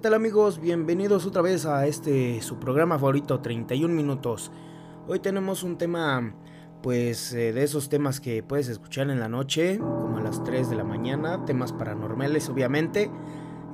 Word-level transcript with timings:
¿qué 0.00 0.04
tal 0.04 0.14
amigos? 0.14 0.62
Bienvenidos 0.62 1.26
otra 1.26 1.42
vez 1.42 1.66
a 1.66 1.86
este 1.86 2.40
su 2.40 2.58
programa 2.58 2.98
favorito 2.98 3.40
31 3.40 3.94
minutos. 3.94 4.50
Hoy 5.06 5.18
tenemos 5.18 5.62
un 5.62 5.76
tema 5.76 6.32
pues 6.82 7.34
eh, 7.34 7.52
de 7.52 7.62
esos 7.62 7.90
temas 7.90 8.18
que 8.18 8.42
puedes 8.42 8.68
escuchar 8.68 9.10
en 9.10 9.20
la 9.20 9.28
noche, 9.28 9.76
como 9.76 10.16
a 10.16 10.22
las 10.22 10.42
3 10.42 10.70
de 10.70 10.76
la 10.76 10.84
mañana, 10.84 11.44
temas 11.44 11.74
paranormales 11.74 12.48
obviamente. 12.48 13.10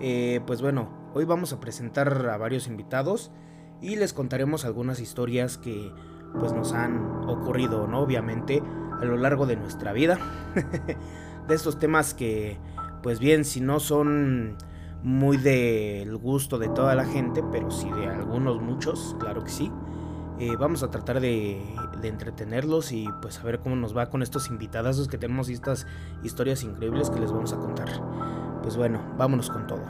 Eh, 0.01 0.41
pues 0.49 0.61
bueno, 0.63 0.91
hoy 1.15 1.25
vamos 1.25 1.53
a 1.53 1.61
presentar 1.61 2.29
a 2.29 2.37
varios 2.37 2.67
invitados 2.67 3.31
y 3.81 3.95
les 3.95 4.13
contaremos 4.13 4.65
algunas 4.65 4.99
historias 4.99 5.59
que 5.59 5.93
pues 6.41 6.53
nos 6.53 6.73
han 6.73 7.29
ocurrido, 7.29 7.87
¿no? 7.87 8.01
Obviamente 8.01 8.65
a 9.01 9.05
lo 9.05 9.17
largo 9.17 9.47
de 9.47 9.55
nuestra 9.55 9.93
vida. 9.93 10.19
de 11.47 11.55
estos 11.55 11.79
temas 11.79 12.15
que 12.15 12.59
pues 13.01 13.21
bien, 13.21 13.45
si 13.45 13.61
no 13.61 13.79
son 13.79 14.57
muy 15.03 15.37
del 15.37 16.17
gusto 16.17 16.59
de 16.59 16.69
toda 16.69 16.95
la 16.95 17.05
gente, 17.05 17.43
pero 17.53 17.71
sí 17.71 17.91
de 17.91 18.07
algunos 18.07 18.61
muchos, 18.61 19.17
claro 19.19 19.45
que 19.45 19.51
sí. 19.51 19.71
Eh, 20.39 20.55
vamos 20.59 20.83
a 20.83 20.91
tratar 20.91 21.21
de, 21.21 21.63
entretenerlos 22.03 22.93
y 22.93 23.09
pues 23.23 23.41
a 23.41 23.43
ver 23.43 23.59
cómo 23.59 23.75
nos 23.75 23.97
va 23.97 24.11
con 24.11 24.23
estos 24.23 24.49
invitadazos 24.51 25.09
que 25.09 25.19
tenemos 25.19 25.49
y 25.49 25.55
estas 25.55 25.87
historias 26.23 26.63
increíbles 26.63 27.11
que 27.11 27.19
les 27.19 27.33
vamos 27.33 27.53
a 27.53 27.57
contar. 27.57 27.89
Pues 28.63 28.77
bueno, 28.77 29.01
vámonos 29.17 29.51
con 29.51 29.67
todo. 29.67 29.83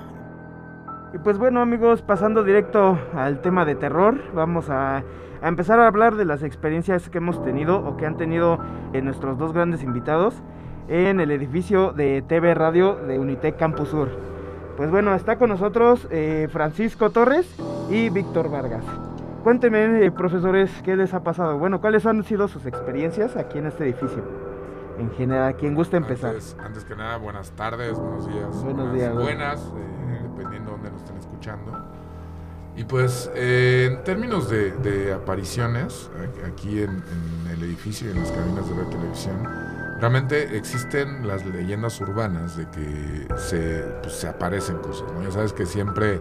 Y 1.12 1.18
pues 1.18 1.38
bueno 1.38 1.60
amigos, 1.60 2.00
pasando 2.02 2.44
directo 2.44 2.98
al 3.14 3.40
tema 3.40 3.64
de 3.64 3.74
terror, 3.74 4.22
vamos 4.34 4.70
a, 4.70 5.02
empezar 5.42 5.80
a 5.80 5.88
hablar 5.88 6.16
de 6.16 6.24
las 6.24 6.42
experiencias 6.42 7.10
que 7.10 7.18
hemos 7.18 7.42
tenido 7.42 7.78
o 7.84 7.96
que 7.96 8.06
han 8.06 8.16
tenido 8.16 8.58
en 8.92 9.04
nuestros 9.04 9.36
dos 9.38 9.52
grandes 9.52 9.82
invitados 9.82 10.34
en 10.88 11.20
el 11.20 11.32
edificio 11.32 11.92
de 11.92 12.22
TV 12.22 12.54
Radio 12.54 12.94
de 12.94 13.18
Unitec 13.18 13.56
Campus 13.56 13.88
Sur. 13.88 14.35
Pues 14.76 14.90
bueno, 14.90 15.14
está 15.14 15.38
con 15.38 15.48
nosotros 15.48 16.06
eh, 16.10 16.48
Francisco 16.52 17.08
Torres 17.08 17.46
y 17.88 18.10
Víctor 18.10 18.50
Vargas. 18.50 18.84
Cuéntenme, 19.42 20.04
eh, 20.04 20.10
profesores, 20.10 20.70
qué 20.84 20.96
les 20.96 21.14
ha 21.14 21.22
pasado. 21.22 21.56
Bueno, 21.58 21.80
¿cuáles 21.80 22.04
han 22.04 22.22
sido 22.24 22.46
sus 22.46 22.66
experiencias 22.66 23.36
aquí 23.36 23.56
en 23.56 23.66
este 23.66 23.84
edificio? 23.84 24.22
En 24.98 25.10
general, 25.12 25.56
¿quién 25.56 25.74
gusta 25.74 25.96
empezar? 25.96 26.34
Antes, 26.62 26.84
que 26.84 26.94
nada, 26.94 27.16
buenas 27.16 27.52
tardes, 27.52 27.98
buenos 27.98 28.28
días. 28.28 28.62
Buenos 28.62 28.92
días. 28.92 29.14
Buenas, 29.14 29.60
eh, 29.60 30.20
dependiendo 30.24 30.72
de 30.72 30.76
dónde 30.76 30.90
nos 30.90 31.00
estén 31.00 31.16
escuchando. 31.16 31.72
Y 32.76 32.84
pues, 32.84 33.30
en 33.34 34.04
términos 34.04 34.50
de, 34.50 35.12
apariciones, 35.14 36.10
aquí 36.46 36.82
en, 36.82 36.90
en, 36.90 37.50
el 37.50 37.62
edificio 37.62 38.08
y 38.08 38.10
en 38.10 38.18
las 38.18 38.30
cabinas 38.30 38.68
de 38.68 38.76
la 38.76 38.90
televisión, 38.90 39.48
realmente 40.00 40.56
existen 40.56 41.26
las 41.26 41.44
leyendas 41.46 42.00
urbanas 42.00 42.56
de 42.56 42.68
que 42.68 43.28
se, 43.36 43.84
pues, 44.02 44.14
se 44.14 44.28
aparecen 44.28 44.76
cosas, 44.78 45.10
¿no? 45.12 45.22
Ya 45.22 45.30
sabes 45.30 45.52
que 45.52 45.66
siempre, 45.66 46.20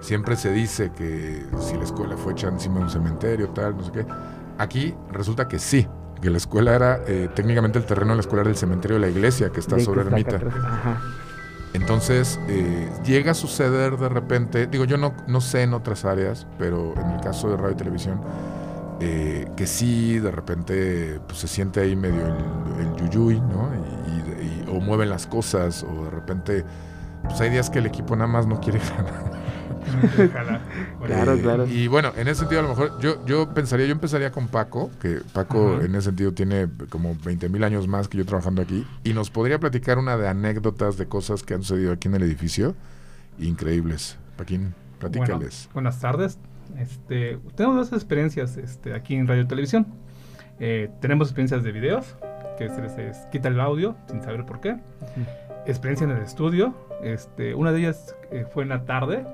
siempre 0.00 0.36
se 0.36 0.50
dice 0.50 0.92
que 0.92 1.44
si 1.60 1.76
la 1.76 1.84
escuela 1.84 2.16
fue 2.16 2.32
hecha 2.32 2.48
encima 2.48 2.78
de 2.78 2.84
un 2.84 2.90
cementerio, 2.90 3.48
tal, 3.50 3.76
no 3.76 3.84
sé 3.84 3.92
qué. 3.92 4.06
Aquí 4.58 4.94
resulta 5.12 5.48
que 5.48 5.58
sí, 5.58 5.86
que 6.20 6.30
la 6.30 6.38
escuela 6.38 6.74
era, 6.74 7.00
eh, 7.06 7.28
técnicamente 7.34 7.78
el 7.78 7.84
terreno 7.84 8.12
de 8.12 8.16
la 8.16 8.20
escuela 8.20 8.42
era 8.42 8.50
el 8.50 8.56
cementerio 8.56 8.96
de 8.96 9.00
la 9.00 9.08
iglesia 9.08 9.50
que 9.50 9.60
está 9.60 9.78
sobre 9.78 10.02
ermita. 10.02 10.40
Entonces, 11.74 12.38
eh, 12.48 12.88
llega 13.04 13.32
a 13.32 13.34
suceder 13.34 13.96
de 13.96 14.08
repente, 14.08 14.68
digo, 14.68 14.84
yo 14.84 14.96
no, 14.96 15.12
no 15.26 15.40
sé 15.40 15.62
en 15.62 15.74
otras 15.74 16.04
áreas, 16.04 16.46
pero 16.56 16.94
en 16.96 17.10
el 17.10 17.20
caso 17.20 17.50
de 17.50 17.56
radio 17.56 17.72
y 17.72 17.76
televisión, 17.76 18.20
eh, 19.00 19.48
que 19.56 19.66
sí, 19.66 20.18
de 20.18 20.30
repente 20.30 21.20
pues, 21.26 21.38
se 21.38 21.48
siente 21.48 21.80
ahí 21.80 21.96
medio 21.96 22.26
el, 22.26 22.96
yuyuy, 22.96 23.40
¿no? 23.40 23.70
Y, 23.74 24.70
o 24.70 24.80
mueven 24.80 25.08
las 25.10 25.26
cosas, 25.26 25.84
o 25.84 26.04
de 26.04 26.10
repente, 26.10 26.64
pues 27.24 27.40
hay 27.40 27.50
días 27.50 27.70
que 27.70 27.78
el 27.78 27.86
equipo 27.86 28.16
nada 28.16 28.28
más 28.28 28.46
no 28.46 28.60
quiere 28.60 28.78
ganar. 28.96 30.60
claro, 31.06 31.38
claro. 31.38 31.66
Y 31.66 31.88
bueno, 31.88 32.12
en 32.16 32.28
ese 32.28 32.40
sentido 32.40 32.60
a 32.60 32.62
lo 32.62 32.70
mejor 32.70 32.98
yo, 33.00 33.24
yo 33.26 33.52
pensaría, 33.52 33.86
yo 33.86 33.92
empezaría 33.92 34.32
con 34.32 34.48
Paco, 34.48 34.90
que 35.00 35.20
Paco 35.32 35.80
en 35.80 35.94
ese 35.94 36.06
sentido 36.06 36.32
tiene 36.32 36.68
como 36.88 37.16
20 37.24 37.48
mil 37.48 37.62
años 37.64 37.86
más 37.86 38.08
que 38.08 38.18
yo 38.18 38.24
trabajando 38.24 38.62
aquí, 38.62 38.86
y 39.04 39.12
nos 39.12 39.30
podría 39.30 39.58
platicar 39.58 39.98
una 39.98 40.16
de 40.16 40.28
anécdotas 40.28 40.96
de 40.96 41.06
cosas 41.06 41.42
que 41.42 41.54
han 41.54 41.62
sucedido 41.62 41.92
aquí 41.92 42.08
en 42.08 42.14
el 42.14 42.22
edificio, 42.22 42.74
increíbles. 43.38 44.16
Paquín, 44.36 44.74
platícales. 44.98 45.68
buenas 45.72 46.00
tardes, 46.00 46.38
este, 46.78 47.38
tenemos 47.54 47.90
dos 47.90 47.92
experiencias 47.92 48.56
este, 48.56 48.94
aquí 48.94 49.14
en 49.14 49.26
radio 49.26 49.42
y 49.42 49.46
televisión. 49.46 49.86
Eh, 50.60 50.90
tenemos 51.00 51.28
experiencias 51.28 51.62
de 51.62 51.72
videos, 51.72 52.16
que 52.58 52.68
se 52.68 52.80
les 52.80 53.16
quita 53.32 53.48
el 53.48 53.60
audio 53.60 53.96
sin 54.08 54.22
saber 54.22 54.44
por 54.46 54.60
qué. 54.60 54.76
Experiencia 55.66 56.04
en 56.04 56.10
el 56.10 56.22
estudio. 56.22 56.74
Este, 57.02 57.54
una 57.54 57.72
de 57.72 57.80
ellas 57.80 58.16
eh, 58.30 58.46
fue 58.52 58.62
en 58.62 58.70
la 58.70 58.84
tarde. 58.84 59.26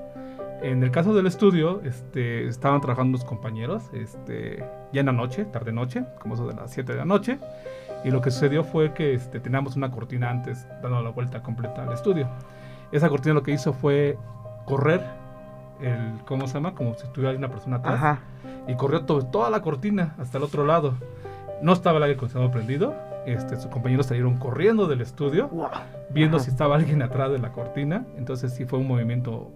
En 0.61 0.83
el 0.83 0.91
caso 0.91 1.13
del 1.13 1.25
estudio, 1.25 1.81
este, 1.83 2.47
estaban 2.47 2.81
trabajando 2.81 3.17
los 3.17 3.25
compañeros 3.25 3.83
este, 3.93 4.63
ya 4.93 4.99
en 4.99 5.07
la 5.07 5.11
noche, 5.11 5.45
tarde-noche, 5.45 6.05
como 6.19 6.35
eso 6.35 6.47
de 6.47 6.53
las 6.53 6.71
7 6.71 6.91
de 6.91 6.97
la 6.99 7.05
noche. 7.05 7.39
Y 8.03 8.11
lo 8.11 8.21
que 8.21 8.31
sucedió 8.31 8.63
fue 8.63 8.93
que 8.93 9.13
este, 9.13 9.39
teníamos 9.39 9.75
una 9.75 9.91
cortina 9.91 10.29
antes 10.29 10.67
dando 10.81 11.01
la 11.01 11.09
vuelta 11.09 11.41
completa 11.41 11.83
al 11.83 11.93
estudio. 11.93 12.27
Esa 12.91 13.09
cortina 13.09 13.33
lo 13.33 13.43
que 13.43 13.51
hizo 13.51 13.73
fue 13.73 14.17
correr 14.65 15.01
el, 15.81 16.23
¿cómo 16.25 16.47
se 16.47 16.55
llama? 16.55 16.73
Como 16.75 16.93
si 16.95 17.05
estuviera 17.05 17.37
una 17.37 17.49
persona 17.49 17.77
atrás. 17.77 18.19
Y 18.67 18.75
corrió 18.75 19.03
toda 19.05 19.49
la 19.49 19.61
cortina 19.61 20.15
hasta 20.19 20.37
el 20.37 20.43
otro 20.43 20.65
lado. 20.65 20.95
No 21.61 21.73
estaba 21.73 21.97
el 21.97 22.03
aire 22.03 22.15
acondicionado 22.15 22.51
prendido. 22.51 22.95
Este, 23.25 23.55
sus 23.55 23.67
compañeros 23.67 24.07
salieron 24.07 24.37
corriendo 24.37 24.87
del 24.87 25.01
estudio, 25.01 25.49
viendo 26.09 26.39
si 26.39 26.49
estaba 26.49 26.75
alguien 26.75 27.01
atrás 27.01 27.31
de 27.31 27.39
la 27.39 27.51
cortina. 27.51 28.05
Entonces 28.17 28.53
sí 28.53 28.65
fue 28.65 28.79
un 28.79 28.87
movimiento 28.87 29.51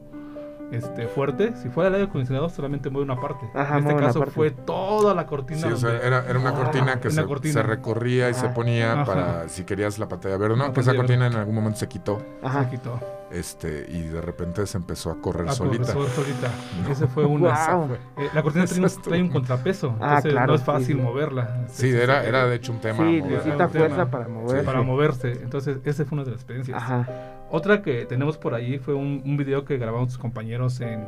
este, 0.72 1.08
fuerte. 1.08 1.56
Si 1.56 1.70
fuera 1.70 1.90
el 1.90 1.96
aire 1.96 2.08
acondicionado, 2.08 2.50
solamente 2.50 2.90
mueve 2.90 3.12
una 3.12 3.22
parte. 3.22 3.46
en 3.54 3.78
este 3.78 3.96
caso 3.96 4.26
fue 4.28 4.52
toda 4.52 5.14
la 5.14 5.26
cortina. 5.26 5.68
era, 6.04 6.26
una 6.40 6.54
cortina 6.54 7.00
que 7.00 7.10
se, 7.12 7.64
recorría 7.64 8.30
y 8.30 8.34
se 8.34 8.50
ponía 8.50 9.04
para 9.06 9.48
si 9.50 9.64
querías 9.64 10.00
la 10.00 10.08
pantalla 10.08 10.38
verde. 10.38 10.58
No, 10.58 10.74
que 10.74 10.82
esa 10.82 10.96
cortina 10.96 11.28
en 11.28 11.36
algún 11.36 11.56
momento 11.56 11.80
se 11.80 11.88
quitó. 11.88 12.20
Se 12.42 12.70
quitó. 12.70 13.00
Este, 13.32 13.88
y 13.90 14.04
de 14.04 14.22
repente 14.22 14.66
se 14.68 14.78
empezó 14.78 15.10
a 15.12 15.20
correr 15.20 15.52
solita. 15.52 15.92
solita. 15.92 16.52
Ese 16.90 17.08
fue 17.08 17.26
una. 17.26 17.90
Eh, 18.18 18.30
la 18.34 18.44
cortina 18.44 18.66
trae, 19.04 19.22
un 19.22 19.30
contrapeso. 19.30 19.96
Ah, 20.00 20.22
entonces 20.24 20.48
no 20.48 20.56
es 20.56 20.64
fácil 20.64 20.98
moverla. 20.98 21.66
Sí, 21.68 21.90
era, 21.90 22.24
era 22.24 22.46
de 22.46 22.56
hecho 22.56 22.72
un 22.72 22.80
tema. 22.80 23.04
Sí, 23.04 23.22
necesita 23.22 23.68
fuerza 23.68 24.10
para 24.10 24.28
moverse. 24.28 24.64
para 24.64 24.82
moverse. 24.84 25.32
Entonces, 25.32 25.80
esa 25.84 26.06
fue 26.06 26.16
una 26.18 26.24
de 26.24 26.32
las 26.32 26.40
experiencias. 26.40 26.78
Ajá. 26.78 27.08
Otra 27.50 27.82
que 27.82 28.06
tenemos 28.06 28.38
por 28.38 28.54
ahí 28.54 28.80
fue 28.80 28.94
un, 28.94 29.22
un 29.26 29.38
video 29.38 29.66
que 29.66 29.78
grabamos 29.78 30.14
sus 30.14 30.18
compañeros 30.20 30.82
en, 30.82 31.06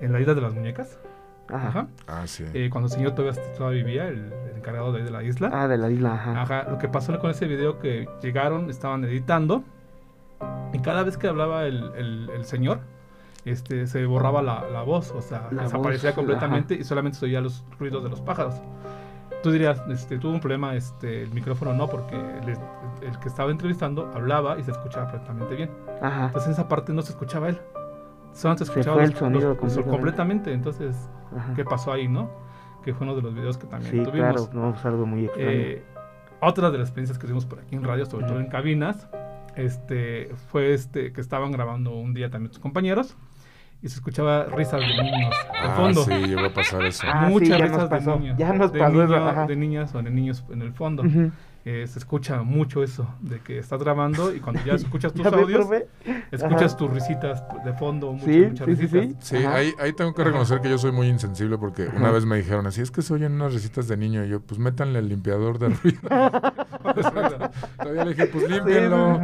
en 0.00 0.12
la 0.12 0.20
isla 0.20 0.34
de 0.34 0.40
las 0.40 0.54
muñecas. 0.54 0.98
Ajá. 1.48 1.86
Ah, 2.06 2.26
sí. 2.26 2.44
Eh, 2.52 2.68
cuando 2.70 2.88
el 2.88 2.92
señor 2.92 3.14
todavía, 3.14 3.40
todavía 3.56 3.84
vivía, 3.84 4.08
el, 4.08 4.32
encargado 4.54 4.92
de, 4.92 5.02
de, 5.02 5.10
la 5.10 5.22
isla. 5.22 5.50
Ah, 5.52 5.68
de 5.68 5.78
la 5.78 5.90
isla, 5.90 6.14
ajá. 6.14 6.42
Ajá. 6.42 6.70
Lo 6.70 6.78
que 6.78 6.88
pasó 6.88 7.18
con 7.18 7.30
ese 7.30 7.46
video 7.46 7.78
que 7.78 8.08
llegaron, 8.22 8.68
estaban 8.68 9.04
editando, 9.04 9.64
y 10.72 10.78
cada 10.80 11.02
vez 11.02 11.16
que 11.16 11.26
hablaba 11.26 11.64
el, 11.64 11.90
el, 11.96 12.30
el 12.34 12.44
señor, 12.44 12.80
este, 13.44 13.86
se 13.86 14.04
borraba 14.04 14.42
la, 14.42 14.68
la 14.70 14.82
voz, 14.82 15.12
o 15.12 15.22
sea, 15.22 15.48
desaparecía 15.50 16.14
completamente 16.14 16.74
y 16.74 16.84
solamente 16.84 17.18
se 17.18 17.26
oía 17.26 17.40
los 17.40 17.64
ruidos 17.78 18.02
de 18.02 18.10
los 18.10 18.20
pájaros. 18.20 18.54
Tú 19.42 19.50
dirías, 19.52 19.82
este, 19.88 20.18
tuvo 20.18 20.32
un 20.32 20.40
problema 20.40 20.74
este, 20.74 21.22
el 21.22 21.32
micrófono, 21.32 21.72
no, 21.72 21.88
porque 21.88 22.16
el, 22.16 23.18
que 23.18 23.28
estaba 23.28 23.50
entrevistando 23.50 24.10
hablaba 24.14 24.58
y 24.58 24.64
se 24.64 24.72
escuchaba 24.72 25.10
perfectamente 25.10 25.54
bien. 25.54 25.70
Ajá. 26.02 26.26
Entonces 26.26 26.46
en 26.48 26.52
esa 26.52 26.68
parte 26.68 26.92
no 26.92 27.02
se 27.02 27.12
escuchaba 27.12 27.48
él. 27.48 27.60
Solo 28.32 28.56
se 28.58 28.64
escuchaba 28.64 29.02
el 29.04 29.14
sonido 29.14 29.56
completamente. 29.56 30.52
Entonces, 30.52 30.96
¿qué 31.56 31.64
pasó 31.64 31.92
ahí, 31.92 32.08
no? 32.08 32.30
Que 32.84 32.94
fue 32.94 33.06
uno 33.06 33.16
de 33.16 33.22
los 33.22 33.34
videos 33.34 33.58
que 33.58 33.66
también 33.66 33.92
sí, 33.92 34.10
tuvimos. 34.10 34.48
Claro, 34.48 34.48
no, 34.52 34.74
es 34.74 34.84
algo 34.84 35.06
muy 35.06 35.24
extraño. 35.24 35.50
Eh, 35.50 35.84
otra 36.40 36.70
de 36.70 36.78
las 36.78 36.88
experiencias 36.88 37.18
que 37.18 37.26
tuvimos 37.26 37.46
por 37.46 37.60
aquí 37.60 37.74
en 37.74 37.84
radio, 37.84 38.06
sobre 38.06 38.26
todo 38.26 38.38
en 38.38 38.46
cabinas, 38.46 39.08
este, 39.56 40.30
fue 40.50 40.72
este 40.72 41.12
que 41.12 41.20
estaban 41.20 41.50
grabando 41.50 41.94
un 41.94 42.14
día 42.14 42.30
también 42.30 42.52
sus 42.52 42.62
compañeros 42.62 43.16
y 43.80 43.88
se 43.88 43.96
escuchaba 43.96 44.44
risas 44.44 44.80
de 44.80 45.02
niños 45.02 45.30
de 45.30 45.58
ah, 45.58 45.74
fondo. 45.76 46.04
Sí, 46.04 46.12
llegó 46.12 46.46
a 46.46 46.52
pasar 46.52 46.84
eso. 46.84 47.06
Ah, 47.06 47.28
Muchas 47.28 47.60
risas 47.60 47.90
de 47.90 48.18
niños. 48.18 48.38
Ya 48.38 48.52
nos 48.52 48.72
pasó 48.72 49.46
de, 49.46 49.56
niñas 49.56 49.94
o 49.94 50.02
de 50.02 50.10
niños 50.10 50.44
en 50.50 50.62
el 50.62 50.72
fondo. 50.72 51.04
Eh, 51.70 51.86
se 51.86 51.98
escucha 51.98 52.42
mucho 52.42 52.82
eso, 52.82 53.06
de 53.20 53.40
que 53.40 53.58
estás 53.58 53.78
grabando 53.82 54.34
y 54.34 54.40
cuando 54.40 54.64
ya 54.64 54.72
escuchas 54.74 55.12
tus 55.12 55.26
audios, 55.26 55.68
escuchas 56.30 56.74
tus 56.78 56.90
risitas 56.90 57.44
de 57.62 57.74
fondo, 57.74 58.10
muchas, 58.14 58.26
¿Sí? 58.26 58.40
muchas 58.40 58.66
risitas. 58.66 59.16
Sí, 59.20 59.36
ahí, 59.36 59.74
ahí, 59.78 59.92
tengo 59.92 60.14
que 60.14 60.24
reconocer 60.24 60.62
que 60.62 60.70
yo 60.70 60.78
soy 60.78 60.92
muy 60.92 61.08
insensible 61.08 61.58
porque 61.58 61.86
una 61.94 62.10
vez 62.10 62.24
me 62.24 62.38
dijeron 62.38 62.66
así, 62.66 62.80
es 62.80 62.90
que 62.90 63.02
se 63.02 63.12
oyen 63.12 63.32
unas 63.32 63.52
risitas 63.52 63.86
de 63.86 63.98
niño 63.98 64.24
y 64.24 64.30
yo, 64.30 64.40
pues 64.40 64.58
métanle 64.58 64.98
el 65.00 65.10
limpiador 65.10 65.58
de 65.58 65.68
ruido. 65.68 66.00
Todavía 67.76 68.04
le 68.06 68.14
dije, 68.14 68.28
pues 68.28 68.48
límpienlo. 68.48 69.20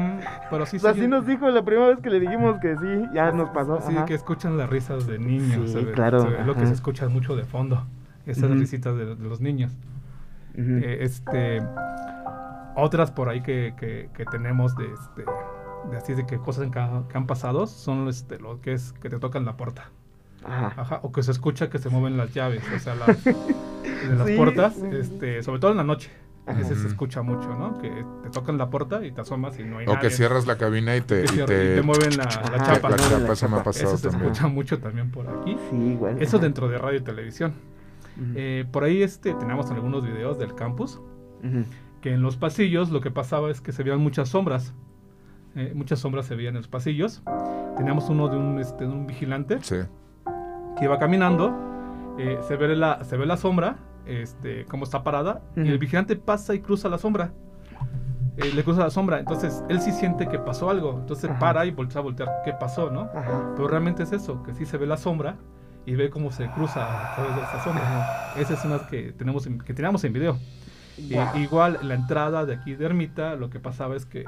Pero 0.51 0.67
sí, 0.67 0.77
así 0.87 1.09
nos 1.09 1.27
dijo 1.27 1.49
la 1.49 1.65
primera 1.65 1.89
vez 1.89 2.01
que 2.01 2.11
le 2.11 2.21
dijimos 2.21 2.61
que 2.61 2.77
sí, 2.77 3.09
ya 3.15 3.33
nos 3.33 3.49
pasó. 3.51 3.81
Sí, 3.81 3.95
que 4.07 4.13
escuchan 4.13 4.59
las 4.59 4.69
risas 4.69 5.07
de 5.07 5.19
niños. 5.19 5.71
Sí, 5.71 5.83
claro. 5.95 6.29
lo 6.45 6.55
que 6.55 6.67
se 6.67 6.75
escucha 6.75 7.09
mucho 7.09 7.37
de 7.37 7.45
fondo, 7.45 7.87
esas 8.27 8.51
risitas 8.51 8.95
de, 8.99 9.17
los 9.17 9.41
niños. 9.41 9.73
Eh, 10.57 10.99
este 11.01 11.61
otras 12.77 13.11
por 13.11 13.29
ahí 13.29 13.43
que, 13.43 13.75
que, 13.79 14.25
tenemos 14.31 14.77
de 14.77 14.87
este 14.93 15.25
de 15.91 15.97
así 15.97 16.15
de 16.15 16.27
que 16.27 16.39
cosas 16.39 16.65
que, 16.71 16.81
que 17.09 17.19
han 17.19 17.27
pasado 17.27 17.67
son 17.67 18.09
este, 18.09 18.39
lo 18.39 18.61
que 18.61 18.73
es 18.73 18.93
que 18.95 19.11
te 19.11 19.19
tocan 19.19 19.45
la 19.45 19.57
puerta. 19.57 19.91
Ajá. 20.45 20.75
Ajá, 20.77 21.01
o 21.03 21.13
que 21.13 21.23
se 21.23 21.31
escucha 21.31 21.71
que 21.71 21.79
se 21.79 21.89
mueven 21.89 22.17
las 22.17 22.33
llaves, 22.35 22.63
o 22.75 22.79
sea, 22.79 22.95
las, 22.95 23.25
de 23.25 23.35
las 24.17 24.27
Sí, 24.27 24.37
puertas, 24.37 24.75
sí. 24.75 24.87
este, 24.93 25.43
sobre 25.43 25.59
todo 25.61 25.71
en 25.71 25.77
la 25.79 25.85
noche. 25.85 26.11
Ajá. 26.47 26.61
Ese 26.61 26.75
se 26.77 26.87
escucha 26.89 27.23
mucho, 27.23 27.49
¿no? 27.55 27.79
Que 27.79 27.89
te 28.23 28.29
tocan 28.31 28.59
la 28.59 28.69
puerta 28.69 29.05
y 29.07 29.13
te 29.13 29.23
asomas 29.23 29.59
y 29.59 29.65
no 29.65 29.79
hay 29.79 29.87
O 29.87 29.95
nadie. 29.95 30.09
que 30.09 30.15
cierras 30.15 30.47
la 30.47 30.59
cabina 30.59 30.95
y 30.97 31.01
te, 31.01 31.25
y 31.25 31.27
te, 31.27 31.43
y 31.43 31.47
te 31.77 31.83
mueven 31.83 32.17
la, 32.19 32.25
la 32.25 32.59
chapa. 32.63 32.91
la 32.91 32.97
mueven 32.97 33.11
chapa, 33.11 33.27
la 33.27 33.33
eso 33.33 33.49
me 33.49 33.57
ha 33.59 33.63
pasado 33.65 33.89
Eso 33.89 33.97
se 33.97 34.09
también. 34.11 34.33
escucha 34.33 34.49
mucho 34.49 34.79
también 34.79 35.11
por 35.11 35.27
aquí. 35.27 35.57
Sí, 35.71 35.77
igual. 35.77 36.21
Eso 36.21 36.37
ajá. 36.37 36.45
dentro 36.45 36.69
de 36.69 36.77
radio 36.77 36.99
y 36.99 37.03
televisión. 37.03 37.55
Eh, 38.37 38.65
por 38.71 38.85
ahí 38.85 39.03
este, 39.03 39.35
tenemos 39.35 39.71
algunos 39.71 40.05
videos 40.07 40.39
del 40.39 40.55
campus, 40.55 41.01
que 42.01 42.13
en 42.13 42.23
los 42.23 42.37
pasillos 42.37 42.91
lo 42.91 43.01
que 43.01 43.11
pasaba 43.11 43.51
es 43.51 43.61
que 43.61 43.73
se 43.73 43.83
veían 43.83 44.01
muchas 44.01 44.29
sombras. 44.31 44.75
Eh, 45.57 45.73
muchas 45.75 45.99
sombras 46.01 46.27
se 46.27 46.35
veían 46.35 46.55
en 46.55 46.59
los 46.63 46.69
pasillos. 46.69 47.23
Teníamos 47.77 48.09
uno 48.09 48.29
de 48.29 48.37
un, 48.37 48.59
este, 48.59 48.87
de 48.87 48.91
un 48.93 49.07
vigilante 49.07 49.59
Sí. 49.63 49.77
que 50.79 50.85
iba 50.85 50.99
caminando, 50.99 51.53
eh, 52.19 52.39
se, 52.47 52.57
ve 52.57 52.75
la, 52.77 53.03
se 53.05 53.17
ve 53.17 53.27
la 53.27 53.37
sombra, 53.37 53.77
este, 54.07 54.65
cómo 54.67 54.85
está 54.85 55.03
parada, 55.05 55.43
y 55.57 55.69
el 55.69 55.79
vigilante 55.79 56.17
pasa 56.17 56.55
y 56.55 56.61
cruza 56.61 56.89
la 56.89 56.99
sombra. 56.99 57.33
Eh, 58.37 58.51
le 58.53 58.65
cruza 58.65 58.83
la 58.83 58.91
sombra, 58.91 59.21
entonces 59.21 59.63
él 59.69 59.81
sí 59.81 59.93
siente 59.93 60.27
que 60.29 60.39
pasó 60.41 60.69
algo, 60.69 60.99
entonces 60.99 61.31
Ajá. 61.31 61.39
para 61.39 61.67
y 61.67 61.71
voltea 61.71 62.01
a 62.01 62.03
voltear 62.03 62.29
qué 62.45 62.53
pasó, 62.53 62.91
¿no? 62.91 63.03
Ajá. 63.15 63.53
Pero 63.55 63.69
realmente 63.69 64.03
es 64.03 64.13
eso, 64.13 64.43
que 64.43 64.53
sí 64.55 64.67
se 64.67 64.77
ve 64.77 64.87
la 64.87 64.97
sombra 64.97 65.37
y 65.87 65.95
ve 65.95 66.11
cómo 66.11 66.31
se 66.33 66.49
cruza 66.51 67.13
a 67.13 67.15
través 67.17 67.37
de 67.37 67.43
esa 67.43 67.63
sombra. 67.65 68.33
Esa 68.37 68.55
es 68.55 68.65
una 68.65 68.87
que 68.87 69.13
tenemos 69.13 69.47
en, 69.47 69.59
que 69.59 69.75
teníamos 69.75 70.03
en 70.05 70.13
video. 70.13 70.39
Y- 70.97 71.15
Guau. 71.15 71.37
igual 71.39 71.79
la 71.83 71.95
entrada 71.95 72.47
de 72.47 72.55
aquí 72.55 72.75
de 72.75 72.85
Ermita, 72.87 73.35
lo 73.37 73.51
que 73.51 73.59
pasaba 73.61 73.97
es 73.97 74.07
que 74.07 74.25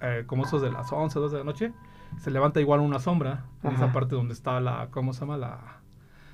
eh, 0.00 0.24
como 0.26 0.44
esos 0.44 0.60
de 0.62 0.70
las 0.70 0.90
11, 0.92 1.18
12 1.18 1.36
de 1.36 1.40
la 1.40 1.44
noche, 1.44 1.72
se 2.18 2.30
levanta 2.30 2.60
igual 2.60 2.80
una 2.80 2.98
sombra 2.98 3.44
en 3.62 3.68
Ajá. 3.74 3.84
esa 3.84 3.92
parte 3.92 4.14
donde 4.14 4.34
está 4.34 4.60
la, 4.60 4.88
¿cómo 4.90 5.12
se 5.12 5.20
llama? 5.20 5.36
La, 5.36 5.58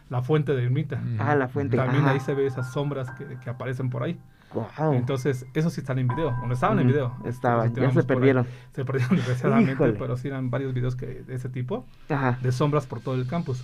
la 0.08 0.22
fuente 0.22 0.54
de 0.54 0.64
Ermita. 0.64 1.00
Ah, 1.18 1.34
la 1.34 1.48
fuente. 1.48 1.76
También 1.76 2.04
ajá. 2.04 2.12
ahí 2.12 2.20
se 2.20 2.32
ve 2.34 2.46
esas 2.46 2.72
sombras 2.72 3.10
que, 3.12 3.26
que 3.38 3.50
aparecen 3.50 3.90
por 3.90 4.02
ahí. 4.02 4.18
Guau. 4.54 4.94
Entonces, 4.94 5.44
esos 5.52 5.72
sí 5.72 5.80
están 5.80 5.98
en 5.98 6.06
video, 6.08 6.30
donde 6.40 6.54
estaban 6.54 6.78
en 6.78 6.86
Ujú. 6.86 6.94
video. 6.94 7.16
Estaban, 7.24 7.74
ya 7.74 7.90
se 7.90 8.04
perdieron. 8.04 8.46
Se 8.72 8.84
perdieron 8.84 9.16
desgraciadamente, 9.16 9.92
pero 9.94 10.16
sí 10.16 10.28
eran 10.28 10.48
varios 10.50 10.72
videos 10.72 10.96
que, 10.96 11.06
de 11.06 11.34
ese 11.34 11.48
tipo, 11.50 11.84
Ajá. 12.08 12.38
de 12.40 12.52
sombras 12.52 12.86
por 12.86 13.00
todo 13.00 13.16
el 13.16 13.26
campus. 13.26 13.62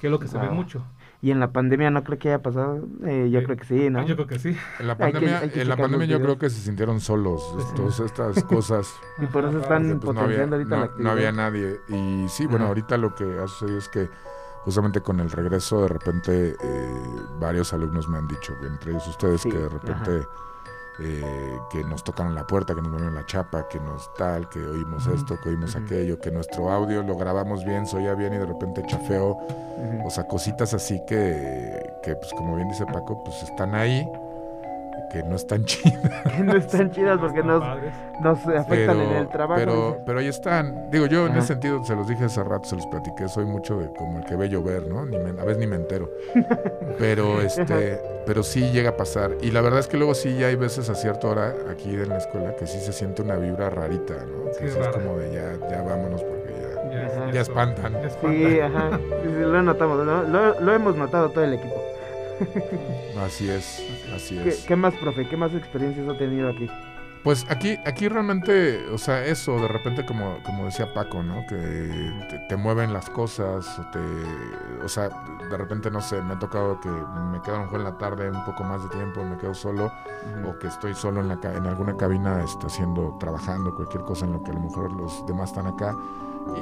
Que 0.00 0.06
es 0.08 0.10
lo 0.10 0.18
que 0.18 0.28
se 0.28 0.38
ve 0.38 0.50
mucho. 0.50 0.82
Y 1.22 1.30
en 1.30 1.40
la 1.40 1.50
pandemia 1.50 1.90
no 1.90 2.04
creo 2.04 2.18
que 2.18 2.28
haya 2.28 2.42
pasado. 2.42 2.86
Eh, 3.04 3.30
yo 3.32 3.40
Eh, 3.40 3.44
creo 3.44 3.56
que 3.56 3.64
sí, 3.64 3.88
¿no? 3.90 4.04
Yo 4.06 4.14
creo 4.16 4.26
que 4.26 4.38
sí. 4.38 4.54
En 4.78 4.86
la 4.86 4.92
Hay 4.92 4.98
que- 4.98 5.12
pandemia, 5.12 5.38
hay 5.40 5.48
que 5.50 5.62
en 5.62 5.68
la 5.70 5.76
pandemia 5.76 6.06
yo 6.06 6.20
creo 6.20 6.38
que 6.38 6.50
se 6.50 6.60
sintieron 6.60 7.00
solos. 7.00 7.42
Sí. 7.58 7.64
Todas 7.74 8.00
estas 8.00 8.44
cosas. 8.44 8.94
Y 9.18 9.26
por 9.26 9.44
eso 9.46 9.58
están 9.60 9.84
porque, 9.98 10.06
pues, 10.06 10.14
no 10.14 10.20
había, 10.20 10.46
potenciando 10.46 10.56
ahorita 10.56 10.76
no- 10.76 10.76
la 10.76 10.86
no 10.86 10.90
actividad. 10.92 11.12
había 11.12 11.32
nadie. 11.32 11.80
Y 11.88 12.28
sí, 12.28 12.44
bueno, 12.46 12.64
Ajá. 12.66 12.68
ahorita 12.68 12.96
lo 12.98 13.14
que 13.14 13.24
ha 13.42 13.48
sucedido 13.48 13.78
es 13.78 13.88
que 13.88 14.08
justamente 14.64 15.00
con 15.00 15.18
el 15.20 15.30
regreso, 15.30 15.82
de 15.82 15.88
repente, 15.88 16.56
eh, 16.62 17.04
varios 17.40 17.72
alumnos 17.72 18.06
me 18.08 18.18
han 18.18 18.28
dicho, 18.28 18.52
entre 18.62 18.90
ellos 18.92 19.08
ustedes, 19.08 19.40
Sí, 19.40 19.50
que 19.50 19.58
de 19.58 19.68
repente 19.70 20.26
eh, 20.98 21.58
que 21.70 21.84
nos 21.84 22.02
tocaron 22.02 22.34
la 22.34 22.46
puerta, 22.46 22.74
que 22.74 22.80
nos 22.80 22.90
movieron 22.90 23.14
la 23.14 23.26
chapa, 23.26 23.68
que 23.68 23.78
nos 23.80 24.12
tal, 24.14 24.48
que 24.48 24.58
oímos 24.58 25.06
esto, 25.06 25.38
que 25.42 25.50
oímos 25.50 25.76
aquello, 25.76 26.18
que 26.18 26.30
nuestro 26.30 26.70
audio 26.70 27.02
lo 27.02 27.16
grabamos 27.16 27.64
bien, 27.64 27.86
se 27.86 27.96
oía 27.96 28.14
bien 28.14 28.34
y 28.34 28.38
de 28.38 28.46
repente 28.46 28.82
chafeo. 28.86 29.32
Ujú. 29.32 30.06
O 30.06 30.10
sea, 30.10 30.24
cositas 30.24 30.72
así 30.74 31.00
que, 31.06 31.94
que, 32.02 32.16
pues 32.16 32.32
como 32.32 32.56
bien 32.56 32.68
dice 32.68 32.86
Paco, 32.86 33.22
pues 33.24 33.42
están 33.42 33.74
ahí, 33.74 34.08
que 35.12 35.22
no 35.22 35.36
están 35.36 35.64
chidas. 35.66 36.22
que 36.36 36.42
no 36.42 36.56
están 36.56 36.90
chidas 36.90 37.18
porque 37.18 37.42
nos, 37.42 37.62
nos 38.20 38.38
afectan 38.46 38.68
Pero, 38.68 39.02
en 39.02 39.12
el 39.16 39.28
trabajo. 39.28 39.60
pero, 39.60 39.98
pero 40.04 40.18
ahí 40.20 40.28
están. 40.28 40.90
Digo, 40.90 41.06
yo 41.06 41.26
en 41.26 41.36
ese 41.36 41.48
sentido 41.48 41.84
se 41.84 41.94
los 41.94 42.06
dije 42.08 42.24
hace 42.24 42.42
rato, 42.44 42.64
se 42.68 42.76
los 42.76 42.86
platiqué, 42.86 43.28
soy 43.28 43.44
mucho 43.44 43.78
de 43.78 43.88
como 43.94 44.18
el 44.18 44.24
que 44.24 44.36
ve 44.36 44.48
llover, 44.48 44.86
¿no? 44.86 45.04
Ni 45.06 45.16
me- 45.18 45.40
a 45.40 45.44
veces 45.44 45.58
ni 45.58 45.66
me 45.66 45.76
entero. 45.76 46.10
Pero 46.98 47.40
este, 47.40 48.00
pero 48.26 48.42
sí 48.42 48.70
llega 48.72 48.90
a 48.90 48.96
pasar. 48.96 49.32
Y 49.42 49.50
la 49.50 49.60
verdad 49.60 49.80
es 49.80 49.86
que 49.86 49.96
luego 49.96 50.14
sí 50.14 50.36
ya 50.38 50.46
hay 50.48 50.56
veces 50.56 50.88
a 50.90 50.94
cierta 50.94 51.28
hora 51.28 51.54
aquí 51.70 51.90
en 51.90 52.08
la 52.08 52.16
escuela 52.18 52.56
que 52.56 52.66
sí 52.66 52.78
se 52.80 52.92
siente 52.92 53.22
una 53.22 53.36
vibra 53.36 53.70
rarita, 53.70 54.14
¿no? 54.14 54.52
Sí, 54.52 54.60
que 54.60 54.66
es 54.80 54.88
como 54.88 55.18
de 55.18 55.32
ya, 55.32 55.68
ya 55.70 55.82
vámonos 55.82 56.22
porque 56.22 56.52
ya, 56.52 56.90
Ya, 56.90 57.06
Ajá. 57.06 57.30
ya 57.32 57.40
eso- 57.40 57.50
espantan. 57.52 57.92
ya 57.92 58.08
Sí, 58.08 58.54
espantan. 58.54 58.62
ajá. 58.92 59.00
Lo 59.28 59.62
notamos, 59.62 60.04
¿no? 60.06 60.22
Lo, 60.22 60.60
lo 60.60 60.72
hemos 60.72 60.96
notado 60.96 61.28
todo 61.30 61.44
el 61.44 61.54
equipo. 61.54 61.74
Así 63.24 63.48
es, 63.48 63.82
así 64.14 64.38
¿Qué, 64.38 64.48
es. 64.50 64.64
qué 64.66 64.76
más, 64.76 64.94
profe? 64.94 65.26
¿Qué 65.28 65.36
más 65.36 65.52
experiencias 65.54 66.08
ha 66.08 66.18
tenido 66.18 66.48
aquí? 66.50 66.68
Pues 67.24 67.44
aquí, 67.48 67.76
aquí 67.84 68.06
realmente, 68.06 68.86
o 68.92 68.98
sea, 68.98 69.24
eso 69.24 69.60
de 69.60 69.66
repente 69.66 70.06
como, 70.06 70.38
como 70.44 70.66
decía 70.66 70.94
Paco, 70.94 71.24
¿no? 71.24 71.44
Que 71.48 71.56
te, 72.30 72.38
te 72.48 72.56
mueven 72.56 72.92
las 72.92 73.10
cosas, 73.10 73.66
o 73.80 73.86
te, 73.90 73.98
o 74.84 74.88
sea, 74.88 75.08
de 75.50 75.56
repente 75.56 75.90
no 75.90 76.00
sé, 76.00 76.22
me 76.22 76.34
ha 76.34 76.38
tocado 76.38 76.78
que 76.80 76.88
me 76.88 77.42
quedo 77.42 77.56
a 77.56 77.58
lo 77.58 77.64
mejor 77.64 77.80
en 77.80 77.84
la 77.84 77.98
tarde 77.98 78.30
un 78.30 78.44
poco 78.44 78.62
más 78.62 78.80
de 78.84 78.90
tiempo, 78.90 79.24
me 79.24 79.36
quedo 79.38 79.54
solo, 79.54 79.90
o 80.48 80.56
que 80.60 80.68
estoy 80.68 80.94
solo 80.94 81.20
en 81.20 81.26
la 81.26 81.40
en 81.42 81.66
alguna 81.66 81.96
cabina, 81.96 82.44
este, 82.44 82.66
haciendo, 82.66 83.16
trabajando, 83.18 83.74
cualquier 83.74 84.04
cosa 84.04 84.24
en 84.26 84.34
lo 84.34 84.42
que 84.44 84.52
a 84.52 84.54
lo 84.54 84.60
mejor 84.60 84.92
los 84.92 85.26
demás 85.26 85.50
están 85.50 85.66
acá. 85.66 85.96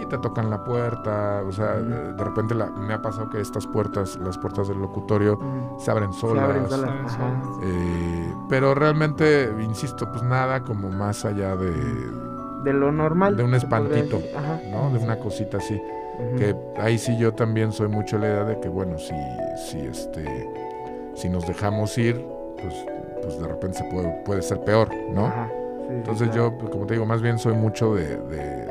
Y 0.01 0.07
te 0.07 0.19
tocan 0.19 0.51
la 0.51 0.65
puerta, 0.65 1.43
o 1.47 1.53
sea, 1.53 1.77
Ujú. 1.81 1.85
de, 1.91 2.13
de 2.15 2.25
repente 2.25 2.55
la- 2.55 2.67
me 2.71 2.95
ha 2.95 3.03
pasado 3.03 3.29
que 3.31 3.41
estas 3.41 3.67
puertas, 3.67 4.17
las 4.17 4.37
puertas 4.39 4.69
del 4.69 4.79
locutorio, 4.79 5.39
se 5.79 5.91
abren 5.91 6.13
Se 6.13 6.21
solas. 6.21 6.45
abren 6.45 6.69
solas. 6.69 6.91
Saben, 6.91 7.07
Ajá. 7.07 7.17
son- 7.17 7.61
Eh, 7.63 8.35
pero 8.49 8.75
realmente, 8.75 9.51
insisto, 9.61 10.11
pues 10.11 10.23
nada 10.23 10.63
como 10.63 10.89
más 10.91 11.25
allá 11.25 11.55
de, 11.57 11.71
De 12.65 12.73
lo 12.73 12.91
normal. 12.91 13.37
De 13.37 13.43
un 13.45 13.55
espantito. 13.55 14.19
¿no? 14.71 14.91
de 14.91 14.99
una 15.05 15.19
cosita 15.19 15.59
así. 15.59 15.81
Que 16.39 16.55
ahí 16.79 16.97
sí 16.97 17.17
yo 17.19 17.35
también 17.35 17.73
soy 17.73 17.89
mucho 17.89 18.19
la 18.19 18.27
idea 18.29 18.45
de 18.45 18.61
que, 18.61 18.69
bueno, 18.69 18.99
si, 18.99 19.15
si, 19.69 19.79
este, 19.81 20.25
si 21.15 21.29
nos 21.29 21.47
dejamos 21.47 21.97
ir, 21.99 22.25
pues, 22.61 22.75
pues 23.23 23.39
de 23.41 23.49
repente 23.49 23.79
se 23.79 23.85
puede, 23.85 24.23
puede 24.25 24.41
ser 24.43 24.61
peor, 24.61 24.89
¿no? 25.13 25.27
Ajá. 25.27 25.49
Sí, 25.49 25.87
sí, 25.89 25.95
Entonces 25.97 26.29
claro. 26.31 26.51
yo, 26.53 26.59
pues, 26.59 26.71
como 26.71 26.87
te 26.87 26.95
digo, 26.95 27.05
más 27.05 27.21
bien 27.21 27.39
soy 27.39 27.55
mucho 27.55 27.95
de, 27.95 28.17
de 28.17 28.64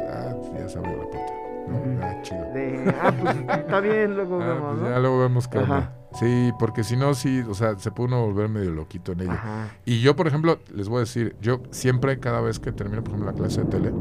ya 0.63 0.69
se 0.69 0.77
abrió 0.79 0.97
la 0.97 1.09
puerta. 1.09 1.33
¿no? 1.67 1.79
Ah, 2.03 2.21
chido. 2.23 2.41
De, 2.53 2.93
ah, 3.01 3.13
pues 3.21 3.35
está 3.59 3.79
bien, 3.79 4.15
luego 4.15 4.41
Ah, 4.41 4.45
vemos, 4.47 4.69
pues 4.71 4.81
¿no? 4.83 4.89
ya 4.89 4.99
luego 4.99 5.19
vemos 5.19 5.47
qué. 5.47 5.59
Sí, 6.19 6.51
porque 6.59 6.83
si 6.83 6.95
no, 6.97 7.13
sí, 7.13 7.41
o 7.49 7.53
sea, 7.53 7.77
se 7.79 7.89
puede 7.91 8.09
uno 8.09 8.25
volver 8.25 8.49
medio 8.49 8.71
loquito 8.71 9.13
en 9.13 9.21
ello. 9.21 9.31
Ajá. 9.31 9.69
Y 9.85 10.01
yo, 10.01 10.15
por 10.15 10.27
ejemplo, 10.27 10.59
les 10.75 10.89
voy 10.89 10.97
a 10.97 10.99
decir, 11.01 11.35
yo 11.41 11.61
siempre, 11.71 12.19
cada 12.19 12.41
vez 12.41 12.59
que 12.59 12.71
termino, 12.71 13.01
por 13.03 13.13
ejemplo, 13.13 13.31
la 13.31 13.37
clase 13.37 13.61
de 13.63 13.67
tele, 13.67 13.93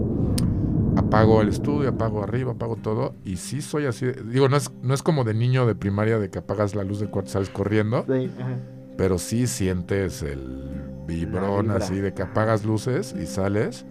apago 0.97 1.41
el 1.41 1.49
estudio, 1.49 1.89
apago 1.89 2.23
arriba, 2.23 2.53
apago 2.53 2.77
todo, 2.77 3.15
y 3.25 3.37
sí 3.37 3.63
soy 3.63 3.87
así. 3.87 4.07
de- 4.07 4.23
digo, 4.25 4.49
no 4.49 4.57
es, 4.57 4.71
no 4.83 4.93
es 4.93 5.03
como 5.03 5.25
de 5.25 5.33
niño 5.35 5.65
de 5.67 5.75
primaria 5.75 6.19
de 6.19 6.31
que 6.31 6.39
apagas 6.41 6.75
la 6.75 6.85
luz 6.85 7.01
del 7.01 7.09
cuarto 7.11 7.31
y 7.31 7.33
sales 7.33 7.49
corriendo, 7.49 8.05
Sí, 8.07 8.31
ajá. 8.39 8.57
pero 8.99 9.19
sí 9.19 9.47
sientes 9.47 10.23
el 10.23 10.83
vibrón 11.07 11.71
así 11.71 11.95
de 12.01 12.13
que 12.13 12.23
apagas 12.23 12.65
luces 12.65 13.15
y 13.19 13.27
sales, 13.27 13.87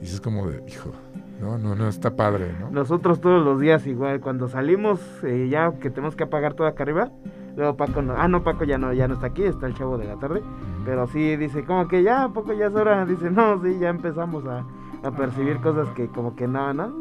y 0.00 0.06
sí 0.06 0.14
es 0.14 0.20
como 0.20 0.46
de, 0.48 0.62
hijo, 0.68 0.92
no, 1.40 1.58
no, 1.58 1.74
no, 1.74 1.88
está 1.88 2.16
padre, 2.16 2.52
¿no? 2.58 2.70
Nosotros 2.70 3.20
todos 3.20 3.44
los 3.44 3.60
días 3.60 3.86
igual, 3.86 4.20
cuando 4.20 4.48
salimos 4.48 5.00
eh, 5.22 5.48
ya 5.50 5.72
que 5.78 5.90
tenemos 5.90 6.16
que 6.16 6.24
apagar 6.24 6.54
todo 6.54 6.66
acá 6.66 6.82
arriba, 6.82 7.10
luego 7.56 7.76
Paco 7.76 8.02
no, 8.02 8.14
ah 8.16 8.28
no 8.28 8.42
Paco 8.42 8.64
ya 8.64 8.78
no, 8.78 8.92
ya 8.92 9.06
no 9.08 9.14
está 9.14 9.26
aquí, 9.28 9.42
está 9.42 9.66
el 9.66 9.74
chavo 9.74 9.98
de 9.98 10.06
la 10.06 10.16
tarde, 10.16 10.42
pero 10.84 11.06
sí 11.08 11.36
dice 11.36 11.64
como 11.64 11.88
que 11.88 12.02
ya, 12.02 12.24
¿a 12.24 12.28
poco 12.32 12.52
ya 12.52 12.66
es 12.66 12.74
hora, 12.74 13.04
dice 13.04 13.30
no, 13.30 13.62
sí, 13.62 13.78
ya 13.78 13.88
empezamos 13.90 14.44
a, 14.46 14.64
a 15.06 15.10
percibir 15.10 15.56
Ah. 15.58 15.62
cosas 15.62 15.88
que 15.90 16.08
como 16.08 16.34
que 16.36 16.46
no, 16.48 16.72
no, 16.72 16.92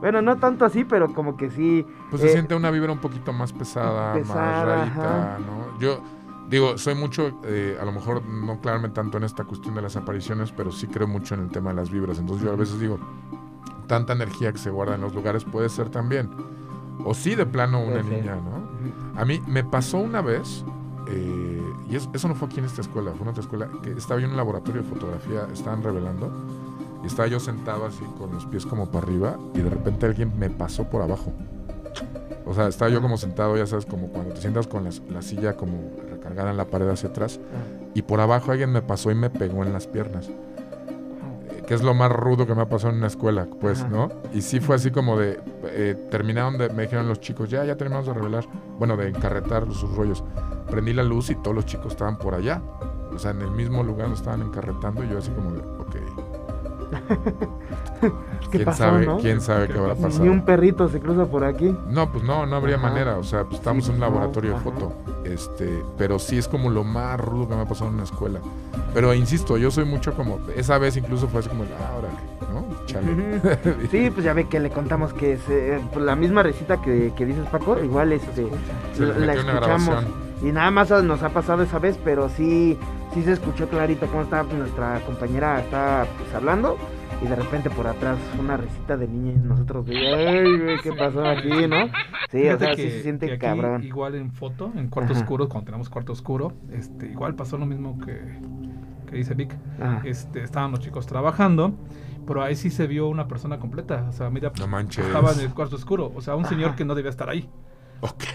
bueno, 0.00 0.20
no 0.20 0.36
tanto 0.36 0.64
así, 0.64 0.84
pero 0.84 1.14
como 1.14 1.36
que 1.36 1.48
sí, 1.50 1.86
Pues 2.10 2.20
se 2.22 2.28
eh, 2.28 2.32
siente 2.32 2.54
una 2.54 2.70
vibra 2.70 2.92
un 2.92 2.98
poquito 2.98 3.32
más 3.32 3.52
pesada, 3.52 4.12
pesada, 4.14 4.40
más 4.44 4.66
rarita, 4.66 5.32
ajá. 5.34 5.38
¿no? 5.38 5.78
Yo 5.80 6.00
digo, 6.50 6.76
soy 6.76 6.94
mucho, 6.94 7.40
eh, 7.44 7.78
a 7.80 7.84
lo 7.84 7.92
mejor 7.92 8.22
no 8.24 8.60
claramente 8.60 8.94
tanto 8.96 9.16
en 9.18 9.24
esta 9.24 9.44
cuestión 9.44 9.74
de 9.74 9.82
las 9.82 9.96
apariciones, 9.96 10.52
pero 10.52 10.70
sí 10.70 10.86
creo 10.86 11.06
mucho 11.08 11.34
en 11.34 11.40
el 11.42 11.48
tema 11.50 11.70
de 11.70 11.76
las 11.76 11.90
vibras. 11.90 12.18
Entonces 12.18 12.44
yo 12.44 12.52
a 12.52 12.56
veces 12.56 12.78
digo, 12.78 12.98
tanta 13.86 14.12
energía 14.12 14.52
que 14.52 14.58
se 14.58 14.70
guarda 14.70 14.94
en 14.94 15.00
los 15.00 15.14
lugares 15.14 15.44
puede 15.44 15.68
ser 15.68 15.88
también. 15.90 16.30
O 17.04 17.14
sí, 17.14 17.34
de 17.34 17.46
plano, 17.46 17.80
una 17.82 18.02
niña, 18.02 18.36
¿no? 18.36 19.20
A 19.20 19.24
mí 19.24 19.40
me 19.46 19.62
pasó 19.64 19.98
una 19.98 20.20
vez, 20.22 20.64
eh, 21.08 21.62
y 21.88 21.96
es- 21.96 22.08
eso 22.12 22.26
no 22.28 22.34
fue 22.34 22.48
aquí 22.48 22.58
en 22.58 22.64
esta 22.66 22.80
escuela, 22.80 23.12
fue 23.12 23.22
en 23.22 23.28
otra 23.28 23.42
escuela, 23.42 23.68
que 23.82 23.92
estaba 23.92 24.18
yo 24.20 24.26
en 24.26 24.32
un 24.32 24.36
laboratorio 24.36 24.82
de 24.82 24.88
fotografía, 24.88 25.46
estaban 25.52 25.82
revelando, 25.82 26.30
y 27.04 27.06
estaba 27.06 27.28
yo 27.28 27.38
sentado 27.38 27.86
así 27.86 28.02
con 28.18 28.32
los 28.32 28.46
pies 28.46 28.66
como 28.66 28.90
para 28.90 29.06
arriba, 29.06 29.38
y 29.54 29.60
de 29.60 29.70
repente 29.70 30.06
alguien 30.06 30.32
me 30.38 30.50
pasó 30.50 30.84
por 30.84 31.02
abajo. 31.02 31.32
O 32.44 32.54
sea, 32.54 32.68
estaba 32.68 32.90
yo 32.90 33.02
como 33.02 33.16
sentado, 33.18 33.56
ya 33.56 33.66
sabes, 33.66 33.86
como 33.86 34.08
cuando 34.08 34.34
te 34.34 34.40
sientas 34.40 34.66
con 34.66 34.84
las- 34.84 35.02
la, 35.10 35.20
silla 35.22 35.56
como 35.56 35.78
recargada 36.10 36.50
en 36.50 36.56
la 36.56 36.64
pared 36.66 36.88
hacia 36.88 37.08
atrás, 37.10 37.40
ah, 37.42 37.90
y 37.94 38.02
por 38.02 38.20
abajo 38.20 38.52
alguien 38.52 38.70
me 38.72 38.82
pasó 38.82 39.10
y 39.10 39.14
me 39.14 39.30
pegó 39.30 39.64
en 39.64 39.72
las 39.72 39.86
piernas. 39.86 40.30
Que 41.66 41.74
es 41.74 41.82
lo 41.82 41.94
más 41.94 42.12
rudo 42.12 42.46
que 42.46 42.54
me 42.54 42.62
ha 42.62 42.68
pasado 42.68 42.92
en 42.92 42.98
una 42.98 43.08
escuela, 43.08 43.48
pues, 43.60 43.80
Ajá. 43.80 43.88
¿no? 43.88 44.08
Y 44.32 44.42
sí 44.42 44.60
fue 44.60 44.76
así 44.76 44.90
como 44.90 45.18
de, 45.18 45.40
eh, 45.64 45.96
terminaron 46.10 46.58
de, 46.58 46.68
me 46.70 46.84
dijeron 46.84 47.08
los 47.08 47.20
chicos, 47.20 47.50
ya, 47.50 47.64
ya 47.64 47.76
terminamos 47.76 48.06
de 48.06 48.14
revelar, 48.14 48.46
bueno, 48.78 48.96
de 48.96 49.08
encarretar 49.08 49.66
sus 49.72 49.94
rollos. 49.96 50.22
Prendí 50.70 50.92
la 50.92 51.02
luz 51.02 51.30
y 51.30 51.34
todos 51.36 51.54
los 51.54 51.66
chicos 51.66 51.92
estaban 51.92 52.18
por 52.18 52.34
allá. 52.34 52.62
O 53.12 53.18
sea, 53.18 53.30
en 53.30 53.40
el 53.40 53.50
mismo 53.50 53.82
lugar 53.82 54.02
donde 54.02 54.18
estaban 54.18 54.42
encarretando 54.42 55.02
y 55.02 55.08
yo 55.08 55.18
así 55.18 55.30
como 55.30 55.52
de. 55.52 55.75
¿Qué 58.00 58.58
¿Quién 58.58 58.64
pasó, 58.64 58.78
sabe, 58.84 59.06
no? 59.06 59.18
quién 59.18 59.40
sabe 59.40 59.66
qué 59.68 59.76
habrá 59.78 59.94
pasado? 59.96 60.22
Ni 60.22 60.28
un 60.30 60.44
perrito 60.44 60.88
se 60.88 61.00
cruza 61.00 61.26
por 61.26 61.44
aquí. 61.44 61.74
No, 61.88 62.10
pues 62.12 62.22
no, 62.24 62.46
no 62.46 62.56
habría 62.56 62.76
Ajá. 62.76 62.88
manera. 62.88 63.16
O 63.18 63.24
sea, 63.24 63.44
pues 63.44 63.56
estamos 63.56 63.84
Sí, 63.84 63.90
en 63.90 63.94
un 63.96 64.00
no, 64.00 64.06
laboratorio 64.06 64.50
de 64.50 64.56
ajá. 64.56 64.64
foto. 64.64 64.92
Este, 65.24 65.82
pero 65.98 66.18
sí 66.18 66.38
es 66.38 66.46
como 66.46 66.70
lo 66.70 66.84
más 66.84 67.18
rudo 67.20 67.48
que 67.48 67.56
me 67.56 67.62
ha 67.62 67.64
pasado 67.66 67.88
en 67.88 67.94
una 67.94 68.04
escuela. 68.04 68.38
Pero 68.94 69.12
insisto, 69.14 69.56
yo 69.56 69.70
soy 69.70 69.84
mucho 69.84 70.14
como. 70.14 70.38
Esa 70.56 70.78
vez 70.78 70.96
incluso 70.96 71.26
fue 71.28 71.40
así 71.40 71.48
como, 71.48 71.64
ah, 71.64 71.98
órale, 71.98 72.14
¿no? 72.52 72.86
Chale. 72.86 73.40
Sí, 73.90 74.10
pues 74.10 74.24
ya 74.24 74.32
ve 74.32 74.46
que 74.48 74.60
le 74.60 74.70
contamos 74.70 75.12
que 75.12 75.38
se- 75.38 75.80
pues 75.92 76.04
la 76.04 76.14
misma 76.14 76.42
recita 76.44 76.80
que, 76.80 77.12
que 77.16 77.26
dices 77.26 77.46
Paco, 77.48 77.82
igual 77.82 78.12
este 78.12 78.46
Se 78.94 79.04
la 79.06 79.14
una 79.16 79.32
escuchamos 79.34 80.04
y 80.42 80.52
nada 80.52 80.70
más 80.70 80.90
nos 81.02 81.22
ha 81.22 81.30
pasado 81.30 81.62
esa 81.62 81.78
vez, 81.78 81.98
pero 82.04 82.28
sí 82.28 82.78
sí 83.16 83.22
se 83.22 83.32
escuchó 83.32 83.66
clarito 83.68 84.06
cómo 84.08 84.22
estaba 84.22 84.42
nuestra 84.52 85.00
compañera 85.06 85.60
estaba 85.60 86.04
pues 86.18 86.34
hablando 86.34 86.76
y 87.22 87.26
de 87.26 87.34
repente 87.34 87.70
por 87.70 87.86
atrás 87.86 88.18
una 88.38 88.58
risita 88.58 88.96
de 88.98 89.08
niña 89.08 89.32
y 89.32 89.36
nosotros 89.38 89.86
de 89.86 89.96
ay, 89.96 90.58
güey, 90.60 90.78
qué 90.82 90.92
pasó 90.92 91.24
aquí, 91.26 91.48
¿no? 91.66 91.86
Sí, 92.30 92.38
o 92.38 92.42
Fíjate 92.42 92.64
sea, 92.66 92.74
que, 92.76 92.82
sí 92.82 92.90
se 92.90 93.02
siente 93.02 93.26
que 93.26 93.32
aquí, 93.34 93.40
cabrón. 93.46 93.82
Igual 93.84 94.16
en 94.16 94.30
foto, 94.32 94.70
en 94.76 94.88
cuarto 94.88 95.12
Ajá. 95.14 95.22
oscuro, 95.22 95.48
cuando 95.48 95.64
tenemos 95.66 95.88
cuarto 95.88 96.12
oscuro, 96.12 96.52
este, 96.72 97.06
igual 97.06 97.34
pasó 97.34 97.56
lo 97.56 97.64
mismo 97.64 97.98
que, 98.04 98.20
que 99.08 99.16
dice 99.16 99.32
Vic. 99.32 99.56
Ajá. 99.80 100.02
Este, 100.04 100.42
estaban 100.42 100.72
los 100.72 100.80
chicos 100.80 101.06
trabajando, 101.06 101.72
pero 102.26 102.42
ahí 102.42 102.54
sí 102.54 102.68
se 102.68 102.86
vio 102.86 103.08
una 103.08 103.26
persona 103.28 103.58
completa. 103.58 104.04
O 104.10 104.12
sea, 104.12 104.28
mira, 104.28 104.52
No 104.58 104.66
manches. 104.66 105.06
estaba 105.06 105.32
en 105.32 105.40
el 105.40 105.54
cuarto 105.54 105.76
oscuro. 105.76 106.12
O 106.14 106.20
sea, 106.20 106.36
un 106.36 106.44
señor 106.44 106.68
Ajá. 106.70 106.76
que 106.76 106.84
no 106.84 106.94
debía 106.94 107.10
estar 107.10 107.30
ahí. 107.30 107.48
Ok. 108.00 108.24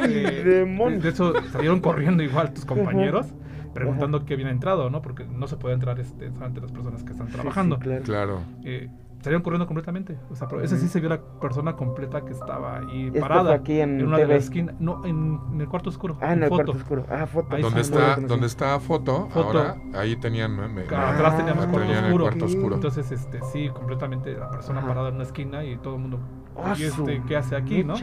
Ay, 0.00 0.24
Este, 0.24 0.44
demonios. 0.44 1.02
De 1.02 1.08
eso 1.10 1.32
salieron 1.52 1.78
corriendo 1.80 2.24
igual 2.24 2.52
tus 2.52 2.64
compañeros, 2.64 3.26
preguntando 3.74 4.24
qué 4.24 4.34
había 4.34 4.48
entrado, 4.50 4.88
¿no? 4.90 5.02
Porque 5.02 5.24
no 5.26 5.46
se 5.48 5.56
puede 5.56 5.74
entrar 5.74 5.98
este, 6.00 6.30
solamente 6.32 6.60
las 6.60 6.72
personas 6.72 7.02
que 7.02 7.10
están 7.12 7.26
Sí, 7.26 7.32
sí, 7.32 7.38
trabajando. 7.38 7.78
claro. 7.78 8.02
Claro. 8.04 8.40
Eh, 8.64 8.88
salieron 9.20 9.42
corriendo 9.42 9.66
completamente. 9.66 10.18
O 10.30 10.36
sea, 10.36 10.46
pero 10.48 10.62
ese 10.62 10.78
sí 10.78 10.86
se 10.88 11.00
vio 11.00 11.08
la 11.08 11.18
persona 11.40 11.74
completa 11.76 12.24
que 12.24 12.32
estaba 12.32 12.78
ahí 12.78 13.06
Esto 13.06 13.20
parada. 13.20 13.42
fue 13.44 13.54
aquí 13.54 13.80
en 13.80 14.06
una 14.06 14.18
de 14.18 14.26
las 14.26 14.44
esquinas. 14.44 14.74
No, 14.78 15.04
en, 15.04 15.40
en 15.52 15.60
el 15.62 15.68
cuarto 15.68 15.88
oscuro. 15.90 16.18
Ah, 16.20 16.34
en 16.34 16.42
el 16.42 16.48
foto. 16.50 16.64
cuarto 16.64 16.72
oscuro. 16.72 17.06
Ah, 17.10 17.26
foto. 17.26 17.56
Ahí 17.56 17.62
Ah, 17.66 17.70
lo 17.74 17.80
está, 17.80 18.16
donde 18.16 18.46
está 18.46 18.78
foto, 18.80 19.28
Foto. 19.30 19.46
ahora, 19.58 19.76
ahí 19.94 20.16
tenían. 20.16 20.54
me- 20.54 20.68
me- 20.68 20.84
Claro, 20.84 21.08
atrás 21.16 21.36
teníamos 21.38 21.64
Ah, 21.64 21.68
cuarto 21.70 21.86
tenían 21.86 22.04
el 22.04 22.10
oscuro. 22.12 22.24
cuarto 22.26 22.44
oscuro. 22.44 22.74
Entonces, 22.76 23.10
este, 23.12 23.40
sí, 23.52 23.70
completamente 23.70 24.32
la 24.36 24.50
persona 24.50 24.80
Ajá. 24.80 24.88
parada 24.88 25.08
en 25.08 25.14
una 25.14 25.24
esquina 25.24 25.64
y 25.64 25.76
todo 25.78 25.94
el 25.94 26.00
mundo. 26.02 26.20
Ah, 26.56 26.74
¿Y 26.78 26.84
este 26.84 27.22
qué 27.26 27.36
hace 27.36 27.56
aquí, 27.56 27.82
no? 27.82 27.94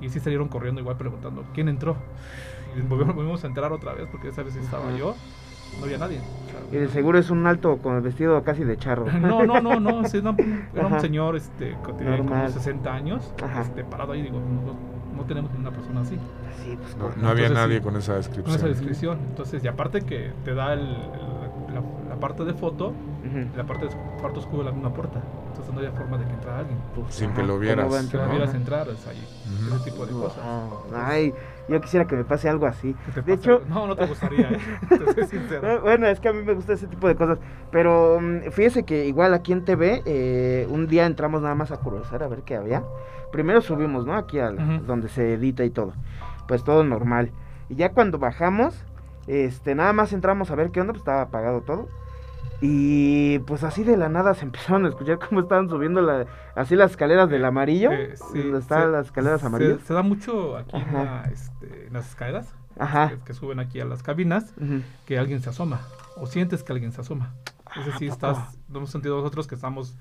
Y 0.00 0.08
sí 0.08 0.20
salieron 0.20 0.48
corriendo 0.48 0.80
igual 0.80 0.96
preguntando 0.96 1.44
quién 1.52 1.68
entró. 1.68 1.96
Y 2.76 2.80
volvimos, 2.82 3.44
a 3.44 3.46
entrar 3.46 3.72
otra 3.72 3.92
vez 3.94 4.06
porque 4.10 4.28
esa 4.28 4.42
vez 4.42 4.56
estaba 4.56 4.88
Ajá. 4.88 4.96
yo. 4.96 5.14
No 5.78 5.86
había 5.86 5.98
nadie. 5.98 6.20
Y 6.70 6.76
de 6.76 6.88
seguro 6.88 7.18
es 7.18 7.30
un 7.30 7.46
alto 7.48 7.78
con 7.78 7.96
el 7.96 8.00
vestido 8.02 8.42
casi 8.44 8.62
de 8.64 8.76
charro. 8.76 9.06
No, 9.20 9.44
no, 9.44 9.60
no, 9.60 9.80
no, 9.80 10.04
sí, 10.08 10.20
no, 10.22 10.36
era 10.72 10.86
un 10.86 10.92
Ajá. 10.92 11.00
señor 11.00 11.34
este, 11.36 11.76
que 11.84 11.92
tenía 11.94 12.16
como 12.18 12.30
Normal. 12.30 12.52
60 12.52 12.94
años, 12.94 13.32
este, 13.60 13.82
parado 13.84 14.12
ahí, 14.12 14.22
digo, 14.22 14.38
no, 14.38 15.16
no 15.16 15.24
tenemos 15.24 15.50
ni 15.52 15.58
una 15.58 15.70
persona 15.70 16.00
así, 16.02 16.16
Sí, 16.64 16.76
pues, 16.80 16.96
No, 16.96 17.08
con- 17.10 17.22
no 17.22 17.28
había 17.28 17.46
Entonces, 17.46 17.66
nadie 17.66 17.78
sí. 17.78 17.84
con 17.84 17.96
esa 17.96 18.12
con 18.12 18.20
descripción. 18.22 18.56
esa 18.56 18.66
descripción. 18.68 19.18
Entonces, 19.30 19.64
y 19.64 19.68
aparte 19.68 20.02
que 20.02 20.32
te 20.44 20.54
da 20.54 20.72
el, 20.74 20.80
el- 20.80 21.74
la, 21.74 21.82
la 22.08 22.16
parte 22.20 22.44
de 22.44 22.54
foto, 22.54 22.92
la 23.56 23.64
parte 23.64 23.86
de 23.86 23.92
cuarto 24.20 24.38
oscuro 24.40 24.62
la 24.62 24.70
misma 24.70 24.92
puerta. 24.94 25.20
No 25.74 25.80
había 25.80 25.92
forma 25.92 26.18
de 26.18 26.24
que 26.24 26.32
entrara 26.32 26.58
alguien. 26.60 26.78
Pues, 26.94 27.14
Sin 27.14 27.28
que 27.30 27.40
ajá, 27.40 27.42
lo 27.42 27.48
¿cómo 27.54 27.60
vieras, 27.60 27.88
Que 27.92 27.98
entrar? 27.98 28.26
no 28.26 28.30
vieras 28.34 28.54
entrar, 28.54 28.88
es 28.88 29.06
ahí, 29.06 29.28
Ujú. 29.66 29.74
ese 29.76 29.90
tipo 29.90 30.06
de 30.06 30.12
cosas. 30.12 30.44
Wow. 30.44 30.84
Ay, 30.94 31.34
yo 31.68 31.80
quisiera 31.80 32.06
que 32.06 32.16
me 32.16 32.24
pase 32.24 32.48
algo 32.48 32.66
así. 32.66 32.94
¿Qué 33.06 33.12
te 33.12 33.22
De 33.22 33.32
hecho, 33.34 33.62
no, 33.68 33.86
no 33.86 33.96
te 33.96 34.06
gustaría, 34.06 34.50
¿eh? 34.50 34.58
te 34.88 34.96
soy 34.98 35.06
No, 35.22 35.26
sincero. 35.26 35.80
Bueno, 35.82 36.06
es 36.06 36.20
que 36.20 36.28
a 36.28 36.32
mí 36.32 36.42
me 36.42 36.54
gusta 36.54 36.72
ese 36.74 36.86
tipo 36.86 37.08
de 37.08 37.16
cosas. 37.16 37.38
Pero 37.70 38.18
mm, 38.20 38.50
fíjese 38.52 38.84
que 38.84 39.06
igual 39.06 39.34
aquí 39.34 39.52
en 39.52 39.64
TV, 39.64 40.02
eh, 40.06 40.66
un 40.70 40.86
día 40.86 41.06
entramos 41.06 41.42
nada 41.42 41.54
más 41.54 41.72
a 41.72 41.78
cruzar 41.78 42.22
a 42.22 42.28
ver 42.28 42.42
qué 42.42 42.56
había. 42.56 42.82
Primero 43.32 43.60
subimos, 43.60 44.06
¿no? 44.06 44.14
Aquí 44.14 44.38
al, 44.38 44.54
Ujú. 44.56 44.84
donde 44.86 45.08
se 45.08 45.34
edita 45.34 45.64
y 45.64 45.70
todo. 45.70 45.92
Pues 46.46 46.62
todo 46.64 46.84
normal. 46.84 47.30
Y 47.68 47.74
ya 47.76 47.90
cuando 47.92 48.18
bajamos, 48.18 48.74
este, 49.26 49.74
nada 49.74 49.92
más 49.94 50.12
entramos 50.12 50.50
a 50.50 50.54
ver 50.54 50.70
qué 50.70 50.80
onda, 50.80 50.92
pues 50.92 51.00
estaba 51.00 51.22
apagado 51.22 51.62
todo. 51.62 51.88
Y 52.60 53.38
pues 53.40 53.62
así 53.64 53.84
de 53.84 53.96
la 53.96 54.08
nada 54.08 54.34
se 54.34 54.42
empezaron 54.46 54.86
a 54.86 54.88
escuchar 54.88 55.18
cómo 55.18 55.40
estaban 55.40 55.68
subiendo 55.68 56.00
la, 56.00 56.26
así 56.54 56.76
las 56.76 56.92
escaleras 56.92 57.28
del 57.28 57.44
amarillo. 57.44 57.90
Eh, 57.92 58.14
sí, 58.32 58.38
donde 58.38 58.58
están 58.58 58.82
se- 58.82 58.88
las 58.88 59.06
escaleras 59.06 59.44
amarillas. 59.44 59.80
Se, 59.84 59.94
da 59.94 60.02
mucho 60.02 60.56
aquí 60.56 60.76
en, 60.76 60.92
la, 60.94 61.22
este, 61.32 61.86
en 61.88 61.92
las 61.92 62.08
escaleras 62.08 62.54
Ajá. 62.78 63.08
que, 63.10 63.18
que 63.18 63.34
suben 63.34 63.60
aquí 63.60 63.80
a 63.80 63.84
las 63.84 64.02
cabinas. 64.02 64.54
Que 65.06 65.18
alguien 65.18 65.40
se 65.40 65.50
asoma 65.50 65.80
o 66.16 66.26
sientes 66.26 66.62
que 66.62 66.72
alguien 66.72 66.92
se 66.92 67.00
asoma. 67.00 67.34
Ese 67.80 67.92
sí 67.98 68.08
¿a 68.08 68.12
estás, 68.12 68.58
lo 68.70 68.78
hemos 68.78 68.90
sentido 68.90 69.16
nosotros 69.16 69.48
que 69.48 69.56
estamos, 69.56 69.96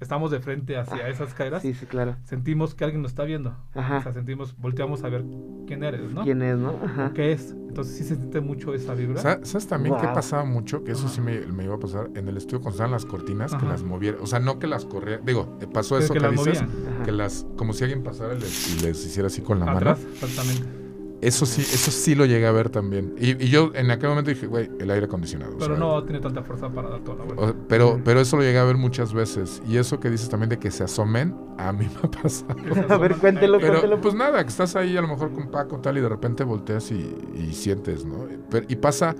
estamos 0.00 0.30
de 0.30 0.40
frente 0.40 0.76
hacia 0.76 0.96
Ah, 1.06 1.08
esas 1.08 1.34
caderas. 1.34 1.62
Sí, 1.62 1.74
sí, 1.74 1.86
claro. 1.86 2.16
Sentimos 2.24 2.74
que 2.74 2.84
alguien 2.84 3.02
nos 3.02 3.12
está 3.12 3.24
viendo. 3.24 3.54
Ajá. 3.74 3.98
O 3.98 4.02
sea, 4.02 4.12
sentimos, 4.12 4.56
volteamos 4.58 5.04
a 5.04 5.08
ver 5.08 5.24
quién 5.66 5.82
eres, 5.84 6.12
¿no? 6.12 6.22
¿Quién 6.24 6.42
es, 6.42 6.56
no? 6.58 6.74
Ajá. 6.84 7.12
¿Qué 7.14 7.32
es? 7.32 7.52
Entonces 7.68 7.96
sí 7.96 8.04
se 8.04 8.16
siente 8.16 8.40
mucho 8.40 8.74
esa 8.74 8.94
vibra. 8.94 9.20
Sa- 9.20 9.40
¿Sabes 9.44 9.66
también 9.66 9.96
qué 10.00 10.06
Wow. 10.06 10.14
pasaba 10.14 10.44
mucho? 10.44 10.82
Que 10.84 10.92
eso 10.92 11.06
Ajá. 11.06 11.14
sí 11.14 11.20
me, 11.20 11.40
me 11.46 11.64
iba 11.64 11.74
a 11.74 11.78
pasar 11.78 12.10
en 12.14 12.28
el 12.28 12.36
estudio 12.36 12.60
cuando 12.60 12.76
estaban 12.76 12.92
las 12.92 13.04
cortinas, 13.04 13.54
que 13.54 13.66
las 13.66 13.82
moviera. 13.82 14.18
O 14.20 14.26
sea, 14.26 14.40
no 14.40 14.58
que 14.58 14.66
las 14.66 14.84
corría. 14.84 15.18
Digo, 15.18 15.58
pasó 15.72 15.94
Pero 15.96 16.04
eso 16.04 16.14
que 16.14 16.20
que, 16.20 16.26
las 16.26 16.44
dices. 16.44 16.64
Que 17.04 17.12
las, 17.12 17.46
como 17.56 17.72
si 17.72 17.84
alguien 17.84 18.02
pasara 18.02 18.34
y 18.34 18.40
les, 18.40 18.76
y 18.76 18.80
les 18.86 19.04
hiciera 19.06 19.26
así 19.28 19.42
con 19.42 19.60
la 19.60 19.72
Atrás, 19.72 19.98
mano. 20.00 20.10
exactamente. 20.14 20.77
Eso 21.20 21.46
sí, 21.46 21.62
eso 21.62 21.90
sí 21.90 22.14
lo 22.14 22.26
llegué 22.26 22.46
a 22.46 22.52
ver 22.52 22.70
también. 22.70 23.14
Y, 23.18 23.30
y 23.44 23.48
yo 23.48 23.72
en 23.74 23.90
aquel 23.90 24.08
momento 24.10 24.30
dije, 24.30 24.46
güey, 24.46 24.70
el 24.78 24.88
aire 24.90 25.06
acondicionado. 25.06 25.54
o 25.56 25.58
Pero 25.58 25.74
sea, 25.74 25.78
no 25.84 26.04
tiene 26.04 26.20
tanta 26.20 26.42
fuerza 26.44 26.68
para 26.70 26.90
dar 26.90 27.00
toda 27.00 27.18
la 27.18 27.24
vuelta. 27.24 27.44
o- 27.44 27.54
pero, 27.68 28.00
pero 28.04 28.20
eso 28.20 28.36
lo 28.36 28.42
llegué 28.44 28.58
a 28.58 28.64
ver 28.64 28.76
muchas 28.76 29.12
veces. 29.12 29.60
Y 29.68 29.78
eso 29.78 29.98
que 29.98 30.10
dices 30.10 30.28
también 30.28 30.48
de 30.50 30.58
que 30.60 30.70
se 30.70 30.84
asomen, 30.84 31.34
a 31.58 31.72
mí 31.72 31.86
me 31.92 32.00
ha 32.08 32.10
pasado. 32.10 32.54
A 32.88 32.98
ver, 32.98 33.16
cuéntelo, 33.16 33.58
Pero, 33.58 33.72
cuéntelo. 33.80 34.00
pues 34.00 34.14
nada, 34.14 34.42
que 34.44 34.48
estás 34.50 34.76
ahí 34.76 34.96
a 34.96 35.00
lo 35.00 35.08
mejor 35.08 35.32
con 35.32 35.50
Paco 35.50 35.80
tal 35.80 35.98
y 35.98 36.00
de 36.00 36.08
repente 36.08 36.44
volteas 36.44 36.90
y, 36.92 37.12
y 37.34 37.52
sientes, 37.52 38.04
¿no? 38.04 38.26
Pero- 38.48 38.66
y 38.68 38.76
pasa, 38.76 39.16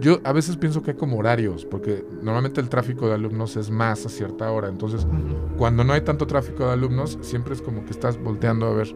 yo 0.00 0.20
a 0.24 0.32
veces 0.32 0.56
pienso 0.56 0.82
que 0.82 0.92
hay 0.92 0.96
como 0.96 1.18
horarios, 1.18 1.64
porque 1.64 2.04
normalmente 2.22 2.60
el 2.60 2.68
tráfico 2.68 3.08
de 3.08 3.14
alumnos 3.14 3.56
es 3.56 3.70
más 3.70 4.04
a 4.06 4.08
cierta 4.08 4.50
hora, 4.50 4.68
entonces 4.68 5.06
cuando 5.56 5.84
no 5.84 5.92
hay 5.92 6.00
tanto 6.00 6.26
tráfico 6.26 6.66
de 6.66 6.72
alumnos, 6.72 7.18
siempre 7.20 7.54
es 7.54 7.62
como 7.62 7.84
que 7.84 7.90
estás 7.90 8.22
volteando 8.22 8.66
a 8.66 8.74
ver 8.74 8.94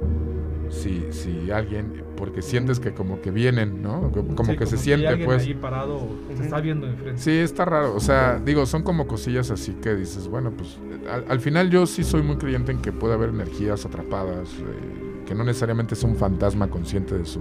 si, 0.71 1.05
si 1.11 1.51
alguien, 1.51 2.05
porque 2.17 2.43
sientes 2.43 2.81
que 2.81 2.93
como 2.93 3.21
que 3.21 3.31
vienen, 3.31 3.83
¿no? 3.83 4.11
Como, 4.35 4.57
que 4.57 4.67
se 4.67 4.77
hay 4.77 4.83
siente, 4.83 5.09
alguien 5.09 5.27
pues. 5.27 5.45
ahí 5.45 5.55
parado, 5.55 6.01
se 6.37 6.45
está 6.45 6.61
viendo 6.61 6.87
enfrente. 6.87 7.21
Sí, 7.21 7.31
está 7.31 7.65
raro. 7.65 7.95
O 7.95 8.01
sea, 8.01 8.41
digo, 8.45 8.67
son 8.67 8.83
como 8.83 9.07
cosillas 9.07 9.51
así 9.51 9.73
que 9.75 9.95
dices, 9.95 10.29
bueno, 10.29 10.51
pues 10.51 10.79
al, 11.11 11.25
al 11.29 11.41
final 11.41 11.71
yo 11.71 11.87
sí 11.87 12.03
soy 12.03 12.23
muy 12.23 12.37
creyente 12.37 12.73
en 12.73 12.81
que 12.81 12.93
puede 12.93 13.15
haber 13.15 13.31
energías 13.31 13.85
atrapadas, 13.87 14.49
eh, 14.55 15.25
que 15.27 15.35
no 15.35 15.45
necesariamente 15.45 15.95
es 15.95 16.03
un 16.03 16.17
fantasma 16.17 16.69
consciente 16.69 17.17
de 17.17 17.27
su 17.27 17.41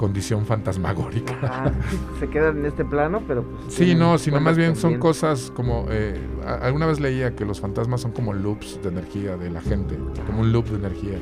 condición 0.00 0.46
fantasmagórica. 0.46 1.34
Ajá, 1.42 1.72
se 2.18 2.30
quedan 2.30 2.60
en 2.60 2.64
este 2.64 2.86
plano, 2.86 3.22
pero 3.28 3.42
pues. 3.42 3.74
Sí, 3.74 3.94
no, 3.94 4.16
sino 4.16 4.40
más 4.40 4.56
bien 4.56 4.74
son 4.74 4.98
cosas 4.98 5.52
como, 5.54 5.88
eh, 5.90 6.18
alguna 6.62 6.86
vez 6.86 7.00
leía 7.00 7.36
que 7.36 7.44
los 7.44 7.60
fantasmas 7.60 8.00
son 8.00 8.12
como 8.12 8.32
loops 8.32 8.80
de 8.82 8.88
energía 8.88 9.36
de 9.36 9.50
la 9.50 9.60
gente, 9.60 9.98
como 10.26 10.40
un 10.40 10.52
loop 10.52 10.70
de 10.70 10.76
energía 10.76 11.18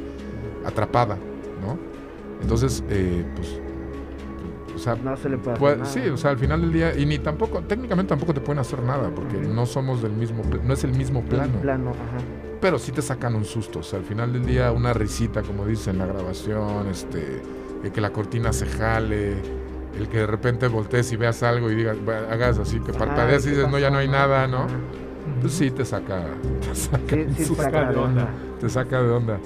atrapada, 0.64 1.16
¿no? 1.60 1.76
Entonces, 2.40 2.84
eh, 2.88 3.26
pues, 3.34 3.60
o 4.76 4.78
sea, 4.78 4.94
No 4.94 5.16
se 5.16 5.28
le 5.28 5.38
puede 5.38 5.56
hacer 5.56 5.78
nada. 5.78 5.90
sí, 5.90 6.08
o 6.08 6.16
sea, 6.16 6.30
al 6.30 6.38
final 6.38 6.60
del 6.60 6.72
día, 6.72 6.96
y 6.96 7.04
ni 7.04 7.18
tampoco, 7.18 7.60
técnicamente 7.62 8.10
tampoco 8.10 8.32
te 8.32 8.40
pueden 8.40 8.60
hacer 8.60 8.80
nada, 8.84 9.10
porque 9.12 9.38
no 9.38 9.66
somos 9.66 10.02
del 10.02 10.12
mismo, 10.12 10.44
no 10.64 10.72
es 10.72 10.84
el 10.84 10.92
mismo 10.92 11.24
plano, 11.24 11.60
plano, 11.62 11.90
ajá. 11.90 12.24
pero 12.60 12.78
sí 12.78 12.92
te 12.92 13.02
sacan 13.02 13.34
un 13.34 13.44
susto, 13.44 13.80
o 13.80 13.82
sea, 13.82 13.98
al 13.98 14.04
final 14.04 14.32
del 14.32 14.46
día 14.46 14.70
una 14.70 14.92
risita, 14.92 15.42
como 15.42 15.66
dicen 15.66 15.94
en 15.94 15.98
la 15.98 16.06
grabación, 16.06 16.86
este, 16.86 17.42
el 17.82 17.92
que 17.92 18.00
la 18.00 18.10
cortina 18.10 18.52
se 18.52 18.66
jale, 18.66 19.36
el 19.96 20.08
que 20.08 20.18
de 20.18 20.26
repente 20.26 20.68
voltees 20.68 21.12
y 21.12 21.16
veas 21.16 21.42
algo 21.42 21.70
y 21.70 21.74
digas, 21.74 21.96
hagas 22.30 22.58
así, 22.58 22.80
que 22.80 22.92
parpadeas 22.92 23.44
y 23.44 23.50
¿qué 23.50 23.56
dices, 23.56 23.70
no, 23.70 23.78
ya 23.78 23.90
no 23.90 23.98
hay 23.98 24.08
nada, 24.08 24.46
¿no? 24.46 24.66
Pues 25.40 25.52
sí 25.52 25.70
te 25.70 25.84
saca, 25.84 26.24
te 26.60 26.74
saca, 26.74 26.98
Sí, 27.08 27.26
sí, 27.36 27.44
susto, 27.44 27.62
saca 27.62 27.90
de 27.90 27.96
onda. 27.96 28.28
te 28.60 28.68
saca 28.68 29.02
de 29.02 29.10
onda. 29.10 29.38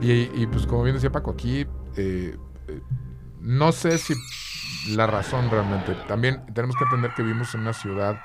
Y, 0.00 0.46
pues 0.46 0.66
como 0.66 0.82
bien 0.82 0.94
decía 0.94 1.10
Paco, 1.10 1.32
aquí 1.32 1.66
eh, 1.96 2.36
eh, 2.68 2.80
no 3.40 3.72
sé 3.72 3.98
si 3.98 4.14
la 4.94 5.06
razón 5.06 5.50
realmente. 5.50 5.96
También 6.06 6.42
tenemos 6.54 6.76
que 6.76 6.84
entender 6.84 7.12
que 7.14 7.22
vivimos 7.22 7.54
en 7.54 7.62
una 7.62 7.72
ciudad 7.72 8.20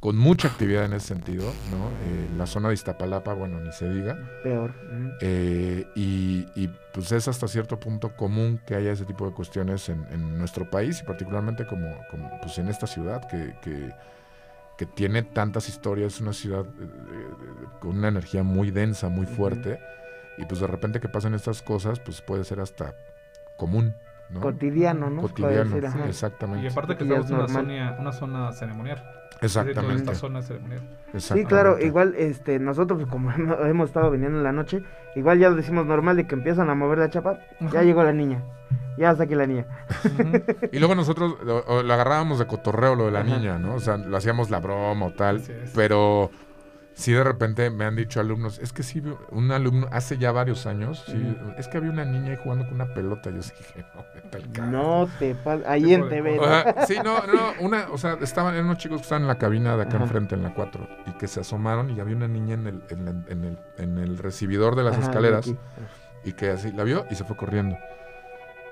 con 0.00 0.16
mucha 0.16 0.48
actividad 0.48 0.84
en 0.84 0.92
ese 0.92 1.08
sentido, 1.08 1.44
¿no? 1.70 1.88
Eh, 2.06 2.28
la 2.36 2.46
zona 2.46 2.68
de 2.68 2.74
Iztapalapa, 2.74 3.34
bueno, 3.34 3.58
ni 3.60 3.72
se 3.72 3.88
diga. 3.92 4.16
Peor. 4.44 4.72
Eh, 5.20 5.86
y, 5.96 6.46
y, 6.54 6.70
pues 6.92 7.10
es 7.10 7.26
hasta 7.26 7.48
cierto 7.48 7.80
punto 7.80 8.14
común 8.16 8.60
que 8.64 8.76
haya 8.76 8.92
ese 8.92 9.04
tipo 9.04 9.26
de 9.26 9.32
cuestiones 9.32 9.88
en, 9.88 10.06
en 10.10 10.38
nuestro 10.38 10.70
país 10.70 11.00
y 11.02 11.04
particularmente 11.04 11.66
como, 11.66 11.96
como, 12.10 12.30
pues 12.40 12.58
en 12.58 12.68
esta 12.68 12.86
ciudad 12.86 13.26
que, 13.28 13.56
que, 13.60 13.92
que 14.78 14.86
tiene 14.86 15.24
tantas 15.24 15.68
historias, 15.68 16.14
es 16.14 16.20
una 16.20 16.32
ciudad 16.32 16.64
eh, 16.64 16.84
eh, 16.84 17.66
con 17.80 17.98
una 17.98 18.08
energía 18.08 18.44
muy 18.44 18.70
densa, 18.70 19.08
muy 19.08 19.26
fuerte 19.26 19.80
y 20.38 20.44
pues 20.44 20.60
de 20.60 20.68
repente 20.68 21.00
que 21.00 21.08
pasen 21.08 21.34
estas 21.34 21.60
cosas 21.60 21.98
pues 21.98 22.22
puede 22.22 22.44
ser 22.44 22.60
hasta 22.60 22.94
común, 23.56 23.96
¿no? 24.30 24.40
Cotidiano, 24.40 25.10
¿no? 25.10 25.22
Cotidiano, 25.22 25.76
decir, 25.76 26.00
exactamente. 26.06 26.66
Y 26.66 26.70
aparte 26.70 26.96
que 26.96 27.04
estamos 27.04 27.30
en 27.30 27.36
una 27.36 27.48
zona, 27.48 27.96
una 27.98 28.12
zona 28.12 28.52
ceremonial. 28.52 29.02
Exactamente. 29.40 30.02
Esta 30.02 30.14
zona 30.14 30.42
ceremonial. 30.42 30.80
Sí, 31.16 31.44
claro, 31.44 31.78
igual 31.78 32.14
este 32.16 32.58
nosotros 32.58 33.06
como 33.08 33.30
hemos 33.64 33.88
estado 33.88 34.10
viniendo 34.10 34.38
en 34.38 34.44
la 34.44 34.52
noche, 34.52 34.82
igual 35.14 35.38
ya 35.38 35.48
lo 35.48 35.56
decimos 35.56 35.86
normal 35.86 36.16
de 36.16 36.26
que 36.26 36.34
empiezan 36.34 36.70
a 36.70 36.74
mover 36.74 36.98
la 36.98 37.10
chapa, 37.10 37.38
ya 37.72 37.82
llegó 37.82 38.02
la 38.02 38.12
niña. 38.12 38.42
Ya 38.98 39.12
está 39.12 39.24
aquí 39.24 39.36
la 39.36 39.46
niña. 39.46 39.64
Y 40.72 40.78
luego 40.80 40.96
nosotros 40.96 41.36
lo, 41.44 41.64
agarrábamos 41.92 42.40
de 42.40 42.46
cotorreo 42.46 42.96
lo 42.96 43.06
de 43.06 43.12
la 43.12 43.20
Ajá. 43.20 43.36
niña, 43.36 43.58
¿no? 43.58 43.76
O 43.76 43.80
sea, 43.80 43.96
lo 43.96 44.16
hacíamos 44.16 44.50
la 44.50 44.58
broma 44.58 45.06
o 45.06 45.12
tal. 45.12 45.40
Pero 45.74 46.30
sí 46.98 47.12
de 47.12 47.22
repente 47.22 47.70
me 47.70 47.84
han 47.84 47.94
dicho 47.94 48.18
alumnos, 48.18 48.58
es 48.58 48.72
que 48.72 48.82
sí, 48.82 49.00
un 49.30 49.52
alumno 49.52 49.86
hace 49.92 50.18
ya 50.18 50.32
varios 50.32 50.66
años, 50.66 51.04
sí, 51.06 51.36
es 51.56 51.68
que 51.68 51.76
había 51.78 51.90
una 51.90 52.04
niña 52.04 52.32
ahí 52.32 52.38
jugando 52.42 52.64
con 52.66 52.74
una 52.74 52.92
pelota. 52.92 53.30
Yo 53.30 53.40
sí 53.40 53.52
dije, 53.56 53.86
no, 53.94 54.04
vete 54.14 54.36
al 54.36 54.50
carajo". 54.52 54.72
No 54.72 55.08
te 55.18 55.36
ahí 55.66 55.94
en 55.94 56.08
TV. 56.08 56.38
O 56.38 56.42
¿no? 56.42 56.48
sea, 56.48 56.86
sí, 56.86 56.96
no, 57.04 57.24
no, 57.26 57.52
una, 57.60 57.86
o 57.92 57.98
sea, 57.98 58.18
estaban, 58.20 58.54
eran 58.54 58.66
unos 58.66 58.78
chicos 58.78 58.98
que 58.98 59.02
estaban 59.04 59.22
en 59.22 59.28
la 59.28 59.38
cabina 59.38 59.76
de 59.76 59.82
acá 59.84 59.94
Ajá. 59.94 60.04
enfrente, 60.04 60.34
en 60.34 60.42
la 60.42 60.52
4, 60.52 60.88
y 61.06 61.12
que 61.12 61.28
se 61.28 61.38
asomaron 61.40 61.88
y 61.90 62.00
había 62.00 62.16
una 62.16 62.28
niña 62.28 62.54
en 62.54 62.66
el, 62.66 62.82
en, 62.90 63.06
el, 63.44 63.58
en 63.78 63.98
el 63.98 64.18
recibidor 64.18 64.74
de 64.74 64.82
las 64.82 64.94
Ajá, 64.94 65.02
escaleras 65.02 65.46
aquí. 65.46 65.56
y 66.24 66.32
que 66.32 66.50
así 66.50 66.72
la 66.72 66.82
vio 66.82 67.06
y 67.10 67.14
se 67.14 67.22
fue 67.24 67.36
corriendo. 67.36 67.76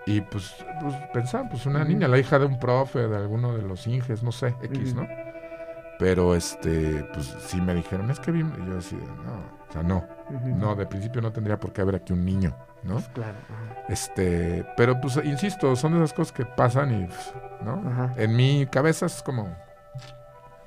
Y 0.04 0.20
pues, 0.20 0.54
pues 0.80 0.94
pensaban, 1.12 1.48
pues 1.48 1.66
una 1.66 1.84
niña, 1.84 2.06
la 2.08 2.18
hija 2.18 2.38
de 2.38 2.46
un 2.46 2.58
profe, 2.60 3.08
de 3.08 3.16
alguno 3.16 3.56
de 3.56 3.62
los 3.62 3.86
Inges, 3.86 4.22
no 4.22 4.30
sé, 4.32 4.54
X. 4.62 4.94
¿no? 4.94 5.06
Pero 5.98 6.34
este, 6.34 7.04
pues 7.14 7.34
sí 7.40 7.60
me 7.60 7.74
dijeron, 7.74 8.10
es 8.10 8.20
que 8.20 8.30
vi, 8.30 8.40
y 8.40 8.66
yo 8.66 8.76
decía, 8.76 8.98
no, 8.98 9.66
o 9.68 9.72
sea, 9.72 9.82
no, 9.82 10.04
no, 10.44 10.74
de 10.74 10.86
principio 10.86 11.22
no 11.22 11.32
tendría 11.32 11.58
por 11.58 11.72
qué 11.72 11.80
haber 11.80 11.94
aquí 11.96 12.12
un 12.12 12.24
niño, 12.24 12.54
¿no? 12.82 12.94
Pues 12.94 13.08
claro. 13.08 13.38
ajá. 13.48 13.82
Este, 13.88 14.66
pero 14.76 15.00
pues 15.00 15.18
insisto, 15.24 15.74
son 15.76 15.92
de 15.92 15.98
esas 15.98 16.12
cosas 16.12 16.32
que 16.32 16.44
pasan 16.44 17.02
y, 17.02 17.06
pues, 17.06 17.32
¿no? 17.64 17.82
Ajá. 17.88 18.14
En 18.16 18.36
mi 18.36 18.66
cabeza 18.66 19.06
es 19.06 19.22
como, 19.22 19.48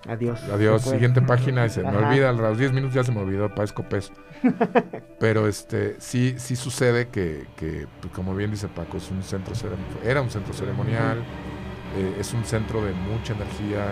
Adiós. 0.07 0.41
adiós, 0.51 0.83
siguiente 0.83 1.21
página 1.21 1.65
y 1.65 1.69
se 1.69 1.83
me 1.83 1.89
olvida, 1.89 2.29
a 2.29 2.33
los 2.33 2.57
10 2.57 2.71
minutos 2.71 2.95
ya 2.95 3.03
se 3.03 3.11
me 3.11 3.19
olvidó, 3.19 3.53
parezco 3.53 3.83
pez. 3.83 4.11
Pero 5.19 5.47
este, 5.47 5.99
sí, 5.99 6.35
sí 6.37 6.55
sucede 6.55 7.09
que, 7.09 7.45
que, 7.57 7.85
pues, 8.01 8.13
como 8.13 8.33
bien 8.33 8.49
dice 8.51 8.67
Paco, 8.69 8.97
es 8.97 9.11
un 9.11 9.21
centro 9.21 9.53
ceremonial, 9.53 9.97
era 10.03 10.21
un 10.21 10.29
centro 10.29 10.53
ceremonial, 10.53 11.19
eh, 11.97 12.15
es 12.17 12.33
un 12.33 12.45
centro 12.45 12.83
de 12.83 12.93
mucha 12.93 13.33
energía, 13.33 13.91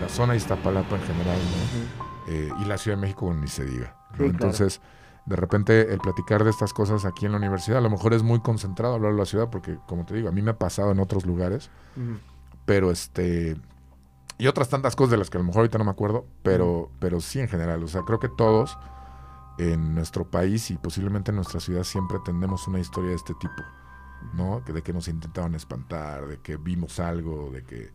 la 0.00 0.08
zona 0.08 0.32
de 0.32 0.38
Iztapalapa 0.38 0.96
en 0.96 1.02
general, 1.02 1.38
¿no? 1.38 2.32
Eh, 2.32 2.50
y 2.60 2.64
la 2.66 2.78
Ciudad 2.78 2.96
de 2.96 3.00
México 3.02 3.32
ni 3.32 3.48
se 3.48 3.64
diga. 3.64 3.96
Entonces, 4.18 4.80
de 5.26 5.36
repente, 5.36 5.92
el 5.92 5.98
platicar 5.98 6.44
de 6.44 6.50
estas 6.50 6.72
cosas 6.72 7.04
aquí 7.04 7.26
en 7.26 7.32
la 7.32 7.38
universidad, 7.38 7.78
a 7.78 7.80
lo 7.82 7.90
mejor 7.90 8.14
es 8.14 8.22
muy 8.22 8.40
concentrado 8.40 8.94
hablar 8.94 9.12
de 9.12 9.18
la 9.18 9.26
ciudad, 9.26 9.50
porque, 9.50 9.78
como 9.86 10.04
te 10.04 10.14
digo, 10.14 10.28
a 10.28 10.32
mí 10.32 10.42
me 10.42 10.52
ha 10.52 10.58
pasado 10.58 10.90
en 10.92 11.00
otros 11.00 11.26
lugares, 11.26 11.70
pero 12.64 12.90
este. 12.90 13.56
Y 14.38 14.46
otras 14.46 14.68
tantas 14.68 14.94
cosas 14.94 15.12
de 15.12 15.16
las 15.16 15.30
que 15.30 15.36
a 15.36 15.40
lo 15.40 15.46
mejor 15.46 15.60
ahorita 15.60 15.78
no 15.78 15.84
me 15.84 15.90
acuerdo, 15.90 16.24
pero, 16.42 16.90
pero 17.00 17.20
sí 17.20 17.40
en 17.40 17.48
general. 17.48 17.82
O 17.82 17.88
sea, 17.88 18.02
creo 18.02 18.20
que 18.20 18.28
todos 18.28 18.78
en 19.58 19.94
nuestro 19.94 20.24
país 20.30 20.70
y 20.70 20.76
posiblemente 20.76 21.30
en 21.30 21.36
nuestra 21.36 21.60
ciudad 21.60 21.82
siempre 21.82 22.18
tenemos 22.24 22.68
una 22.68 22.78
historia 22.78 23.10
de 23.10 23.16
este 23.16 23.34
tipo, 23.34 23.62
¿no? 24.34 24.62
Que 24.64 24.72
de 24.72 24.82
que 24.82 24.92
nos 24.92 25.08
intentaron 25.08 25.54
espantar, 25.54 26.26
de 26.26 26.38
que 26.38 26.56
vimos 26.56 27.00
algo, 27.00 27.50
de 27.50 27.62
que 27.64 27.90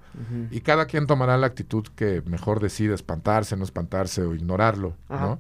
y 0.52 0.62
cada 0.62 0.86
quien 0.86 1.08
tomará 1.08 1.38
la 1.38 1.48
actitud 1.48 1.86
que 1.96 2.22
mejor 2.26 2.60
decide 2.60 2.94
espantarse, 2.94 3.56
no 3.58 3.64
espantarse 3.64 4.22
o 4.24 4.34
ignorarlo, 4.34 4.94
Ajá. 5.10 5.26
¿no? 5.26 5.40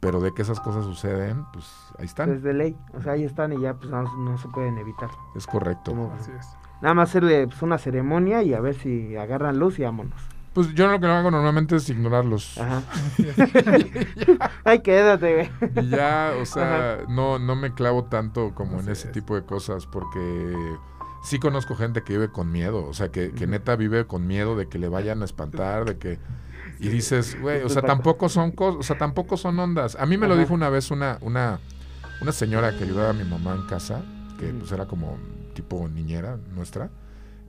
Pero 0.00 0.20
de 0.20 0.32
que 0.34 0.42
esas 0.42 0.60
cosas 0.60 0.84
suceden, 0.84 1.44
pues 1.52 1.66
ahí 1.98 2.04
están. 2.04 2.30
Desde 2.30 2.52
ley. 2.52 2.76
O 2.92 3.00
sea, 3.00 3.12
ahí 3.12 3.24
están 3.24 3.52
y 3.54 3.60
ya 3.60 3.74
pues 3.74 3.90
no, 3.90 4.02
no 4.02 4.36
se 4.38 4.48
pueden 4.48 4.76
evitar. 4.78 5.08
Es 5.34 5.46
correcto. 5.46 5.92
Como- 5.92 6.12
Así 6.12 6.30
es. 6.38 6.46
Nada 6.82 6.94
más 6.94 7.08
hacerle 7.08 7.46
pues, 7.46 7.62
una 7.62 7.78
ceremonia 7.78 8.42
y 8.42 8.52
a 8.52 8.60
ver 8.60 8.74
si 8.74 9.16
agarran 9.16 9.58
luz 9.58 9.78
y 9.78 9.82
vámonos. 9.84 10.20
Pues 10.54 10.72
yo 10.72 10.86
lo 10.86 11.00
que 11.00 11.06
hago 11.06 11.32
normalmente 11.32 11.74
es 11.74 11.90
ignorarlos. 11.90 12.56
Ajá. 12.58 12.82
Ay, 14.64 14.80
quédate, 14.80 15.34
güey. 15.34 15.84
Y 15.84 15.88
ya, 15.88 16.32
o 16.40 16.46
sea, 16.46 17.00
no, 17.08 17.40
no 17.40 17.56
me 17.56 17.74
clavo 17.74 18.04
tanto 18.04 18.54
como 18.54 18.78
en 18.78 18.88
ese 18.88 19.08
es. 19.08 19.12
tipo 19.12 19.34
de 19.34 19.44
cosas 19.44 19.86
porque 19.86 20.54
sí 21.24 21.40
conozco 21.40 21.74
gente 21.74 22.04
que 22.04 22.12
vive 22.12 22.28
con 22.28 22.52
miedo, 22.52 22.86
o 22.86 22.94
sea, 22.94 23.10
que, 23.10 23.32
que 23.32 23.48
neta 23.48 23.74
vive 23.74 24.06
con 24.06 24.28
miedo 24.28 24.56
de 24.56 24.68
que 24.68 24.78
le 24.78 24.88
vayan 24.88 25.22
a 25.22 25.24
espantar, 25.24 25.86
de 25.86 25.98
que... 25.98 26.18
Y 26.78 26.88
dices, 26.88 27.40
güey, 27.40 27.62
o 27.62 27.68
sea, 27.68 27.82
tampoco 27.82 28.28
son 28.28 28.50
cosas, 28.50 28.80
o 28.80 28.82
sea, 28.82 28.98
tampoco 28.98 29.36
son 29.36 29.58
ondas. 29.58 29.96
A 29.98 30.06
mí 30.06 30.18
me 30.18 30.28
lo 30.28 30.36
dijo 30.36 30.54
una 30.54 30.68
vez 30.68 30.90
una, 30.90 31.18
una, 31.20 31.60
una 32.20 32.32
señora 32.32 32.76
que 32.76 32.84
ayudaba 32.84 33.10
a 33.10 33.12
mi 33.12 33.24
mamá 33.24 33.54
en 33.54 33.66
casa, 33.66 34.02
que 34.38 34.46
pues 34.48 34.70
era 34.70 34.86
como 34.86 35.16
tipo 35.54 35.88
niñera 35.88 36.36
nuestra. 36.54 36.90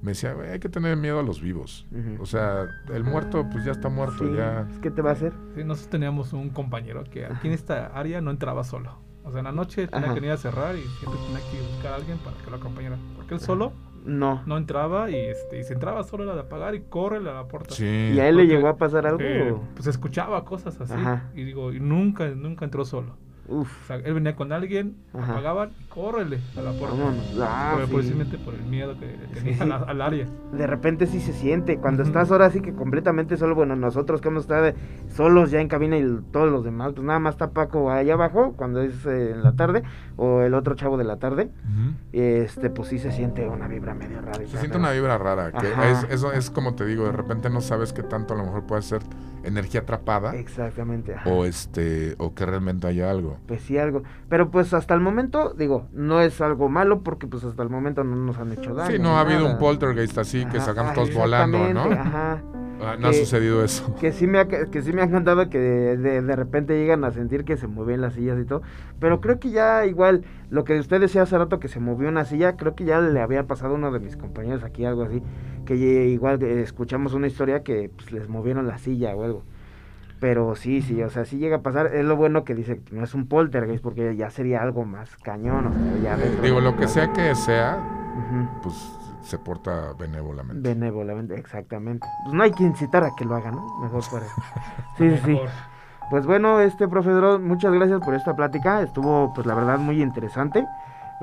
Me 0.05 0.11
decía, 0.11 0.35
hay 0.51 0.59
que 0.59 0.69
tener 0.69 0.95
miedo 0.97 1.19
a 1.19 1.23
los 1.23 1.41
vivos. 1.41 1.87
O 2.19 2.27
sea, 2.27 2.67
el 2.93 3.03
muerto 3.03 3.43
pues 3.51 3.65
ya 3.65 3.71
está 3.71 3.89
muerto, 3.89 4.19
Sí, 4.19 4.35
ya... 4.37 4.67
¿Qué 4.83 4.91
te 4.91 5.01
va 5.01 5.09
a 5.09 5.13
hacer? 5.13 5.33
Sí, 5.55 5.63
nosotros 5.63 5.89
teníamos 5.89 6.31
un 6.31 6.51
compañero 6.51 7.03
que 7.05 7.25
aquí 7.25 7.47
en 7.47 7.53
esta 7.55 7.87
área 7.87 8.21
no 8.21 8.29
entraba 8.29 8.63
solo. 8.63 8.99
O 9.23 9.31
sea, 9.31 9.39
en 9.39 9.45
la 9.45 9.51
noche 9.51 9.87
tenía 9.87 10.05
Ajá. 10.11 10.19
que 10.19 10.23
ir 10.27 10.31
a 10.31 10.37
cerrar 10.37 10.75
y 10.75 10.81
siempre 10.99 11.19
tenía 11.25 11.39
que 11.51 11.59
buscar 11.73 11.93
a 11.93 11.95
alguien 11.95 12.19
para 12.19 12.37
que 12.37 12.51
lo 12.51 12.57
acompañara. 12.57 12.97
Porque 13.15 13.33
él 13.33 13.39
solo 13.39 13.73
No. 14.05 14.43
no 14.45 14.57
entraba 14.57 15.09
y, 15.09 15.15
este, 15.15 15.59
y 15.59 15.63
si 15.63 15.73
entraba 15.73 16.03
solo 16.03 16.23
era 16.25 16.35
de 16.35 16.41
apagar 16.41 16.75
y 16.75 16.81
corre 16.81 17.17
a 17.17 17.21
la 17.21 17.47
puerta. 17.47 17.73
Sí. 17.73 18.11
¿Y 18.13 18.19
a 18.19 18.29
él 18.29 18.37
le 18.37 18.45
llegó 18.45 18.67
a 18.67 18.77
pasar 18.77 19.07
algo? 19.07 19.17
Eh, 19.23 19.55
pues 19.73 19.87
escuchaba 19.87 20.45
cosas 20.45 20.79
así. 20.79 20.93
Ajá. 20.93 21.31
Y 21.33 21.43
digo, 21.45 21.73
y 21.73 21.79
nunca, 21.79 22.29
nunca 22.29 22.63
entró 22.65 22.85
solo. 22.85 23.17
Uf. 23.47 23.83
O 23.83 23.87
sea, 23.87 23.97
él 23.97 24.13
venía 24.15 24.35
con 24.35 24.51
alguien, 24.51 24.95
Ajá. 25.13 25.33
apagaban 25.33 25.69
y 25.79 25.83
córrele 25.85 26.39
a 26.57 26.61
la 26.61 26.71
puerta. 26.71 26.95
Vámonos. 26.97 27.37
Ah, 27.41 27.73
Pero 27.75 27.87
sí. 27.87 27.93
precisamente 27.93 28.37
por 28.39 28.53
el 28.55 28.63
miedo 28.63 28.97
que 28.99 29.05
tenía 29.33 29.53
Sí. 29.57 29.69
al 29.87 30.01
área. 30.01 30.27
De 30.51 30.67
repente 30.67 31.05
sí 31.07 31.19
se 31.19 31.33
siente. 31.33 31.77
Cuando 31.77 32.03
estás 32.03 32.31
ahora 32.31 32.49
sí 32.49 32.61
que 32.61 32.73
completamente 32.73 33.37
solo, 33.37 33.53
bueno, 33.55 33.75
nosotros 33.75 34.21
que 34.21 34.29
hemos 34.29 34.43
estado 34.43 34.73
solos 35.09 35.51
ya 35.51 35.61
en 35.61 35.67
cabina 35.67 35.97
y 35.97 36.19
todos 36.31 36.51
los 36.51 36.63
demás, 36.63 36.93
pues 36.93 37.05
nada 37.05 37.19
más 37.19 37.35
está 37.35 37.51
Paco 37.51 37.91
allá 37.91 38.13
abajo 38.15 38.53
cuando 38.57 38.81
es 38.81 39.05
eh, 39.05 39.31
en 39.31 39.43
la 39.43 39.55
tarde 39.55 39.83
o 40.17 40.41
el 40.41 40.53
otro 40.53 40.75
chavo 40.75 40.97
de 40.97 41.03
la 41.03 41.17
tarde. 41.17 41.49
Este, 42.13 42.69
pues 42.69 42.89
sí 42.89 42.99
se 42.99 43.11
siente 43.11 43.47
una 43.47 43.67
vibra 43.67 43.93
medio 43.93 44.21
rara. 44.21 44.39
Se 44.47 44.57
siente 44.57 44.77
una 44.77 44.91
vibra 44.91 45.17
rara, 45.17 45.51
que 45.51 45.67
es, 45.91 46.03
eso 46.09 46.31
es 46.31 46.49
como 46.49 46.75
te 46.75 46.85
digo, 46.85 47.05
de 47.05 47.11
repente 47.11 47.49
no 47.49 47.61
sabes 47.61 47.93
qué 47.93 48.03
tanto 48.03 48.33
a 48.33 48.37
lo 48.37 48.43
mejor 48.45 48.63
puede 48.65 48.81
ser 48.81 49.01
energía 49.43 49.81
atrapada 49.81 50.35
Exactamente. 50.35 51.13
ajá. 51.13 51.29
o 51.29 51.45
este 51.45 52.15
o 52.17 52.33
que 52.33 52.45
realmente 52.45 52.87
haya 52.87 53.11
algo. 53.11 53.34
Pues 53.47 53.61
sí, 53.61 53.77
algo. 53.77 54.03
Pero 54.29 54.51
pues 54.51 54.73
hasta 54.73 54.93
el 54.93 55.01
momento, 55.01 55.53
digo, 55.53 55.87
no 55.93 56.21
es 56.21 56.41
algo 56.41 56.69
malo 56.69 57.01
porque 57.01 57.27
pues 57.27 57.43
hasta 57.43 57.61
el 57.63 57.69
momento 57.69 58.03
no 58.03 58.15
nos 58.15 58.37
han 58.37 58.51
hecho 58.51 58.73
daño. 58.73 58.91
Sí, 58.91 58.99
no 58.99 59.17
ha 59.17 59.21
habido 59.21 59.45
un 59.45 59.57
poltergeist 59.57 60.17
así 60.17 60.45
que 60.45 60.57
Ajá, 60.57 60.65
salgamos 60.67 60.91
ah, 60.91 60.95
todos 60.95 61.13
volando, 61.13 61.73
¿no? 61.73 61.83
Ajá. 61.83 62.41
Ah, 62.81 62.97
no 62.99 63.07
ha 63.07 63.13
sucedido 63.13 63.63
eso. 63.63 63.95
Que 64.01 64.11
sí, 64.11 64.27
me 64.27 64.37
ha, 64.37 64.47
que 64.47 64.81
sí 64.81 64.91
me 64.91 65.01
han 65.01 65.09
contado 65.09 65.49
que 65.49 65.57
de, 65.57 65.97
de- 65.97 66.21
de 66.21 66.35
repente 66.35 66.77
llegan 66.77 67.05
a 67.05 67.11
sentir 67.11 67.45
que 67.45 67.55
se 67.55 67.67
mueven 67.67 68.01
las 68.01 68.13
sillas 68.15 68.37
y 68.39 68.43
todo. 68.45 68.63
Pero 68.99 69.21
creo 69.21 69.39
que 69.39 69.49
ya 69.51 69.85
igual, 69.85 70.23
lo 70.49 70.65
que 70.65 70.77
usted 70.77 70.99
decía 70.99 71.21
hace 71.21 71.37
rato 71.37 71.59
que 71.59 71.69
se 71.69 71.79
movió 71.79 72.09
una 72.09 72.25
silla, 72.25 72.57
creo 72.57 72.75
que 72.75 72.83
ya 72.83 72.99
le 72.99 73.21
había 73.21 73.47
pasado 73.47 73.73
a 73.73 73.77
uno 73.77 73.91
de 73.93 73.99
mis 74.01 74.17
compañeros 74.17 74.63
aquí 74.63 74.83
algo 74.83 75.03
así. 75.03 75.23
Que 75.65 75.75
igual 75.75 76.43
eh, 76.43 76.61
escuchamos 76.61 77.13
una 77.13 77.27
historia 77.27 77.63
que 77.63 77.89
pues, 77.95 78.11
les 78.11 78.27
movieron 78.27 78.67
la 78.67 78.77
silla 78.77 79.15
o 79.15 79.23
algo. 79.23 79.43
Pero 80.19 80.55
sí, 80.55 80.81
sí, 80.81 81.01
o 81.03 81.09
sea, 81.09 81.25
sí 81.25 81.37
llega 81.37 81.57
a 81.57 81.61
pasar. 81.61 81.87
Es 81.93 82.05
lo 82.05 82.15
bueno 82.15 82.43
que 82.43 82.55
dice 82.55 82.81
que 82.81 82.95
no 82.95 83.03
es 83.03 83.13
un 83.13 83.27
poltergeist 83.27 83.83
porque 83.83 84.15
ya 84.15 84.29
sería 84.29 84.61
algo 84.61 84.85
más 84.85 85.15
cañón. 85.17 85.67
O 85.67 85.73
sea, 85.73 86.03
ya 86.03 86.17
dentro 86.17 86.41
Digo, 86.41 86.61
lo 86.61 86.75
que 86.75 86.87
sea 86.87 87.11
que 87.11 87.35
sea, 87.35 87.77
pues 88.63 88.75
se 89.21 89.37
porta 89.37 89.93
benévolamente. 89.99 90.69
Benévolamente, 90.69 91.35
exactamente. 91.35 92.07
Pues 92.23 92.33
no 92.33 92.43
hay 92.43 92.51
que 92.51 92.63
incitar 92.63 93.03
a 93.03 93.09
que 93.15 93.25
lo 93.25 93.35
haga, 93.35 93.51
¿no? 93.51 93.79
Mejor 93.81 94.03
para... 94.11 94.25
Sí, 94.97 95.09
sí, 95.09 95.19
sí. 95.25 95.39
Pues 96.09 96.25
bueno, 96.27 96.59
este 96.59 96.87
profesor, 96.87 97.39
muchas 97.39 97.73
gracias 97.73 97.99
por 97.99 98.13
esta 98.13 98.35
plática. 98.35 98.81
Estuvo, 98.81 99.33
pues 99.33 99.47
la 99.47 99.55
verdad, 99.55 99.79
muy 99.79 100.01
interesante. 100.01 100.65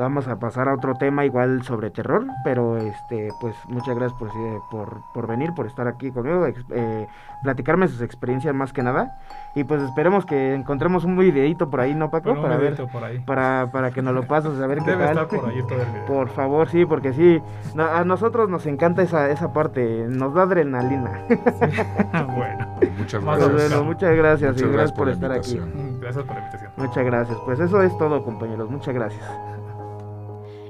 Vamos 0.03 0.27
a 0.27 0.35
pasar 0.41 0.69
a 0.69 0.75
otro 0.75 0.95
tema 0.95 1.25
igual 1.25 1.62
sobre 1.62 1.91
terror, 1.91 2.27
pero 2.43 2.77
este, 2.77 3.29
pues 3.41 3.55
muchas 3.69 3.95
gracias 3.95 4.19
por, 4.19 4.31
eh, 4.31 4.59
por, 4.69 5.01
por 5.15 5.29
venir, 5.29 5.55
por 5.55 5.67
estar 5.67 5.87
aquí 5.87 6.11
conmigo, 6.11 6.45
eh, 6.71 7.07
platicarme 7.45 7.87
sus 7.87 8.03
experiencias 8.03 8.53
más 8.53 8.73
que 8.73 8.83
nada. 8.83 9.21
Y 9.55 9.62
pues 9.62 9.81
esperemos 9.81 10.27
que 10.27 10.55
encontremos 10.57 11.05
un 11.05 11.17
videito 11.17 11.71
por 11.71 11.81
ahí, 11.81 11.95
¿no, 11.95 12.11
Paco? 12.11 12.33
Un 12.33 12.43
para 12.43 12.57
ver, 12.57 12.73
videito 12.73 12.88
por 12.88 13.05
ahí. 13.05 13.21
para, 13.21 13.69
para 13.71 13.93
que 13.93 14.03
nos 14.03 14.12
lo 14.12 14.27
pases, 14.27 14.61
a 14.61 14.67
ver 14.67 14.79
qué 14.79 14.91
Debe 14.91 15.05
tal. 15.05 15.19
estar 15.19 15.29
por 15.41 15.49
ahí 15.49 15.62
todo 15.62 15.81
el 15.81 15.87
video. 15.87 16.07
Por 16.07 16.29
favor, 16.31 16.69
sí, 16.69 16.85
porque 16.85 17.12
sí, 17.12 17.41
no- 17.77 17.85
a 17.87 18.05
nosotros 18.05 18.49
nos 18.51 18.67
encanta 18.67 19.03
esa, 19.03 19.31
esa 19.31 19.53
parte, 19.53 20.07
nos 20.09 20.35
da 20.35 20.43
adrenalina. 20.43 21.21
bueno, 22.37 22.67
Muchas 22.99 23.23
Más 23.23 23.38
Pues 23.38 23.49
gracias. 23.51 23.71
bueno, 23.71 23.85
muchas 23.85 24.17
gracias 24.17 24.53
Muchas 24.55 24.69
y 24.69 24.73
gracias 24.73 24.93
por 24.99 25.07
la 25.07 25.12
estar 25.12 25.31
aquí. 25.33 25.53
invitación. 25.53 26.01
gracias 26.01 26.25
por 26.25 26.35
la 26.35 26.41
invitación. 26.41 26.73
Muchas 26.77 27.05
gracias. 27.05 27.38
Pues 27.45 27.61
eso 27.61 27.83
es 27.83 27.97
todo, 27.99 28.25
compañeros. 28.25 28.69
Muchas 28.69 28.95
gracias. 28.95 29.52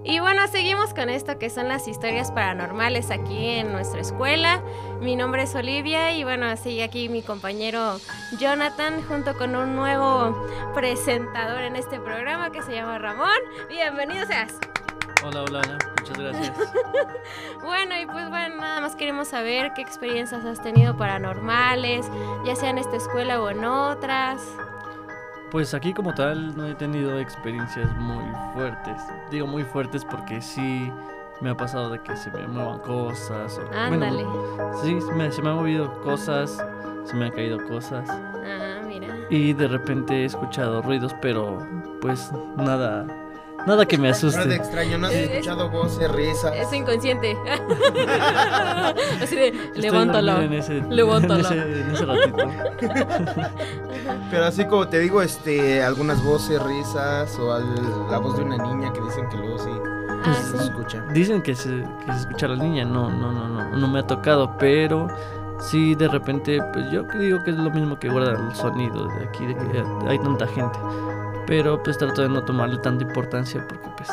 Y 0.05 0.19
bueno, 0.19 0.49
seguimos 0.49 0.95
con 0.95 1.09
esto 1.09 1.39
que 1.39 1.49
son 1.49 1.69
las 1.69 1.87
historias 1.87 2.33
paranormales 2.33 3.13
aquí 3.13 3.51
en 3.51 3.71
nuestra 3.71 4.01
escuela. 4.01 4.61
Mi 5.01 5.15
nombre 5.15 5.45
es 5.45 5.55
Olivia 5.55 6.13
y 6.13 6.25
bueno, 6.25 6.57
sigue 6.57 6.83
aquí 6.83 7.09
mi 7.09 7.23
compañero 7.23 8.01
Jonathan 8.41 9.01
junto 9.03 9.37
con 9.39 9.55
un 9.55 9.77
nuevo 9.77 10.45
presentador 10.75 11.63
en 11.63 11.77
este 11.77 12.01
programa 12.01 12.51
que 12.51 12.63
se 12.63 12.75
llama 12.75 12.99
Ramón. 12.99 13.31
Bienvenido 13.69 14.27
seas. 14.27 14.59
Hola, 15.25 15.43
hola, 15.43 15.61
hola. 15.65 15.79
Muchas 16.01 16.19
gracias. 16.19 16.53
Bueno, 17.63 17.95
y 17.97 18.07
pues 18.07 18.29
bueno, 18.29 18.57
nada 18.57 18.81
más 18.81 18.97
queremos 18.97 19.29
saber 19.29 19.73
qué 19.75 19.83
experiencias 19.83 20.45
has 20.45 20.61
tenido 20.61 20.97
paranormales, 20.97 22.05
ya 22.45 22.57
sea 22.57 22.71
en 22.71 22.79
esta 22.79 22.97
escuela 22.97 23.41
o 23.41 23.49
en 23.51 23.65
otras. 23.65 24.43
Pues 25.53 25.75
aquí 25.75 25.93
como 25.93 26.15
tal 26.15 26.57
no 26.57 26.67
he 26.67 26.75
tenido 26.75 27.19
experiencias 27.21 27.95
muy 27.97 28.25
fuertes. 28.55 28.97
Digo 29.31 29.47
muy 29.47 29.65
fuertes 29.65 30.03
porque 30.05 30.41
sí 30.41 30.91
me 31.43 31.51
ha 31.51 31.57
pasado 31.57 31.91
de 31.91 31.99
que 32.03 32.17
se 32.17 32.31
me 32.31 32.47
muevan 32.49 32.79
cosas. 32.81 33.59
o- 33.59 33.67
bueno, 33.69 34.07
Ándale. 34.07 34.25
sí, 34.83 34.97
me, 35.15 35.31
se 35.31 35.43
me 35.43 35.51
han 35.51 35.57
movido 35.57 35.93
cosas, 36.01 36.65
se 37.05 37.15
me 37.17 37.27
han 37.27 37.33
caído 37.33 37.59
cosas. 37.69 38.09
Ah, 38.09 38.81
mira. 38.87 39.09
Y 39.29 39.53
de 39.53 39.69
repente 39.69 40.23
he 40.23 40.25
escuchado 40.25 40.81
ruidos, 40.81 41.15
pero 41.21 41.59
pues 42.01 42.33
nada, 42.57 43.07
nada 43.67 43.87
que 43.87 43.97
me 43.99 44.09
Nada 44.09 44.17
asuste. 44.17 44.55
extraño, 44.55 44.99
no 44.99 45.07
has 45.07 45.13
Es- 45.15 45.31
escuchado 45.31 45.71
voces, 45.71 46.11
risas. 46.11 46.53
Es 46.57 46.73
inconsciente. 46.73 47.37
Así 49.23 49.37
de, 49.37 49.49
Estoy 49.75 49.91
dormido 49.91 50.41
En 50.43 50.53
ese, 50.53 50.83
Levántala. 50.91 51.49
En 51.49 51.59
ese, 51.61 51.81
en 51.83 51.91
ese 51.93 52.05
ratito. 52.07 52.37
Pero 54.31 54.45
así 54.47 54.65
como 54.65 54.89
te 54.89 54.99
digo, 54.99 55.23
este, 55.23 55.83
algunas 55.83 56.23
voces, 56.25 56.61
risas 56.63 57.39
o 57.39 57.53
al- 57.53 58.11
la 58.11 58.19
voz 58.19 58.37
de 58.37 58.45
una 58.45 58.57
niña 58.59 58.93
que 58.93 59.01
dicen 59.01 59.29
que 59.29 59.37
luego 59.37 59.59
sí 59.59 59.71
Ah, 60.25 60.35
se 60.35 60.59
sí. 60.59 60.65
escucha. 60.65 61.03
Dicen 61.13 61.43
que 61.43 61.55
se, 61.55 61.69
que 62.05 62.13
se 62.13 62.19
escucha 62.21 62.47
a 62.47 62.51
la 62.51 62.57
niña, 62.57 62.85
no, 62.85 63.11
no, 63.11 63.33
no, 63.33 63.49
no, 63.49 63.77
no 63.77 63.89
me 63.89 63.99
ha 64.01 64.07
tocado, 64.07 64.57
pero 64.59 65.09
sí 65.61 65.95
de 65.95 66.09
repente, 66.09 66.61
pues 66.73 66.91
yo 66.91 67.03
digo 67.19 67.43
que 67.45 67.51
es 67.51 67.57
lo 67.57 67.71
mismo 67.71 67.99
que 67.99 68.09
guarda 68.09 68.33
el 68.33 68.55
sonido 68.55 69.07
de 69.09 69.25
aquí, 69.25 69.47
de 69.47 69.55
que 69.57 69.83
hay 70.09 70.19
tanta 70.21 70.47
gente. 70.49 70.79
Pero 71.47 71.83
pues 71.83 71.99
trato 71.99 72.23
de 72.23 72.29
no 72.29 72.45
tomarle 72.45 72.79
tanta 72.79 73.05
importancia 73.05 73.65
porque 73.69 73.89
pues 73.97 74.09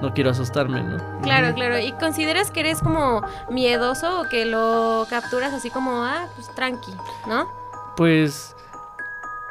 no 0.00 0.12
quiero 0.14 0.30
asustarme, 0.30 0.82
¿no? 0.82 1.20
Claro, 1.22 1.54
claro. 1.54 1.78
¿Y 1.78 1.92
consideras 1.92 2.50
que 2.50 2.60
eres 2.60 2.80
como 2.80 3.22
miedoso 3.50 4.20
o 4.20 4.24
que 4.28 4.44
lo 4.44 5.06
capturas 5.08 5.52
así 5.52 5.70
como, 5.70 6.04
ah, 6.04 6.26
pues 6.34 6.48
tranqui, 6.54 6.92
¿no? 7.26 7.48
Pues 7.96 8.54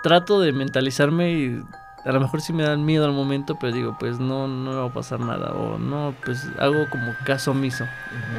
trato 0.03 0.39
de 0.39 0.51
mentalizarme 0.51 1.31
y 1.31 1.63
a 2.05 2.11
lo 2.11 2.19
mejor 2.19 2.39
sí 2.41 2.53
me 2.53 2.61
dan 2.61 2.85
miedo 2.85 3.05
al 3.05 3.13
momento, 3.13 3.55
pero 3.55 3.73
digo, 3.73 3.97
pues 3.99 4.19
no, 4.19 4.47
no 4.47 4.71
me 4.71 4.77
va 4.77 4.85
a 4.85 4.93
pasar 4.93 5.19
nada. 5.19 5.51
O 5.53 5.79
no, 5.79 6.13
pues 6.23 6.47
hago 6.59 6.87
como 6.91 7.15
caso 7.25 7.49
omiso. 7.51 7.85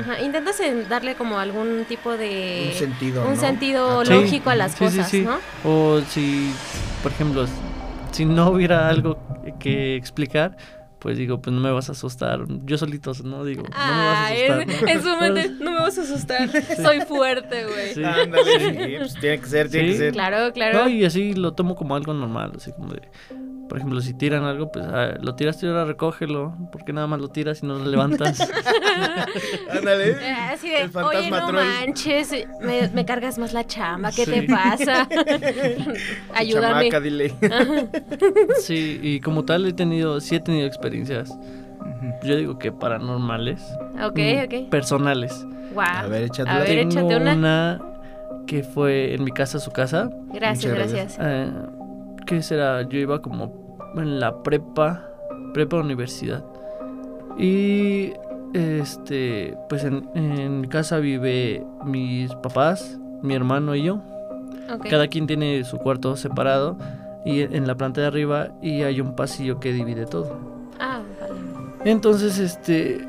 Ajá. 0.00 0.20
Intentas 0.20 0.60
en 0.60 0.88
darle 0.88 1.16
como 1.16 1.40
algún 1.40 1.84
tipo 1.88 2.16
de... 2.16 2.68
Un 2.72 2.78
sentido, 2.78 3.24
un 3.24 3.34
¿no? 3.34 3.40
sentido 3.40 4.00
Ah, 4.02 4.04
Sí, 4.04 4.12
lógico 4.12 4.50
a 4.50 4.54
las 4.54 4.72
sí, 4.72 4.78
sí, 4.78 4.84
cosas, 4.84 5.10
sí. 5.10 5.22
¿no? 5.22 5.38
O 5.64 6.00
si, 6.02 6.54
por 7.02 7.10
ejemplo, 7.10 7.44
si 8.16 8.24
no 8.24 8.48
hubiera 8.48 8.88
algo 8.88 9.18
que 9.60 9.94
explicar, 9.94 10.56
pues 10.98 11.18
digo, 11.18 11.42
pues 11.42 11.54
no 11.54 11.60
me 11.60 11.70
vas 11.70 11.90
a 11.90 11.92
asustar. 11.92 12.40
Yo 12.64 12.78
solito, 12.78 13.12
¿no? 13.24 13.44
Digo, 13.44 13.62
no 13.64 13.68
me 13.68 14.06
vas 14.06 14.18
a 14.18 14.32
asustar. 14.32 14.88
en, 14.88 15.02
su 15.02 15.16
mente, 15.20 15.48
no 15.60 15.70
me 15.70 15.76
vas 15.80 15.98
a 15.98 16.02
asustar, 16.02 16.50
soy 16.76 17.00
fuerte, 17.02 17.64
güey. 17.66 17.92
Sí. 17.94 18.02
Ándale, 18.02 18.58
sí, 18.58 18.96
pues 18.98 19.14
tiene 19.20 19.38
que 19.38 19.46
ser, 19.46 19.68
tiene 19.70 19.88
Sí. 19.88 19.92
que 19.92 19.98
ser. 19.98 20.12
Claro, 20.14 20.50
claro. 20.54 20.84
No, 20.84 20.88
y 20.88 21.04
así 21.04 21.34
lo 21.34 21.52
tomo 21.52 21.76
como 21.76 21.94
algo 21.94 22.14
normal, 22.14 22.52
así 22.56 22.72
como 22.72 22.94
de, 22.94 23.02
por 23.68 23.78
ejemplo, 23.78 24.00
si 24.00 24.14
tiran 24.14 24.44
algo, 24.44 24.70
pues 24.70 24.84
ah, 24.86 25.14
lo 25.20 25.34
tiraste 25.34 25.66
y 25.66 25.68
ahora 25.68 25.84
recógelo, 25.84 26.54
porque 26.72 26.92
nada 26.92 27.06
más 27.06 27.20
lo 27.20 27.28
tiras 27.28 27.62
y 27.62 27.66
no 27.66 27.74
lo 27.78 27.84
levantas. 27.86 28.40
Ándale. 29.70 30.10
Eh, 30.12 30.32
Así 30.52 30.68
de, 30.70 30.82
El 30.82 30.96
oye, 30.96 31.30
no 31.30 31.46
troll. 31.48 31.64
manches, 31.64 32.30
me, 32.62 32.88
me 32.88 33.04
cargas 33.04 33.38
más 33.38 33.52
la 33.52 33.66
chamba, 33.66 34.10
¿qué 34.12 34.24
Sí. 34.24 34.30
te 34.30 34.42
pasa? 34.44 35.08
Ayúdame. 36.34 36.90
Chamaca, 36.90 37.00
dile. 37.00 37.34
sí, 38.60 38.98
y 39.02 39.20
como 39.20 39.44
tal 39.44 39.66
he 39.66 39.72
tenido, 39.72 40.20
sí 40.20 40.36
he 40.36 40.40
tenido 40.40 40.66
experiencias, 40.66 41.36
yo 42.22 42.36
digo 42.36 42.58
que 42.58 42.72
paranormales, 42.72 43.62
Ok, 44.04 44.18
mm, 44.18 44.44
ok. 44.44 44.70
personales. 44.70 45.44
Wow. 45.74 45.84
A 45.84 46.06
ver, 46.06 46.22
échatela. 46.24 46.56
A 46.56 46.60
ver, 46.60 46.78
échate 46.78 47.16
una. 47.16 47.34
una 47.34 47.82
que 48.46 48.62
fue 48.62 49.12
en 49.14 49.24
mi 49.24 49.30
casa, 49.32 49.58
su 49.58 49.72
casa. 49.72 50.08
Gracias, 50.32 50.72
Muchas 50.72 50.92
gracias. 50.92 51.18
Eh, 51.20 51.50
¿Qué 52.26 52.42
será? 52.42 52.82
Yo 52.82 52.98
iba 52.98 53.22
como 53.22 53.78
en 53.96 54.20
la 54.20 54.42
prepa, 54.42 55.08
prepa 55.54 55.76
universidad. 55.76 56.44
Y 57.38 58.12
este, 58.52 59.56
pues 59.68 59.84
en, 59.84 60.08
en 60.14 60.66
casa 60.66 60.98
vive 60.98 61.64
mis 61.84 62.34
papás, 62.36 62.98
mi 63.22 63.34
hermano 63.34 63.74
y 63.74 63.84
yo. 63.84 64.02
Cada 64.90 65.06
quien 65.06 65.26
tiene 65.26 65.62
su 65.64 65.78
cuarto 65.78 66.16
separado 66.16 66.76
y 67.24 67.42
en 67.42 67.66
la 67.66 67.76
planta 67.76 68.00
de 68.00 68.06
arriba 68.08 68.48
y 68.60 68.82
hay 68.82 69.00
un 69.00 69.14
pasillo 69.14 69.60
que 69.60 69.72
divide 69.72 70.06
todo. 70.06 70.38
Ah, 70.80 71.00
vale. 71.20 71.90
Entonces, 71.90 72.38
este, 72.38 73.06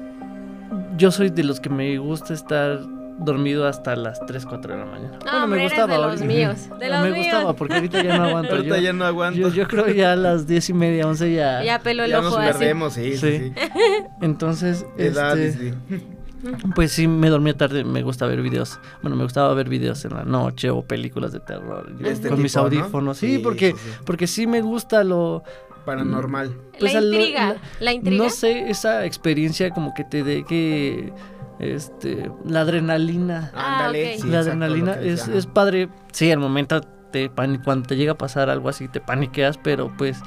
yo 0.97 1.11
soy 1.11 1.29
de 1.31 1.43
los 1.43 1.59
que 1.59 1.69
me 1.69 1.97
gusta 1.97 2.33
estar 2.33 2.79
dormido 3.19 3.67
hasta 3.67 3.95
las 3.95 4.23
3, 4.25 4.45
4 4.45 4.73
de 4.73 4.79
la 4.79 4.85
mañana. 4.85 5.19
No, 5.25 5.43
hombre, 5.43 5.65
eres 5.65 5.77
de 5.77 5.97
los 5.97 6.21
míos. 6.21 6.69
De 6.79 6.89
los 6.89 7.01
me 7.01 7.11
míos. 7.11 7.25
gustaba 7.25 7.53
porque 7.53 7.73
ahorita 7.75 8.03
ya 8.03 8.17
no 8.17 8.23
aguanto. 8.27 8.55
Ahorita 8.55 8.77
yo, 8.77 8.81
ya 8.83 8.93
no 8.93 9.05
aguanto. 9.05 9.39
yo, 9.39 9.49
yo 9.49 9.67
creo 9.67 9.87
ya 9.89 10.13
a 10.13 10.15
las 10.15 10.47
10 10.47 10.69
y 10.69 10.73
media, 10.73 11.07
11 11.07 11.33
ya. 11.33 11.63
Ya 11.63 11.79
peló 11.79 12.03
el 12.03 12.11
ya 12.11 12.19
ojo 12.19 12.29
nos 12.29 12.37
así. 12.39 12.47
perdemos, 12.59 12.93
sí, 12.93 13.17
sí, 13.17 13.37
Sí. 13.37 13.53
sí. 13.55 13.61
Entonces, 14.21 14.85
Edad, 14.97 15.37
este, 15.37 15.71
sí. 15.89 16.03
pues 16.75 16.91
sí, 16.91 17.07
me 17.07 17.29
dormía 17.29 17.55
tarde. 17.57 17.83
Me 17.83 18.03
gusta 18.03 18.27
ver 18.27 18.41
videos. 18.41 18.79
Bueno, 19.01 19.15
me 19.17 19.23
gustaba 19.23 19.53
ver 19.53 19.69
videos 19.69 20.03
en 20.05 20.13
la 20.13 20.23
noche 20.23 20.69
o 20.69 20.83
películas 20.83 21.31
de 21.31 21.39
terror. 21.39 21.91
Este 22.03 22.29
con 22.29 22.41
mis 22.41 22.55
audífonos. 22.55 23.17
Sí, 23.17 23.35
Sí, 23.35 23.39
porque, 23.39 23.75
porque 24.05 24.27
sí 24.27 24.45
me 24.47 24.61
gusta 24.61 25.03
lo. 25.03 25.43
Paranormal. 25.85 26.51
Pues 26.79 26.93
la 26.93 27.01
intriga. 27.01 27.47
la- 27.53 27.59
La, 27.79 27.93
intriga. 27.93 28.23
No 28.25 28.29
sé, 28.29 28.69
esa 28.69 29.05
experiencia 29.05 29.71
como 29.71 29.93
que 29.93 30.03
te 30.03 30.23
dé 30.23 30.43
que. 30.43 31.13
Este. 31.59 32.31
La 32.45 32.61
adrenalina. 32.61 33.51
Ah, 33.55 33.77
Ándale. 33.87 34.19
sí, 34.19 34.27
la 34.27 34.39
adrenalina 34.39 34.93
es, 34.93 35.27
es 35.27 35.45
padre. 35.47 35.89
Sí, 36.11 36.31
al 36.31 36.39
momento 36.39 36.81
te 37.11 37.29
pani- 37.29 37.59
cuando 37.63 37.87
te 37.87 37.95
llega 37.95 38.11
a 38.13 38.17
pasar 38.17 38.49
algo 38.49 38.69
así 38.69 38.87
te 38.87 38.99
paniqueas, 38.99 39.57
pero 39.57 39.91
pues 39.97 40.19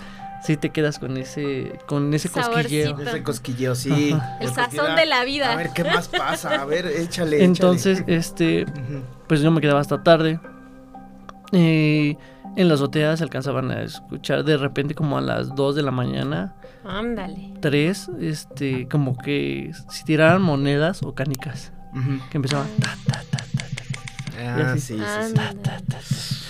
sí 0.42 0.56
te 0.56 0.70
quedas 0.70 0.98
con 0.98 1.16
ese 1.18 1.78
con 1.86 2.12
ese 2.14 2.30
cosquilleo. 2.30 2.98
Ese 2.98 3.22
cosquilleo, 3.22 3.74
sí. 3.74 4.16
El 4.40 4.48
sazón 4.48 4.96
de 4.96 5.06
la 5.06 5.24
vida. 5.24 5.52
A 5.52 5.56
ver, 5.56 5.70
¿qué 5.74 5.84
más 5.84 6.08
pasa? 6.08 6.60
A 6.62 6.64
ver, 6.64 6.86
échale, 6.86 7.44
Entonces, 7.44 8.02
este, 8.06 8.62
échale. 8.62 9.02
Pues 9.28 9.40
yo 9.42 9.50
me 9.50 9.60
quedaba 9.60 9.80
hasta 9.80 10.02
tarde. 10.02 10.40
Y 11.52 12.16
en 12.56 12.68
las 12.68 12.76
azoteas 12.80 13.18
se 13.18 13.24
alcanzaban 13.24 13.70
a 13.70 13.82
escuchar 13.82 14.44
de 14.44 14.56
repente 14.56 14.94
como 14.94 15.16
a 15.18 15.20
las 15.20 15.54
2 15.54 15.74
de 15.76 15.82
la 15.82 15.90
mañana, 15.90 16.54
Ándale. 16.84 17.54
3, 17.60 18.10
este, 18.20 18.88
como 18.88 19.16
que 19.16 19.72
si 19.90 20.04
tiraran 20.04 20.42
monedas 20.42 21.02
o 21.02 21.14
canicas, 21.14 21.72
que 22.30 22.36
empezaban 22.38 22.66
ta, 22.80 22.96
ta, 23.06 23.22
ta, 23.30 23.38
ta, 23.38 23.64
ta. 24.36 24.40
Ah, 24.42 24.72
así. 24.72 24.80
sí, 24.80 24.98
sí, 24.98 25.34
sí. 25.34 26.44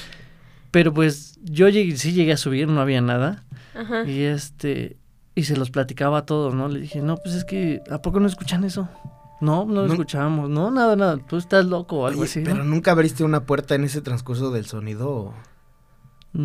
Pero 0.71 0.95
pues 0.95 1.39
yo 1.43 1.69
llegué, 1.69 1.97
sí 1.97 2.13
llegué 2.13 2.33
a 2.33 2.37
subir, 2.37 2.69
no 2.69 2.81
había 2.81 3.01
nada. 3.01 3.45
Ajá. 3.75 4.05
Y 4.05 4.23
este, 4.23 4.97
y 5.35 5.45
se 5.45 5.57
los 5.57 5.71
platicaba 5.71 6.19
a 6.19 6.27
todos, 6.27 6.55
¿no? 6.55 6.69
Le 6.69 6.81
dije, 6.81 7.01
no, 7.03 7.17
pues 7.17 7.35
es 7.35 7.45
que, 7.45 7.83
¿a 7.91 8.01
poco 8.03 8.21
no 8.21 8.27
escuchan 8.29 8.63
eso? 8.65 8.89
No, 9.41 9.65
no 9.65 9.73
lo 9.83 9.87
No- 9.89 9.93
escuchamos, 9.95 10.49
no, 10.51 10.71
nada, 10.71 10.95
nada, 10.97 11.17
tú 11.17 11.39
estás 11.39 11.65
loco 11.65 12.01
o 12.01 12.07
algo 12.07 12.21
Oye, 12.23 12.31
así. 12.31 12.43
pero 12.45 12.59
¿no? 12.59 12.65
nunca 12.65 12.91
abriste 12.93 13.25
una 13.25 13.41
puerta 13.47 13.75
en 13.75 13.85
ese 13.85 14.03
transcurso 14.03 14.51
del 14.51 14.67
sonido. 14.67 15.33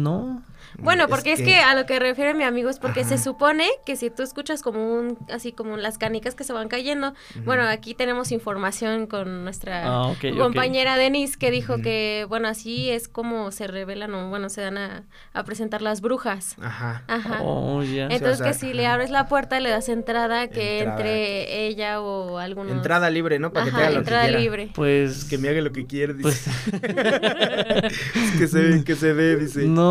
No, 0.03 0.43
Bueno, 0.77 1.07
porque 1.07 1.31
es 1.31 1.41
que... 1.41 1.55
a 1.55 1.73
lo 1.73 1.85
que 1.85 1.99
refiere 1.99 2.33
mi 2.33 2.43
amigo 2.43 2.69
es 2.69 2.79
porque 2.79 3.03
se 3.05 3.17
supone 3.17 3.65
que 3.85 3.95
si 3.95 4.09
tú 4.09 4.23
escuchas 4.23 4.61
como 4.61 4.93
un, 4.93 5.17
así 5.31 5.53
como 5.53 5.77
las 5.77 5.97
canicas 5.97 6.35
que 6.35 6.43
se 6.43 6.51
van 6.51 6.67
cayendo, 6.67 7.13
bueno, 7.45 7.63
aquí 7.63 7.93
tenemos 7.93 8.31
información 8.33 9.07
con 9.07 9.43
nuestra 9.45 9.83
Ah, 9.85 10.13
compañera 10.37 10.97
Denise 10.97 11.37
que 11.37 11.49
dijo 11.51 11.77
que, 11.81 12.25
bueno, 12.27 12.47
así 12.49 12.89
es 12.89 13.07
como 13.07 13.51
se 13.51 13.67
revelan 13.67 14.13
o, 14.15 14.29
bueno, 14.29 14.49
se 14.49 14.61
dan 14.61 14.77
a, 14.77 15.03
a 15.33 15.43
presentar 15.45 15.81
las 15.81 16.01
brujas. 16.01 16.55
Ajá. 16.61 17.03
Ajá. 17.07 17.39
Oh. 17.41 17.81
Entonces 17.81 18.41
o 18.41 18.43
sea, 18.43 18.47
que 18.47 18.53
si 18.53 18.73
le 18.73 18.85
abres 18.87 19.11
la 19.11 19.27
puerta 19.27 19.59
le 19.61 19.69
das 19.69 19.87
entrada 19.87 20.49
que 20.49 20.79
Entrada. 20.79 20.99
entre 20.99 21.67
ella 21.67 22.01
o 22.01 22.37
algunos... 22.37 22.73
Entrada 22.73 23.09
libre, 23.09 23.39
¿no? 23.39 23.53
Para 23.53 23.67
que 23.67 23.71
te 23.71 23.77
haga 23.77 23.89
lo 23.91 23.99
entrada 23.99 24.23
que 24.23 24.27
quiera. 24.29 24.41
libre. 24.41 24.69
Pues, 24.75 25.23
Que 25.25 25.37
me 25.37 25.47
haga 25.49 25.61
lo 25.61 25.71
que 25.71 25.85
quiera, 25.85 26.11
dice. 26.13 26.51
pues 26.69 28.31
que 28.39 28.47
se 28.47 28.59
ve, 28.59 28.83
que 28.83 28.95
se 28.95 29.13
ve, 29.13 29.35
dice. 29.37 29.63
no. 29.67 29.84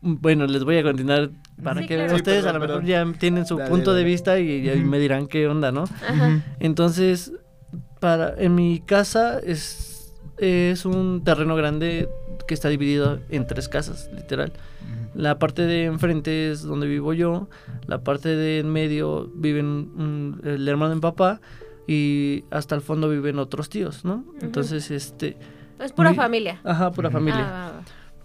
Bueno, 0.00 0.46
les 0.46 0.62
voy 0.64 0.76
a 0.78 0.82
continuar 0.82 1.30
para 1.62 1.80
Sí, 1.82 1.88
que 1.88 1.96
claro. 1.96 2.14
ustedes 2.14 2.44
Sí, 2.44 2.48
a 2.48 2.52
lo 2.52 2.60
perdón, 2.60 2.84
mejor 2.84 3.12
ya 3.12 3.18
tienen 3.18 3.46
su 3.46 3.56
Dale, 3.56 3.70
punto 3.70 3.94
de 3.94 4.04
vista 4.04 4.38
y, 4.38 4.62
me 4.84 4.98
dirán 5.00 5.26
qué 5.26 5.48
onda, 5.48 5.72
¿no? 5.72 5.84
Ajá. 5.84 6.40
Entonces, 6.60 7.32
para 8.00 8.34
en 8.38 8.54
mi 8.54 8.80
casa 8.80 9.38
es 9.40 9.86
es 10.38 10.84
un 10.84 11.24
terreno 11.24 11.56
grande 11.56 12.08
que 12.46 12.54
está 12.54 12.68
dividido 12.68 13.18
en 13.28 13.46
tres 13.48 13.68
casas, 13.68 14.08
literal. 14.14 14.52
La 15.16 15.36
parte 15.40 15.62
de 15.62 15.86
enfrente 15.86 16.52
es 16.52 16.62
donde 16.62 16.86
vivo 16.86 17.12
yo, 17.12 17.48
la 17.88 18.04
parte 18.04 18.28
de 18.36 18.60
en 18.60 18.70
medio 18.70 19.28
viven 19.34 19.88
mm, 19.96 20.46
el 20.46 20.68
hermano 20.68 20.90
de 20.90 20.94
mi 20.94 21.00
papá 21.00 21.40
y 21.88 22.44
hasta 22.52 22.76
el 22.76 22.82
fondo 22.82 23.08
viven 23.08 23.40
otros 23.40 23.68
tíos, 23.68 24.04
¿no? 24.04 24.24
Entonces, 24.40 24.92
este, 24.92 25.36
Es 25.80 25.90
pura 25.92 26.10
Mi- 26.10 26.16
familia. 26.16 26.60
ajá, 26.62 26.92
pura 26.92 27.10
familia. 27.10 27.40
Ah, 27.44 27.70
va, 27.72 27.78
va. 27.78 27.82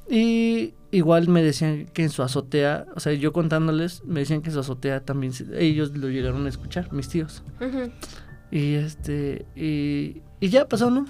Y 0.09 0.73
igual 0.91 1.27
me 1.29 1.41
decían 1.41 1.85
que 1.93 2.03
en 2.03 2.09
su 2.09 2.23
azotea, 2.23 2.85
o 2.95 2.99
sea, 2.99 3.13
yo 3.13 3.33
contándoles, 3.33 4.03
me 4.05 4.19
decían 4.19 4.41
que 4.41 4.49
en 4.49 4.53
su 4.53 4.59
azotea 4.59 4.99
también, 5.01 5.33
se- 5.33 5.63
ellos 5.63 5.95
lo 5.97 6.09
llegaron 6.09 6.45
a 6.45 6.49
escuchar, 6.49 6.91
mis 6.93 7.09
tíos. 7.09 7.43
Y 8.51 8.73
este, 8.75 9.45
y, 9.55 10.21
y 10.39 10.49
ya 10.49 10.67
pasó, 10.67 10.91
¿no? 10.91 11.05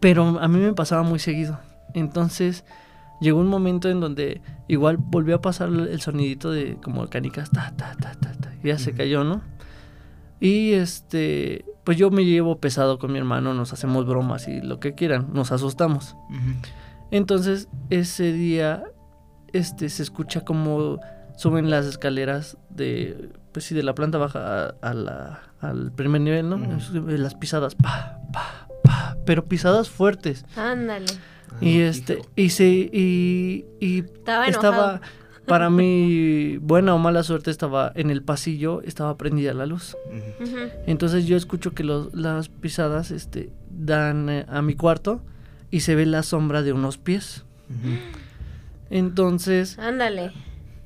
Pero 0.00 0.38
a 0.40 0.48
mí 0.48 0.58
me 0.58 0.72
pasaba 0.72 1.02
muy 1.02 1.18
seguido. 1.18 1.58
Entonces 1.92 2.64
llegó 3.20 3.40
un 3.40 3.48
momento 3.48 3.90
en 3.90 4.00
donde 4.00 4.40
igual 4.68 4.96
volvió 4.96 5.34
a 5.36 5.40
pasar 5.42 5.68
el 5.70 6.00
sonidito 6.00 6.50
de 6.52 6.76
como 6.82 7.06
canicas, 7.08 7.50
ta, 7.50 7.74
ta, 7.76 7.96
ta, 8.00 8.12
ta, 8.14 8.32
ta. 8.32 8.54
y 8.62 8.68
ya 8.68 8.78
se 8.78 8.92
cayó, 8.92 9.24
¿no? 9.24 9.42
Y 10.40 10.72
este, 10.74 11.64
pues 11.84 11.98
yo 11.98 12.10
me 12.10 12.24
llevo 12.24 12.58
pesado 12.58 12.98
con 13.00 13.10
mi 13.12 13.18
hermano, 13.18 13.54
nos 13.54 13.72
hacemos 13.72 14.06
bromas 14.06 14.46
y 14.46 14.60
lo 14.62 14.78
que 14.78 14.94
quieran, 14.94 15.30
nos 15.32 15.50
asustamos. 15.50 16.14
Entonces, 17.10 17.68
ese 17.90 18.32
día, 18.32 18.84
este, 19.52 19.88
se 19.88 20.02
escucha 20.02 20.42
como 20.42 21.00
suben 21.36 21.70
las 21.70 21.86
escaleras 21.86 22.58
de, 22.70 23.30
pues 23.52 23.64
sí, 23.64 23.74
de 23.74 23.82
la 23.82 23.94
planta 23.94 24.18
baja 24.18 24.66
a, 24.68 24.74
a 24.82 24.94
la, 24.94 25.40
al 25.60 25.92
primer 25.92 26.20
nivel, 26.20 26.48
¿no? 26.48 26.58
Las 27.06 27.34
pisadas, 27.34 27.74
pa, 27.76 28.18
pa, 28.32 28.68
pa, 28.82 29.16
pero 29.24 29.44
pisadas 29.44 29.88
fuertes. 29.88 30.44
Ándale. 30.56 31.06
y 31.60 31.80
Ah, 31.82 31.88
este, 31.88 32.14
hijo. 32.14 32.26
y 32.36 32.48
se, 32.50 32.66
y, 32.68 33.64
y 33.80 33.98
Estaba 34.00 34.46
estaba, 34.48 35.00
para 35.46 35.70
mí, 35.70 36.58
buena 36.58 36.94
o 36.94 36.98
mala 36.98 37.22
suerte, 37.22 37.50
estaba 37.50 37.90
en 37.94 38.10
el 38.10 38.22
pasillo, 38.22 38.82
estaba 38.82 39.16
prendida 39.16 39.54
la 39.54 39.64
luz. 39.64 39.96
Entonces 40.86 41.24
yo 41.26 41.36
escucho 41.36 41.72
que 41.72 41.84
los- 41.84 42.12
las 42.14 42.48
pisadas 42.48 43.10
este, 43.12 43.50
dan 43.70 44.28
eh, 44.28 44.44
a 44.48 44.60
mi 44.60 44.74
cuarto 44.74 45.22
y 45.70 45.80
se 45.80 45.94
ve 45.94 46.06
la 46.06 46.22
sombra 46.22 46.62
de 46.62 46.72
unos 46.72 46.98
pies. 46.98 47.44
Entonces 48.90 49.78
Ándale. 49.78 50.32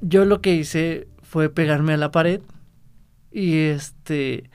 yo 0.01 0.25
lo 0.25 0.41
que 0.41 0.55
hice 0.55 1.09
fue 1.23 1.49
pegarme 1.49 1.93
a 1.93 1.97
la 1.97 2.11
pared 2.11 2.41
y 3.31 3.59
este 3.59 4.51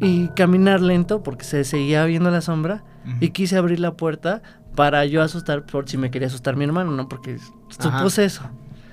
y 0.00 0.28
caminar 0.28 0.80
lento 0.80 1.22
porque 1.22 1.44
se 1.44 1.64
seguía 1.64 2.04
viendo 2.04 2.30
la 2.30 2.40
sombra 2.40 2.84
y 3.20 3.30
quise 3.30 3.56
abrir 3.56 3.80
la 3.80 3.94
puerta 3.94 4.42
para 4.74 5.04
yo 5.04 5.22
asustar 5.22 5.66
por 5.66 5.88
si 5.88 5.96
me 5.98 6.10
quería 6.10 6.26
asustar 6.28 6.56
mi 6.56 6.64
hermano, 6.64 6.90
¿no? 6.90 7.08
Porque 7.08 7.36
Ajá. 7.78 7.98
supuse 7.98 8.24
eso. 8.24 8.42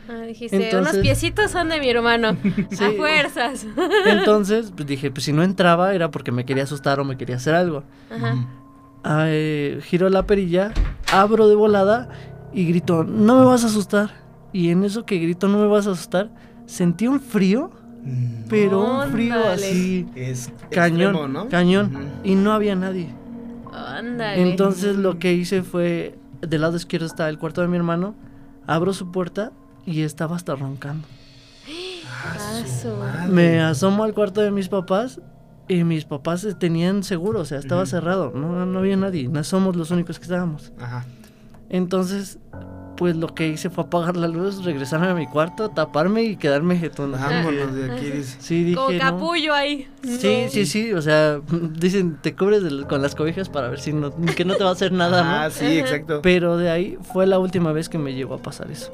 Ah, 0.09 0.21
dijiste, 0.27 0.57
unos 0.57 0.67
Entonces- 0.73 1.01
piecitos 1.01 1.51
son 1.51 1.69
de 1.69 1.79
mi 1.79 1.89
hermano. 1.89 2.35
Sí. 2.71 2.83
A 2.83 2.91
fuerzas. 2.91 3.65
Entonces, 4.05 4.71
pues 4.75 4.85
dije, 4.87 5.09
pues 5.09 5.23
si 5.25 5.33
no 5.33 5.41
entraba 5.43 5.93
era 5.95 6.11
porque 6.11 6.31
me 6.31 6.45
quería 6.45 6.63
asustar 6.65 6.99
o 6.99 7.05
me 7.05 7.17
quería 7.17 7.37
hacer 7.37 7.55
algo. 7.55 7.83
Ajá. 8.11 8.45
Eh, 9.05 9.79
giro 9.83 10.09
la 10.09 10.25
perilla, 10.25 10.73
abro 11.11 11.47
de 11.47 11.55
volada 11.55 12.09
y 12.53 12.65
grito, 12.65 13.03
no 13.03 13.39
me 13.39 13.45
vas 13.45 13.63
a 13.63 13.67
asustar. 13.67 14.11
Y 14.53 14.69
en 14.69 14.83
eso 14.83 15.05
que 15.05 15.17
grito, 15.17 15.47
no 15.47 15.57
me 15.59 15.67
vas 15.67 15.87
a 15.87 15.91
asustar, 15.91 16.29
sentí 16.65 17.07
un 17.07 17.19
frío, 17.19 17.71
Mm. 18.03 18.45
pero 18.49 19.03
un 19.03 19.11
frío 19.11 19.35
así, 19.47 20.07
Es 20.15 20.51
cañón, 20.71 21.01
extremo, 21.11 21.27
¿no? 21.27 21.49
cañón. 21.49 21.91
Y 22.23 22.33
no 22.33 22.51
había 22.51 22.75
nadie. 22.75 23.09
Entonces 24.35 24.95
lo 24.97 25.19
que 25.19 25.33
hice 25.33 25.61
fue, 25.61 26.17
del 26.41 26.61
lado 26.61 26.75
izquierdo 26.77 27.05
está 27.05 27.29
el 27.29 27.37
cuarto 27.37 27.61
de 27.61 27.67
mi 27.67 27.77
hermano, 27.77 28.15
abro 28.67 28.93
su 28.93 29.11
puerta 29.11 29.51
y 29.85 30.01
estaba 30.01 30.35
hasta 30.35 30.55
roncando. 30.55 31.07
Ah. 32.33 33.27
Me 33.29 33.61
asomo 33.61 34.03
al 34.03 34.13
cuarto 34.13 34.41
de 34.41 34.51
mis 34.51 34.67
papás 34.67 35.19
y 35.67 35.83
mis 35.83 36.05
papás 36.05 36.47
tenían 36.59 37.03
seguro, 37.03 37.39
o 37.41 37.45
sea, 37.45 37.59
estaba 37.59 37.85
cerrado, 37.85 38.31
no, 38.35 38.65
no 38.65 38.79
había 38.79 38.97
nadie, 38.97 39.27
no 39.29 39.43
somos 39.43 39.75
los 39.75 39.91
únicos 39.91 40.17
que 40.19 40.23
estábamos. 40.23 40.71
Ajá. 40.79 41.05
Entonces, 41.69 42.37
pues 42.97 43.15
lo 43.15 43.33
que 43.33 43.47
hice 43.47 43.69
fue 43.69 43.85
apagar 43.85 44.17
la 44.17 44.27
luz, 44.27 44.63
regresarme 44.65 45.07
a 45.07 45.15
mi 45.15 45.25
cuarto, 45.25 45.69
taparme 45.69 46.23
y 46.23 46.35
quedarme 46.35 46.77
jetón. 46.77 47.13
Vámonos 47.13 47.73
de 47.73 47.91
aquí, 47.93 48.05
dice. 48.11 48.37
Sí, 48.39 48.63
dije, 48.63 48.75
Como 48.75 48.91
no. 48.91 48.99
capullo 48.99 49.53
ahí. 49.53 49.87
Sí, 50.03 50.41
No. 50.43 50.49
sí, 50.51 50.65
sí, 50.65 50.93
o 50.93 51.01
sea, 51.01 51.39
dicen, 51.79 52.17
te 52.21 52.35
cubres 52.35 52.61
de- 52.63 52.83
con 52.85 53.01
las 53.01 53.15
cobijas 53.15 53.47
para 53.49 53.69
ver 53.69 53.79
si 53.79 53.93
no, 53.93 54.13
que 54.35 54.43
no 54.45 54.55
te 54.55 54.63
va 54.63 54.69
a 54.71 54.73
hacer 54.73 54.91
nada, 54.91 55.43
Ah, 55.43 55.47
¿no? 55.47 55.51
sí, 55.51 55.65
Ajá. 55.65 55.73
exacto. 55.79 56.19
Pero 56.21 56.57
de 56.57 56.69
ahí 56.69 56.97
fue 57.13 57.25
la 57.25 57.39
última 57.39 57.71
vez 57.71 57.87
que 57.89 57.97
me 57.97 58.13
llegó 58.13 58.35
a 58.35 58.39
pasar 58.39 58.69
eso. 58.69 58.91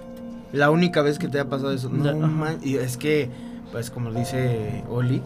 La 0.54 0.70
única 0.70 1.02
vez 1.02 1.20
que 1.20 1.28
te 1.28 1.40
ha 1.40 1.50
pasado 1.50 1.72
eso. 1.74 1.90
No, 1.90 2.16
man- 2.28 2.60
y 2.64 2.76
es 2.76 2.96
que, 2.96 3.30
pues 3.72 3.90
como 3.90 4.12
dice 4.14 4.84
Oli, 4.90 5.22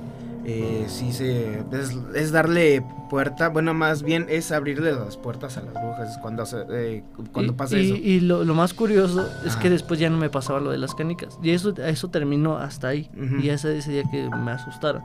eh, 0.46 0.86
sí 0.88 1.12
se. 1.14 1.60
Es, 1.72 1.98
es 2.16 2.32
darle 2.32 2.84
puerta. 3.10 3.50
Bueno, 3.50 3.74
más 3.74 4.04
bien 4.04 4.26
es 4.30 4.52
abrirle 4.52 4.92
las 4.94 5.18
puertas 5.18 5.58
a 5.58 5.62
las 5.62 5.74
brujas. 5.74 6.18
Cuando, 6.22 6.46
se- 6.46 6.66
eh, 6.72 7.04
cuando 7.32 7.54
y, 7.54 7.56
pasa 7.56 7.78
y- 7.78 7.86
eso. 7.86 7.96
y 7.96 8.20
lo, 8.22 8.44
lo 8.44 8.54
más 8.54 8.74
curioso 8.74 9.28
es 9.46 9.56
que 9.58 9.70
después 9.70 10.00
ya 10.00 10.10
no 10.10 10.18
me 10.18 10.30
pasaba 10.30 10.60
lo 10.60 10.72
de 10.72 10.78
las 10.78 10.96
canicas. 10.96 11.38
Y 11.44 11.52
eso, 11.52 11.74
eso 11.78 12.08
terminó 12.10 12.58
hasta 12.58 12.88
ahí. 12.90 13.10
Y 13.42 13.50
ese, 13.50 13.78
ese 13.78 13.92
día 13.92 14.04
que 14.10 14.30
me 14.30 14.52
asustaron. 14.52 15.04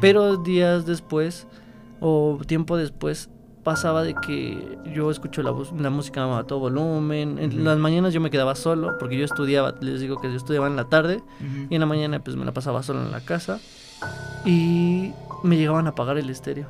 Pero 0.00 0.36
días 0.36 0.84
después, 0.84 1.46
o 2.00 2.38
tiempo 2.46 2.76
después, 2.76 3.30
pasaba 3.64 4.02
de 4.02 4.14
que 4.14 4.78
yo 4.94 5.10
escucho 5.10 5.42
la, 5.42 5.54
la 5.78 5.90
música 5.90 6.38
a 6.38 6.44
todo 6.44 6.58
volumen. 6.60 7.38
En 7.38 7.64
las 7.64 7.78
mañanas 7.78 8.12
yo 8.14 8.20
me 8.20 8.30
quedaba 8.30 8.54
solo, 8.54 8.96
porque 8.98 9.16
yo 9.18 9.24
estudiaba, 9.24 9.74
les 9.80 10.00
digo 10.00 10.16
que 10.20 10.28
yo 10.30 10.36
estudiaba 10.36 10.66
en 10.66 10.76
la 10.76 10.84
tarde, 10.84 11.22
y 11.70 11.74
en 11.74 11.80
la 11.80 11.86
mañana 11.86 12.20
pues 12.22 12.36
me 12.36 12.44
la 12.44 12.52
pasaba 12.52 12.82
solo 12.82 13.02
en 13.02 13.10
la 13.10 13.20
casa. 13.20 13.60
Y 14.44 15.12
me 15.42 15.56
llegaban 15.56 15.86
a 15.86 15.90
apagar 15.90 16.18
el 16.18 16.30
estéreo. 16.30 16.66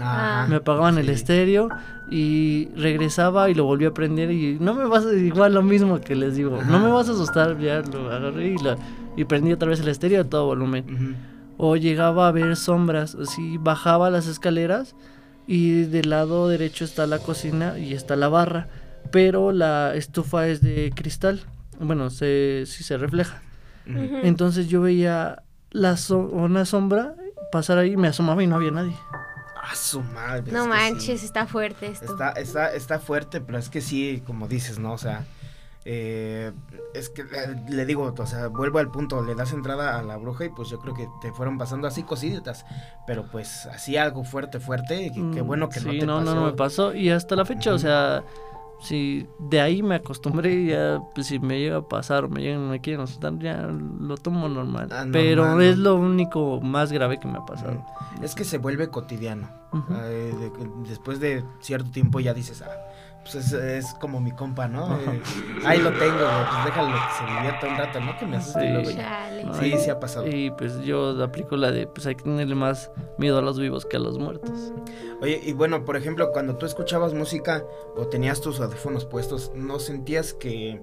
Ajá. 0.00 0.46
Me 0.48 0.56
apagaban 0.56 0.96
el 0.98 1.08
estéreo 1.10 1.68
y 2.10 2.68
regresaba 2.76 3.50
y 3.50 3.54
lo 3.54 3.64
volví 3.64 3.84
a 3.84 3.92
prender 3.92 4.30
y 4.30 4.56
no 4.58 4.72
me 4.74 4.86
vas 4.86 5.04
a 5.04 5.12
igual 5.14 5.52
lo 5.54 5.62
mismo 5.62 6.00
que 6.00 6.14
les 6.14 6.34
digo, 6.36 6.56
Ajá. 6.60 6.70
no 6.70 6.78
me 6.80 6.88
vas 6.90 7.08
a 7.08 7.12
asustar, 7.12 7.58
ya 7.58 7.82
lo 7.82 8.10
agarré 8.10 8.48
y, 8.48 8.56
la- 8.58 8.78
y 9.16 9.24
prendí 9.24 9.52
otra 9.52 9.68
vez 9.68 9.80
el 9.80 9.88
estéreo 9.88 10.22
a 10.22 10.24
todo 10.24 10.46
volumen. 10.46 11.16
O 11.58 11.76
llegaba 11.76 12.28
a 12.28 12.32
ver 12.32 12.56
sombras, 12.56 13.14
así 13.14 13.58
bajaba 13.58 14.08
las 14.10 14.26
escaleras 14.26 14.96
y 15.46 15.82
del 15.82 16.08
lado 16.08 16.48
derecho 16.48 16.84
está 16.86 17.06
la 17.06 17.18
cocina 17.18 17.78
y 17.78 17.92
está 17.92 18.16
la 18.16 18.28
barra, 18.28 18.68
pero 19.10 19.52
la 19.52 19.94
estufa 19.94 20.48
es 20.48 20.62
de 20.62 20.90
cristal, 20.94 21.42
bueno, 21.78 22.08
se, 22.08 22.62
sí 22.66 22.82
se 22.82 22.96
refleja. 22.96 23.42
Entonces 23.86 24.68
yo 24.68 24.80
veía 24.80 25.42
la 25.72 25.96
so- 25.96 26.18
una 26.18 26.64
sombra 26.64 27.14
pasar 27.50 27.78
ahí, 27.78 27.96
me 27.96 28.08
asomaba 28.08 28.42
y 28.42 28.46
no 28.46 28.56
había 28.56 28.70
nadie. 28.70 28.96
Ah, 29.64 29.74
su 29.74 30.02
madre. 30.02 30.44
es 30.46 30.52
No 30.52 30.62
que 30.64 30.68
manches, 30.70 31.20
sí. 31.20 31.26
está 31.26 31.46
fuerte 31.46 31.86
esto. 31.88 32.06
Está, 32.12 32.30
está, 32.32 32.72
está 32.74 32.98
fuerte, 32.98 33.40
pero 33.40 33.58
es 33.58 33.68
que 33.68 33.80
sí, 33.80 34.22
como 34.26 34.48
dices, 34.48 34.78
¿no? 34.78 34.92
O 34.92 34.98
sea, 34.98 35.24
eh, 35.84 36.52
es 36.94 37.08
que 37.10 37.24
le 37.68 37.86
digo, 37.86 38.14
o 38.16 38.26
sea, 38.26 38.48
vuelvo 38.48 38.78
al 38.78 38.90
punto, 38.90 39.22
le 39.22 39.34
das 39.34 39.52
entrada 39.52 39.98
a 39.98 40.02
la 40.02 40.16
bruja 40.16 40.44
y 40.44 40.48
pues 40.48 40.68
yo 40.68 40.78
creo 40.78 40.94
que 40.94 41.08
te 41.20 41.32
fueron 41.32 41.58
pasando 41.58 41.86
así 41.88 42.02
cositas, 42.04 42.64
pero 43.06 43.24
pues 43.30 43.66
así 43.66 43.96
algo 43.96 44.24
fuerte, 44.24 44.60
fuerte, 44.60 45.06
y 45.06 45.10
qué 45.32 45.42
Mm, 45.42 45.46
bueno 45.46 45.68
que 45.68 45.80
no 45.80 45.90
te 45.90 46.06
no, 46.06 46.18
pasó. 46.18 46.24
no, 46.34 46.40
no 46.40 46.46
me 46.46 46.52
pasó. 46.52 46.94
Y 46.94 47.10
hasta 47.10 47.34
la 47.36 47.44
fecha, 47.44 47.72
o 47.74 47.78
sea, 47.78 48.22
si 48.82 49.26
de 49.38 49.60
ahí 49.60 49.82
me 49.82 49.94
acostumbré, 49.94 50.66
ya, 50.66 51.00
pues 51.14 51.28
si 51.28 51.38
me 51.38 51.58
llega 51.58 51.78
a 51.78 51.88
pasar 51.88 52.24
o 52.24 52.28
me 52.28 52.40
llegan, 52.40 52.68
me 52.68 52.80
quieren 52.80 53.02
asustar, 53.02 53.38
ya 53.38 53.62
lo 53.66 54.16
tomo 54.16 54.48
normal. 54.48 54.88
Ah, 54.90 55.04
Pero 55.10 55.60
es 55.60 55.78
lo 55.78 55.96
único 55.96 56.60
más 56.60 56.92
grave 56.92 57.20
que 57.20 57.28
me 57.28 57.38
ha 57.38 57.46
pasado. 57.46 57.84
Es 58.22 58.34
que 58.34 58.44
se 58.44 58.58
vuelve 58.58 58.88
cotidiano. 58.88 59.48
Ujú. 59.72 59.94
Eh, 59.94 60.32
de 60.38 60.50
después 60.88 61.20
de 61.20 61.44
cierto 61.60 61.90
tiempo 61.90 62.20
ya 62.20 62.34
dices, 62.34 62.62
ah, 62.62 62.70
pues 63.22 63.34
es, 63.36 63.52
es 63.52 63.94
como 63.94 64.20
mi 64.20 64.32
compa, 64.32 64.66
¿no? 64.68 64.96
Eh, 65.00 65.22
ahí 65.64 65.78
lo 65.80 65.90
tengo, 65.92 66.16
güey, 66.18 66.44
pues 66.50 66.64
déjalo 66.66 66.92
que 66.94 67.14
se 67.18 67.34
divierta 67.36 67.66
un 67.68 67.76
rato, 67.76 68.00
¿no? 68.00 68.18
Que 68.18 68.26
me 68.26 68.36
asuste 68.36 68.60
Sí. 68.60 68.68
luego. 68.72 68.90
No, 69.46 69.54
Sí, 69.54 69.66
y- 69.74 69.78
sí 69.78 69.90
ha 69.90 70.00
pasado. 70.00 70.26
Y 70.26 70.50
pues 70.50 70.80
yo 70.82 71.22
aplico 71.22 71.56
la 71.56 71.70
de, 71.70 71.86
pues 71.86 72.06
hay 72.06 72.14
que 72.16 72.24
tenerle 72.24 72.54
más 72.54 72.90
miedo 73.18 73.38
a 73.38 73.42
los 73.42 73.58
vivos 73.58 73.86
que 73.86 73.96
a 73.96 74.00
los 74.00 74.18
muertos. 74.18 74.72
Oye, 75.20 75.40
y 75.44 75.52
bueno, 75.52 75.84
por 75.84 75.96
ejemplo, 75.96 76.32
cuando 76.32 76.56
tú 76.56 76.66
escuchabas 76.66 77.14
música 77.14 77.64
o 77.96 78.06
tenías 78.08 78.40
tus 78.40 78.60
audífonos 78.60 79.04
puestos, 79.04 79.52
¿no 79.54 79.78
sentías 79.78 80.34
que, 80.34 80.80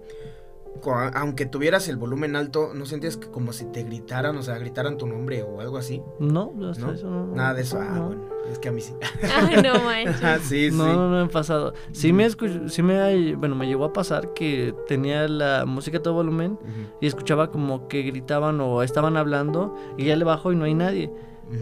aunque 1.13 1.45
tuvieras 1.45 1.87
el 1.89 1.97
volumen 1.97 2.35
alto, 2.35 2.71
no 2.73 2.85
sentías 2.85 3.17
que 3.17 3.27
como 3.29 3.51
si 3.53 3.65
te 3.65 3.83
gritaran, 3.83 4.37
o 4.37 4.41
sea, 4.41 4.57
gritaran 4.57 4.97
tu 4.97 5.07
nombre 5.07 5.43
o 5.43 5.59
algo 5.59 5.77
así? 5.77 6.01
No, 6.19 6.53
hasta 6.69 6.85
¿No? 6.87 6.93
eso 6.93 7.09
no. 7.09 7.27
Nada 7.27 7.53
de 7.53 7.61
eso, 7.63 7.79
ah, 7.81 7.91
no. 7.93 8.05
bueno, 8.07 8.21
es 8.49 8.59
que 8.59 8.69
a 8.69 8.71
mí 8.71 8.79
sí. 8.81 8.93
Ay, 9.35 9.61
no 9.61 9.73
manches. 9.83 10.21
Ah, 10.23 10.37
sí, 10.41 10.69
sí. 10.71 10.77
No, 10.77 10.85
no, 10.87 11.09
no 11.09 11.17
me 11.17 11.23
ha 11.23 11.27
pasado. 11.27 11.73
Sí 11.91 12.13
me, 12.13 12.25
escuch- 12.25 12.69
sí 12.69 12.81
me, 12.81 12.99
ha- 12.99 13.37
bueno, 13.37 13.55
me 13.55 13.67
llegó 13.67 13.85
a 13.85 13.93
pasar 13.93 14.33
que 14.33 14.73
tenía 14.87 15.27
la 15.27 15.65
música 15.65 15.97
a 15.97 16.01
todo 16.01 16.13
volumen 16.13 16.57
y 17.01 17.07
escuchaba 17.07 17.51
como 17.51 17.87
que 17.87 18.01
gritaban 18.03 18.61
o 18.61 18.81
estaban 18.81 19.17
hablando 19.17 19.75
y 19.97 20.05
ya 20.05 20.15
le 20.15 20.23
bajo 20.23 20.51
y 20.51 20.55
no 20.55 20.65
hay 20.65 20.75
nadie. 20.75 21.11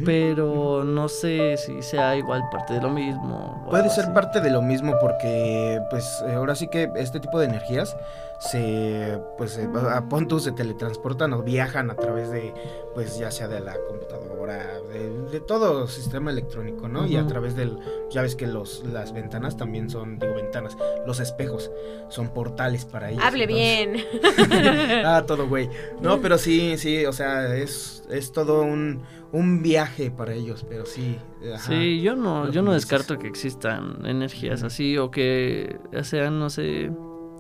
Pero 0.04 0.84
no 0.84 1.08
sé 1.08 1.56
si 1.56 1.82
sea 1.82 2.18
igual 2.18 2.44
parte 2.52 2.74
de 2.74 2.82
lo 2.82 2.90
mismo. 2.90 3.66
Puede 3.70 3.90
ser 3.90 4.04
así. 4.04 4.14
parte 4.14 4.42
de 4.42 4.50
lo 4.52 4.62
mismo 4.62 4.94
porque, 5.00 5.80
pues, 5.90 6.22
eh, 6.28 6.34
ahora 6.34 6.56
sí 6.56 6.68
que 6.68 6.92
este 6.98 7.22
tipo 7.22 7.40
de 7.40 7.46
energías 7.46 7.96
se, 8.40 9.20
pues, 9.38 9.58
eh, 9.58 9.68
a 9.92 10.08
pon 10.08 10.28
tú, 10.28 10.40
se 10.40 10.52
teletransportan 10.52 11.34
o 11.34 11.42
viajan 11.44 11.90
a 11.90 11.96
través 11.96 12.30
de, 12.30 12.54
pues, 12.94 13.18
ya 13.18 13.32
sea 13.32 13.48
de 13.48 13.60
la 13.60 13.76
computadora, 13.88 14.80
de, 14.94 15.10
de 15.32 15.40
todo 15.40 15.88
sistema 15.88 16.32
electrónico, 16.32 16.88
¿no? 16.88 17.06
Y 17.08 17.18
a 17.18 17.26
través 17.26 17.56
del, 17.56 17.78
ya 18.12 18.22
ves 18.22 18.36
que 18.36 18.46
los, 18.48 18.84
las 18.86 19.12
ventanas 19.12 19.58
también 19.58 19.90
son, 19.90 20.20
digo 20.20 20.36
ventanas, 20.36 20.78
los 21.06 21.20
espejos 21.20 21.72
son 22.10 22.30
portales 22.30 22.86
para 22.86 23.10
ellos. 23.10 23.24
Hable 23.24 23.46
entonces- 23.46 24.06
bien. 24.52 25.04
ah, 25.06 25.24
todo 25.26 25.48
güey. 25.48 25.70
No, 26.02 26.22
pero 26.22 26.38
sí, 26.38 26.78
sí, 26.78 27.06
o 27.06 27.14
sea, 27.14 27.56
es, 27.56 28.04
es 28.10 28.32
todo 28.32 28.62
un, 28.62 29.02
un 29.32 29.62
viaje 29.64 30.12
para 30.12 30.34
ellos, 30.34 30.66
pero 30.70 30.86
sí. 30.86 31.18
ajá. 31.54 31.68
Sí, 31.72 32.02
yo 32.02 32.16
no, 32.16 32.52
yo 32.52 32.62
no 32.62 32.74
descarto 32.74 33.18
que 33.18 33.28
existan 33.28 34.06
energías 34.06 34.64
así 34.64 34.98
o 34.98 35.10
que 35.12 35.80
sean, 36.04 36.40
no 36.40 36.50
sé, 36.50 36.92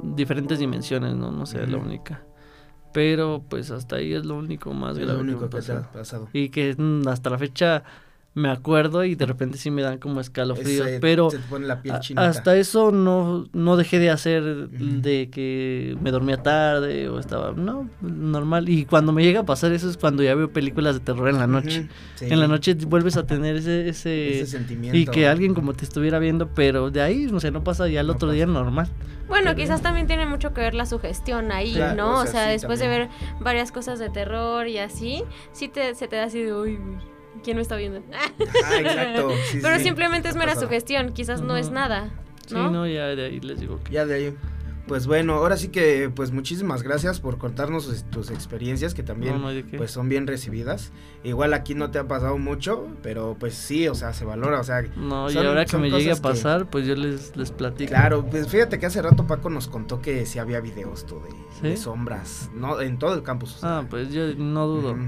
diferentes 0.01 0.59
dimensiones, 0.59 1.15
no, 1.15 1.31
no 1.31 1.45
sea 1.45 1.65
la 1.67 1.77
Ujú. 1.77 1.85
única. 1.87 2.21
Pero 2.93 3.43
pues 3.47 3.69
hasta 3.71 3.97
ahí 3.97 4.13
es 4.13 4.25
lo 4.25 4.35
único 4.35 4.73
más 4.73 4.97
Es 4.97 5.05
grave 5.05 5.19
lo 5.19 5.23
único 5.23 5.39
que 5.41 5.45
ha 5.45 5.49
pasado. 5.49 5.87
pasado. 5.93 6.29
Y 6.33 6.49
que 6.49 6.75
hasta 7.07 7.29
la 7.29 7.37
fecha 7.37 7.83
me 8.37 8.49
acuerdo 8.49 9.03
y 9.03 9.15
de 9.15 9.25
repente 9.25 9.57
sí 9.57 9.71
me 9.71 9.81
dan 9.81 9.97
como 9.97 10.21
escalofríos, 10.21 10.85
Ese- 10.87 10.99
pero 10.99 11.31
se 11.31 11.39
te 11.39 11.43
pone 11.47 11.65
la 11.65 11.81
piel 11.81 11.95
a- 11.95 11.99
chinita. 11.99 12.27
hasta 12.27 12.55
eso 12.55 12.91
no, 12.91 13.47
no 13.51 13.77
dejé 13.77 13.97
de 13.99 14.09
hacer 14.11 14.69
de 14.69 15.29
que 15.31 15.97
me 16.01 16.11
dormía 16.11 16.37
tarde 16.43 17.09
o 17.09 17.19
estaba, 17.19 17.53
no, 17.53 17.89
normal. 18.01 18.69
Y 18.69 18.85
cuando 18.85 19.11
me 19.11 19.23
llega 19.23 19.39
a 19.39 19.45
pasar 19.45 19.71
eso 19.71 19.89
es 19.89 19.97
cuando 19.97 20.21
ya 20.21 20.35
veo 20.35 20.51
películas 20.51 20.93
de 20.95 20.99
terror 21.01 21.29
en 21.29 21.39
la 21.39 21.47
noche. 21.47 21.87
Sí. 22.15 22.25
En 22.29 22.39
la 22.39 22.47
noche 22.47 22.75
vuelves 22.75 23.17
a 23.17 23.25
tener 23.25 23.55
ese... 23.55 23.89
ese, 23.89 24.41
Ese 24.41 24.45
sentimiento. 24.57 24.97
y 24.97 25.05
que 25.05 25.27
alguien 25.27 25.53
como 25.55 25.73
te 25.73 25.83
estuviera 25.83 26.19
viendo, 26.19 26.47
pero 26.53 26.91
de 26.91 27.01
ahí, 27.01 27.25
no 27.31 27.39
sé, 27.39 27.49
no 27.51 27.63
pasa 27.63 27.87
ya 27.87 28.01
el 28.01 28.07
No 28.07 28.13
otro 28.13 28.27
pasa. 28.27 28.35
día 28.35 28.45
normal. 28.45 28.87
Bueno, 29.27 29.55
quizás 29.55 29.81
también 29.81 30.07
tiene 30.07 30.25
mucho 30.25 30.53
que 30.53 30.61
ver 30.61 30.73
la 30.73 30.85
sugestión 30.85 31.51
ahí, 31.51 31.73
Claro, 31.73 31.95
¿no? 31.95 32.19
o 32.19 32.21
O 32.23 32.25
sea, 32.27 32.45
sí, 32.45 32.51
después 32.51 32.79
de 32.79 32.87
ver 32.87 33.09
varias 33.41 33.71
cosas 33.71 33.99
de 33.99 34.09
terror 34.09 34.67
y 34.67 34.77
así, 34.77 35.23
sí 35.51 35.67
te, 35.67 35.95
se 35.95 36.07
te 36.07 36.15
da 36.15 36.25
así 36.25 36.41
de, 36.43 36.53
uy, 36.53 36.77
uy, 36.77 36.97
¿quién 37.43 37.57
me 37.57 37.61
está 37.61 37.75
viendo? 37.75 38.01
Ah, 38.13 38.31
exacto. 38.79 39.29
sí, 39.51 39.59
Pero 39.61 39.77
sí, 39.77 39.83
simplemente 39.83 40.29
es 40.29 40.35
mera 40.35 40.47
pasado. 40.53 40.67
sugestión, 40.67 41.11
quizás 41.13 41.41
no 41.41 41.57
es 41.57 41.71
nada, 41.71 42.09
Sí, 42.45 42.53
¿no? 42.55 42.71
no, 42.71 42.87
ya 42.87 43.07
de 43.07 43.25
ahí 43.25 43.39
les 43.41 43.59
digo 43.59 43.79
que... 43.83 43.91
Ya 43.93 44.05
de 44.05 44.13
ahí. 44.15 44.35
Pues 44.87 45.05
bueno, 45.05 45.33
ahora 45.33 45.57
sí 45.57 45.67
que 45.67 46.09
pues 46.15 46.31
muchísimas 46.31 46.81
gracias 46.81 47.19
por 47.19 47.37
contarnos 47.37 47.89
es- 47.89 48.09
tus 48.09 48.31
experiencias 48.31 48.93
que 48.93 49.03
también 49.03 49.33
No, 49.33 49.39
no 49.39 49.49
de 49.49 49.65
pues 49.65 49.91
son 49.91 50.07
bien 50.07 50.27
recibidas. 50.27 50.93
Igual 51.25 51.53
aquí 51.53 51.75
no 51.75 51.91
te 51.91 51.99
ha 51.99 52.07
pasado 52.07 52.37
mucho, 52.37 52.87
pero 53.03 53.35
pues 53.37 53.53
sí, 53.53 53.89
o 53.89 53.95
sea, 53.95 54.13
se 54.13 54.23
valora, 54.23 54.61
o 54.61 54.63
sea, 54.63 54.83
No, 54.95 55.29
y 55.29 55.33
son- 55.33 55.45
ahora 55.45 55.65
que 55.65 55.75
me 55.77 55.89
llegue 55.89 56.05
a 56.05 56.15
cosas 56.15 56.19
que- 56.21 56.21
pasar, 56.21 56.69
pues 56.69 56.87
yo 56.87 56.95
les, 56.95 57.35
les 57.35 57.51
platico. 57.51 57.89
claro, 57.89 58.25
pues 58.25 58.47
fíjate 58.47 58.79
que 58.79 58.85
hace 58.85 59.01
rato 59.01 59.27
Paco 59.27 59.49
nos 59.49 59.67
contó 59.67 60.01
que 60.01 60.25
sí 60.25 60.39
había 60.39 60.61
videos 60.61 61.05
tú 61.05 61.21
de, 61.61 61.69
de 61.69 61.75
¿Sí? 61.75 61.83
sombras, 61.83 62.49
no 62.53 62.79
en 62.79 62.97
todo 62.97 63.13
el 63.13 63.23
campus. 63.23 63.57
o 63.57 63.59
sea. 63.59 63.79
Ah, 63.79 63.87
pues 63.89 64.13
yo 64.13 64.21
no 64.37 64.67
dudo. 64.67 64.91
Ujú. 64.93 65.01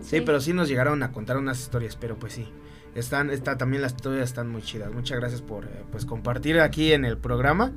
Sí, 0.00 0.18
Sí. 0.18 0.20
pero 0.20 0.40
sí 0.40 0.52
nos 0.52 0.68
llegaron 0.68 1.02
a 1.02 1.12
contar 1.12 1.36
unas 1.36 1.60
historias, 1.60 1.96
pero 1.96 2.18
pues 2.18 2.32
sí. 2.34 2.48
Están, 2.94 3.30
está, 3.30 3.56
también 3.58 3.82
las 3.82 3.92
historias 3.94 4.28
están 4.28 4.48
muy 4.48 4.62
chidas. 4.62 4.92
Muchas 4.92 5.18
gracias 5.18 5.42
por 5.42 5.64
eh, 5.64 5.84
pues 5.90 6.04
compartir 6.06 6.60
aquí 6.60 6.92
en 6.92 7.04
el 7.04 7.18
programa 7.18 7.72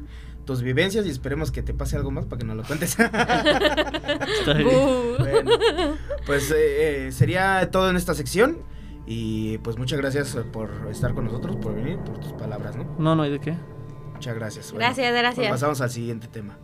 tus 0.45 0.61
vivencias 0.61 1.05
y 1.05 1.09
esperemos 1.09 1.51
que 1.51 1.61
te 1.63 1.73
pase 1.73 1.97
algo 1.97 2.09
más 2.11 2.25
para 2.25 2.39
que 2.39 2.45
nos 2.45 2.55
lo 2.55 2.63
cuentes. 2.63 2.95
Bueno, 4.45 5.51
pues 6.25 6.51
eh, 6.51 7.07
eh, 7.07 7.11
sería 7.11 7.69
todo 7.71 7.89
en 7.89 7.95
esta 7.97 8.13
sección 8.13 8.59
y 9.05 9.57
pues 9.59 9.77
muchas 9.77 9.99
gracias 9.99 10.37
por 10.53 10.69
estar 10.91 11.13
con 11.13 11.25
nosotros, 11.25 11.55
por 11.57 11.73
venir, 11.75 11.97
por 11.99 12.19
tus 12.19 12.33
palabras, 12.33 12.75
¿no? 12.75 12.85
No, 12.99 13.15
no 13.15 13.23
hay 13.23 13.31
de 13.31 13.39
qué. 13.39 13.55
Muchas 14.13 14.35
gracias. 14.35 14.71
Bueno, 14.71 14.85
Gracias, 14.85 15.09
pues 15.09 15.19
gracias. 15.21 15.49
pasamos 15.49 15.81
al 15.81 15.89
siguiente 15.89 16.27
tema. 16.27 16.57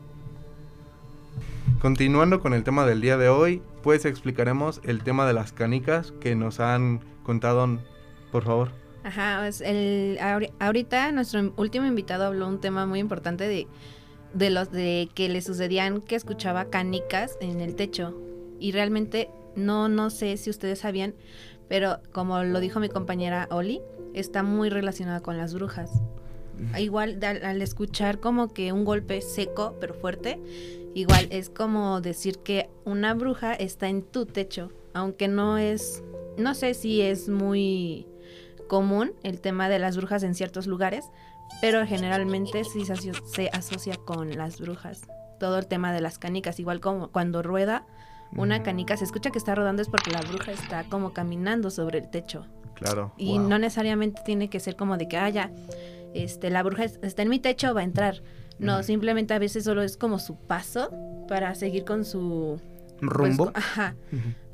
Continuando 1.81 2.39
con 2.39 2.53
el 2.53 2.63
tema 2.63 2.85
del 2.85 3.01
día 3.01 3.17
de 3.17 3.29
hoy, 3.29 3.61
pues 3.81 4.05
explicaremos 4.05 4.79
el 4.85 5.03
tema 5.03 5.27
de 5.27 5.33
las 5.33 5.51
canicas 5.51 6.13
que 6.19 6.35
nos 6.35 6.59
han 6.59 7.01
contado, 7.23 7.79
por 8.31 8.43
favor. 8.43 8.71
Ajá, 9.03 9.39
pues 9.41 9.59
el, 9.59 10.17
ahori- 10.19 10.53
ahorita 10.59 11.11
nuestro 11.11 11.53
último 11.57 11.85
invitado 11.85 12.25
habló 12.25 12.47
un 12.47 12.61
tema 12.61 12.85
muy 12.85 12.99
importante 12.99 13.47
de, 13.47 13.67
de 14.33 14.49
los 14.49 14.71
de 14.71 15.09
que 15.13 15.27
le 15.27 15.41
sucedían 15.41 15.99
que 15.99 16.15
escuchaba 16.15 16.65
canicas 16.65 17.37
en 17.41 17.59
el 17.59 17.75
techo. 17.75 18.17
Y 18.59 18.71
realmente 18.71 19.29
no, 19.57 19.89
no 19.89 20.09
sé 20.09 20.37
si 20.37 20.49
ustedes 20.49 20.79
sabían, 20.79 21.15
pero 21.67 21.99
como 22.13 22.43
lo 22.43 22.61
dijo 22.61 22.79
mi 22.79 22.87
compañera 22.87 23.47
Oli, 23.51 23.81
está 24.13 24.41
muy 24.41 24.69
relacionada 24.69 25.19
con 25.19 25.37
las 25.37 25.53
brujas. 25.53 25.91
Igual 26.77 27.19
al, 27.23 27.43
al 27.43 27.61
escuchar 27.61 28.19
como 28.19 28.53
que 28.53 28.71
un 28.71 28.85
golpe 28.85 29.21
seco 29.21 29.75
pero 29.81 29.95
fuerte, 29.95 30.39
igual 30.93 31.27
es 31.31 31.49
como 31.49 32.01
decir 32.01 32.39
que 32.39 32.69
una 32.85 33.13
bruja 33.13 33.53
está 33.53 33.87
en 33.89 34.03
tu 34.03 34.25
techo, 34.25 34.71
aunque 34.93 35.27
no 35.27 35.57
es, 35.57 36.03
no 36.37 36.53
sé 36.55 36.73
si 36.73 37.01
es 37.01 37.29
muy 37.29 38.07
común 38.67 39.13
el 39.23 39.41
tema 39.41 39.69
de 39.69 39.79
las 39.79 39.97
brujas 39.97 40.23
en 40.23 40.35
ciertos 40.35 40.67
lugares, 40.67 41.05
pero 41.61 41.85
generalmente 41.85 42.63
sí 42.63 42.85
se, 42.85 42.93
aso- 42.93 43.25
se 43.25 43.49
asocia 43.53 43.95
con 43.95 44.35
las 44.37 44.59
brujas. 44.59 45.01
Todo 45.39 45.57
el 45.59 45.67
tema 45.67 45.91
de 45.93 46.01
las 46.01 46.17
canicas, 46.19 46.59
igual 46.59 46.79
como 46.79 47.09
cuando 47.11 47.41
rueda 47.43 47.85
una 48.35 48.63
canica, 48.63 48.97
se 48.97 49.03
escucha 49.03 49.29
que 49.29 49.37
está 49.37 49.53
rodando 49.53 49.81
es 49.83 49.89
porque 49.89 50.09
la 50.09 50.21
bruja 50.21 50.51
está 50.53 50.85
como 50.85 51.13
caminando 51.13 51.69
sobre 51.69 51.99
el 51.99 52.09
techo. 52.09 52.47
Claro. 52.73 53.13
Y 53.17 53.37
Wow. 53.37 53.47
no 53.47 53.59
necesariamente 53.59 54.21
tiene 54.25 54.49
que 54.49 54.59
ser 54.59 54.75
como 54.75 54.97
de 54.97 55.07
que, 55.07 55.17
ah, 55.17 55.29
ya, 55.29 55.51
este, 56.15 56.49
la 56.49 56.63
bruja 56.63 56.85
es- 56.85 56.99
está 57.03 57.21
en 57.21 57.29
mi 57.29 57.37
techo, 57.39 57.75
va 57.75 57.81
a 57.81 57.83
entrar. 57.83 58.23
No, 58.63 58.83
simplemente 58.83 59.33
a 59.33 59.39
veces 59.39 59.63
solo 59.63 59.81
es 59.81 59.97
como 59.97 60.19
su 60.19 60.35
paso 60.35 60.89
para 61.27 61.53
seguir 61.55 61.85
con 61.85 62.05
su... 62.05 62.59
pues, 62.99 63.11
Rumbo. 63.11 63.51
ajá. 63.55 63.95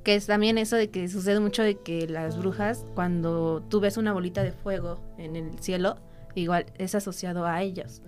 Que 0.03 0.15
es 0.15 0.25
también 0.25 0.57
eso 0.57 0.75
de 0.75 0.89
que 0.89 1.07
sucede 1.07 1.39
mucho 1.39 1.61
de 1.61 1.75
que 1.75 2.07
las 2.07 2.37
brujas, 2.37 2.85
cuando 2.95 3.63
tú 3.69 3.79
ves 3.79 3.97
una 3.97 4.13
bolita 4.13 4.43
de 4.43 4.51
fuego 4.51 4.99
en 5.17 5.35
el 5.35 5.59
cielo, 5.59 5.97
igual 6.35 6.65
es 6.77 6.95
asociado 6.95 7.45
a 7.45 7.61
ellos, 7.61 8.01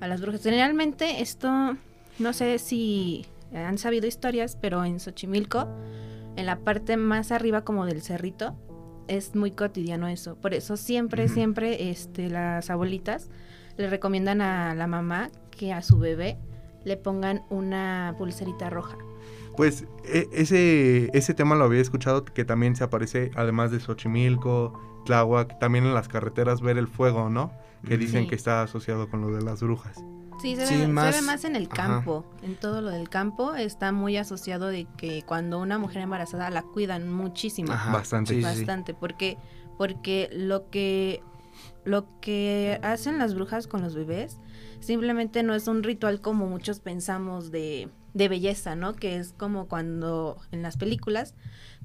a 0.00 0.08
las 0.08 0.20
brujas. 0.20 0.42
Generalmente 0.42 1.22
esto, 1.22 1.76
no 2.18 2.32
sé 2.32 2.58
si 2.58 3.26
han 3.54 3.78
sabido 3.78 4.06
historias, 4.06 4.56
pero 4.60 4.84
en 4.84 5.00
Xochimilco, 5.00 5.66
en 6.36 6.46
la 6.46 6.58
parte 6.58 6.96
más 6.96 7.32
arriba 7.32 7.62
como 7.64 7.86
del 7.86 8.02
cerrito, 8.02 8.54
es 9.08 9.34
muy 9.34 9.50
cotidiano 9.50 10.08
eso. 10.08 10.36
Por 10.36 10.54
eso 10.54 10.76
siempre, 10.76 11.28
siempre 11.28 11.90
este, 11.90 12.30
las 12.30 12.70
abuelitas 12.70 13.28
le 13.80 13.88
recomiendan 13.90 14.40
a 14.40 14.74
la 14.74 14.86
mamá 14.86 15.30
que 15.50 15.72
a 15.72 15.82
su 15.82 15.98
bebé 15.98 16.38
le 16.84 16.96
pongan 16.96 17.42
una 17.50 18.14
pulserita 18.18 18.70
roja. 18.70 18.96
Pues 19.56 19.84
e- 20.04 20.28
ese, 20.32 21.10
ese 21.16 21.34
tema 21.34 21.54
lo 21.56 21.64
había 21.64 21.80
escuchado 21.80 22.24
que 22.24 22.44
también 22.44 22.76
se 22.76 22.84
aparece, 22.84 23.30
además 23.34 23.70
de 23.70 23.80
Xochimilco, 23.80 24.78
Tláhuac, 25.04 25.58
también 25.58 25.84
en 25.86 25.94
las 25.94 26.08
carreteras 26.08 26.60
ver 26.60 26.78
el 26.78 26.86
fuego, 26.88 27.28
¿no? 27.30 27.52
Que 27.86 27.96
dicen 27.98 28.22
Sí. 28.24 28.28
que 28.28 28.34
está 28.34 28.62
asociado 28.62 29.08
con 29.08 29.20
lo 29.22 29.32
de 29.34 29.42
las 29.42 29.62
brujas. 29.62 29.96
Sí, 30.40 30.56
se, 30.56 30.66
Sí, 30.66 30.74
ve, 30.76 30.82
se 30.82 30.88
más- 30.88 31.14
ve 31.14 31.22
más 31.22 31.44
en 31.44 31.56
el 31.56 31.64
ajá. 31.70 31.74
campo. 31.88 32.24
En 32.42 32.54
todo 32.56 32.80
lo 32.80 32.90
del 32.90 33.08
campo 33.10 33.54
está 33.54 33.92
muy 33.92 34.16
asociado 34.16 34.68
de 34.68 34.86
que 34.96 35.22
cuando 35.26 35.58
una 35.58 35.78
mujer 35.78 36.02
embarazada 36.02 36.48
la 36.50 36.62
cuidan 36.62 37.12
muchísimo. 37.12 37.72
Ajá, 37.72 37.92
Bastante. 37.92 38.34
sí, 38.34 38.42
sí, 38.42 38.48
sí. 38.48 38.58
bastante. 38.60 38.94
Porque, 38.94 39.36
porque 39.76 40.30
lo 40.32 40.70
que 40.70 41.22
lo 41.84 42.20
que 42.20 42.78
hacen 42.82 43.18
las 43.18 43.34
brujas 43.34 43.66
con 43.66 43.82
los 43.82 43.94
bebés 43.94 44.38
simplemente 44.80 45.42
no 45.42 45.54
es 45.54 45.68
un 45.68 45.82
ritual 45.82 46.20
como 46.20 46.46
muchos 46.46 46.80
pensamos 46.80 47.50
de, 47.50 47.88
de 48.14 48.28
belleza, 48.28 48.74
¿no? 48.74 48.94
Que 48.94 49.16
es 49.16 49.32
como 49.36 49.68
cuando 49.68 50.38
en 50.52 50.62
las 50.62 50.76
películas 50.76 51.34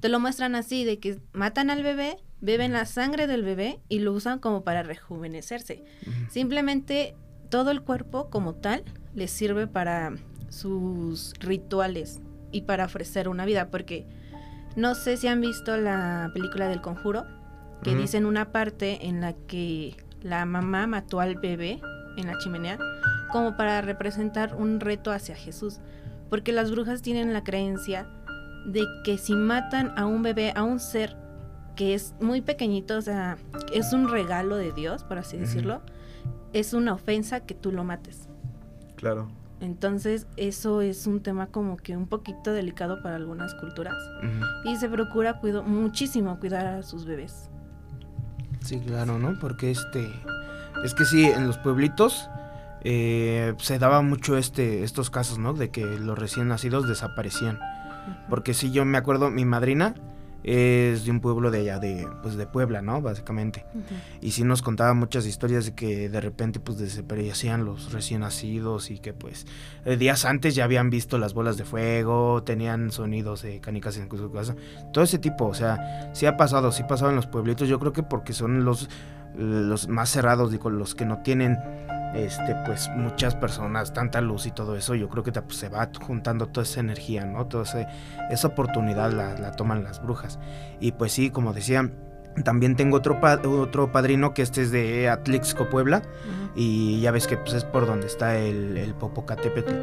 te 0.00 0.08
lo 0.08 0.18
muestran 0.20 0.54
así, 0.54 0.84
de 0.84 0.98
que 0.98 1.20
matan 1.32 1.70
al 1.70 1.82
bebé, 1.82 2.18
beben 2.40 2.72
la 2.72 2.84
sangre 2.84 3.26
del 3.26 3.42
bebé 3.42 3.80
y 3.88 4.00
lo 4.00 4.12
usan 4.12 4.38
como 4.38 4.64
para 4.64 4.82
rejuvenecerse. 4.82 5.84
Simplemente 6.28 7.14
todo 7.48 7.70
el 7.70 7.82
cuerpo 7.82 8.28
como 8.28 8.54
tal 8.54 8.84
les 9.14 9.30
sirve 9.30 9.66
para 9.66 10.14
sus 10.48 11.34
rituales 11.38 12.20
y 12.52 12.62
para 12.62 12.84
ofrecer 12.84 13.28
una 13.28 13.44
vida, 13.44 13.70
porque 13.70 14.06
no 14.74 14.94
sé 14.94 15.16
si 15.16 15.28
han 15.28 15.40
visto 15.40 15.76
la 15.76 16.30
película 16.34 16.68
del 16.68 16.80
conjuro, 16.80 17.24
que 17.82 17.94
dicen 17.94 18.26
una 18.26 18.52
parte 18.52 19.06
en 19.06 19.20
la 19.20 19.32
que 19.32 19.96
la 20.22 20.44
mamá 20.44 20.86
mató 20.86 21.20
al 21.20 21.36
bebé 21.36 21.80
en 22.16 22.26
la 22.26 22.38
chimenea 22.38 22.78
como 23.30 23.56
para 23.56 23.80
representar 23.80 24.54
un 24.54 24.80
reto 24.80 25.12
hacia 25.12 25.36
Jesús, 25.36 25.80
porque 26.30 26.52
las 26.52 26.70
brujas 26.70 27.02
tienen 27.02 27.32
la 27.32 27.44
creencia 27.44 28.08
de 28.66 28.84
que 29.04 29.18
si 29.18 29.34
matan 29.34 29.92
a 29.96 30.06
un 30.06 30.22
bebé, 30.22 30.52
a 30.56 30.62
un 30.62 30.80
ser 30.80 31.16
que 31.76 31.94
es 31.94 32.14
muy 32.20 32.40
pequeñito, 32.40 32.96
o 32.96 33.02
sea, 33.02 33.36
es 33.72 33.92
un 33.92 34.08
regalo 34.08 34.56
de 34.56 34.72
Dios, 34.72 35.04
por 35.04 35.18
así 35.18 35.36
decirlo, 35.36 35.82
es 36.52 36.72
una 36.72 36.94
ofensa 36.94 37.40
que 37.40 37.54
tú 37.54 37.70
lo 37.70 37.84
mates. 37.84 38.28
Claro. 38.96 39.28
Entonces, 39.60 40.26
eso 40.36 40.80
es 40.80 41.06
un 41.06 41.20
tema 41.20 41.46
como 41.48 41.76
que 41.76 41.96
un 41.96 42.06
poquito 42.06 42.52
delicado 42.52 43.02
para 43.02 43.16
algunas 43.16 43.54
culturas. 43.54 43.96
Y 44.64 44.76
se 44.76 44.88
procura 44.88 45.40
cuido, 45.40 45.62
muchísimo 45.62 46.38
cuidar 46.40 46.66
a 46.66 46.82
sus 46.82 47.04
bebés. 47.04 47.50
Sí, 48.66 48.80
claro, 48.80 49.18
¿no? 49.18 49.38
Porque 49.38 49.70
este. 49.70 50.12
Es 50.84 50.92
que 50.92 51.04
sí, 51.04 51.24
en 51.24 51.46
los 51.46 51.56
pueblitos 51.56 52.28
eh, 52.82 53.54
se 53.58 53.78
daba 53.78 54.02
mucho 54.02 54.36
este, 54.36 54.82
estos 54.82 55.08
casos, 55.08 55.38
¿no? 55.38 55.52
De 55.52 55.70
que 55.70 55.84
los 55.84 56.18
recién 56.18 56.48
nacidos 56.48 56.88
desaparecían. 56.88 57.60
Porque 58.28 58.54
sí, 58.54 58.72
yo 58.72 58.84
me 58.84 58.98
acuerdo, 58.98 59.30
mi 59.30 59.44
madrina 59.44 59.94
es 60.46 61.04
de 61.04 61.10
un 61.10 61.20
pueblo 61.20 61.50
de 61.50 61.58
allá, 61.58 61.80
de, 61.80 62.06
pues 62.22 62.36
de 62.36 62.46
Puebla, 62.46 62.80
¿no? 62.80 63.02
Básicamente. 63.02 63.66
Y 64.20 64.30
sí 64.30 64.44
nos 64.44 64.62
contaba 64.62 64.94
muchas 64.94 65.26
historias 65.26 65.66
de 65.66 65.74
que 65.74 66.08
de 66.08 66.20
repente 66.20 66.60
pues 66.60 66.78
desaparecían 66.78 67.64
los 67.64 67.92
recién 67.92 68.20
nacidos 68.20 68.92
y 68.92 69.00
que 69.00 69.12
pues 69.12 69.44
eh, 69.84 69.96
días 69.96 70.24
antes 70.24 70.54
ya 70.54 70.62
habían 70.62 70.88
visto 70.88 71.18
las 71.18 71.34
bolas 71.34 71.56
de 71.56 71.64
fuego, 71.64 72.44
tenían 72.44 72.92
sonidos 72.92 73.42
de 73.42 73.60
canicas 73.60 73.96
en 73.96 74.08
su 74.08 74.30
casa, 74.30 74.54
todo 74.92 75.02
ese 75.02 75.18
tipo, 75.18 75.46
o 75.46 75.54
sea, 75.54 76.10
sí 76.14 76.26
ha 76.26 76.36
pasado, 76.36 76.70
sí 76.70 76.84
ha 76.84 76.86
pasado 76.86 77.10
en 77.10 77.16
los 77.16 77.26
pueblitos, 77.26 77.68
yo 77.68 77.80
creo 77.80 77.92
que 77.92 78.04
porque 78.04 78.32
son 78.32 78.64
los, 78.64 78.88
los 79.36 79.88
más 79.88 80.10
cerrados, 80.10 80.52
digo, 80.52 80.70
los 80.70 80.94
que 80.94 81.06
no 81.06 81.22
tienen 81.22 81.58
este 82.14 82.54
pues 82.64 82.88
muchas 82.94 83.34
personas, 83.34 83.92
tanta 83.92 84.20
luz 84.20 84.46
y 84.46 84.50
todo 84.50 84.76
eso, 84.76 84.94
yo 84.94 85.08
creo 85.08 85.22
que 85.22 85.32
pues, 85.32 85.56
se 85.56 85.68
va 85.68 85.88
juntando 86.00 86.48
toda 86.48 86.64
esa 86.64 86.80
energía, 86.80 87.24
¿no? 87.24 87.46
Toda 87.46 87.64
esa 88.30 88.48
oportunidad 88.48 89.12
la, 89.12 89.34
la, 89.34 89.52
toman 89.52 89.84
las 89.84 90.02
brujas. 90.02 90.38
Y 90.80 90.92
pues 90.92 91.12
sí, 91.12 91.30
como 91.30 91.52
decía, 91.52 91.90
también 92.44 92.76
tengo 92.76 92.98
otro, 92.98 93.18
otro 93.44 93.92
padrino 93.92 94.34
que 94.34 94.42
este 94.42 94.62
es 94.62 94.70
de 94.70 95.08
Atlixco, 95.08 95.68
Puebla. 95.68 96.02
Y 96.54 97.00
ya 97.00 97.10
ves 97.10 97.26
que 97.26 97.36
pues, 97.36 97.54
es 97.54 97.64
por 97.64 97.86
donde 97.86 98.06
está 98.06 98.38
el, 98.38 98.76
el 98.76 98.94
Popocatépetl. 98.94 99.74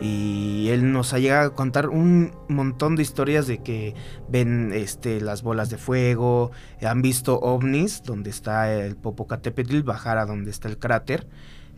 Y 0.00 0.68
él 0.70 0.92
nos 0.92 1.12
ha 1.12 1.18
llegado 1.18 1.48
a 1.48 1.54
contar 1.54 1.88
un 1.88 2.32
montón 2.48 2.96
de 2.96 3.02
historias 3.02 3.46
de 3.46 3.58
que 3.58 3.94
ven 4.28 4.72
este, 4.72 5.20
las 5.20 5.42
bolas 5.42 5.70
de 5.70 5.78
fuego, 5.78 6.50
han 6.82 7.02
visto 7.02 7.38
ovnis, 7.40 8.02
donde 8.02 8.30
está 8.30 8.72
el 8.72 8.96
Popocatépetl, 8.96 9.82
bajar 9.82 10.18
a 10.18 10.26
donde 10.26 10.50
está 10.50 10.68
el 10.68 10.78
cráter. 10.78 11.26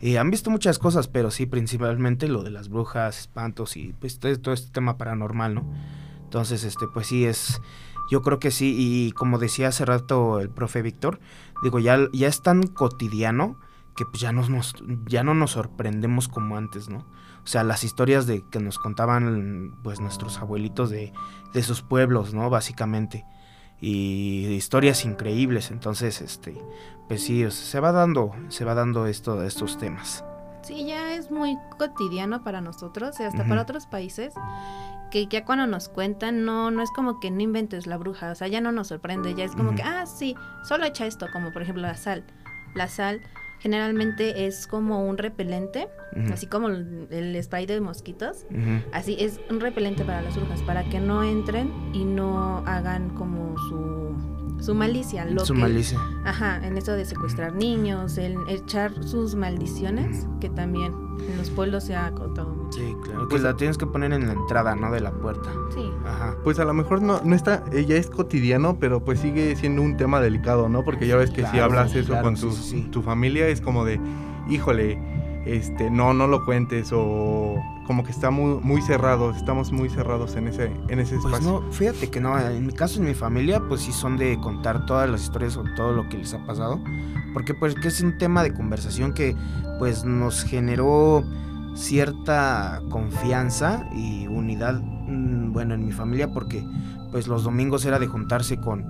Y 0.03 0.17
han 0.17 0.29
visto 0.29 0.49
muchas 0.49 0.79
cosas, 0.79 1.07
pero 1.07 1.31
sí, 1.31 1.45
principalmente 1.45 2.27
lo 2.27 2.43
de 2.43 2.51
las 2.51 2.67
brujas, 2.67 3.19
espantos 3.19 3.77
y 3.77 3.93
pues 3.93 4.19
todo 4.19 4.53
este 4.53 4.69
tema 4.69 4.97
paranormal, 4.97 5.55
¿no? 5.55 5.73
Entonces, 6.25 6.65
este, 6.65 6.87
pues 6.93 7.07
sí, 7.07 7.23
es 7.23 7.61
yo 8.11 8.21
creo 8.21 8.37
que 8.37 8.51
sí, 8.51 8.75
y 8.77 9.13
como 9.13 9.39
decía 9.39 9.69
hace 9.69 9.85
rato 9.85 10.41
el 10.41 10.49
profe 10.49 10.81
Víctor, 10.81 11.21
digo, 11.63 11.79
ya, 11.79 11.97
ya 12.11 12.27
es 12.27 12.41
tan 12.41 12.63
cotidiano 12.63 13.57
que 13.95 14.03
pues 14.03 14.19
ya, 14.19 14.33
nos, 14.33 14.49
ya 15.07 15.23
no 15.23 15.35
nos 15.35 15.51
sorprendemos 15.51 16.27
como 16.27 16.57
antes, 16.57 16.89
¿no? 16.89 17.07
O 17.45 17.47
sea, 17.47 17.63
las 17.63 17.85
historias 17.85 18.27
de 18.27 18.43
que 18.49 18.59
nos 18.59 18.79
contaban 18.79 19.79
pues 19.83 20.01
nuestros 20.01 20.37
abuelitos 20.39 20.89
de, 20.89 21.13
de 21.53 21.63
sus 21.63 21.81
pueblos, 21.81 22.33
¿no? 22.33 22.49
Básicamente. 22.49 23.23
Y 23.85 24.45
historias 24.47 25.03
increíbles. 25.03 25.69
Entonces, 25.69 26.21
este, 26.21 26.55
pues 27.09 27.21
sí, 27.21 27.49
se 27.51 27.79
va 27.81 27.91
dando, 27.91 28.31
se 28.47 28.63
va 28.63 28.75
dando 28.75 29.07
esto, 29.07 29.43
estos 29.43 29.77
temas. 29.77 30.23
Sí, 30.61 30.85
ya 30.85 31.15
es 31.15 31.29
muy 31.29 31.57
cotidiano 31.77 32.45
para 32.45 32.61
nosotros, 32.61 33.19
y 33.19 33.23
hasta 33.23 33.45
para 33.45 33.63
otros 33.63 33.85
países 33.85 34.33
que 35.11 35.27
ya 35.27 35.43
cuando 35.43 35.67
nos 35.67 35.89
cuentan 35.89 36.45
no 36.45 36.71
no 36.71 36.81
es 36.81 36.89
como 36.89 37.19
que 37.19 37.29
no 37.29 37.41
inventes 37.41 37.85
la 37.85 37.97
bruja, 37.97 38.31
o 38.31 38.35
sea, 38.35 38.47
ya 38.47 38.61
no 38.61 38.71
nos 38.71 38.87
sorprende, 38.87 39.35
ya 39.35 39.43
es 39.43 39.51
como 39.51 39.75
que, 39.75 39.83
ah, 39.83 40.05
sí, 40.05 40.35
solo 40.63 40.85
echa 40.85 41.05
esto, 41.05 41.27
como 41.33 41.51
por 41.51 41.61
ejemplo 41.61 41.83
la 41.83 41.97
sal. 41.97 42.23
La 42.73 42.87
sal 42.87 43.21
generalmente 43.63 44.45
es 44.45 44.67
como 44.67 45.07
un 45.07 45.17
repelente, 45.17 45.87
así 46.33 46.47
como 46.47 46.67
el, 46.67 47.39
spray 47.41 47.65
de 47.65 47.79
mosquitos, 47.79 48.45
así 48.91 49.15
es 49.17 49.39
un 49.49 49.61
repelente 49.61 50.03
para 50.03 50.21
las 50.21 50.35
brujas, 50.35 50.61
para 50.63 50.83
que 50.83 50.99
no 50.99 51.23
entren 51.23 51.71
y 51.93 52.03
no 52.03 52.57
hagan 52.67 53.11
como 53.11 53.57
su 53.69 54.42
su 54.63 54.73
malicia. 54.73 55.25
Lo 55.25 55.45
su 55.45 55.53
malicia. 55.53 55.99
Ajá, 56.23 56.65
en 56.65 56.77
eso 56.77 56.93
de 56.93 57.03
secuestrar 57.03 57.53
niños, 57.53 58.17
el 58.17 58.37
echar 58.47 59.03
sus 59.03 59.35
maldiciones, 59.35 60.25
que 60.39 60.49
también 60.49 60.93
en 61.29 61.37
los 61.37 61.49
pueblos 61.49 61.83
se 61.83 61.97
ha 61.97 62.11
contado 62.11 62.55
mucho. 62.55 62.79
Sí, 62.79 62.95
claro. 63.03 63.27
Pues 63.27 63.41
la 63.41 63.57
tienes 63.57 63.77
que 63.77 63.85
poner 63.85 64.13
en 64.13 64.25
la 64.25 64.33
entrada, 64.33 64.73
¿no? 64.75 64.89
De 64.89 65.01
la 65.01 65.11
puerta. 65.11 65.51
Sí. 65.73 65.91
Ajá. 66.05 66.37
Pues 66.45 66.59
a 66.59 66.65
lo 66.65 66.73
mejor 66.73 67.01
no, 67.01 67.19
no 67.25 67.35
está, 67.35 67.65
ella 67.73 67.97
es 67.97 68.09
cotidiano, 68.09 68.79
pero 68.79 69.03
pues 69.03 69.19
sigue 69.19 69.53
siendo 69.57 69.81
un 69.81 69.97
tema 69.97 70.21
delicado, 70.21 70.69
¿no? 70.69 70.85
Porque 70.85 71.07
ya 71.07 71.17
ves 71.17 71.31
que 71.31 71.45
si 71.45 71.59
hablas 71.59 71.93
eso 71.93 72.21
con 72.21 72.35
tu, 72.35 72.55
tu 72.89 73.01
familia 73.01 73.49
es 73.49 73.59
como 73.59 73.83
de, 73.83 73.99
híjole, 74.49 74.97
este, 75.45 75.91
no, 75.91 76.13
no 76.13 76.27
lo 76.27 76.45
cuentes 76.45 76.91
o 76.93 77.61
como 77.85 78.03
que 78.03 78.11
está 78.11 78.31
muy, 78.31 78.59
muy 78.61 78.81
cerrado, 78.81 79.31
estamos 79.31 79.71
muy 79.71 79.89
cerrados 79.89 80.35
en 80.35 80.47
ese, 80.47 80.71
en 80.87 80.99
ese 80.99 81.15
pues 81.17 81.33
espacio. 81.33 81.61
no, 81.61 81.71
fíjate 81.71 82.09
que 82.09 82.19
no, 82.19 82.39
en 82.39 82.65
mi 82.65 82.73
caso, 82.73 82.99
en 82.99 83.05
mi 83.05 83.13
familia, 83.13 83.61
pues 83.67 83.81
sí 83.81 83.91
son 83.91 84.17
de 84.17 84.37
contar 84.39 84.85
todas 84.85 85.09
las 85.09 85.23
historias 85.23 85.57
o 85.57 85.63
todo 85.75 85.93
lo 85.93 86.07
que 86.09 86.17
les 86.17 86.33
ha 86.33 86.45
pasado, 86.45 86.79
porque 87.33 87.53
pues 87.53 87.75
que 87.75 87.89
es 87.89 88.01
un 88.01 88.17
tema 88.17 88.43
de 88.43 88.53
conversación 88.53 89.13
que 89.13 89.35
pues 89.79 90.05
nos 90.05 90.43
generó 90.43 91.23
cierta 91.75 92.81
confianza 92.89 93.89
y 93.93 94.27
unidad, 94.27 94.81
mm, 94.81 95.51
bueno, 95.51 95.73
en 95.73 95.85
mi 95.85 95.91
familia, 95.91 96.31
porque 96.31 96.63
pues 97.11 97.27
los 97.27 97.43
domingos 97.43 97.85
era 97.85 97.99
de 97.99 98.07
juntarse 98.07 98.57
con, 98.57 98.85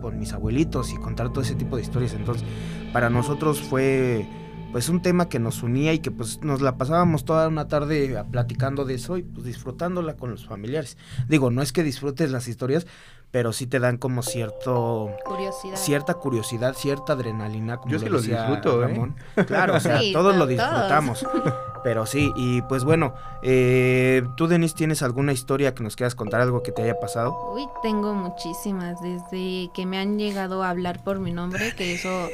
con 0.00 0.18
mis 0.18 0.32
abuelitos 0.32 0.92
y 0.92 0.96
contar 0.96 1.30
todo 1.30 1.42
ese 1.42 1.54
tipo 1.54 1.76
de 1.76 1.82
historias, 1.82 2.14
entonces 2.14 2.44
para 2.92 3.10
nosotros 3.10 3.60
fue 3.60 4.28
pues 4.72 4.88
un 4.88 5.02
tema 5.02 5.28
que 5.28 5.38
nos 5.38 5.62
unía 5.62 5.92
y 5.92 5.98
que 5.98 6.10
pues 6.10 6.40
nos 6.42 6.62
la 6.62 6.78
pasábamos 6.78 7.24
toda 7.24 7.46
una 7.46 7.68
tarde 7.68 8.24
platicando 8.30 8.86
de 8.86 8.94
eso 8.94 9.18
y 9.18 9.22
pues 9.22 9.44
disfrutándola 9.44 10.16
con 10.16 10.30
los 10.30 10.46
familiares. 10.46 10.96
Digo, 11.28 11.50
no 11.50 11.60
es 11.60 11.72
que 11.72 11.82
disfrutes 11.82 12.30
las 12.30 12.48
historias, 12.48 12.86
pero 13.32 13.54
sí 13.54 13.66
te 13.66 13.80
dan 13.80 13.96
como 13.96 14.22
cierto 14.22 15.10
curiosidad. 15.24 15.76
cierta 15.76 16.14
curiosidad, 16.14 16.74
cierta 16.74 17.14
adrenalina. 17.14 17.78
Como 17.78 17.90
Yo 17.90 17.98
sí 17.98 18.08
lo, 18.08 18.20
disfruto, 18.20 18.86
¿eh? 18.86 19.12
Claro, 19.46 19.74
o 19.76 19.80
sea, 19.80 19.98
todos 20.12 20.36
lo 20.36 20.46
disfrutamos. 20.46 21.26
Pero 21.82 22.06
sí, 22.06 22.30
y 22.36 22.62
pues 22.62 22.84
bueno, 22.84 23.14
eh, 23.42 24.22
tú 24.36 24.46
Denise, 24.46 24.76
¿tienes 24.76 25.02
alguna 25.02 25.32
historia 25.32 25.74
que 25.74 25.82
nos 25.82 25.96
quieras 25.96 26.14
contar, 26.14 26.40
algo 26.40 26.62
que 26.62 26.70
te 26.70 26.82
haya 26.82 27.00
pasado? 27.00 27.52
Uy, 27.54 27.66
tengo 27.82 28.14
muchísimas, 28.14 29.00
desde 29.02 29.68
que 29.74 29.84
me 29.84 29.98
han 29.98 30.16
llegado 30.18 30.62
a 30.62 30.70
hablar 30.70 31.02
por 31.02 31.18
mi 31.18 31.32
nombre, 31.32 31.74
que 31.74 31.94
eso 31.94 32.28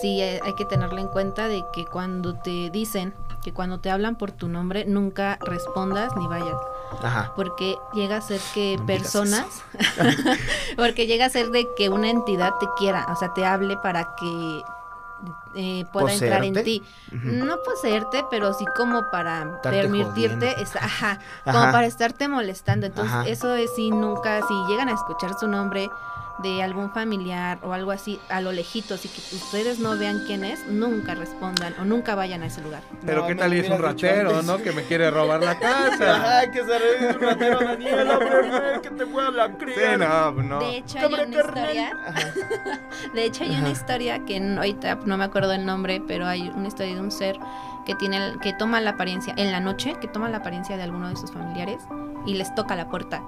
sí 0.00 0.20
eh, 0.20 0.40
hay 0.42 0.54
que 0.54 0.64
tenerlo 0.64 0.98
en 0.98 1.08
cuenta 1.08 1.46
de 1.46 1.62
que 1.72 1.84
cuando 1.84 2.34
te 2.34 2.70
dicen 2.70 3.14
que 3.44 3.52
cuando 3.52 3.78
te 3.78 3.90
hablan 3.90 4.16
por 4.16 4.32
tu 4.32 4.48
nombre 4.48 4.84
nunca 4.84 5.38
respondas 5.42 6.16
ni 6.16 6.26
vayas. 6.26 6.56
Ajá. 7.02 7.32
Porque 7.36 7.78
llega 7.92 8.16
a 8.16 8.20
ser 8.20 8.40
que 8.54 8.80
personas, 8.86 9.62
porque 10.76 11.06
llega 11.06 11.26
a 11.26 11.30
ser 11.30 11.50
de 11.50 11.68
que 11.76 11.88
una 11.88 12.10
entidad 12.10 12.54
te 12.58 12.66
quiera, 12.76 13.06
o 13.10 13.16
sea, 13.16 13.32
te 13.34 13.44
hable 13.44 13.76
para 13.76 14.14
que 14.16 14.62
eh, 15.54 15.84
pueda 15.92 16.12
entrar 16.12 16.44
en 16.44 16.62
ti. 16.62 16.82
No 17.10 17.58
poseerte, 17.62 18.24
pero 18.30 18.52
sí 18.54 18.64
como 18.76 19.10
para 19.10 19.60
permitirte, 19.62 20.54
ajá, 20.80 21.18
como 21.44 21.72
para 21.72 21.86
estarte 21.86 22.28
molestando. 22.28 22.86
Entonces, 22.86 23.26
eso 23.26 23.54
es 23.54 23.74
si 23.74 23.90
nunca, 23.90 24.40
si 24.46 24.54
llegan 24.68 24.88
a 24.88 24.92
escuchar 24.92 25.38
su 25.38 25.48
nombre 25.48 25.90
de 26.42 26.62
algún 26.62 26.90
familiar 26.90 27.58
o 27.62 27.72
algo 27.72 27.90
así 27.90 28.20
a 28.28 28.40
lo 28.40 28.52
lejitos 28.52 29.04
y 29.04 29.08
que 29.08 29.20
ustedes 29.34 29.78
no 29.80 29.96
vean 29.98 30.22
quién 30.26 30.44
es, 30.44 30.66
nunca 30.66 31.14
respondan 31.14 31.74
o 31.80 31.84
nunca 31.84 32.14
vayan 32.14 32.42
a 32.42 32.46
ese 32.46 32.60
lugar. 32.60 32.82
Pero 33.04 33.26
qué 33.26 33.34
tal 33.34 33.54
y 33.54 33.58
es 33.58 33.70
un 33.70 33.80
ratero, 33.80 34.42
¿no? 34.42 34.58
Que 34.58 34.72
me 34.72 34.82
quiere 34.84 35.10
robar 35.10 35.42
la 35.42 35.58
casa. 35.58 36.38
Ay, 36.38 36.50
que 36.50 36.64
se 36.64 36.78
revive 36.78 37.16
un 37.16 37.20
ratero, 37.20 37.58
Daniela, 37.60 38.18
que 38.82 38.90
te 38.90 39.06
pueda 39.06 39.30
la 39.30 39.52
cría. 39.56 39.74
Sí, 39.74 39.98
no, 39.98 40.32
no. 40.42 40.60
De 40.60 40.76
hecho, 40.78 40.98
hay 40.98 41.14
una 41.14 41.36
historia. 41.36 41.98
de 43.14 43.24
hecho, 43.24 43.44
hay 43.44 43.50
una 43.50 43.70
historia 43.70 44.24
que 44.24 44.38
ahorita 44.38 44.98
no 45.04 45.16
me 45.16 45.24
acuerdo 45.24 45.52
el 45.52 45.66
nombre, 45.66 46.02
pero 46.06 46.26
hay 46.26 46.48
una 46.54 46.68
historia 46.68 46.94
de 46.94 47.00
un 47.00 47.10
ser 47.10 47.38
que 47.84 47.94
tiene 47.94 48.36
que 48.42 48.52
toma 48.52 48.80
la 48.80 48.90
apariencia 48.90 49.34
en 49.36 49.50
la 49.50 49.60
noche, 49.60 49.96
que 50.00 50.08
toma 50.08 50.28
la 50.28 50.38
apariencia 50.38 50.76
de 50.76 50.82
alguno 50.82 51.08
de 51.08 51.16
sus 51.16 51.32
familiares 51.32 51.82
y 52.26 52.34
les 52.34 52.54
toca 52.54 52.76
la 52.76 52.88
puerta 52.88 53.22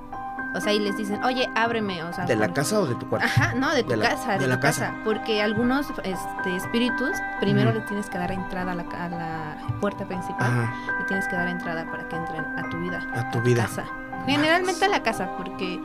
o 0.54 0.60
sea, 0.60 0.72
y 0.72 0.80
les 0.80 0.96
dicen, 0.96 1.22
oye, 1.22 1.48
ábreme. 1.54 2.02
O 2.02 2.12
sea, 2.12 2.24
¿De 2.24 2.34
la 2.34 2.52
casa 2.52 2.80
o 2.80 2.86
de 2.86 2.94
tu 2.96 3.08
cuarto? 3.08 3.26
Ajá, 3.26 3.54
no, 3.54 3.72
de 3.72 3.84
tu 3.84 3.98
casa, 4.00 4.36
de, 4.36 4.46
la 4.46 4.56
tu 4.56 4.62
casa. 4.62 4.94
Porque 5.04 5.42
algunos 5.42 5.86
este, 6.02 6.56
espíritus, 6.56 7.10
primero 7.40 7.72
le 7.72 7.80
tienes 7.82 8.10
que 8.10 8.18
dar 8.18 8.32
entrada 8.32 8.72
a 8.72 8.74
la, 8.74 8.82
a 8.82 9.08
la 9.08 9.56
puerta 9.80 10.04
principal. 10.04 10.68
Le 10.98 11.04
tienes 11.04 11.28
que 11.28 11.36
dar 11.36 11.48
entrada 11.48 11.84
para 11.88 12.08
que 12.08 12.16
entren 12.16 12.44
a 12.58 12.68
tu 12.68 12.80
vida. 12.80 13.00
A 13.14 13.30
tu 13.30 13.40
vida. 13.40 13.62
casa. 13.62 13.84
Generalmente 14.26 14.84
a 14.84 14.88
la 14.88 15.02
casa, 15.02 15.30
porque 15.38 15.80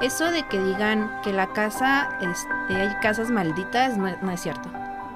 eso 0.00 0.30
de 0.30 0.44
que 0.44 0.62
digan 0.62 1.10
que 1.24 1.32
la 1.32 1.48
casa, 1.48 2.10
este, 2.20 2.76
hay 2.76 2.94
casas 3.00 3.30
malditas, 3.30 3.96
no, 3.96 4.30
es 4.30 4.40
cierto. 4.40 4.68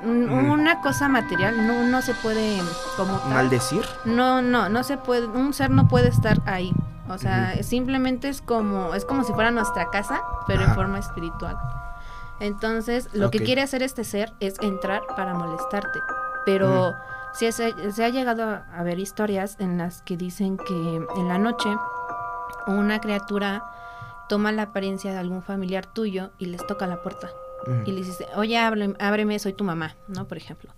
Una 0.04 0.80
cosa 0.80 1.08
material 1.08 1.66
no, 1.66 1.84
no 1.84 2.02
se 2.02 2.14
puede 2.14 2.60
como 2.96 3.18
¿Maldecir? 3.26 3.82
No, 4.04 4.42
no, 4.42 4.68
no 4.68 4.84
se 4.84 4.98
puede, 4.98 5.26
un 5.26 5.52
ser 5.52 5.70
no 5.70 5.88
puede 5.88 6.08
estar 6.08 6.40
ahí 6.44 6.72
o 7.08 7.18
sea, 7.18 7.62
simplemente 7.62 8.28
es 8.28 8.42
como, 8.42 8.94
es 8.94 9.04
como 9.04 9.24
si 9.24 9.32
fuera 9.32 9.50
nuestra 9.50 9.90
casa, 9.90 10.22
pero 10.46 10.62
en 10.62 10.74
forma 10.74 10.98
espiritual. 10.98 11.56
Entonces, 12.40 13.08
lo 13.12 13.30
que 13.30 13.40
quiere 13.40 13.62
hacer 13.62 13.82
este 13.82 14.04
ser 14.04 14.32
es 14.40 14.54
entrar 14.60 15.02
para 15.16 15.34
molestarte. 15.34 16.00
Pero 16.44 16.94
se, 17.32 17.52
se, 17.52 18.04
ha 18.04 18.08
llegado 18.08 18.44
a, 18.72 18.82
ver 18.82 18.98
historias 18.98 19.56
en 19.58 19.78
las 19.78 20.02
que 20.02 20.16
dicen 20.16 20.56
que 20.58 21.06
en 21.16 21.28
la 21.28 21.38
noche 21.38 21.68
una 22.66 23.00
criatura 23.00 23.64
toma 24.28 24.52
la 24.52 24.62
apariencia 24.62 25.12
de 25.12 25.18
algún 25.18 25.42
familiar 25.42 25.86
tuyo 25.86 26.30
y 26.38 26.46
les 26.46 26.66
toca 26.66 26.86
la 26.86 27.02
puerta. 27.02 27.30
Y 27.84 27.92
les 27.92 28.06
dice, 28.06 28.26
oye, 28.36 28.56
ábreme, 28.58 29.38
soy 29.38 29.52
tu 29.52 29.64
mamá, 29.64 29.96
¿no? 30.06 30.28
Por 30.28 30.36
ejemplo. 30.36 30.70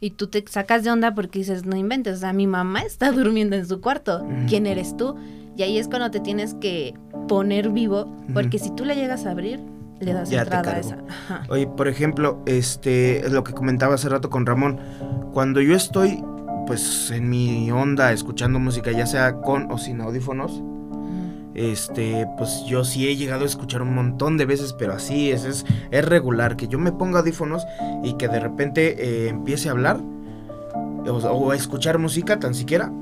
Y 0.00 0.10
tú 0.10 0.26
te 0.26 0.44
sacas 0.48 0.82
de 0.82 0.90
onda 0.90 1.14
porque 1.14 1.38
dices, 1.38 1.64
no 1.64 1.76
inventes, 1.76 2.16
o 2.16 2.20
sea, 2.20 2.32
mi 2.32 2.46
mamá 2.46 2.82
está 2.82 3.12
durmiendo 3.12 3.56
en 3.56 3.66
su 3.66 3.80
cuarto. 3.80 4.26
¿Quién 4.48 4.66
eres 4.66 4.96
tú? 4.96 5.16
Y 5.56 5.62
ahí 5.62 5.78
es 5.78 5.88
cuando 5.88 6.10
te 6.10 6.20
tienes 6.20 6.54
que 6.54 6.94
poner 7.28 7.70
vivo, 7.70 8.14
porque 8.34 8.58
si 8.58 8.70
tú 8.70 8.84
le 8.84 8.94
llegas 8.94 9.24
a 9.24 9.30
abrir, 9.30 9.60
le 10.00 10.12
das 10.12 10.30
entrada 10.30 10.72
a 10.72 10.78
esa. 10.78 10.98
Oye, 11.48 11.66
por 11.66 11.88
ejemplo, 11.88 12.42
este, 12.44 13.24
lo 13.30 13.42
que 13.42 13.52
comentaba 13.52 13.94
hace 13.94 14.08
rato 14.08 14.28
con 14.28 14.44
Ramón, 14.44 14.78
cuando 15.32 15.60
yo 15.60 15.74
estoy 15.74 16.22
pues 16.66 17.10
en 17.12 17.30
mi 17.30 17.70
onda 17.70 18.12
escuchando 18.12 18.58
música, 18.58 18.90
ya 18.90 19.06
sea 19.06 19.40
con 19.40 19.70
o 19.70 19.78
sin 19.78 20.00
audífonos, 20.00 20.62
este, 21.54 22.26
pues 22.36 22.64
yo 22.66 22.84
sí 22.84 23.08
he 23.08 23.16
llegado 23.16 23.44
a 23.44 23.46
escuchar 23.46 23.80
un 23.80 23.94
montón 23.94 24.36
de 24.36 24.44
veces, 24.44 24.74
pero 24.74 24.92
así 24.92 25.30
es, 25.30 25.44
es, 25.44 25.64
es 25.90 26.04
regular, 26.04 26.56
que 26.56 26.68
yo 26.68 26.78
me 26.78 26.92
ponga 26.92 27.20
audífonos 27.20 27.64
y 28.04 28.14
que 28.14 28.28
de 28.28 28.40
repente 28.40 28.96
eh, 28.98 29.28
empiece 29.28 29.68
a 29.68 29.72
hablar 29.72 30.00
o, 31.08 31.50
a 31.50 31.56
escuchar 31.56 31.98
música 31.98 32.38
tan 32.38 32.54
siquiera 32.54 32.92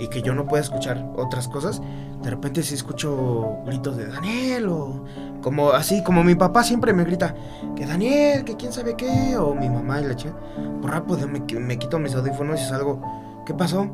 y 0.00 0.08
que 0.08 0.22
yo 0.22 0.34
no 0.34 0.46
pueda 0.46 0.62
escuchar 0.62 1.06
otras 1.16 1.46
cosas, 1.46 1.80
de 2.22 2.30
repente 2.30 2.62
sí 2.62 2.74
escucho 2.74 3.58
gritos 3.66 3.96
de 3.96 4.06
Daniel 4.06 4.68
o 4.68 5.04
como 5.42 5.70
así, 5.70 6.02
como 6.02 6.24
mi 6.24 6.34
papá 6.34 6.64
siempre 6.64 6.92
me 6.92 7.04
grita 7.04 7.34
que 7.76 7.86
Daniel, 7.86 8.44
que 8.44 8.56
quién 8.56 8.72
sabe 8.72 8.96
qué, 8.96 9.36
o 9.36 9.54
mi 9.54 9.68
mamá 9.68 10.00
y 10.00 10.04
la 10.04 10.16
chica, 10.16 10.34
por 10.80 10.90
rápido 10.90 11.28
me, 11.28 11.40
me 11.40 11.78
quito 11.78 11.98
mis 11.98 12.14
audífonos 12.14 12.60
y 12.60 12.64
salgo, 12.64 13.00
¿qué 13.46 13.54
pasó? 13.54 13.88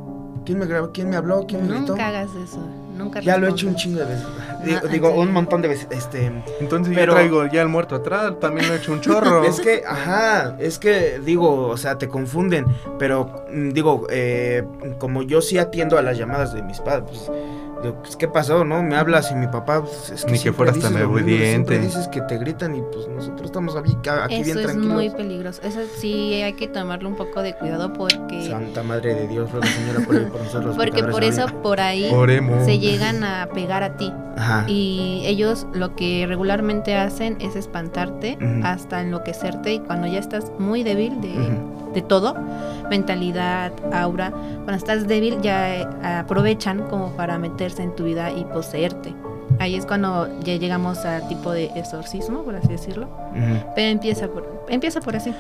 ¿Quién 0.45 0.59
me, 0.59 0.67
¿Quién 0.93 1.11
me 1.11 1.17
habló? 1.17 1.45
¿Quién 1.47 1.63
me 1.63 1.75
gritó? 1.77 1.93
Nunca 1.93 2.09
hagas 2.09 2.31
eso. 2.37 2.61
Nunca 2.97 3.21
ya 3.21 3.37
lo 3.37 3.47
he 3.47 3.51
hecho 3.51 3.69
un 3.69 3.77
chingo 3.77 4.01
de 4.01 4.07
veces. 4.07 4.91
digo, 4.91 5.11
un 5.11 5.33
montón 5.33 5.63
de 5.63 5.69
veces. 5.69 5.89
Este, 5.91 6.33
Entonces 6.61 6.95
pero, 6.95 7.13
yo 7.13 7.17
traigo 7.17 7.47
ya 7.47 7.63
el 7.63 7.69
muerto 7.69 7.97
atrás, 7.97 8.35
también 8.41 8.69
lo 8.69 8.75
he 8.75 8.79
hecho 8.79 8.93
un 8.93 9.01
chorro. 9.01 9.45
es 9.49 9.61
que, 9.61 9.83
ajá, 9.87 10.57
es 10.59 10.79
que 10.79 11.21
digo, 11.21 11.69
o 11.69 11.77
sea, 11.77 11.99
te 11.99 12.09
confunden. 12.09 12.67
Pero 12.99 13.45
mm, 13.53 13.71
digo, 13.71 14.07
eh, 14.11 14.65
como 14.99 15.23
yo 15.23 15.43
sí 15.43 15.59
atiendo 15.59 15.99
a 15.99 16.03
las 16.03 16.17
llamadas 16.17 16.55
de 16.55 16.63
mis 16.63 16.81
padres, 16.81 17.05
pues, 17.09 17.31
pues, 17.95 18.17
¿qué 18.17 18.29
pasó, 18.29 18.65
no? 18.65 18.83
Me 18.83 18.97
hablas 18.97 19.31
y 19.31 19.35
mi 19.35 19.47
papá, 19.47 19.83
pues, 19.83 20.11
es 20.11 20.25
que 20.25 20.33
Ni 20.33 20.39
que 20.39 20.53
fueras 20.53 20.79
tan 20.79 20.97
obediente. 21.03 21.79
dices 21.79 22.09
que 22.09 22.21
te 22.23 22.39
gritan 22.39 22.75
y 22.75 22.83
pues 22.83 23.09
nosotros 23.09 23.47
estamos 23.47 23.77
aquí, 23.77 23.97
aquí 24.07 24.35
Eso 24.37 24.45
bien 24.45 24.59
es 24.59 24.65
tranquilos. 24.65 24.93
muy 24.95 25.11
peligroso. 25.11 25.61
Eso 25.63 25.81
sí 25.99 26.43
hay 26.43 26.53
que 26.55 26.69
tomarle 26.69 27.09
un 27.09 27.17
poco 27.17 27.43
de 27.43 27.55
cuidado 27.55 27.93
porque... 27.93 28.49
Santa 28.49 28.83
Madre 28.83 29.15
de 29.15 29.29
Dios, 29.29 29.51
ruega 29.53 29.67
Señora 29.67 30.01
por, 30.07 30.29
por 30.31 30.41
nosotros. 30.43 30.77
Porque 30.87 31.03
por 31.05 31.25
eso, 31.25 31.47
por 31.63 31.81
ahí, 31.81 32.11
Oremos. 32.13 32.65
se 32.65 32.79
llegan 32.79 33.25
a 33.25 33.49
pegar 33.53 33.83
a 33.83 33.97
ti. 33.97 34.13
Ajá. 34.37 34.65
Y 34.69 35.23
ellos 35.25 35.67
lo 35.73 35.97
que 35.97 36.27
regularmente 36.29 36.95
hacen 36.97 37.37
es 37.41 37.57
espantarte 37.57 38.37
hasta 38.63 39.01
enloquecerte 39.01 39.75
y 39.75 39.79
cuando 39.81 40.07
ya 40.07 40.19
estás 40.19 40.53
muy 40.59 40.83
débil 40.83 41.21
de. 41.21 41.35
De 41.97 42.03
todo, 42.03 42.37
mentalidad, 42.91 43.73
aura, 43.93 44.31
cuando 44.31 44.75
estás 44.75 45.09
débil 45.09 45.41
ya 45.41 45.77
eh, 45.77 45.87
aprovechan 46.03 46.83
como 46.89 47.17
para 47.17 47.39
meterse 47.39 47.83
en 47.83 47.97
tu 47.97 48.05
vida 48.05 48.31
y 48.31 48.45
poseerte. 48.45 49.15
Ahí 49.59 49.75
es 49.77 49.87
cuando 49.87 50.29
ya 50.41 50.57
llegamos 50.57 50.99
al 51.07 51.27
tipo 51.29 51.53
de 51.53 51.71
exorcismo, 51.75 52.43
por 52.43 52.55
así 52.57 52.69
decirlo. 52.69 53.09
Pero 53.75 53.89
empieza 53.89 54.29
por, 54.29 54.67
empieza 54.69 55.01
por 55.01 55.17
así. 55.17 55.33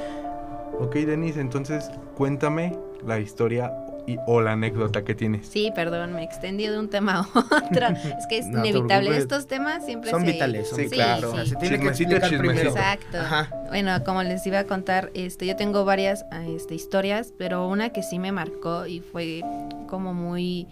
Ok, 0.80 0.94
Denis, 0.94 1.36
entonces 1.36 1.90
cuéntame 2.16 2.78
la 3.04 3.18
historia 3.18 3.72
y, 4.07 4.18
o 4.26 4.40
la 4.40 4.52
anécdota 4.52 5.02
que 5.04 5.14
tienes. 5.14 5.46
Sí, 5.48 5.72
perdón, 5.74 6.14
me 6.14 6.22
extendí 6.22 6.66
de 6.66 6.78
un 6.78 6.88
tema 6.88 7.16
a 7.16 7.20
otro. 7.38 7.86
es 8.18 8.26
que 8.28 8.38
es 8.38 8.46
No 8.46 8.61
inevitable. 8.64 8.86
preocupes. 9.11 9.18
Estos 9.18 9.46
temas 9.46 9.84
siempre 9.84 10.11
Son 10.11 10.24
se- 10.24 10.32
vitales, 10.32 10.68
son 10.68 10.78
Sí, 10.78 10.88
claro. 10.90 11.32
O 11.32 11.34
sea, 11.34 11.46
se 11.46 11.57
tiene 11.57 11.80
que 11.80 11.88
explicar 11.88 12.28
primero. 12.38 12.70
Exacto. 12.70 13.18
Ajá. 13.18 13.50
Bueno, 13.68 14.02
como 14.04 14.22
les 14.22 14.46
iba 14.46 14.61
a 14.61 14.64
contar, 14.64 15.11
este, 15.14 15.46
yo 15.46 15.57
tengo 15.57 15.84
varias 15.84 16.24
este, 16.46 16.74
historias, 16.74 17.32
pero 17.36 17.66
una 17.68 17.90
que 17.90 18.02
sí 18.02 18.18
me 18.18 18.32
marcó 18.32 18.86
y 18.86 19.00
fue 19.00 19.42
como 19.88 20.14
muy, 20.14 20.68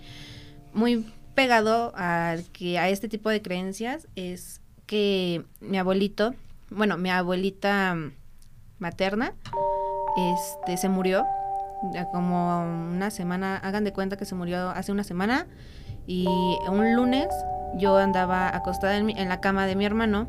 muy 0.73 1.05
pegado 1.35 1.93
a, 1.97 2.37
que, 2.53 2.79
a 2.79 2.89
este 2.89 3.09
tipo 3.09 3.29
de 3.31 3.43
creencias 3.43 4.07
es 4.15 4.61
que 4.87 5.43
mi 5.61 5.79
abuelito, 5.79 6.35
bueno, 6.71 6.97
mi 6.99 7.11
abuelita 7.11 7.97
materna, 8.79 9.33
este, 10.17 10.77
se 10.77 10.89
murió 10.89 11.25
como 12.13 12.63
una 12.63 13.11
semana, 13.11 13.57
hagan 13.59 13.85
de 13.85 13.93
cuenta 13.93 14.17
que 14.17 14.25
se 14.25 14.35
murió 14.35 14.71
hace 14.71 14.93
una 14.93 15.05
semana 15.05 15.47
y 16.07 16.27
un 16.71 16.95
lunes 16.95 17.29
yo 17.77 17.97
andaba 17.97 18.55
acostada 18.55 18.97
en, 18.97 19.07
mi- 19.07 19.15
en 19.19 19.29
la 19.29 19.41
cama 19.41 19.67
de 19.67 19.75
mi 19.77 19.85
hermano 19.85 20.29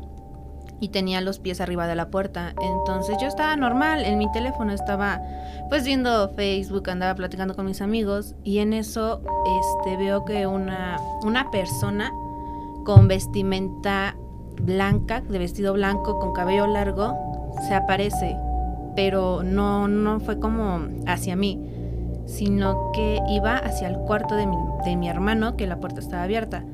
y 0.80 0.88
tenía 0.90 1.20
los 1.20 1.38
pies 1.38 1.60
arriba 1.60 1.86
de 1.86 1.94
la 1.94 2.08
puerta. 2.10 2.52
Entonces 2.60 3.16
yo 3.20 3.28
estaba 3.28 3.56
normal, 3.56 4.04
en 4.04 4.18
mi 4.18 4.30
teléfono 4.32 4.72
estaba 4.72 5.20
pues 5.68 5.84
viendo 5.84 6.28
Facebook, 6.30 6.90
andaba 6.90 7.14
platicando 7.14 7.54
con 7.56 7.66
mis 7.66 7.80
amigos 7.80 8.34
y 8.44 8.58
en 8.58 8.72
eso 8.72 9.22
este 9.62 9.96
veo 9.96 10.24
que 10.24 10.46
una 10.46 10.98
una 11.22 11.50
persona 11.50 12.10
con 12.84 13.08
vestimenta 13.08 14.16
blanca, 14.60 15.20
de 15.22 15.38
vestido 15.38 15.72
blanco 15.72 16.18
con 16.18 16.32
cabello 16.32 16.66
largo 16.66 17.14
se 17.68 17.74
aparece, 17.74 18.36
pero 18.96 19.42
no 19.42 19.86
no 19.86 20.18
fue 20.18 20.40
como 20.40 20.80
hacia 21.06 21.36
mí, 21.36 21.60
sino 22.26 22.90
que 22.92 23.20
iba 23.28 23.56
hacia 23.56 23.88
el 23.88 23.98
cuarto 23.98 24.34
de 24.34 24.46
mi, 24.46 24.56
de 24.84 24.96
mi 24.96 25.08
hermano, 25.08 25.56
que 25.56 25.66
la 25.66 25.78
puerta 25.78 26.00
estaba 26.00 26.24
abierta. 26.24 26.64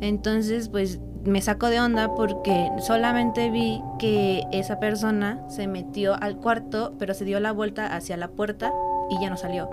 Entonces, 0.00 0.68
pues 0.68 1.00
me 1.24 1.42
saco 1.42 1.68
de 1.68 1.80
onda 1.80 2.14
porque 2.14 2.70
solamente 2.80 3.50
vi 3.50 3.82
que 3.98 4.44
esa 4.52 4.78
persona 4.78 5.40
se 5.48 5.66
metió 5.66 6.14
al 6.22 6.36
cuarto, 6.36 6.94
pero 6.98 7.14
se 7.14 7.24
dio 7.24 7.40
la 7.40 7.52
vuelta 7.52 7.94
hacia 7.94 8.16
la 8.16 8.28
puerta 8.28 8.72
y 9.10 9.20
ya 9.20 9.28
no 9.28 9.36
salió. 9.36 9.68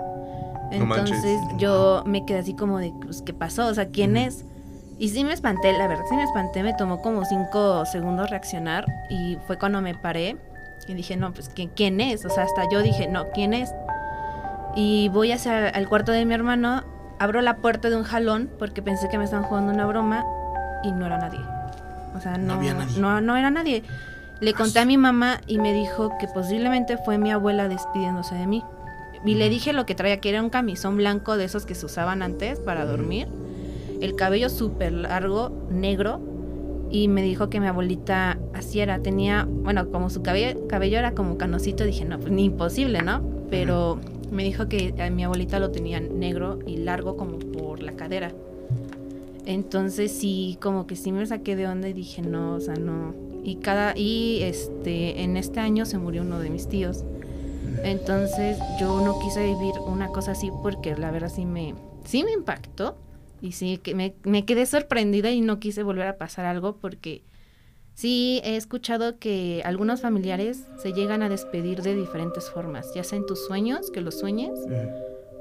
No. 0.72 0.96
Entonces 0.96 1.40
yo 1.56 2.02
me 2.06 2.26
quedé 2.26 2.38
así 2.38 2.54
como 2.54 2.78
de, 2.78 2.92
pues, 3.00 3.22
¿qué 3.22 3.32
pasó? 3.32 3.66
O 3.66 3.74
sea, 3.74 3.88
¿quién 3.88 4.16
es? 4.16 4.44
Y 4.98 5.08
sí 5.10 5.24
me 5.24 5.32
espanté, 5.32 5.72
la 5.72 5.86
verdad, 5.86 6.04
sí 6.08 6.16
me 6.16 6.24
espanté, 6.24 6.62
me 6.62 6.74
tomó 6.74 7.00
como 7.00 7.24
cinco 7.24 7.84
segundos 7.84 8.30
reaccionar 8.30 8.86
y 9.10 9.36
fue 9.46 9.58
cuando 9.58 9.80
me 9.80 9.94
paré 9.94 10.36
y 10.86 10.94
dije, 10.94 11.16
no, 11.16 11.32
pues, 11.32 11.48
¿quién, 11.48 11.70
quién 11.74 12.00
es? 12.00 12.24
O 12.24 12.30
sea, 12.30 12.44
hasta 12.44 12.68
yo 12.70 12.82
dije, 12.82 13.06
no, 13.08 13.30
¿quién 13.30 13.54
es? 13.54 13.72
Y 14.76 15.08
voy 15.10 15.32
hacia 15.32 15.68
el 15.68 15.88
cuarto 15.88 16.12
de 16.12 16.24
mi 16.24 16.34
hermano, 16.34 16.82
abro 17.18 17.40
la 17.40 17.56
puerta 17.56 17.90
de 17.90 17.96
un 17.96 18.02
jalón 18.04 18.50
porque 18.58 18.82
pensé 18.82 19.08
que 19.08 19.18
me 19.18 19.24
estaban 19.24 19.44
jugando 19.46 19.72
una 19.72 19.86
broma 19.86 20.24
y 20.82 20.92
no 20.92 21.06
era 21.06 21.18
nadie. 21.18 21.40
O 22.16 22.20
sea, 22.20 22.36
no, 22.38 22.46
No 22.46 22.54
había 22.54 22.74
nadie. 22.74 22.98
no, 23.00 23.20
no 23.20 23.36
era 23.36 23.50
nadie. 23.50 23.82
Le 24.40 24.52
conté 24.52 24.80
a 24.80 24.84
mi 24.84 24.98
mamá 24.98 25.40
y 25.46 25.58
me 25.58 25.72
dijo 25.72 26.18
que 26.18 26.26
posiblemente 26.26 26.98
fue 26.98 27.18
mi 27.18 27.30
abuela 27.30 27.68
despidiéndose 27.68 28.34
de 28.34 28.46
mí. 28.46 28.62
Y 29.24 29.36
le 29.36 29.48
dije 29.48 29.72
lo 29.72 29.86
que 29.86 29.94
traía, 29.94 30.20
que 30.20 30.28
era 30.28 30.42
un 30.42 30.50
camisón 30.50 30.96
blanco 30.96 31.36
de 31.38 31.44
esos 31.44 31.64
que 31.64 31.74
se 31.74 31.86
usaban 31.86 32.20
antes 32.22 32.58
para 32.58 32.84
dormir. 32.84 33.26
El 34.02 34.16
cabello 34.16 34.50
súper 34.50 34.92
largo, 34.92 35.66
negro. 35.70 36.20
Y 36.94 37.08
me 37.08 37.22
dijo 37.22 37.50
que 37.50 37.58
mi 37.58 37.66
abuelita 37.66 38.38
así 38.52 38.78
era. 38.78 39.00
Tenía, 39.00 39.48
bueno, 39.50 39.90
como 39.90 40.10
su 40.10 40.22
cabello, 40.22 40.68
cabello 40.68 40.96
era 40.96 41.10
como 41.10 41.36
canosito, 41.36 41.82
dije, 41.82 42.04
no, 42.04 42.20
pues 42.20 42.30
ni 42.30 42.44
imposible, 42.44 43.02
¿no? 43.02 43.20
Pero 43.50 43.98
me 44.30 44.44
dijo 44.44 44.68
que 44.68 44.94
a 45.02 45.10
mi 45.10 45.24
abuelita 45.24 45.58
lo 45.58 45.72
tenía 45.72 45.98
negro 45.98 46.60
y 46.64 46.76
largo 46.76 47.16
como 47.16 47.40
por 47.40 47.82
la 47.82 47.94
cadera. 47.94 48.30
Entonces 49.44 50.12
sí, 50.12 50.56
como 50.62 50.86
que 50.86 50.94
sí 50.94 51.10
me 51.10 51.26
saqué 51.26 51.56
de 51.56 51.66
onda 51.66 51.88
y 51.88 51.94
dije, 51.94 52.22
no, 52.22 52.54
o 52.54 52.60
sea, 52.60 52.76
no. 52.76 53.12
Y 53.42 53.56
cada, 53.56 53.98
y 53.98 54.42
este, 54.42 55.24
en 55.24 55.36
este 55.36 55.58
año 55.58 55.86
se 55.86 55.98
murió 55.98 56.22
uno 56.22 56.38
de 56.38 56.48
mis 56.48 56.68
tíos. 56.68 57.02
Entonces 57.82 58.56
yo 58.78 59.04
no 59.04 59.18
quise 59.18 59.42
vivir 59.42 59.74
una 59.84 60.06
cosa 60.10 60.30
así 60.30 60.52
porque 60.62 60.94
la 60.94 61.10
verdad 61.10 61.32
sí 61.34 61.44
me, 61.44 61.74
sí 62.04 62.22
me 62.22 62.30
impactó. 62.30 62.94
Y 63.44 63.52
sí, 63.52 63.76
que 63.76 63.94
me, 63.94 64.14
me 64.22 64.46
quedé 64.46 64.64
sorprendida 64.64 65.30
y 65.30 65.42
no 65.42 65.60
quise 65.60 65.82
volver 65.82 66.06
a 66.06 66.16
pasar 66.16 66.46
algo 66.46 66.76
porque 66.76 67.24
sí 67.92 68.40
he 68.42 68.56
escuchado 68.56 69.18
que 69.18 69.60
algunos 69.66 70.00
familiares 70.00 70.64
se 70.78 70.94
llegan 70.94 71.22
a 71.22 71.28
despedir 71.28 71.82
de 71.82 71.94
diferentes 71.94 72.48
formas, 72.48 72.94
ya 72.94 73.04
sea 73.04 73.18
en 73.18 73.26
tus 73.26 73.44
sueños, 73.44 73.90
que 73.90 74.00
los 74.00 74.18
sueñes, 74.18 74.58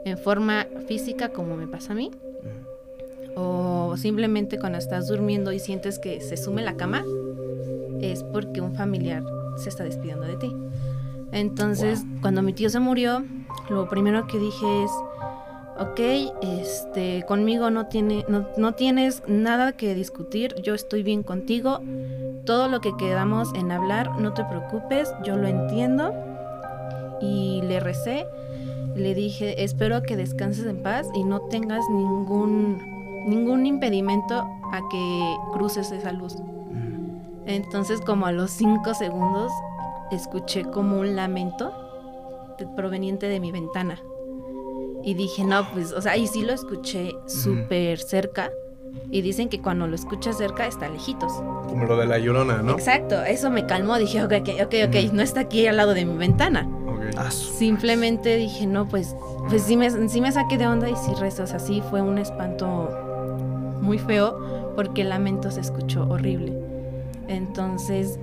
en 0.03 0.17
forma 0.17 0.67
física 0.85 1.29
como 1.29 1.55
me 1.55 1.65
pasa 1.65 1.93
a 1.93 1.95
mí, 1.95 2.11
o 3.37 3.95
simplemente 3.95 4.59
cuando 4.59 4.79
estás 4.79 5.07
durmiendo 5.07 5.53
y 5.53 5.59
sientes 5.59 5.97
que 5.97 6.19
se 6.19 6.35
sume 6.35 6.61
la 6.61 6.75
cama, 6.75 7.05
es 8.01 8.21
porque 8.25 8.59
un 8.59 8.75
familiar 8.75 9.23
se 9.55 9.69
está 9.69 9.85
despidiendo 9.85 10.25
de 10.25 10.35
ti. 10.35 10.53
Entonces, 11.31 12.03
cuando 12.21 12.41
mi 12.41 12.51
tío 12.51 12.69
se 12.69 12.81
murió, 12.81 13.23
lo 13.69 13.87
primero 13.87 14.27
que 14.27 14.39
dije 14.39 14.83
es, 14.83 14.91
ok, 15.79 15.99
este, 16.41 17.23
conmigo 17.27 17.69
no, 17.69 17.87
tiene, 17.87 18.25
no, 18.27 18.47
no 18.57 18.73
tienes 18.73 19.23
nada 19.27 19.73
que 19.73 19.95
discutir, 19.95 20.55
yo 20.61 20.73
estoy 20.73 21.03
bien 21.03 21.23
contigo, 21.23 21.81
todo 22.45 22.67
lo 22.67 22.81
que 22.81 22.95
quedamos 22.97 23.53
en 23.53 23.71
hablar, 23.71 24.19
no 24.19 24.33
te 24.33 24.43
preocupes, 24.45 25.13
yo 25.23 25.37
lo 25.37 25.47
entiendo. 25.47 26.13
Y 27.21 27.61
le 27.63 27.79
recé, 27.79 28.27
le 28.95 29.15
dije, 29.15 29.63
espero 29.63 30.03
que 30.03 30.17
descanses 30.17 30.65
en 30.65 30.83
paz 30.83 31.07
y 31.13 31.23
no 31.23 31.41
tengas 31.41 31.87
ningún, 31.89 32.77
ningún 33.27 33.65
impedimento 33.65 34.39
a 34.39 34.81
que 34.91 35.35
cruces 35.53 35.91
esa 35.91 36.11
luz. 36.11 36.35
Entonces 37.45 38.01
como 38.01 38.25
a 38.25 38.31
los 38.31 38.51
cinco 38.51 38.93
segundos 38.93 39.51
escuché 40.11 40.63
como 40.63 40.99
un 40.99 41.15
lamento 41.15 41.73
proveniente 42.75 43.27
de 43.27 43.39
mi 43.39 43.51
ventana. 43.51 43.99
Y 45.03 45.15
dije, 45.15 45.43
no, 45.43 45.69
pues, 45.73 45.91
o 45.91 46.01
sea, 46.01 46.15
y 46.17 46.27
sí 46.27 46.43
lo 46.43 46.53
escuché 46.53 47.13
súper 47.27 47.99
cerca. 47.99 48.49
Y 49.11 49.21
dicen 49.21 49.49
que 49.49 49.61
cuando 49.61 49.85
lo 49.87 49.95
escuchas 49.95 50.37
cerca 50.37 50.65
está 50.65 50.87
lejitos. 50.89 51.33
Como 51.67 51.85
lo 51.85 51.97
de 51.97 52.05
la 52.05 52.19
llorona, 52.19 52.61
¿no? 52.61 52.73
Exacto, 52.73 53.21
eso 53.23 53.49
me 53.49 53.65
calmó. 53.65 53.97
Dije, 53.97 54.23
ok, 54.23 54.33
ok, 54.41 54.49
ok, 54.63 54.75
okay 54.87 55.09
no 55.11 55.21
está 55.21 55.41
aquí 55.41 55.67
al 55.67 55.77
lado 55.77 55.93
de 55.93 56.05
mi 56.05 56.17
ventana. 56.17 56.69
Ah, 57.17 57.29
Simplemente 57.31 58.37
dije, 58.37 58.65
no, 58.65 58.87
pues, 58.87 59.15
pues 59.49 59.63
sí 59.63 59.77
me, 59.77 59.89
sí 60.09 60.21
me 60.21 60.31
saqué 60.31 60.57
de 60.57 60.67
onda 60.67 60.89
y 60.89 60.95
sí 60.95 61.13
rezo. 61.19 61.43
O 61.43 61.47
sea, 61.47 61.59
sí 61.59 61.83
fue 61.89 62.01
un 62.01 62.17
espanto 62.17 62.89
muy 63.81 63.99
feo 63.99 64.73
porque 64.75 65.01
el 65.01 65.09
lamento 65.09 65.51
se 65.51 65.61
escuchó 65.61 66.07
horrible. 66.09 66.53
Entonces, 67.27 68.19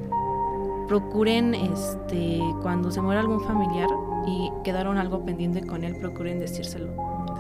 procuren, 0.89 1.55
este, 1.55 2.41
cuando 2.63 2.91
se 2.91 3.01
muera 3.01 3.21
algún 3.21 3.41
familiar 3.45 3.89
y 4.27 4.51
quedaron 4.65 4.99
algo 4.99 5.25
pendiente 5.25 5.63
con 5.67 5.85
él, 5.85 5.97
procuren 5.97 6.39
decírselo. 6.39 6.89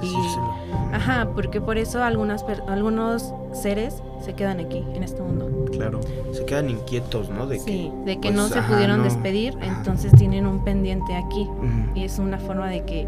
Decírselo. 0.00 0.54
ajá, 0.94 1.28
porque 1.34 1.60
por 1.60 1.76
eso 1.76 2.02
algunas 2.02 2.44
algunos 2.68 3.34
seres 3.52 4.02
se 4.20 4.32
quedan 4.34 4.58
aquí, 4.60 4.82
en 4.94 5.02
este 5.02 5.20
mundo. 5.22 5.66
Claro, 5.72 6.00
se 6.32 6.44
quedan 6.46 6.70
inquietos, 6.70 7.28
¿no? 7.28 7.46
De 7.46 7.58
sí, 7.58 7.92
que, 8.04 8.04
de 8.10 8.14
que 8.20 8.28
pues, 8.28 8.34
no 8.34 8.48
se 8.48 8.58
ajá, 8.58 8.72
pudieron 8.72 8.98
no. 8.98 9.04
despedir, 9.04 9.56
Ajá. 9.60 9.66
entonces 9.78 10.12
tienen 10.12 10.46
un 10.46 10.64
pendiente 10.64 11.14
aquí. 11.16 11.48
Y 11.94 12.04
es 12.04 12.18
una 12.18 12.38
forma 12.38 12.68
de 12.68 12.84
que 12.84 13.06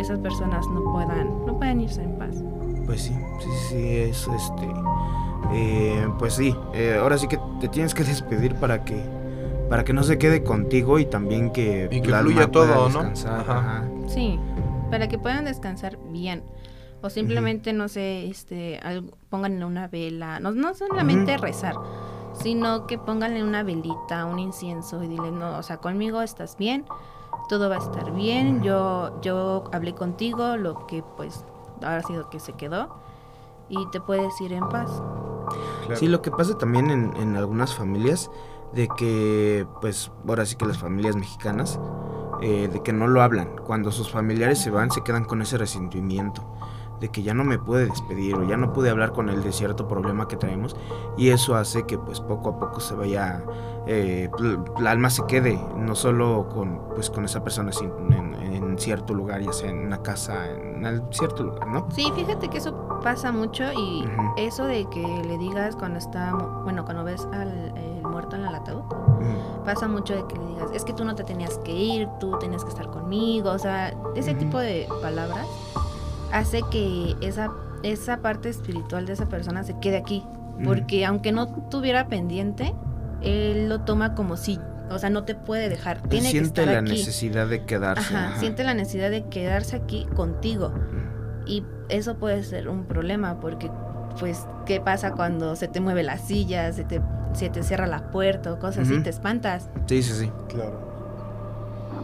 esas 0.00 0.18
personas 0.18 0.66
no 0.68 0.92
puedan, 0.92 1.46
no 1.46 1.56
puedan 1.58 1.80
irse 1.80 2.02
en 2.02 2.18
paz. 2.18 2.42
Pues 2.86 3.02
sí, 3.02 3.14
sí, 3.40 3.48
sí, 3.68 3.96
es 3.96 4.26
este. 4.28 4.68
eh, 5.52 6.08
pues 6.18 6.34
sí, 6.34 6.54
eh, 6.74 6.98
ahora 7.00 7.18
sí 7.18 7.28
que 7.28 7.38
te 7.60 7.68
tienes 7.68 7.94
que 7.94 8.02
despedir 8.04 8.54
para 8.56 8.84
que 8.84 9.00
para 9.72 9.84
que 9.84 9.94
no 9.94 10.02
se 10.02 10.18
quede 10.18 10.44
contigo 10.44 10.98
y 10.98 11.06
también 11.06 11.50
que, 11.50 11.88
Y 11.90 12.02
que 12.02 12.08
el 12.08 12.14
alma 12.14 12.30
fluya 12.30 12.50
todo, 12.50 12.90
pueda 12.90 13.04
¿no? 13.04 13.30
Ajá. 13.30 13.58
ajá. 13.58 13.84
Sí, 14.06 14.38
para 14.90 15.08
que 15.08 15.18
puedan 15.18 15.46
descansar 15.46 15.96
bien. 16.10 16.44
O 17.00 17.08
simplemente, 17.08 17.72
no 17.72 17.88
sé, 17.88 18.26
este, 18.26 18.78
algo, 18.82 19.16
pónganle 19.30 19.64
una 19.64 19.88
vela. 19.88 20.40
No, 20.40 20.50
no 20.50 20.74
solamente 20.74 21.36
Ujú. 21.36 21.44
rezar, 21.44 21.74
sino 22.34 22.86
que 22.86 22.98
pónganle 22.98 23.42
una 23.42 23.62
velita, 23.62 24.26
un 24.26 24.40
incienso 24.40 25.02
y 25.02 25.08
dile, 25.08 25.32
no, 25.32 25.56
o 25.56 25.62
sea, 25.62 25.78
conmigo 25.78 26.20
estás 26.20 26.58
bien, 26.58 26.84
todo 27.48 27.70
va 27.70 27.76
a 27.76 27.78
estar 27.78 28.12
bien. 28.12 28.62
Yo, 28.62 29.18
yo 29.22 29.64
hablé 29.72 29.94
contigo, 29.94 30.58
lo 30.58 30.86
que 30.86 31.02
pues 31.16 31.46
ahora 31.76 31.96
ha 31.96 32.02
sido 32.02 32.28
que 32.28 32.40
se 32.40 32.52
quedó. 32.52 32.94
Y 33.70 33.88
te 33.90 34.02
puedes 34.02 34.38
ir 34.42 34.52
en 34.52 34.68
paz. 34.68 35.02
Claro. 35.86 35.96
Sí, 35.96 36.08
lo 36.08 36.20
que 36.20 36.30
pasa 36.30 36.58
también 36.58 36.90
en, 36.90 37.16
en 37.16 37.36
algunas 37.36 37.74
familias, 37.74 38.30
de 38.74 38.88
que, 38.96 39.66
pues, 39.80 40.10
ahora 40.28 40.46
sí 40.46 40.56
que 40.56 40.66
las 40.66 40.78
familias 40.78 41.16
mexicanas, 41.16 41.78
eh, 42.40 42.68
de 42.72 42.82
que 42.82 42.92
no 42.92 43.06
lo 43.06 43.22
hablan. 43.22 43.50
Cuando 43.64 43.92
sus 43.92 44.10
familiares 44.10 44.58
se 44.58 44.70
van, 44.70 44.90
se 44.90 45.02
quedan 45.02 45.24
con 45.24 45.42
ese 45.42 45.58
resentimiento. 45.58 46.42
De 47.00 47.08
que 47.08 47.24
ya 47.24 47.34
no 47.34 47.42
me 47.42 47.58
pude 47.58 47.86
despedir 47.86 48.36
o 48.36 48.44
ya 48.44 48.56
no 48.56 48.72
pude 48.72 48.88
hablar 48.88 49.10
con 49.12 49.28
él 49.28 49.42
de 49.42 49.50
cierto 49.52 49.88
problema 49.88 50.28
que 50.28 50.36
traemos. 50.36 50.76
Y 51.16 51.30
eso 51.30 51.56
hace 51.56 51.84
que, 51.84 51.98
pues, 51.98 52.20
poco 52.20 52.50
a 52.50 52.58
poco 52.60 52.80
se 52.80 52.94
vaya. 52.94 53.44
eh, 53.88 54.30
pl- 54.36 54.60
la 54.78 54.92
alma 54.92 55.10
se 55.10 55.26
quede, 55.26 55.60
no 55.76 55.96
solo 55.96 56.48
con, 56.48 56.80
pues, 56.94 57.10
con 57.10 57.24
esa 57.24 57.42
persona, 57.42 57.72
sino 57.72 57.96
en, 58.12 58.32
en 58.36 58.78
cierto 58.78 59.12
lugar, 59.12 59.40
ya 59.42 59.52
sea 59.52 59.70
en 59.70 59.78
una 59.86 60.00
casa, 60.02 60.48
en 60.48 61.02
cierto 61.10 61.42
lugar, 61.42 61.66
¿no? 61.66 61.88
Sí, 61.90 62.12
fíjate 62.14 62.48
que 62.48 62.58
eso 62.58 63.00
pasa 63.02 63.32
mucho 63.32 63.64
y 63.72 64.04
Ujú. 64.06 64.34
eso 64.36 64.64
de 64.66 64.88
que 64.88 65.02
le 65.26 65.36
digas 65.36 65.74
cuando 65.74 65.98
está, 65.98 66.32
bueno, 66.62 66.84
cuando 66.84 67.02
ves 67.02 67.26
al 67.32 67.76
el 67.76 67.91
muerto 68.12 68.36
en 68.36 68.44
el 68.44 68.54
ataúd, 68.54 68.80
Ujú. 68.84 69.64
pasa 69.64 69.88
mucho 69.88 70.14
de 70.14 70.26
que 70.28 70.36
le 70.38 70.46
digas, 70.46 70.70
es 70.74 70.84
que 70.84 70.92
tú 70.92 71.04
no 71.04 71.14
te 71.14 71.24
tenías 71.24 71.58
que 71.64 71.72
ir, 71.72 72.08
tú 72.20 72.38
tenías 72.38 72.62
que 72.62 72.70
estar 72.70 72.86
conmigo, 72.90 73.50
o 73.50 73.58
sea, 73.58 73.94
ese 74.14 74.30
Ujú. 74.32 74.38
tipo 74.40 74.58
de 74.58 74.86
palabras 75.00 75.46
hace 76.32 76.62
que 76.70 77.16
esa, 77.20 77.50
esa 77.82 78.18
parte 78.18 78.48
espiritual 78.48 79.06
de 79.06 79.12
esa 79.14 79.28
persona 79.28 79.64
se 79.64 79.78
quede 79.80 79.96
aquí, 79.98 80.24
porque 80.64 81.04
aunque 81.06 81.32
no 81.32 81.48
tuviera 81.70 82.06
pendiente, 82.08 82.74
él 83.22 83.68
lo 83.68 83.80
toma 83.80 84.14
como 84.14 84.36
si, 84.36 84.58
o 84.90 84.98
sea, 84.98 85.10
no 85.10 85.24
te 85.24 85.34
puede 85.34 85.68
dejar, 85.68 86.02
tiene 86.02 86.26
que 86.26 86.30
siente 86.32 86.60
estar 86.60 86.74
la 86.74 86.80
aquí. 86.80 86.90
necesidad 86.92 87.46
de 87.48 87.64
quedarse. 87.64 88.14
Ajá, 88.14 88.28
ajá. 88.28 88.38
siente 88.40 88.62
la 88.64 88.74
necesidad 88.74 89.10
de 89.10 89.24
quedarse 89.24 89.76
aquí 89.76 90.06
contigo. 90.14 90.68
Ujú. 90.68 91.46
Y 91.46 91.64
eso 91.88 92.16
puede 92.16 92.42
ser 92.44 92.68
un 92.68 92.84
problema 92.84 93.40
porque, 93.40 93.70
pues, 94.20 94.46
¿qué 94.66 94.80
pasa 94.80 95.12
cuando 95.12 95.56
se 95.56 95.66
te 95.68 95.80
mueve 95.80 96.02
la 96.04 96.16
silla, 96.18 96.72
se 96.72 96.84
te, 96.84 97.00
se 97.34 97.50
te 97.50 97.62
cierra 97.62 97.86
la 97.86 98.10
puerta 98.10 98.52
o 98.52 98.58
cosas 98.58 98.84
así? 98.86 98.94
Ujú. 98.94 99.02
Te 99.04 99.10
espantas. 99.10 99.68
Sí, 99.86 100.02
sí, 100.02 100.12
sí. 100.12 100.32
Claro. 100.48 100.72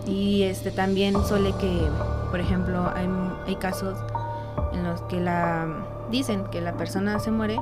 Y 0.06 0.42
este 0.44 0.70
también 0.70 1.14
suele 1.24 1.52
que, 1.60 1.88
por 2.30 2.40
ejemplo, 2.40 2.90
hay, 2.94 3.08
hay 3.46 3.56
casos 3.56 3.98
en 4.72 4.84
los 4.84 5.02
que 5.02 5.20
la 5.20 5.66
dicen 6.10 6.44
que 6.50 6.60
la 6.60 6.72
persona 6.74 7.18
se 7.18 7.30
muere, 7.30 7.56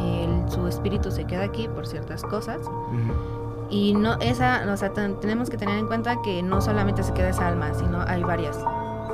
el- 0.00 0.50
su 0.50 0.66
espíritu 0.68 1.10
se 1.10 1.24
queda 1.24 1.44
aquí 1.44 1.66
por 1.68 1.86
ciertas 1.86 2.22
cosas 2.22 2.60
y 3.70 3.94
no 3.94 4.14
esa, 4.20 4.62
o 4.72 4.76
sea, 4.76 4.92
ten- 4.92 5.18
tenemos 5.20 5.50
que 5.50 5.56
tener 5.56 5.78
en 5.78 5.86
cuenta 5.86 6.20
que 6.22 6.42
no 6.42 6.60
solamente 6.60 7.02
se 7.02 7.12
queda 7.12 7.30
esa 7.30 7.48
alma, 7.48 7.72
sino 7.74 8.02
hay 8.06 8.22
varias. 8.22 8.58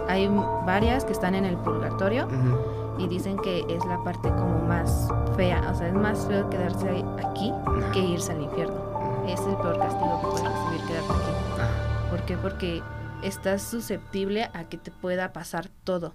Hay 0.09 0.29
varias 0.67 1.05
que 1.05 1.13
están 1.13 1.35
en 1.37 1.45
el 1.45 1.57
purgatorio 1.57 2.27
Ujú. 2.27 2.57
Y 3.01 3.09
dicen 3.09 3.39
que 3.39 3.65
es 3.69 3.85
la 3.87 4.03
parte 4.05 4.29
como 4.29 4.59
más 4.67 5.09
fea, 5.37 5.71
o 5.71 5.75
sea, 5.75 5.89
es 5.89 5.95
más 5.95 6.27
feo 6.27 6.51
quedarse 6.51 7.03
aquí 7.25 7.53
que 7.93 8.01
irse 8.01 8.33
al 8.33 8.43
infierno. 8.43 9.25
Es 9.27 9.41
el 9.41 9.57
peor 9.57 9.79
castigo 9.79 10.21
que 10.21 10.27
puedes 10.27 10.45
recibir 10.45 10.87
quedarte 10.87 11.13
aquí. 11.13 12.11
¿Por 12.11 12.23
qué? 12.27 12.37
Porque 12.37 12.83
estás 13.23 13.63
susceptible 13.63 14.51
a 14.53 14.65
que 14.65 14.77
te 14.77 14.91
pueda 14.91 15.33
pasar 15.33 15.69
todo. 15.85 16.15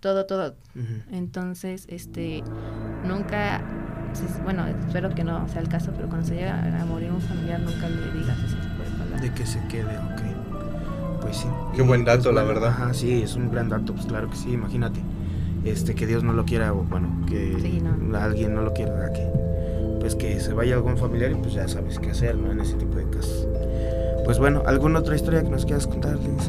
Todo, 0.00 0.26
todo. 0.26 0.54
Entonces, 1.10 1.86
este, 1.88 2.44
nunca, 3.04 3.62
bueno, 4.44 4.66
espero 4.66 5.10
que 5.14 5.24
no 5.24 5.48
sea 5.48 5.60
el 5.60 5.68
caso, 5.68 5.92
pero 5.96 6.08
cuando 6.08 6.26
se 6.26 6.36
llega 6.36 6.80
a 6.80 6.84
morir 6.84 7.10
un 7.10 7.20
familiar, 7.20 7.60
nunca 7.60 7.88
le 7.88 8.12
digas 8.12 8.38
ese 8.38 8.56
tipo 8.56 8.82
de 8.82 8.90
palabras. 8.90 9.22
De 9.22 9.32
que 9.32 9.46
se 9.46 9.66
quede, 9.68 9.98
ok. 9.98 11.22
Pues 11.22 11.38
sí. 11.38 11.48
Qué 11.74 11.82
buen 11.82 12.04
dato, 12.04 12.30
la 12.30 12.44
verdad. 12.44 12.68
Ajá, 12.68 12.94
sí, 12.94 13.22
es 13.22 13.34
un 13.34 13.50
gran 13.50 13.68
dato, 13.68 13.94
pues 13.94 14.06
claro 14.06 14.30
que 14.30 14.36
sí, 14.36 14.52
imagínate. 14.52 15.00
Este, 15.66 15.94
que 15.94 16.06
Dios 16.06 16.22
no 16.22 16.32
lo 16.32 16.44
quiera, 16.44 16.72
o 16.72 16.84
bueno, 16.84 17.08
que 17.28 17.56
Sí, 17.60 17.82
no. 17.82 18.16
alguien 18.18 18.54
no 18.54 18.62
lo 18.62 18.72
quiera, 18.72 19.12
que 19.12 19.26
pues 20.00 20.14
que 20.14 20.38
se 20.40 20.52
vaya 20.52 20.76
algún 20.76 20.96
familiar 20.96 21.32
y 21.32 21.34
pues 21.34 21.54
ya 21.54 21.66
sabes 21.66 21.98
qué 21.98 22.10
hacer, 22.10 22.36
¿no? 22.36 22.52
En 22.52 22.60
ese 22.60 22.74
tipo 22.74 22.96
de 22.96 23.04
casos. 23.10 23.48
Pues 24.24 24.38
bueno, 24.38 24.62
¿alguna 24.66 25.00
otra 25.00 25.16
historia 25.16 25.42
que 25.42 25.48
nos 25.50 25.64
quieras 25.64 25.86
contar, 25.86 26.16
Liz? 26.18 26.48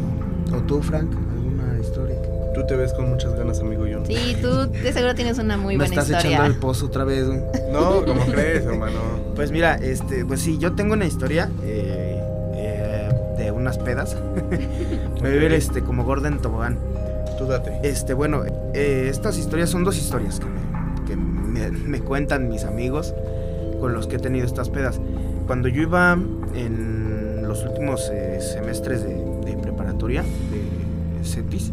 O 0.53 0.57
tú, 0.63 0.81
Frank, 0.81 1.11
alguna 1.31 1.79
historia 1.79 2.21
que... 2.21 2.27
Tú 2.53 2.65
te 2.67 2.75
ves 2.75 2.93
con 2.93 3.09
muchas 3.09 3.33
ganas, 3.35 3.59
amigo 3.59 3.85
John. 3.91 4.05
Sí, 4.05 4.35
tú 4.41 4.67
de 4.69 4.91
seguro 4.93 5.13
tienes 5.15 5.37
una 5.39 5.57
muy 5.57 5.75
Me 5.77 5.85
buena 5.87 6.01
estás 6.01 6.09
historia. 6.17 6.37
echando 6.37 6.53
el 6.53 6.59
pozo 6.59 6.85
otra 6.87 7.03
vez, 7.03 7.25
güey. 7.27 7.39
No, 7.71 8.03
¿cómo 8.05 8.25
crees, 8.25 8.65
hermano? 8.65 8.99
Pues 9.35 9.51
mira, 9.51 9.75
este, 9.75 10.25
pues 10.25 10.41
sí, 10.41 10.57
yo 10.59 10.73
tengo 10.73 10.93
una 10.93 11.05
historia 11.05 11.49
eh, 11.63 12.19
eh, 12.55 13.09
de 13.37 13.51
unas 13.51 13.77
pedas. 13.79 14.15
Me 15.21 15.29
voy 15.29 15.37
a 15.37 15.41
ver 15.41 15.53
este 15.53 15.81
como 15.81 16.03
Gordon 16.03 16.39
Tobogán. 16.41 16.77
Tú 17.37 17.45
date. 17.45 17.79
Este, 17.83 18.13
bueno, 18.13 18.43
eh, 18.73 19.07
estas 19.09 19.37
historias 19.37 19.69
son 19.69 19.83
dos 19.83 19.97
historias 19.97 20.39
que, 20.39 20.45
me, 20.47 21.05
que 21.05 21.15
me- 21.15 21.71
me 21.71 21.99
cuentan 22.01 22.47
mis 22.49 22.63
amigos 22.63 23.13
con 23.79 23.93
los 23.93 24.07
que 24.07 24.15
he 24.15 24.19
tenido 24.19 24.45
estas 24.45 24.69
pedas. 24.69 24.99
Cuando 25.45 25.67
yo 25.67 25.81
iba 25.83 26.17
en 26.55 27.43
los 27.47 27.63
últimos 27.63 28.09
eh, 28.11 28.39
semestres 28.41 29.03
de, 29.03 29.15
de 29.45 29.57
preparatoria, 29.57 30.23
de 30.23 31.23
CETIS, 31.25 31.71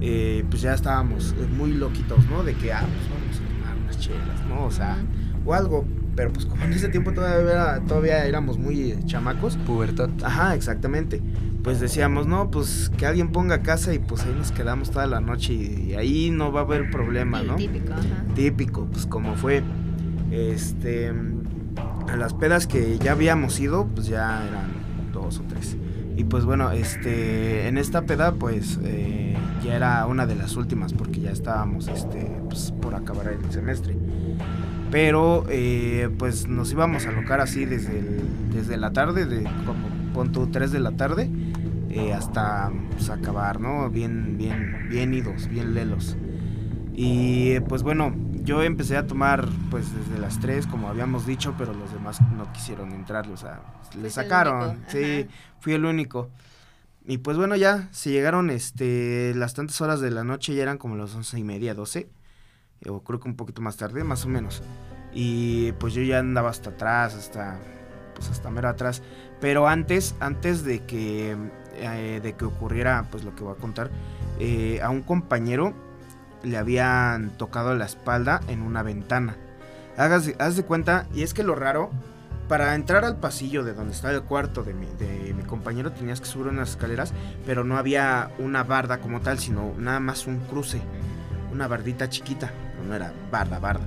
eh, 0.00 0.44
pues 0.50 0.62
ya 0.62 0.74
estábamos 0.74 1.34
eh, 1.38 1.46
muy 1.56 1.72
loquitos, 1.72 2.18
¿no? 2.28 2.42
De 2.44 2.54
que, 2.54 2.72
ah, 2.72 2.80
pues 2.86 3.08
vamos 3.10 3.36
a 3.36 3.58
tomar 3.64 3.76
unas 3.84 3.98
chelas, 3.98 4.46
¿no? 4.48 4.64
O 4.66 4.70
sea, 4.70 4.96
o 5.44 5.54
algo. 5.54 5.84
Pero 6.14 6.30
pues 6.30 6.44
como 6.44 6.62
en 6.64 6.74
ese 6.74 6.88
tiempo 6.90 7.12
todavía, 7.12 7.50
era- 7.50 7.80
todavía 7.80 8.26
éramos 8.26 8.58
muy 8.58 8.94
chamacos, 9.06 9.56
Pubertad. 9.56 10.10
Ajá, 10.22 10.54
exactamente. 10.54 11.22
Pues 11.62 11.78
decíamos, 11.80 12.26
no, 12.26 12.50
pues 12.50 12.90
que 12.96 13.06
alguien 13.06 13.30
ponga 13.30 13.62
casa 13.62 13.94
y 13.94 13.98
pues 14.00 14.22
ahí 14.24 14.34
nos 14.36 14.50
quedamos 14.50 14.90
toda 14.90 15.06
la 15.06 15.20
noche 15.20 15.52
y 15.54 15.94
ahí 15.94 16.30
no 16.30 16.50
va 16.50 16.60
a 16.60 16.64
haber 16.64 16.90
problema, 16.90 17.42
¿no? 17.42 17.54
típico, 17.56 17.92
ajá. 17.92 18.02
Típico, 18.34 18.86
pues 18.86 19.06
como 19.06 19.36
fue. 19.36 19.62
Este, 20.32 21.12
a 22.08 22.16
las 22.16 22.34
pedas 22.34 22.66
que 22.66 22.98
ya 22.98 23.12
habíamos 23.12 23.60
ido, 23.60 23.86
pues 23.86 24.06
ya 24.08 24.44
eran 24.46 24.70
dos 25.12 25.38
o 25.38 25.42
tres. 25.42 25.76
Y 26.16 26.24
pues 26.24 26.44
bueno, 26.44 26.72
este, 26.72 27.68
en 27.68 27.78
esta 27.78 28.02
peda, 28.02 28.32
pues 28.32 28.78
eh, 28.82 29.36
ya 29.64 29.76
era 29.76 30.04
una 30.06 30.26
de 30.26 30.34
las 30.34 30.56
últimas 30.56 30.92
porque 30.92 31.20
ya 31.20 31.30
estábamos, 31.30 31.86
este, 31.88 32.32
pues 32.48 32.72
por 32.82 32.94
acabar 32.96 33.28
el 33.28 33.52
semestre. 33.52 33.96
Pero, 34.90 35.44
eh, 35.48 36.10
pues 36.18 36.48
nos 36.48 36.70
íbamos 36.72 37.06
a 37.06 37.10
alocar 37.10 37.40
así 37.40 37.64
desde, 37.64 37.98
el- 38.00 38.20
desde 38.52 38.76
la 38.76 38.92
tarde, 38.92 39.24
de 39.26 39.44
como 39.64 39.88
pon 40.12 40.32
tú 40.32 40.48
3 40.48 40.70
de 40.72 40.80
la 40.80 40.90
tarde, 40.92 41.30
eh, 41.92 42.14
hasta 42.14 42.72
pues, 42.90 43.10
acabar, 43.10 43.60
¿no? 43.60 43.90
Bien, 43.90 44.38
bien, 44.38 44.88
bien 44.88 45.12
idos, 45.12 45.46
bien 45.46 45.74
lelos. 45.74 46.16
Y 46.94 47.60
pues 47.60 47.82
bueno, 47.82 48.14
yo 48.32 48.62
empecé 48.62 48.96
a 48.96 49.06
tomar 49.06 49.46
pues 49.70 49.94
desde 49.94 50.18
las 50.18 50.40
3, 50.40 50.66
como 50.66 50.88
habíamos 50.88 51.26
dicho, 51.26 51.54
pero 51.58 51.74
los 51.74 51.92
demás 51.92 52.20
no 52.32 52.50
quisieron 52.52 52.92
entrar, 52.92 53.28
o 53.28 53.36
sea, 53.36 53.60
le 54.00 54.08
sacaron. 54.08 54.78
Sí, 54.88 55.26
fui 55.60 55.74
el 55.74 55.84
único. 55.84 56.30
Y 57.04 57.18
pues 57.18 57.36
bueno, 57.36 57.56
ya 57.56 57.88
se 57.90 58.10
llegaron 58.10 58.48
este, 58.48 59.34
las 59.34 59.54
tantas 59.54 59.80
horas 59.80 60.00
de 60.00 60.10
la 60.10 60.24
noche, 60.24 60.54
ya 60.54 60.62
eran 60.62 60.78
como 60.78 60.96
las 60.96 61.14
once 61.14 61.38
y 61.38 61.44
media, 61.44 61.74
12. 61.74 62.08
o 62.88 63.02
creo 63.02 63.20
que 63.20 63.28
un 63.28 63.36
poquito 63.36 63.60
más 63.60 63.76
tarde, 63.76 64.02
más 64.02 64.24
o 64.24 64.28
menos. 64.28 64.62
Y 65.12 65.72
pues 65.72 65.92
yo 65.92 66.02
ya 66.02 66.20
andaba 66.20 66.48
hasta 66.48 66.70
atrás, 66.70 67.14
hasta 67.14 67.58
pues 68.14 68.30
hasta 68.30 68.50
mero 68.50 68.68
atrás, 68.68 69.02
pero 69.40 69.66
antes 69.66 70.14
antes 70.20 70.64
de 70.64 70.84
que 70.84 71.36
eh, 71.74 72.20
de 72.22 72.32
que 72.34 72.44
ocurriera 72.44 73.06
pues 73.10 73.24
lo 73.24 73.34
que 73.34 73.44
voy 73.44 73.54
a 73.54 73.60
contar, 73.60 73.90
eh, 74.38 74.80
a 74.82 74.90
un 74.90 75.02
compañero 75.02 75.74
le 76.42 76.56
habían 76.56 77.30
tocado 77.30 77.74
la 77.74 77.84
espalda 77.84 78.40
en 78.48 78.62
una 78.62 78.82
ventana. 78.82 79.36
Hagas, 79.96 80.32
haz 80.38 80.56
de 80.56 80.64
cuenta, 80.64 81.06
y 81.14 81.22
es 81.22 81.34
que 81.34 81.42
lo 81.42 81.54
raro, 81.54 81.90
para 82.48 82.74
entrar 82.74 83.04
al 83.04 83.16
pasillo 83.16 83.64
de 83.64 83.72
donde 83.72 83.92
estaba 83.92 84.12
el 84.14 84.22
cuarto 84.22 84.62
de 84.62 84.74
mi, 84.74 84.86
de 84.98 85.32
mi 85.34 85.42
compañero 85.42 85.92
tenías 85.92 86.20
que 86.20 86.26
subir 86.26 86.48
unas 86.48 86.70
escaleras, 86.70 87.12
pero 87.46 87.64
no 87.64 87.78
había 87.78 88.30
una 88.38 88.64
barda 88.64 88.98
como 88.98 89.20
tal, 89.20 89.38
sino 89.38 89.72
nada 89.78 90.00
más 90.00 90.26
un 90.26 90.40
cruce, 90.40 90.80
una 91.52 91.68
bardita 91.68 92.08
chiquita, 92.08 92.50
no 92.86 92.94
era 92.94 93.12
barda, 93.30 93.58
barda. 93.58 93.86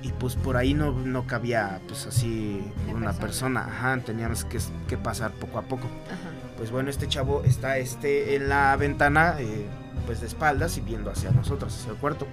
Y 0.00 0.12
pues 0.12 0.36
por 0.36 0.56
ahí 0.56 0.74
no, 0.74 0.92
no 0.92 1.26
cabía 1.26 1.80
pues 1.88 2.06
así 2.06 2.62
una 2.94 3.12
persona, 3.12 3.66
ajá, 3.66 3.98
teníamos 3.98 4.44
que, 4.44 4.58
que 4.86 4.96
pasar 4.96 5.32
poco 5.32 5.58
a 5.58 5.62
poco. 5.62 5.88
Ajá. 6.06 6.37
Pues 6.58 6.72
bueno, 6.72 6.90
este 6.90 7.06
chavo 7.06 7.44
está 7.44 7.78
este 7.78 8.34
en 8.34 8.48
la 8.48 8.76
ventana, 8.76 9.36
eh, 9.38 9.66
pues 10.06 10.20
de 10.20 10.26
espaldas 10.26 10.76
y 10.76 10.80
viendo 10.80 11.08
hacia 11.10 11.30
nosotros, 11.30 11.72
hacia 11.72 11.92
el 11.92 11.96
cuarto. 11.98 12.26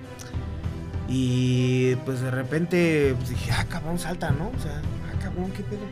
Y 1.07 1.95
pues 1.97 2.21
de 2.21 2.32
repente 2.32 3.13
pues, 3.17 3.30
dije, 3.30 3.51
ah, 3.51 3.65
cabrón, 3.69 3.99
salta, 3.99 4.32
¿no? 4.32 4.47
O 4.47 4.59
sea, 4.59 4.82
ah, 5.07 5.19
cabrón, 5.21 5.51
¿qué 5.51 5.61
pedo? 5.61 5.86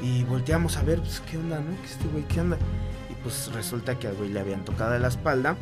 Y 0.00 0.24
volteamos 0.24 0.78
a 0.78 0.82
ver, 0.82 1.00
pues, 1.00 1.20
¿qué 1.30 1.36
onda, 1.36 1.60
no? 1.60 1.76
¿Qué 1.82 1.86
este 1.86 2.08
güey, 2.08 2.24
qué 2.24 2.40
onda? 2.40 2.56
Y 3.10 3.14
pues 3.22 3.52
resulta 3.52 3.98
que 3.98 4.08
al 4.08 4.14
güey 4.14 4.30
le 4.30 4.40
habían 4.40 4.64
tocado 4.64 4.98
la 4.98 5.08
espalda, 5.08 5.56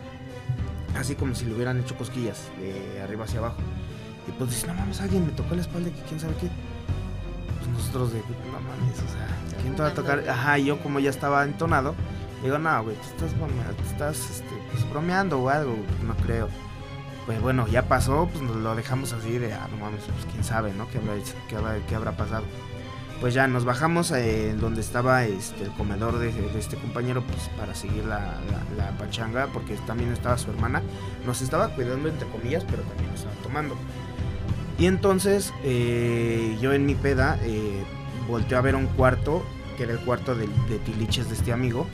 así 0.96 1.16
como 1.16 1.34
si 1.34 1.44
le 1.44 1.54
hubieran 1.54 1.80
hecho 1.80 1.96
cosquillas, 1.96 2.38
de 2.60 3.02
arriba 3.02 3.24
hacia 3.24 3.40
abajo. 3.40 3.58
Y 4.28 4.32
pues 4.32 4.50
dice, 4.50 4.68
no 4.68 4.74
mames, 4.74 5.00
alguien 5.00 5.26
me 5.26 5.32
tocó 5.32 5.56
la 5.56 5.62
espalda, 5.62 5.90
que 5.90 6.02
quién 6.02 6.20
sabe 6.20 6.34
qué. 6.40 6.48
Pues 7.72 7.78
nosotros 7.86 8.12
de, 8.12 8.18
no 8.20 8.60
mames, 8.60 8.98
o 8.98 9.12
sea, 9.12 9.28
¿quién 9.62 9.74
te 9.76 9.82
va 9.82 9.88
a 9.88 9.94
tocar? 9.94 10.28
Ajá, 10.28 10.58
y 10.58 10.64
yo 10.66 10.80
como 10.82 10.98
ya 11.00 11.10
estaba 11.10 11.44
entonado, 11.44 11.94
digo, 12.42 12.58
no, 12.58 12.82
güey, 12.82 12.96
tú 12.96 13.02
estás, 13.08 13.36
bromeando, 13.38 13.72
tú 13.74 13.82
estás 13.90 14.30
este, 14.30 14.54
pues, 14.72 14.88
bromeando 14.90 15.40
o 15.40 15.48
algo, 15.48 15.76
no 16.06 16.14
creo. 16.24 16.48
Pues 17.26 17.40
bueno, 17.40 17.68
ya 17.68 17.86
pasó, 17.86 18.28
pues 18.32 18.42
nos 18.42 18.56
lo 18.56 18.74
dejamos 18.74 19.12
así 19.12 19.38
de, 19.38 19.52
ah, 19.54 19.68
no 19.70 19.76
mames, 19.76 20.02
pues 20.04 20.26
quién 20.32 20.42
sabe, 20.42 20.72
¿no? 20.72 20.88
¿Qué 20.88 20.98
habrá? 20.98 21.12
¿Qué 21.48 21.56
habrá, 21.56 21.76
qué 21.86 21.94
habrá 21.94 22.12
pasado? 22.16 22.44
Pues 23.20 23.34
ya 23.34 23.46
nos 23.46 23.66
bajamos 23.66 24.10
eh, 24.12 24.56
donde 24.58 24.80
estaba 24.80 25.24
este, 25.26 25.64
el 25.64 25.70
comedor 25.72 26.18
de, 26.18 26.32
de 26.32 26.58
este 26.58 26.76
compañero, 26.78 27.22
pues 27.22 27.50
para 27.58 27.74
seguir 27.74 28.04
la, 28.06 28.18
la- 28.18 28.84
la 28.84 28.96
pachanga, 28.96 29.46
porque 29.52 29.76
también 29.86 30.10
estaba 30.10 30.38
su 30.38 30.50
hermana. 30.50 30.80
Nos 31.26 31.42
estaba 31.42 31.68
cuidando, 31.74 32.08
entre 32.08 32.26
comillas, 32.28 32.64
pero 32.68 32.82
también 32.84 33.10
nos 33.10 33.20
estaba 33.20 33.36
tomando. 33.42 33.76
Y 34.80 34.86
entonces 34.86 35.52
eh, 35.62 36.56
yo 36.60 36.72
en 36.72 36.86
mi 36.86 36.94
peda 36.94 37.38
eh, 37.42 37.82
volteo 38.26 38.58
a 38.58 38.62
ver 38.62 38.74
un 38.74 38.86
cuarto, 38.86 39.44
que 39.76 39.82
era 39.84 39.92
el 39.92 40.00
cuarto 40.00 40.34
del- 40.34 40.48
de, 40.68 40.78
tiliches 40.78 41.28
de 41.28 41.34
este 41.34 41.52
amigo. 41.52 41.86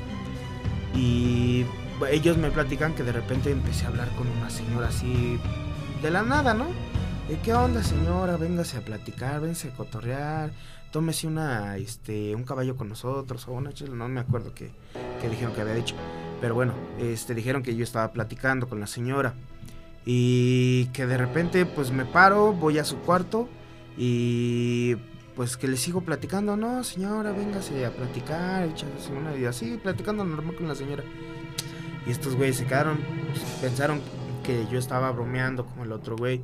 Y 0.94 1.66
ellos 2.10 2.36
me 2.36 2.50
platican 2.50 2.94
que 2.94 3.02
de 3.02 3.12
repente 3.12 3.50
empecé 3.50 3.84
a 3.84 3.88
hablar 3.88 4.08
con 4.16 4.28
una 4.28 4.50
señora 4.50 4.88
así 4.88 5.38
de 6.02 6.10
la 6.10 6.22
nada, 6.22 6.54
¿no? 6.54 6.66
¿De 7.28 7.38
qué 7.42 7.52
onda, 7.54 7.82
señora? 7.82 8.36
Véngase 8.36 8.76
a 8.78 8.80
platicar, 8.82 9.40
véngase 9.40 9.68
a 9.68 9.72
cotorrear, 9.74 10.52
tómese 10.92 11.26
una, 11.26 11.76
este, 11.76 12.34
un 12.36 12.44
caballo 12.44 12.76
con 12.76 12.88
nosotros 12.88 13.48
o 13.48 13.52
una 13.52 13.72
chela, 13.72 13.96
no 13.96 14.08
me 14.08 14.20
acuerdo 14.20 14.54
qué 14.54 14.70
dijeron 15.28 15.52
que 15.52 15.60
había 15.60 15.74
dicho. 15.74 15.96
Pero 16.40 16.54
bueno, 16.54 16.72
este, 17.00 17.34
dijeron 17.34 17.62
que 17.64 17.74
yo 17.74 17.82
estaba 17.82 18.12
platicando 18.12 18.68
con 18.68 18.78
la 18.78 18.86
señora 18.86 19.34
y 20.08 20.86
que 20.86 21.04
de 21.04 21.18
repente 21.18 21.66
pues 21.66 21.90
me 21.90 22.06
paro, 22.06 22.52
voy 22.52 22.78
a 22.78 22.84
su 22.84 22.96
cuarto 22.98 23.48
y 23.98 24.94
pues 25.34 25.56
que 25.56 25.68
le 25.68 25.76
sigo 25.76 26.00
platicando, 26.00 26.56
no 26.56 26.82
señora, 26.84 27.32
véngase 27.32 27.84
a 27.84 27.90
platicar, 27.90 28.64
échase 28.64 29.12
una 29.12 29.36
y 29.36 29.44
así, 29.44 29.78
platicando 29.82 30.24
normal 30.24 30.54
con 30.54 30.68
la 30.68 30.74
señora. 30.74 31.02
Y 32.06 32.10
estos 32.10 32.36
güeyes 32.36 32.56
se 32.56 32.66
quedaron, 32.66 32.98
pues, 33.28 33.42
pensaron 33.60 34.00
que 34.44 34.66
yo 34.70 34.78
estaba 34.78 35.10
bromeando 35.10 35.66
con 35.66 35.80
el 35.82 35.92
otro 35.92 36.16
güey. 36.16 36.40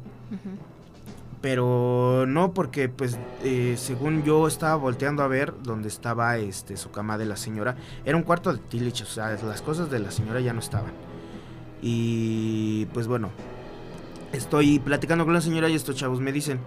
Pero 1.41 2.25
no, 2.27 2.53
porque 2.53 2.89
pues 2.89 3.19
eh, 3.43 3.75
según 3.77 4.23
yo 4.25 4.47
estaba 4.47 4.77
volteando 4.77 5.23
a 5.23 5.29
ver 5.29 5.55
donde 5.63 5.89
estaba 5.89 6.37
este 6.37 6.77
su 6.77 6.91
cama 6.91 7.17
de 7.19 7.27
la 7.27 7.37
señora, 7.37 7.77
era 8.05 8.17
un 8.17 8.23
cuarto 8.23 8.53
de 8.53 8.59
tilich, 8.59 9.03
o 9.03 9.07
sea, 9.07 9.31
las 9.31 9.63
cosas 9.63 9.91
de 9.91 9.99
la 10.01 10.11
señora 10.11 10.41
ya 10.41 10.53
no 10.53 10.61
estaban. 10.61 10.93
Y 11.81 12.87
pues 12.87 13.09
bueno, 13.09 13.31
estoy 14.33 14.79
platicando 14.79 15.25
con 15.25 15.35
la 15.35 15.41
señora 15.41 15.69
y 15.69 15.75
estos 15.75 15.97
chavos 15.97 16.21
me 16.21 16.33
dicen, 16.33 16.61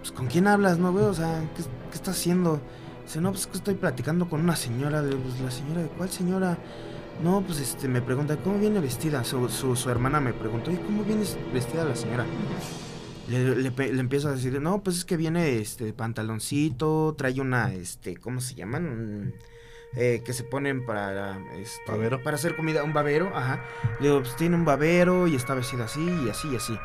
pues 0.00 0.12
¿con 0.12 0.26
quién 0.26 0.46
hablas, 0.46 0.78
no 0.78 0.92
güey? 0.92 1.04
O 1.04 1.14
sea, 1.14 1.48
¿qué, 1.56 1.62
qué 1.62 1.96
estás 1.96 2.16
haciendo? 2.16 2.60
Dice, 3.04 3.20
no, 3.20 3.30
pues 3.30 3.42
es 3.42 3.46
que 3.48 3.56
estoy 3.58 3.74
platicando 3.74 4.28
con 4.28 4.40
una 4.40 4.56
señora, 4.56 5.02
digo, 5.02 5.18
pues 5.20 5.40
la 5.40 5.50
señora, 5.50 5.82
¿de 5.82 5.88
cuál 5.88 6.08
señora? 6.10 6.58
No, 7.22 7.42
pues 7.42 7.60
este, 7.60 7.88
me 7.88 8.00
pregunta, 8.00 8.36
¿cómo 8.36 8.58
viene 8.58 8.80
vestida? 8.80 9.24
Su, 9.24 9.48
su, 9.48 9.76
su 9.76 9.90
hermana 9.90 10.20
me 10.20 10.32
preguntó, 10.32 10.70
¿y 10.70 10.76
cómo 10.76 11.04
viene 11.04 11.24
vestida 11.52 11.84
la 11.84 11.96
señora? 11.96 12.24
Le, 13.28 13.56
le 13.56 13.70
le 13.70 14.00
empiezo 14.00 14.28
a 14.28 14.32
decir, 14.32 14.60
no, 14.60 14.82
pues 14.82 14.96
es 14.98 15.04
que 15.04 15.16
viene 15.16 15.58
este 15.58 15.92
pantaloncito, 15.92 17.14
trae 17.16 17.40
una, 17.40 17.72
este, 17.74 18.16
¿cómo 18.16 18.40
se 18.40 18.54
llaman? 18.54 19.34
Eh, 19.96 20.22
que 20.24 20.32
se 20.32 20.44
ponen 20.44 20.86
para, 20.86 21.38
este, 21.56 21.90
¿Babero? 21.90 22.22
para 22.22 22.36
hacer 22.36 22.54
comida, 22.56 22.84
un 22.84 22.92
babero, 22.92 23.32
ajá. 23.34 23.64
Le 23.98 24.08
digo, 24.08 24.20
pues 24.20 24.36
tiene 24.36 24.56
un 24.56 24.64
babero 24.64 25.26
y 25.26 25.34
está 25.34 25.54
vestida 25.54 25.84
así 25.84 26.04
y 26.24 26.30
así 26.30 26.48
y 26.48 26.56
así. 26.56 26.78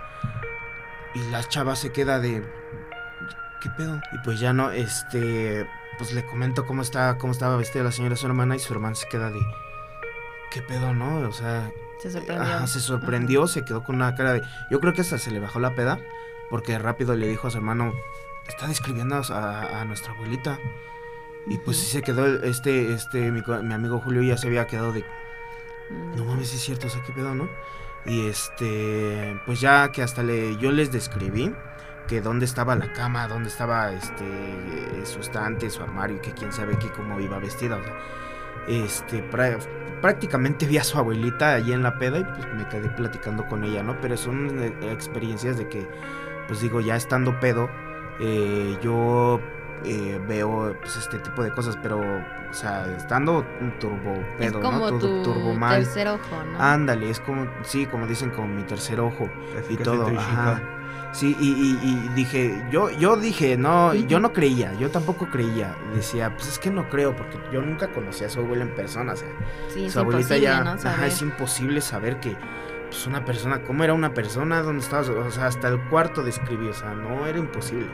Y 1.13 1.19
la 1.29 1.43
chava 1.43 1.75
se 1.75 1.91
queda 1.91 2.19
de, 2.19 2.43
¿qué 3.61 3.69
pedo? 3.77 4.01
Y 4.11 4.17
pues 4.23 4.39
ya 4.39 4.53
no, 4.53 4.71
este, 4.71 5.67
pues 5.97 6.13
le 6.13 6.25
comento 6.25 6.65
cómo 6.65 6.81
está, 6.81 7.17
cómo 7.17 7.31
estaba 7.31 7.57
vestida 7.57 7.83
la 7.83 7.91
señora 7.91 8.15
su 8.15 8.25
hermana 8.25 8.55
y 8.55 8.59
su 8.59 8.73
hermana 8.73 8.95
se 8.95 9.07
queda 9.07 9.29
de, 9.29 9.39
¿qué 10.51 10.61
pedo, 10.61 10.93
no? 10.93 11.27
O 11.27 11.31
sea, 11.31 11.71
Se 12.01 12.09
sorprendió. 12.11 12.43
Ajá, 12.43 12.67
se 12.67 12.79
sorprendió, 12.79 13.47
se 13.47 13.63
quedó 13.63 13.83
con 13.83 13.95
una 13.95 14.15
cara 14.15 14.33
de. 14.33 14.41
Yo 14.71 14.79
creo 14.79 14.93
que 14.93 15.01
hasta 15.01 15.17
se 15.17 15.31
le 15.31 15.39
bajó 15.39 15.59
la 15.59 15.75
peda, 15.75 15.99
porque 16.49 16.77
rápido 16.79 17.15
le 17.15 17.27
dijo 17.27 17.47
a 17.47 17.51
su 17.51 17.57
hermano: 17.57 17.93
Está 18.47 18.67
describiendo 18.67 19.15
a, 19.15 19.81
a 19.81 19.85
nuestra 19.85 20.13
abuelita. 20.13 20.59
Y 21.47 21.57
pues 21.59 21.77
sí 21.77 21.85
se 21.85 22.01
quedó 22.01 22.25
este, 22.43 22.93
este, 22.93 23.31
mi, 23.31 23.41
amigo 23.73 23.99
Julio 23.99 24.23
ya 24.23 24.37
se 24.37 24.47
había 24.47 24.65
quedado 24.67 24.91
de. 24.91 25.05
Mm. 25.89 26.15
No 26.15 26.25
mames, 26.25 26.49
sí 26.49 26.57
es 26.57 26.63
cierto, 26.63 26.87
o 26.87 26.89
sea, 26.89 27.03
qué 27.03 27.13
pedo, 27.13 27.35
¿no? 27.35 27.49
Y 28.05 28.27
este, 28.27 29.39
pues 29.45 29.59
ya 29.61 29.91
que 29.91 30.03
hasta 30.03 30.23
le, 30.23 30.57
yo 30.57 30.71
les 30.71 30.91
describí 30.91 31.53
que 32.07 32.21
dónde 32.21 32.45
estaba 32.45 32.75
la 32.75 32.93
cama, 32.93 33.27
dónde 33.27 33.49
estaba 33.49 33.91
este, 33.93 34.25
su 35.05 35.19
estante, 35.19 35.69
su 35.71 35.81
armario, 35.81 36.21
que 36.21 36.31
quién 36.33 36.51
sabe 36.53 36.77
qué, 36.77 36.89
cómo 36.91 37.19
iba 37.19 37.39
vestida, 37.39 37.77
o 37.77 37.83
sea, 37.83 37.97
este, 38.67 39.27
prá- 39.31 39.59
prácticamente 40.01 40.67
vi 40.67 40.77
a 40.77 40.83
su 40.83 40.97
abuelita 40.99 41.53
allí 41.55 41.73
en 41.73 41.81
la 41.81 41.97
peda 41.97 42.19
y 42.19 42.23
pues 42.23 42.53
me 42.53 42.67
quedé 42.69 42.89
platicando 42.89 43.47
con 43.47 43.63
ella, 43.63 43.81
¿no? 43.81 43.99
Pero 44.01 44.17
son 44.17 44.59
eh, 44.61 44.91
experiencias 44.91 45.57
de 45.57 45.67
que, 45.67 45.87
pues 46.47 46.61
digo, 46.61 46.81
ya 46.81 46.95
estando 46.95 47.39
pedo, 47.39 47.69
eh, 48.19 48.77
yo 48.83 49.41
eh, 49.83 50.19
veo 50.27 50.75
pues 50.81 50.95
este 50.97 51.19
tipo 51.19 51.43
de 51.43 51.51
cosas, 51.51 51.77
pero, 51.81 51.99
o 51.99 52.53
sea, 52.53 52.85
estando 52.97 53.45
un 53.61 53.77
turbo 53.79 54.13
Es 54.39 54.51
pedo, 54.51 54.61
como 54.61 54.79
¿no? 54.79 54.87
Turbo, 54.89 54.99
tu 54.99 55.23
turbo 55.23 55.53
mal. 55.53 55.83
tercer 55.83 56.07
ojo, 56.07 56.43
¿no? 56.51 56.59
Ándale, 56.61 57.09
es 57.09 57.19
como, 57.19 57.47
sí, 57.63 57.85
como 57.85 58.07
dicen, 58.07 58.29
como 58.31 58.47
mi 58.47 58.63
tercer 58.63 58.99
ojo 58.99 59.29
Así 59.59 59.73
y 59.73 59.77
todo, 59.77 60.07
ajá. 60.07 60.61
Sí, 61.11 61.33
y, 61.39 61.47
y- 61.49 61.79
y 61.81 62.09
dije, 62.13 62.65
yo, 62.71 62.89
yo 62.89 63.15
dije, 63.15 63.55
no, 63.55 63.93
yo 63.93 64.19
no 64.19 64.33
creía, 64.33 64.73
yo 64.73 64.91
tampoco 64.91 65.27
creía. 65.29 65.73
Decía, 65.93 66.35
pues 66.35 66.49
es 66.49 66.59
que 66.59 66.69
no 66.69 66.89
creo, 66.89 67.15
porque 67.15 67.39
yo 67.53 67.61
nunca 67.61 67.87
conocí 67.93 68.25
a 68.25 68.29
su 68.29 68.41
abuela 68.41 68.63
en 68.65 68.75
persona, 68.75 69.13
o 69.13 69.15
sea, 69.15 69.29
sí, 69.69 69.85
es 69.85 69.93
su 69.93 69.99
abuelita 69.99 70.35
ya, 70.37 70.61
¿no? 70.65 70.71
ajá, 70.71 71.07
es 71.07 71.21
imposible 71.21 71.79
saber 71.79 72.19
que, 72.19 72.35
pues 72.89 73.07
una 73.07 73.23
persona, 73.23 73.61
cómo 73.63 73.85
era 73.85 73.93
una 73.93 74.13
persona, 74.13 74.61
dónde 74.61 74.83
estaba, 74.83 75.03
o 75.03 75.31
sea, 75.31 75.45
hasta 75.47 75.69
el 75.69 75.79
cuarto 75.89 76.21
describí, 76.21 76.67
o 76.67 76.73
sea, 76.73 76.93
no 76.93 77.25
era 77.27 77.39
imposible. 77.39 77.87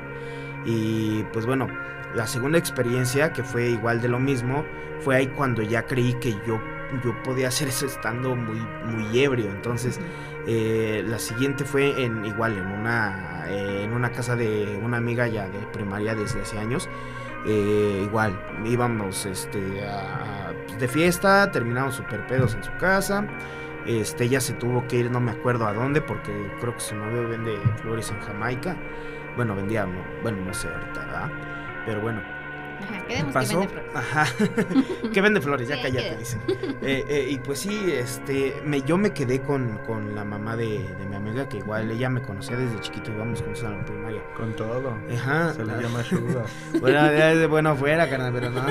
Y 0.65 1.23
pues 1.33 1.45
bueno, 1.45 1.67
la 2.13 2.27
segunda 2.27 2.57
experiencia, 2.57 3.33
que 3.33 3.43
fue 3.43 3.69
igual 3.69 4.01
de 4.01 4.07
lo 4.09 4.19
mismo, 4.19 4.65
fue 4.99 5.15
ahí 5.15 5.27
cuando 5.27 5.61
ya 5.61 5.85
creí 5.85 6.13
que 6.15 6.31
yo, 6.45 6.61
yo 7.03 7.23
podía 7.23 7.47
hacer 7.47 7.69
eso 7.69 7.85
estando 7.85 8.35
muy, 8.35 8.59
muy 8.85 9.19
ebrio, 9.19 9.49
entonces... 9.51 9.99
Eh, 10.47 11.03
la 11.05 11.19
siguiente 11.19 11.63
fue 11.65 12.03
en 12.03 12.25
igual 12.25 12.57
en 12.57 12.65
una 12.65 13.45
eh, 13.47 13.83
en 13.83 13.93
una 13.93 14.11
casa 14.11 14.35
de 14.35 14.79
una 14.83 14.97
amiga 14.97 15.27
ya 15.27 15.47
de 15.47 15.59
primaria 15.71 16.15
desde 16.15 16.41
hace 16.41 16.57
años. 16.57 16.89
Eh, 17.45 18.01
igual 18.03 18.39
íbamos 18.65 19.27
este 19.27 19.85
a- 19.87 20.51
pues, 20.65 20.79
de 20.79 20.87
fiesta, 20.87 21.51
terminamos 21.51 21.93
super 21.93 22.25
pedos 22.25 22.55
en 22.55 22.63
su 22.63 22.75
casa. 22.77 23.27
Este 23.85 24.23
ella 24.23 24.41
se 24.41 24.53
tuvo 24.53 24.87
que 24.87 24.95
ir, 24.97 25.11
no 25.11 25.19
me 25.19 25.29
acuerdo 25.29 25.67
a 25.67 25.73
dónde, 25.73 26.01
porque 26.01 26.31
creo 26.59 26.73
que 26.73 26.79
su 26.81 26.95
novio 26.95 27.29
vende 27.29 27.55
flores 27.79 28.09
en 28.09 28.19
Jamaica. 28.21 28.75
Bueno, 29.35 29.55
vendía, 29.55 29.85
no, 29.85 30.03
bueno, 30.21 30.37
no 30.45 30.53
sé 30.53 30.67
ahorita, 30.67 30.99
¿verdad? 30.99 31.29
Pero 31.85 32.01
bueno, 32.01 32.21
Ajá, 32.81 33.31
pasó. 33.31 33.67
Ajá. 33.93 34.25
que 35.13 35.21
vende 35.21 35.41
flores, 35.41 35.67
ya 35.67 35.81
cállate, 35.81 36.17
dice. 36.17 36.37
Eh, 36.83 37.05
eh, 37.07 37.27
y 37.29 37.37
pues 37.37 37.59
sí, 37.59 37.91
este, 37.91 38.55
me, 38.65 38.81
yo 38.81 38.97
me 38.97 39.11
quedé 39.13 39.39
con, 39.41 39.77
con 39.85 40.15
la 40.15 40.23
mamá 40.23 40.57
de, 40.57 40.79
de, 40.79 41.05
mi 41.07 41.15
amiga, 41.15 41.47
que 41.47 41.57
igual 41.57 41.91
ella 41.91 42.09
me 42.09 42.23
conocía 42.23 42.57
desde 42.57 42.79
chiquito, 42.79 43.11
íbamos 43.11 43.39
juntos 43.39 43.63
a 43.63 43.69
la 43.69 43.85
primaria. 43.85 44.23
Con 44.35 44.55
todo. 44.55 44.97
Ajá. 45.13 45.53
Se 45.53 45.63
le 45.63 45.79
llama 45.79 45.99
ayuda. 45.99 46.43
bueno, 46.81 47.49
bueno, 47.49 47.75
fuera, 47.75 48.09
carnal, 48.09 48.33
pero 48.33 48.49
no. 48.49 48.63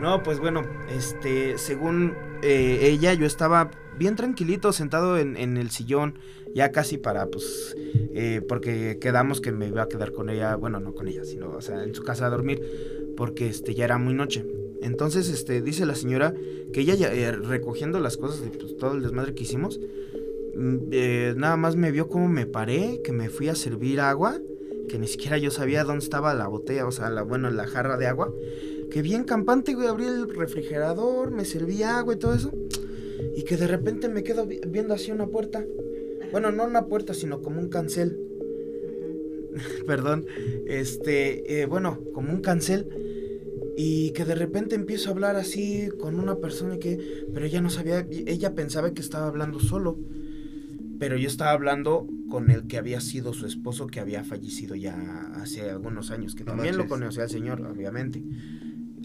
no, 0.00 0.22
pues 0.24 0.40
bueno, 0.40 0.62
este, 0.90 1.56
según 1.56 2.16
eh, 2.42 2.78
ella, 2.82 3.12
yo 3.14 3.26
estaba 3.26 3.70
bien 4.00 4.16
tranquilito, 4.16 4.72
sentado 4.72 5.18
en, 5.18 5.36
en, 5.36 5.58
el 5.58 5.70
sillón, 5.70 6.18
ya 6.54 6.72
casi 6.72 6.96
para, 6.96 7.26
pues, 7.26 7.76
eh, 8.14 8.40
porque 8.48 8.98
quedamos 8.98 9.42
que 9.42 9.52
me 9.52 9.68
iba 9.68 9.82
a 9.82 9.88
quedar 9.88 10.12
con 10.12 10.30
ella, 10.30 10.56
bueno, 10.56 10.80
no 10.80 10.94
con 10.94 11.06
ella, 11.06 11.24
sino, 11.24 11.50
o 11.50 11.60
sea, 11.60 11.82
en 11.84 11.94
su 11.94 12.02
casa 12.02 12.26
a 12.26 12.30
dormir, 12.30 12.99
porque 13.20 13.48
este, 13.50 13.74
ya 13.74 13.84
era 13.84 13.98
muy 13.98 14.14
noche. 14.14 14.46
Entonces, 14.80 15.28
este, 15.28 15.60
dice 15.60 15.84
la 15.84 15.94
señora 15.94 16.32
que 16.72 16.80
ella 16.80 16.94
ya, 16.94 17.12
eh, 17.12 17.32
recogiendo 17.32 18.00
las 18.00 18.16
cosas 18.16 18.40
de 18.40 18.48
pues, 18.48 18.78
todo 18.78 18.94
el 18.94 19.02
desmadre 19.02 19.34
que 19.34 19.42
hicimos, 19.42 19.78
mm, 20.56 20.76
eh, 20.90 21.34
nada 21.36 21.58
más 21.58 21.76
me 21.76 21.92
vio 21.92 22.08
como 22.08 22.28
me 22.28 22.46
paré, 22.46 23.02
que 23.04 23.12
me 23.12 23.28
fui 23.28 23.50
a 23.50 23.54
servir 23.54 24.00
agua, 24.00 24.40
que 24.88 24.98
ni 24.98 25.06
siquiera 25.06 25.36
yo 25.36 25.50
sabía 25.50 25.84
dónde 25.84 26.02
estaba 26.02 26.32
la 26.32 26.48
botella, 26.48 26.86
o 26.86 26.92
sea, 26.92 27.10
la, 27.10 27.20
bueno, 27.20 27.50
la 27.50 27.66
jarra 27.66 27.98
de 27.98 28.06
agua. 28.06 28.32
Que 28.90 29.02
bien 29.02 29.24
campante, 29.24 29.74
güey, 29.74 29.88
abrí 29.88 30.06
el 30.06 30.34
refrigerador, 30.34 31.30
me 31.30 31.44
serví 31.44 31.82
agua 31.82 32.14
y 32.14 32.16
todo 32.16 32.32
eso. 32.32 32.50
Y 33.36 33.42
que 33.42 33.58
de 33.58 33.66
repente 33.66 34.08
me 34.08 34.22
quedo 34.22 34.46
viendo 34.46 34.94
así 34.94 35.12
una 35.12 35.26
puerta. 35.26 35.62
Bueno, 36.32 36.52
no 36.52 36.64
una 36.64 36.86
puerta, 36.86 37.12
sino 37.12 37.42
como 37.42 37.60
un 37.60 37.68
cancel. 37.68 38.18
Perdón. 39.86 40.26
Este, 40.66 41.60
eh, 41.60 41.66
bueno, 41.66 42.00
como 42.14 42.32
un 42.32 42.40
cancel. 42.40 42.86
Y 43.82 44.10
que 44.10 44.26
de 44.26 44.34
repente 44.34 44.74
empiezo 44.74 45.08
a 45.08 45.12
hablar 45.12 45.36
así 45.36 45.88
con 45.98 46.20
una 46.20 46.36
persona 46.36 46.76
que... 46.76 47.24
Pero 47.32 47.46
ella 47.46 47.62
no 47.62 47.70
sabía, 47.70 48.06
ella 48.10 48.54
pensaba 48.54 48.92
que 48.92 49.00
estaba 49.00 49.26
hablando 49.26 49.58
solo. 49.58 49.98
Pero 50.98 51.16
yo 51.16 51.26
estaba 51.26 51.52
hablando 51.52 52.06
con 52.28 52.50
el 52.50 52.66
que 52.66 52.76
había 52.76 53.00
sido 53.00 53.32
su 53.32 53.46
esposo, 53.46 53.86
que 53.86 53.98
había 53.98 54.22
fallecido 54.22 54.74
ya 54.74 55.32
hace 55.36 55.70
algunos 55.70 56.10
años, 56.10 56.34
que 56.34 56.44
también 56.44 56.76
lo 56.76 56.88
conocía 56.88 57.22
al 57.22 57.30
señor, 57.30 57.62
obviamente. 57.62 58.22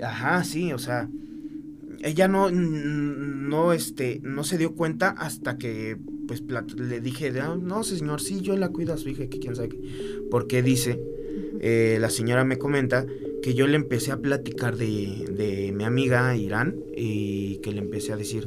Ajá, 0.03 0.43
sí, 0.43 0.73
o 0.73 0.77
sea, 0.77 1.09
ella 2.01 2.27
no, 2.27 2.51
no, 2.51 3.71
este, 3.71 4.19
no 4.23 4.43
se 4.43 4.57
dio 4.57 4.75
cuenta 4.75 5.11
hasta 5.11 5.57
que, 5.57 5.97
pues, 6.27 6.43
le 6.75 6.99
dije, 6.99 7.31
ah, 7.39 7.57
no, 7.57 7.81
señor, 7.85 8.19
sí, 8.19 8.41
yo 8.41 8.57
la 8.57 8.67
cuido 8.67 8.93
a 8.93 8.97
su 8.97 9.07
hija, 9.07 9.27
que 9.27 9.39
quién 9.39 9.55
sabe 9.55 9.69
qué. 9.69 9.79
Porque 10.29 10.61
dice, 10.61 10.99
eh, 11.61 11.97
la 12.01 12.09
señora 12.09 12.43
me 12.43 12.57
comenta 12.57 13.05
que 13.45 13.53
yo 13.53 13.67
le 13.67 13.75
empecé 13.75 14.11
a 14.11 14.17
platicar 14.17 14.75
de, 14.75 15.27
de 15.29 15.71
mi 15.71 15.83
amiga 15.83 16.35
Irán 16.35 16.83
y 16.97 17.57
que 17.57 17.71
le 17.71 17.77
empecé 17.77 18.11
a 18.11 18.17
decir, 18.17 18.43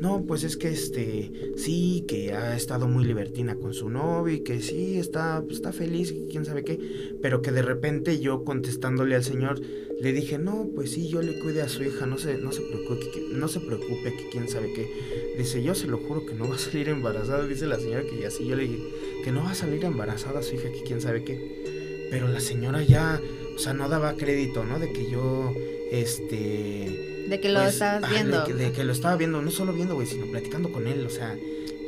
no, 0.00 0.24
pues 0.24 0.44
es 0.44 0.56
que 0.56 0.68
este, 0.68 1.32
sí, 1.56 2.04
que 2.06 2.32
ha 2.32 2.54
estado 2.54 2.86
muy 2.86 3.04
libertina 3.04 3.56
con 3.56 3.74
su 3.74 3.90
novio 3.90 4.36
y 4.36 4.44
que 4.44 4.62
sí, 4.62 4.98
está, 4.98 5.42
está 5.50 5.72
feliz, 5.72 6.14
quién 6.30 6.44
sabe 6.44 6.62
qué, 6.62 6.78
pero 7.20 7.42
que 7.42 7.50
de 7.50 7.62
repente 7.62 8.20
yo 8.20 8.44
contestándole 8.44 9.16
al 9.16 9.24
señor 9.24 9.60
le 10.00 10.12
dije, 10.12 10.38
no, 10.38 10.68
pues 10.76 10.92
sí, 10.92 11.08
yo 11.08 11.22
le 11.22 11.40
cuide 11.40 11.62
a 11.62 11.68
su 11.68 11.82
hija, 11.82 12.06
no 12.06 12.16
se, 12.16 12.38
no 12.38 12.52
se 12.52 12.62
preocupe, 12.62 13.10
que, 13.10 13.26
no 13.32 13.48
se 13.48 13.58
preocupe, 13.58 14.14
que 14.16 14.28
quién 14.30 14.48
sabe 14.48 14.72
qué. 14.72 14.88
Dice, 15.36 15.60
yo 15.60 15.74
se 15.74 15.88
lo 15.88 15.98
juro 15.98 16.24
que 16.24 16.34
no 16.34 16.48
va 16.48 16.54
a 16.54 16.58
salir 16.58 16.88
embarazada, 16.88 17.44
dice 17.48 17.66
la 17.66 17.80
señora 17.80 18.04
que 18.04 18.24
así 18.24 18.46
yo 18.46 18.54
le 18.54 18.62
dije, 18.62 18.78
que 19.24 19.32
no 19.32 19.42
va 19.42 19.50
a 19.50 19.54
salir 19.56 19.84
embarazada 19.84 20.40
su 20.40 20.54
hija, 20.54 20.70
que 20.70 20.84
quién 20.84 21.00
sabe 21.00 21.24
qué. 21.24 22.06
Pero 22.12 22.28
la 22.28 22.38
señora 22.38 22.84
ya, 22.84 23.20
o 23.56 23.58
sea, 23.58 23.72
no 23.72 23.88
daba 23.88 24.14
crédito, 24.14 24.64
¿no? 24.64 24.78
De 24.78 24.92
que 24.92 25.10
yo, 25.10 25.52
este... 25.90 27.24
De 27.28 27.40
que 27.40 27.48
lo 27.48 27.60
pues, 27.60 27.72
estabas 27.74 28.08
viendo. 28.10 28.44
De 28.44 28.72
que, 28.72 28.84
lo 28.84 28.92
estaba 28.92 29.16
viendo, 29.16 29.42
no 29.42 29.50
solo 29.50 29.72
viendo, 29.72 29.94
güey, 29.94 30.06
sino 30.06 30.26
platicando 30.26 30.70
con 30.70 30.86
él, 30.86 31.04
o 31.04 31.10
sea, 31.10 31.34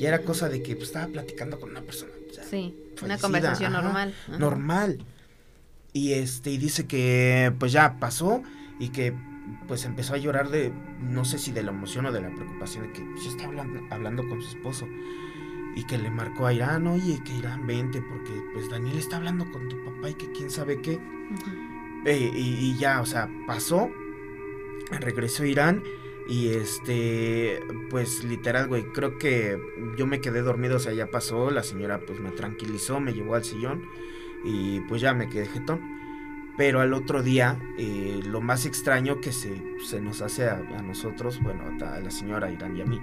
ya 0.00 0.08
era 0.08 0.22
cosa 0.22 0.48
de 0.48 0.62
que 0.62 0.74
pues, 0.74 0.88
estaba 0.88 1.06
platicando 1.06 1.60
con 1.60 1.70
una 1.70 1.82
persona. 1.82 2.12
sí, 2.50 2.74
una 3.02 3.18
conversación 3.18 3.72
normal. 3.72 4.14
Normal. 4.38 4.98
Y 5.92 6.12
este, 6.14 6.50
y 6.50 6.58
dice 6.58 6.86
que 6.86 7.52
pues 7.58 7.72
ya 7.72 7.98
pasó 7.98 8.42
y 8.78 8.90
que 8.90 9.14
pues 9.66 9.84
empezó 9.84 10.14
a 10.14 10.18
llorar 10.18 10.50
de, 10.50 10.72
no 11.00 11.24
sé 11.24 11.38
si 11.38 11.52
de 11.52 11.62
la 11.62 11.70
emoción 11.70 12.06
o 12.06 12.12
de 12.12 12.20
la 12.20 12.30
preocupación 12.30 12.86
de 12.86 12.92
que 12.92 13.00
pues, 13.00 13.24
ya 13.24 13.30
está 13.30 13.44
hablando, 13.44 13.80
hablando 13.90 14.28
con 14.28 14.42
su 14.42 14.48
esposo. 14.48 14.86
Y 15.74 15.84
que 15.84 15.98
le 15.98 16.10
marcó 16.10 16.46
a 16.46 16.52
Irán, 16.52 16.86
oye, 16.86 17.20
que 17.24 17.34
Irán 17.34 17.66
vente, 17.66 18.02
porque 18.02 18.32
pues 18.52 18.68
Daniel 18.68 18.98
está 18.98 19.16
hablando 19.16 19.50
con 19.50 19.68
tu 19.68 19.82
papá 19.84 20.10
y 20.10 20.14
que 20.14 20.30
quién 20.32 20.50
sabe 20.50 20.80
qué. 20.80 20.98
Eh, 22.04 22.30
y, 22.34 22.76
ya, 22.78 23.00
o 23.00 23.06
sea, 23.06 23.28
pasó, 23.46 23.90
regresó 24.90 25.44
Irán 25.44 25.82
y 26.28 26.50
este, 26.50 27.60
pues 27.90 28.24
literal, 28.24 28.68
güey, 28.68 28.84
creo 28.92 29.18
que 29.18 29.58
yo 29.96 30.06
me 30.06 30.20
quedé 30.20 30.42
dormido, 30.42 30.76
o 30.76 30.78
sea, 30.78 30.92
ya 30.92 31.06
pasó, 31.10 31.50
la 31.50 31.62
señora 31.62 32.00
pues 32.06 32.20
me 32.20 32.30
tranquilizó, 32.30 33.00
me 33.00 33.12
llevó 33.12 33.34
al 33.34 33.44
sillón 33.44 33.84
y 34.44 34.80
pues 34.80 35.00
ya 35.00 35.14
me 35.14 35.28
quedé 35.28 35.46
jetón. 35.46 35.80
Pero 36.56 36.80
al 36.80 36.92
otro 36.92 37.22
día, 37.22 37.56
eh, 37.78 38.20
lo 38.24 38.40
más 38.40 38.66
extraño 38.66 39.20
que 39.20 39.30
se, 39.30 39.62
se 39.84 40.00
nos 40.00 40.22
hace 40.22 40.48
a, 40.48 40.58
nosotros, 40.82 41.40
bueno, 41.40 41.62
a 41.86 42.00
la 42.00 42.10
señora 42.10 42.50
Irán 42.50 42.76
y 42.76 42.80
a 42.80 42.84
mí, 42.84 43.00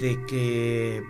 de 0.00 0.18
que 0.26 1.04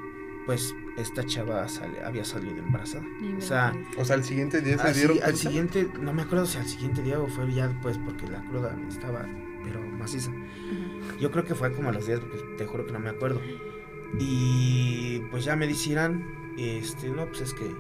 pues 0.47 0.75
esta 0.97 1.25
chava 1.25 1.67
había 2.05 2.25
salido 2.25 2.57
embarazada. 2.59 3.05
O 3.37 3.41
sea, 3.41 3.75
o 3.99 4.05
sea, 4.05 4.17
al 4.17 4.25
siguiente 4.25 4.61
día 4.61 4.79
se 4.79 4.95
dieron 4.95 5.19
Al 5.23 5.37
siguiente, 5.37 5.89
no 6.01 6.13
me 6.13 6.23
acuerdo 6.23 6.47
si 6.47 6.59
al 6.59 6.67
siguiente 6.67 7.03
día 7.03 7.21
o 7.21 7.27
fue 7.27 7.53
ya 7.53 7.69
después 7.69 7.99
porque 7.99 8.27
la 8.29 8.43
cruda 8.45 8.75
estaba, 8.89 9.27
pero 9.65 9.81
maciza. 9.81 10.31
Yo 11.21 11.31
creo 11.31 11.45
que 11.45 11.55
fue 11.55 11.73
como 11.73 11.91
a 11.91 11.93
los 11.93 12.07
días 12.07 12.21
porque 12.21 12.39
te 12.57 12.65
juro 12.65 12.87
que 12.87 12.93
no 12.93 13.01
me 13.01 13.11
acuerdo. 13.11 13.41
Y 14.19 15.19
pues 15.31 15.45
ya 15.45 15.57
me 15.57 15.67
dijeron, 15.67 16.25
este, 16.57 17.11
no, 17.11 17.27
pues 17.27 17.41
es 17.41 17.53
que 17.53 17.75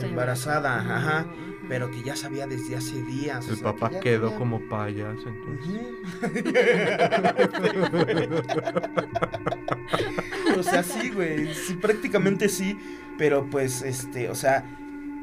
embarazada, 0.00 0.80
ajá, 0.80 1.26
pero 1.68 1.90
que 1.90 2.02
ya 2.02 2.16
sabía 2.16 2.46
desde 2.46 2.76
hace 2.76 3.02
días. 3.02 3.46
El 3.48 3.58
papá 3.58 3.90
quedó 4.00 4.34
como 4.36 4.60
payaso 4.68 5.28
entonces. 5.28 5.82
o 10.58 10.62
sea, 10.62 10.82
sí, 10.82 11.10
güey, 11.10 11.54
sí, 11.54 11.74
prácticamente 11.74 12.48
sí, 12.48 12.78
pero 13.18 13.48
pues, 13.50 13.82
este, 13.82 14.30
o 14.30 14.34
sea, 14.34 14.64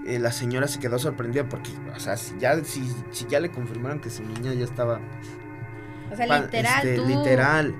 eh, 0.05 0.19
la 0.19 0.31
señora 0.31 0.67
se 0.67 0.79
quedó 0.79 0.99
sorprendida 0.99 1.49
porque, 1.49 1.71
o 1.95 1.99
sea, 1.99 2.15
si 2.15 2.37
ya, 2.37 2.63
si, 2.63 2.87
si 3.11 3.25
ya 3.25 3.39
le 3.39 3.49
confirmaron 3.49 3.99
que 3.99 4.09
su 4.09 4.23
niña 4.23 4.53
ya 4.53 4.65
estaba... 4.65 4.99
O 6.11 6.15
sea, 6.15 6.41
literal, 6.41 6.87
este, 6.87 7.07
Literal. 7.07 7.75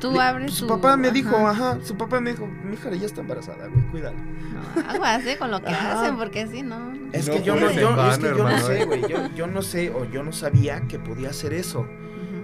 Tú 0.00 0.20
abres 0.20 0.54
su 0.54 0.66
papá 0.66 0.96
me 0.96 1.10
dijo, 1.10 1.36
ajá, 1.36 1.78
su 1.82 1.96
papá 1.96 2.20
me 2.20 2.30
dijo, 2.30 2.46
mi 2.46 2.74
hija 2.74 2.90
ya 2.90 3.06
está 3.06 3.20
embarazada, 3.20 3.66
güey, 3.66 3.84
cuídala. 3.86 4.18
No, 4.18 4.88
aguas, 4.88 5.26
¿eh? 5.26 5.36
Con 5.36 5.50
lo 5.50 5.60
que 5.62 5.70
hacen, 5.70 6.16
porque 6.16 6.46
si 6.46 6.62
no... 6.62 6.92
Es 7.12 7.28
que 7.28 7.42
yo 7.42 7.56
no, 7.56 7.70
yo, 7.72 8.10
es 8.10 8.18
que 8.18 8.28
yo 8.28 8.48
no 8.48 8.58
sé, 8.58 8.84
güey, 8.84 9.02
yo, 9.08 9.28
yo 9.34 9.46
no 9.46 9.62
sé, 9.62 9.90
o 9.90 10.04
yo 10.04 10.22
no 10.22 10.32
sabía 10.32 10.82
que 10.82 10.98
podía 10.98 11.30
hacer 11.30 11.52
eso. 11.52 11.86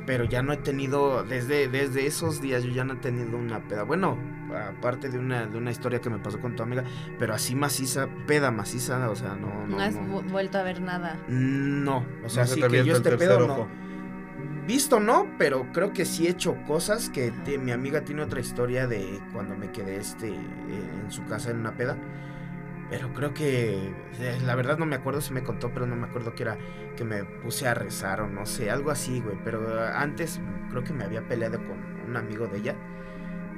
Pero 0.07 0.24
ya 0.24 0.42
no 0.42 0.52
he 0.52 0.59
tenido, 0.59 1.24
desde, 1.24 1.66
desde 1.68 2.07
esos 2.07 2.42
días 2.42 2.62
yo 2.62 2.70
ya 2.70 2.84
no 2.84 2.94
he 2.94 2.96
tenido 2.96 3.38
una 3.38 3.61
peda. 3.61 3.84
Bueno, 3.84 4.18
aparte 4.55 5.09
de 5.09 5.18
una, 5.18 5.46
de 5.46 5.57
una 5.57 5.70
historia 5.70 6.00
que 6.00 6.11
me 6.11 6.18
pasó 6.18 6.40
con 6.40 6.57
tu 6.57 6.62
amiga, 6.62 6.84
pero 7.18 7.34
así 7.34 7.55
maciza, 7.55 8.09
peda 8.26 8.50
maciza, 8.50 9.09
o 9.09 9.16
sea, 9.16 9.34
no... 9.34 9.66
No, 9.66 9.80
has 9.80 9.94
vuelto 10.30 10.59
a 10.59 10.62
ver 10.62 10.82
nada. 10.82 11.16
No, 11.28 12.05
o 12.22 12.28
sea, 12.28 12.46
sí 12.46 12.61
que 12.61 12.84
yo 12.84 12.96
este 12.96 13.16
pedo 13.16 13.46
no 13.46 13.84
visto 14.66 15.00
no, 15.00 15.26
pero 15.38 15.70
creo 15.72 15.92
que 15.92 16.04
sí 16.04 16.26
he 16.26 16.30
hecho 16.30 16.56
cosas 16.66 17.10
que 17.10 17.32
mi 17.58 17.72
amiga 17.72 18.02
tiene 18.02 18.22
otra 18.22 18.40
historia 18.40 18.86
de 18.86 19.20
cuando 19.32 19.56
me 19.56 19.70
quedé 19.70 19.96
este 19.96 20.28
en 20.28 21.10
su 21.10 21.24
casa 21.26 21.50
en 21.50 21.58
una 21.58 21.76
peda. 21.76 21.96
Pero 22.90 23.12
creo 23.14 23.32
que 23.32 23.92
eh, 24.20 24.38
la 24.44 24.54
verdad 24.54 24.78
no 24.78 24.86
me 24.86 24.96
acuerdo 24.96 25.20
si 25.20 25.32
me 25.32 25.42
contó, 25.42 25.72
pero 25.72 25.86
no 25.86 25.96
me 25.96 26.06
acuerdo 26.06 26.34
que 26.34 26.42
era 26.42 26.58
que 26.96 27.04
me 27.04 27.24
puse 27.24 27.66
a 27.66 27.74
rezar 27.74 28.20
o 28.20 28.28
no 28.28 28.46
sé, 28.46 28.70
algo 28.70 28.90
así, 28.90 29.20
güey, 29.20 29.36
pero 29.42 29.82
antes 29.94 30.40
creo 30.70 30.84
que 30.84 30.92
me 30.92 31.04
había 31.04 31.26
peleado 31.26 31.58
con 31.58 31.78
un 32.06 32.16
amigo 32.16 32.46
de 32.46 32.58
ella 32.58 32.76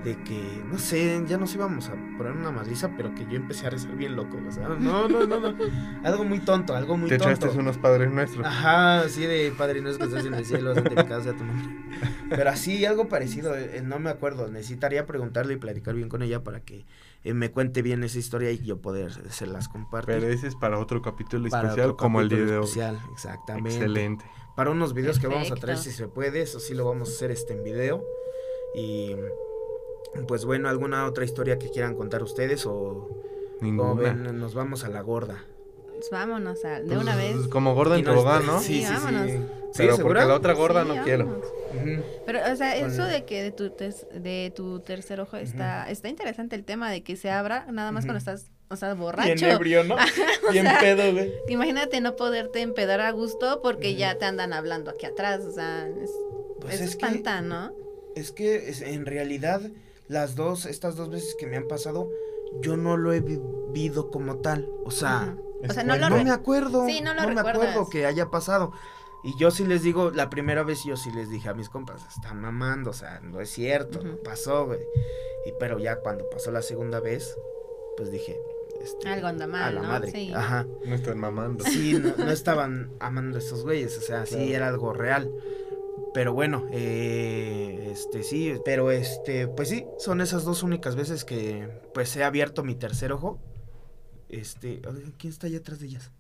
de 0.05 0.23
que, 0.23 0.63
no 0.71 0.79
sé, 0.79 1.23
ya 1.27 1.37
nos 1.37 1.55
íbamos 1.55 1.89
a 1.89 1.95
poner 2.17 2.33
una 2.33 2.51
madriza, 2.51 2.93
pero 2.97 3.15
que 3.15 3.27
yo 3.27 3.37
empecé 3.37 3.67
a 3.67 3.71
rezar 3.71 3.97
bien 3.97 4.15
loco, 4.15 4.39
o 4.47 4.53
sea, 4.53 4.69
no, 4.69 5.09
no, 5.09 5.27
no, 5.27 5.41
no, 5.41 5.57
algo 6.05 6.25
muy 6.25 6.41
tonto, 6.41 6.77
algo 6.77 6.97
muy 6.97 7.09
tonto. 7.09 7.25
Te 7.25 7.31
echaste 7.31 7.59
unos 7.59 7.79
padres 7.79 8.11
nuestros. 8.11 8.47
Ajá, 8.47 9.01
así 9.01 9.27
de 9.27 9.53
padre 9.57 9.81
nuestro 9.81 10.07
que 10.07 10.15
estás 10.15 10.27
en 10.27 10.35
el 10.35 10.45
cielo, 10.45 10.75
santificado 10.75 11.23
sea 11.23 11.37
tu 11.37 11.45
nombre. 11.45 11.67
Pero 12.29 12.51
así, 12.51 12.85
algo 12.85 13.09
parecido, 13.09 13.57
eh, 13.57 13.83
no 13.85 13.99
me 13.99 14.11
acuerdo, 14.11 14.49
necesitaría 14.49 15.07
preguntarle 15.07 15.55
y 15.55 15.57
platicar 15.57 15.95
bien 15.95 16.09
con 16.09 16.23
ella 16.23 16.45
para 16.45 16.61
que 16.61 16.85
eh, 17.25 17.35
me 17.35 17.51
cuente 17.51 17.83
bien 17.83 18.05
esa 18.05 18.19
historia 18.19 18.53
y 18.53 18.59
yo 18.59 18.81
poder 18.81 19.13
se 19.31 19.47
las 19.47 19.69
compartir. 19.69 20.15
Pero 20.15 20.29
ese 20.29 20.47
es 20.47 20.55
para 20.55 20.79
otro 20.79 21.03
capítulo 21.03 21.49
especial, 21.49 21.97
como 21.97 22.21
el 22.21 22.29
día 22.29 22.45
de 22.45 22.59
hoy. 22.59 22.65
especial, 22.65 23.01
exactamente. 23.13 23.71
Excelente. 23.71 24.25
Para 24.55 24.71
unos 24.71 24.95
videos 24.95 25.19
que 25.19 25.27
vamos 25.27 25.51
a 25.51 25.57
traer 25.57 25.79
si 25.79 25.91
se 25.91 26.09
puede, 26.09 26.43
eso 26.43 26.61
sí 26.61 26.75
lo 26.75 26.85
vamos 26.85 27.11
a 27.11 27.13
hacer 27.13 27.31
este 27.31 27.53
en 27.53 27.65
video. 27.65 28.05
Y 28.75 29.17
pues 30.27 30.45
bueno, 30.45 30.69
¿alguna 30.69 31.07
otra 31.07 31.25
historia 31.25 31.59
que 31.59 31.71
quieran 31.71 31.95
contar 31.95 32.23
ustedes 32.23 32.67
o 32.67 33.09
Ninguna. 33.61 34.13
nos 34.15 34.55
vamos 34.55 34.85
a 34.85 34.89
la 34.89 35.01
gorda? 35.01 35.45
Pues 35.95 36.11
vámonos 36.11 36.63
a, 36.65 36.81
de 36.81 36.99
una 36.99 37.15
pues, 37.15 37.37
vez. 37.39 37.49
Como 37.49 37.75
gorda 37.75 37.97
en 37.99 38.05
tobogán, 38.05 38.45
¿no? 38.47 38.61
Sí, 38.61 38.85
sí, 38.85 38.93
sí. 38.95 39.41
pero 39.77 39.97
¿segura? 39.97 40.21
porque 40.21 40.29
la 40.29 40.35
otra 40.35 40.53
gorda 40.53 40.83
Sí, 40.83 40.89
no 40.95 41.03
quiero. 41.05 41.25
vámonos. 41.27 41.47
Pero, 42.27 42.41
o 42.53 42.57
sea, 42.57 42.77
eso 42.77 43.05
de 43.05 43.25
que 43.25 43.43
de 43.43 43.51
tu, 43.51 43.71
tes- 43.71 44.07
de 44.13 44.53
tu 44.55 44.81
tercer 44.81 45.21
ojo 45.21 45.37
está, 45.39 45.91
está 45.91 46.09
interesante 46.09 46.55
el 46.55 46.65
tema 46.65 46.91
de 46.91 47.03
que 47.03 47.17
se 47.17 47.31
abra 47.31 47.67
nada 47.71 47.93
más 47.93 48.05
cuando 48.05 48.19
estás, 48.19 48.51
o 48.69 48.77
sea, 48.77 48.93
borracho. 48.95 49.35
Bien 49.35 49.51
ebrio, 49.51 49.85
¿no? 49.85 49.97
O 50.49 50.53
Bien 50.53 50.67
sea, 50.67 50.79
pedo, 50.81 51.13
güey. 51.13 51.33
Imagínate 51.49 52.01
no 52.03 52.15
poderte 52.15 52.61
empedar 52.61 53.01
a 53.01 53.11
gusto 53.11 53.61
porque 53.63 53.95
ya 53.95 54.17
te 54.19 54.27
andan 54.27 54.53
hablando 54.53 54.91
aquí 54.91 55.07
atrás, 55.07 55.41
o 55.45 55.51
sea, 55.53 55.89
es, 55.89 56.11
Pues 56.61 56.75
eso 56.75 56.85
es 56.85 56.97
que- 56.97 57.07
espanta, 57.07 57.41
¿no? 57.41 57.73
Es 58.15 58.33
que 58.33 58.69
es- 58.69 58.83
en 58.83 59.07
realidad 59.07 59.61
las 60.09 60.35
dos, 60.37 60.67
estas 60.67 60.97
dos 60.97 61.11
veces 61.11 61.35
que 61.39 61.47
me 61.47 61.57
han 61.57 61.67
pasado, 61.69 62.11
yo 62.61 62.77
no 62.77 62.97
lo 62.97 63.13
he 63.13 63.21
vivido 63.21 64.11
como 64.11 64.39
tal. 64.39 64.69
O 64.85 64.91
sea, 64.91 65.35
Ujú. 65.37 65.47
O 65.69 65.73
sea, 65.73 65.85
no 65.85 65.97
lo 65.97 66.11
no 66.11 66.17
re- 66.17 66.25
me 66.25 66.31
acuerdo. 66.31 66.87
Sí, 66.87 67.01
no 67.01 67.15
lo 67.15 67.27
me 67.29 67.41
acuerdo 67.41 67.89
que 67.89 68.05
haya 68.07 68.31
pasado. 68.31 68.73
Y 69.25 69.37
yo 69.39 69.51
sí 69.51 69.65
les 69.67 69.83
digo, 69.83 70.11
la 70.11 70.31
primera 70.31 70.63
vez 70.63 70.85
yo 70.85 70.97
sí 70.97 71.11
les 71.11 71.31
dije 71.31 71.49
a 71.49 71.55
mis 71.55 71.69
compas, 71.69 72.03
están 72.15 72.41
mamando, 72.41 72.91
o 72.91 72.93
sea, 72.93 73.21
no 73.21 73.41
es 73.41 73.51
cierto, 73.51 74.03
no 74.05 74.17
pasó, 74.19 74.67
güey. 74.67 74.81
Y 75.47 75.53
pero 75.59 75.79
ya 75.79 75.97
cuando 76.01 76.29
pasó 76.31 76.53
la 76.53 76.63
segunda 76.63 77.01
vez, 77.01 77.37
pues 77.97 78.11
dije, 78.13 78.39
este, 78.81 79.09
Algo 79.09 79.27
anda 79.27 79.47
mal, 79.49 79.63
a 79.63 79.73
la 79.73 79.81
¿no? 79.81 79.89
madre. 79.89 80.13
Sí. 80.13 80.33
Ajá. 80.33 80.67
No 80.85 80.95
están 80.95 81.19
mamando. 81.19 81.65
Sí, 81.65 81.95
no, 81.95 82.13
no 82.25 82.31
estaban 82.31 82.93
amando 83.01 83.39
a 83.39 83.41
esos 83.41 83.63
güeyes, 83.65 83.97
o 83.99 84.03
sea, 84.03 84.27
sí 84.27 84.53
era 84.55 84.69
algo 84.69 84.93
real. 84.93 85.33
Pero 86.15 86.33
bueno, 86.33 86.67
eh, 86.73 87.89
este 87.93 88.23
sí, 88.23 88.55
pero 88.65 88.91
este, 88.91 89.49
pues 89.49 89.69
sí, 89.69 89.87
son 89.99 90.21
esas 90.21 90.45
dos 90.45 90.63
únicas 90.63 90.97
veces 90.97 91.25
que 91.25 91.69
pues 91.95 92.15
he 92.17 92.25
abierto 92.25 92.63
mi 92.65 92.75
tercer 92.75 93.13
ojo. 93.13 93.39
Este, 94.29 94.81
¿quién 95.19 95.33
está 95.33 95.47
allá 95.47 95.59
atrás 95.59 95.79
de 95.81 95.87
ellas? 95.87 96.11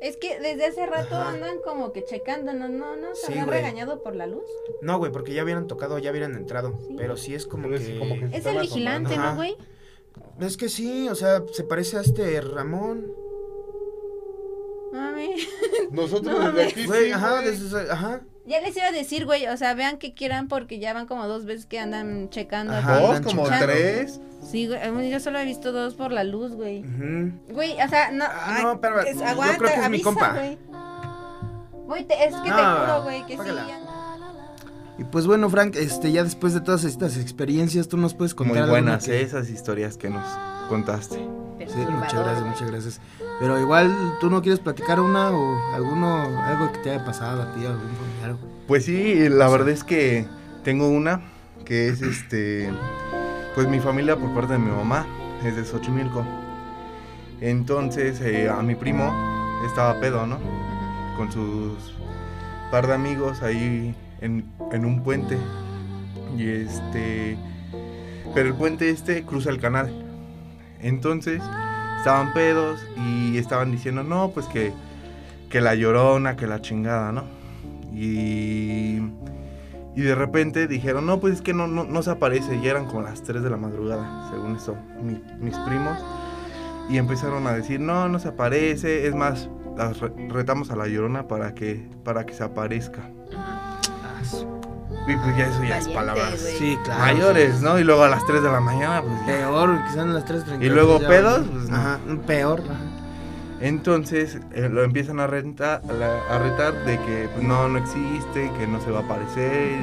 Es 0.00 0.16
que 0.18 0.38
desde 0.40 0.66
hace 0.66 0.84
rato 0.86 1.14
Ajá. 1.14 1.30
andan 1.30 1.58
como 1.64 1.92
que 1.92 2.04
checando, 2.04 2.52
¿no? 2.52 2.68
¿No, 2.68 2.96
no 2.96 3.14
se 3.14 3.28
Sí, 3.28 3.32
güey. 3.34 3.46
regañado 3.46 4.02
por 4.02 4.14
la 4.14 4.26
luz? 4.26 4.44
No, 4.82 4.98
güey, 4.98 5.10
porque 5.12 5.32
ya 5.32 5.44
hubieran 5.44 5.66
tocado, 5.66 5.98
ya 5.98 6.10
hubieran 6.10 6.34
entrado. 6.34 6.78
Sí. 6.88 6.94
Pero 6.98 7.16
sí 7.16 7.34
es 7.34 7.46
como 7.46 7.72
es 7.72 7.80
que... 7.86 7.98
como 7.98 8.14
que- 8.16 8.36
Es 8.36 8.44
el 8.44 8.60
vigilante. 8.60 9.16
¿no, 9.16 9.36
güey? 9.36 9.56
Es 10.40 10.56
que 10.58 10.68
sí, 10.68 11.08
o 11.08 11.14
sea, 11.14 11.42
se 11.52 11.64
parece 11.64 11.96
a 11.96 12.00
este 12.02 12.40
Ramón. 12.42 13.12
Mami. 14.92 15.34
Nosotros 15.90 16.38
No, 16.38 16.52
desde 16.52 16.70
aquí 16.70 16.86
Güey, 16.86 17.06
sí, 17.06 17.12
ajá, 17.12 17.40
desde- 17.40 17.90
ajá. 17.90 18.20
Ya 18.46 18.60
les 18.60 18.76
iba 18.76 18.86
a 18.86 18.92
decir, 18.92 19.24
güey, 19.24 19.46
o 19.46 19.56
sea, 19.56 19.72
vean 19.74 19.96
que 19.96 20.12
quieran 20.12 20.48
porque 20.48 20.78
ya 20.78 20.92
van 20.92 21.06
como 21.06 21.26
dos 21.26 21.46
veces 21.46 21.64
que 21.66 21.78
andan 21.78 22.28
checando. 22.28 22.74
Ajá. 22.74 23.00
Dos, 23.00 23.20
como 23.22 23.44
checando. 23.44 23.66
tres. 23.66 24.20
Sí, 24.42 24.68
güey, 24.68 25.10
yo 25.10 25.18
solo 25.20 25.38
he 25.38 25.44
visto 25.46 25.72
dos 25.72 25.94
por 25.94 26.12
la 26.12 26.24
luz, 26.24 26.52
güey. 26.52 26.82
Güey, 27.50 27.72
o 27.80 27.88
sea, 27.88 28.10
no. 28.12 28.24
Ah, 28.26 28.56
ay, 28.58 28.62
no, 28.64 28.80
pero 28.80 29.00
es- 29.00 29.16
yo 29.18 29.24
aguanta, 29.24 29.56
creo 29.58 29.70
que 29.74 29.80
es 29.80 29.90
mi 29.90 30.02
compa. 30.02 30.32
Güey, 30.34 30.58
Güey, 31.86 32.04
te- 32.04 32.24
es 32.24 32.34
que 32.36 32.50
te 32.50 32.62
juro, 32.62 33.02
güey, 33.04 33.26
que 33.26 33.36
págala. 33.36 33.64
sí. 33.66 33.72
Y 34.96 35.04
pues 35.04 35.26
bueno, 35.26 35.50
Frank, 35.50 35.74
este, 35.76 36.12
ya 36.12 36.22
después 36.22 36.54
de 36.54 36.60
todas 36.60 36.84
estas 36.84 37.16
experiencias, 37.16 37.88
tú 37.88 37.96
nos 37.96 38.14
puedes 38.14 38.34
contar 38.34 38.62
Muy 38.62 38.70
buenas 38.70 39.04
que- 39.06 39.22
esas 39.22 39.48
historias 39.50 39.96
que 39.96 40.08
nos 40.10 40.24
contaste. 40.68 41.18
Sí, 41.68 41.78
muchas 41.90 42.14
gracias, 42.14 42.46
muchas 42.46 42.70
gracias. 42.70 43.00
Pero 43.40 43.60
igual, 43.60 43.92
¿tú 44.20 44.30
no 44.30 44.42
quieres 44.42 44.60
platicar 44.60 45.00
una 45.00 45.30
o 45.30 45.74
alguno, 45.74 46.22
algo 46.42 46.72
que 46.72 46.78
te 46.78 46.90
haya 46.90 47.04
pasado 47.04 47.42
a 47.42 47.54
ti, 47.54 47.66
algún 47.66 47.90
familiar? 47.96 48.36
Pues 48.66 48.84
sí, 48.84 49.28
la 49.28 49.48
verdad 49.48 49.70
es 49.70 49.84
que 49.84 50.26
tengo 50.62 50.88
una 50.88 51.20
que 51.64 51.88
es 51.88 52.02
este, 52.02 52.70
pues 53.54 53.68
mi 53.68 53.80
familia 53.80 54.16
por 54.16 54.32
parte 54.34 54.54
de 54.54 54.58
mi 54.58 54.70
mamá 54.70 55.06
es 55.44 55.56
de 55.56 55.64
Xochimilco. 55.64 56.24
Entonces 57.40 58.20
eh, 58.20 58.48
a 58.48 58.62
mi 58.62 58.74
primo 58.74 59.12
estaba 59.66 59.98
pedo, 60.00 60.26
¿no? 60.26 60.38
Con 61.16 61.30
sus 61.32 61.94
par 62.70 62.86
de 62.86 62.94
amigos 62.94 63.42
ahí 63.42 63.94
en, 64.20 64.44
en 64.72 64.84
un 64.84 65.02
puente. 65.02 65.38
Y 66.36 66.48
este, 66.48 67.36
pero 68.34 68.48
el 68.48 68.54
puente 68.54 68.90
este 68.90 69.24
cruza 69.24 69.50
el 69.50 69.60
canal. 69.60 70.03
Entonces 70.84 71.42
estaban 71.98 72.32
pedos 72.34 72.78
y 72.96 73.38
estaban 73.38 73.72
diciendo, 73.72 74.02
no, 74.04 74.30
pues 74.30 74.46
que, 74.46 74.72
que 75.50 75.60
la 75.60 75.74
llorona, 75.74 76.36
que 76.36 76.46
la 76.46 76.60
chingada, 76.60 77.10
¿no? 77.10 77.24
Y, 77.92 78.98
y 79.96 80.00
de 80.02 80.14
repente 80.14 80.66
dijeron, 80.66 81.06
no, 81.06 81.20
pues 81.20 81.34
es 81.34 81.42
que 81.42 81.54
no, 81.54 81.66
no, 81.66 81.84
no 81.84 82.02
se 82.02 82.10
aparece. 82.10 82.56
Y 82.56 82.66
eran 82.68 82.86
como 82.86 83.02
las 83.02 83.22
3 83.22 83.42
de 83.42 83.50
la 83.50 83.56
madrugada, 83.56 84.28
según 84.30 84.56
eso, 84.56 84.76
mi- 85.02 85.22
mis 85.40 85.56
primos. 85.58 85.98
Y 86.90 86.98
empezaron 86.98 87.46
a 87.46 87.52
decir, 87.52 87.80
no, 87.80 88.08
no 88.08 88.18
se 88.18 88.28
aparece. 88.28 89.06
Es 89.06 89.14
más, 89.14 89.48
las 89.78 89.98
re- 90.00 90.12
retamos 90.28 90.70
a 90.70 90.76
la 90.76 90.86
llorona 90.86 91.26
para 91.28 91.54
que, 91.54 91.88
para 92.04 92.26
que 92.26 92.34
se 92.34 92.44
aparezca. 92.44 93.08
Y 95.06 95.16
pues 95.16 95.36
ya 95.36 95.46
eso 95.46 95.62
ya 95.64 95.78
es 95.78 95.88
palabras 95.88 96.40
güey. 96.42 96.56
Sí, 96.56 96.78
claro. 96.84 97.00
mayores, 97.00 97.60
¿no? 97.60 97.78
Y 97.78 97.84
luego 97.84 98.04
a 98.04 98.08
las 98.08 98.24
3 98.26 98.42
de 98.42 98.50
la 98.50 98.60
mañana, 98.60 99.02
pues 99.02 99.14
ya. 99.20 99.26
Peor, 99.26 99.84
que 99.84 99.90
sean 99.92 100.14
las 100.14 100.24
3.30. 100.24 100.62
¿Y 100.64 100.68
luego 100.70 100.98
ya, 101.00 101.08
pedos? 101.08 101.46
Pues 101.46 101.68
no. 101.68 101.76
Ajá, 101.76 101.98
peor. 102.26 102.60
ajá. 102.64 102.80
Entonces 103.60 104.38
eh, 104.52 104.68
lo 104.70 104.82
empiezan 104.82 105.20
a, 105.20 105.26
renta- 105.26 105.80
a 105.88 105.92
la- 105.92 106.20
a 106.30 106.38
retar 106.38 106.74
de 106.84 106.98
que 106.98 107.28
pues, 107.34 107.46
no, 107.46 107.68
no 107.68 107.78
existe, 107.78 108.50
que 108.58 108.66
no 108.66 108.80
se 108.80 108.90
va 108.90 109.00
a 109.00 109.02
aparecer. 109.02 109.78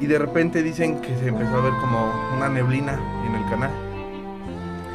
Y 0.00 0.06
de 0.06 0.18
repente 0.18 0.62
dicen 0.62 1.00
que 1.00 1.16
se 1.18 1.28
empezó 1.28 1.56
a 1.56 1.60
ver 1.60 1.72
como 1.80 2.12
una 2.36 2.48
neblina 2.48 2.98
en 3.26 3.34
el 3.34 3.50
canal. 3.50 3.70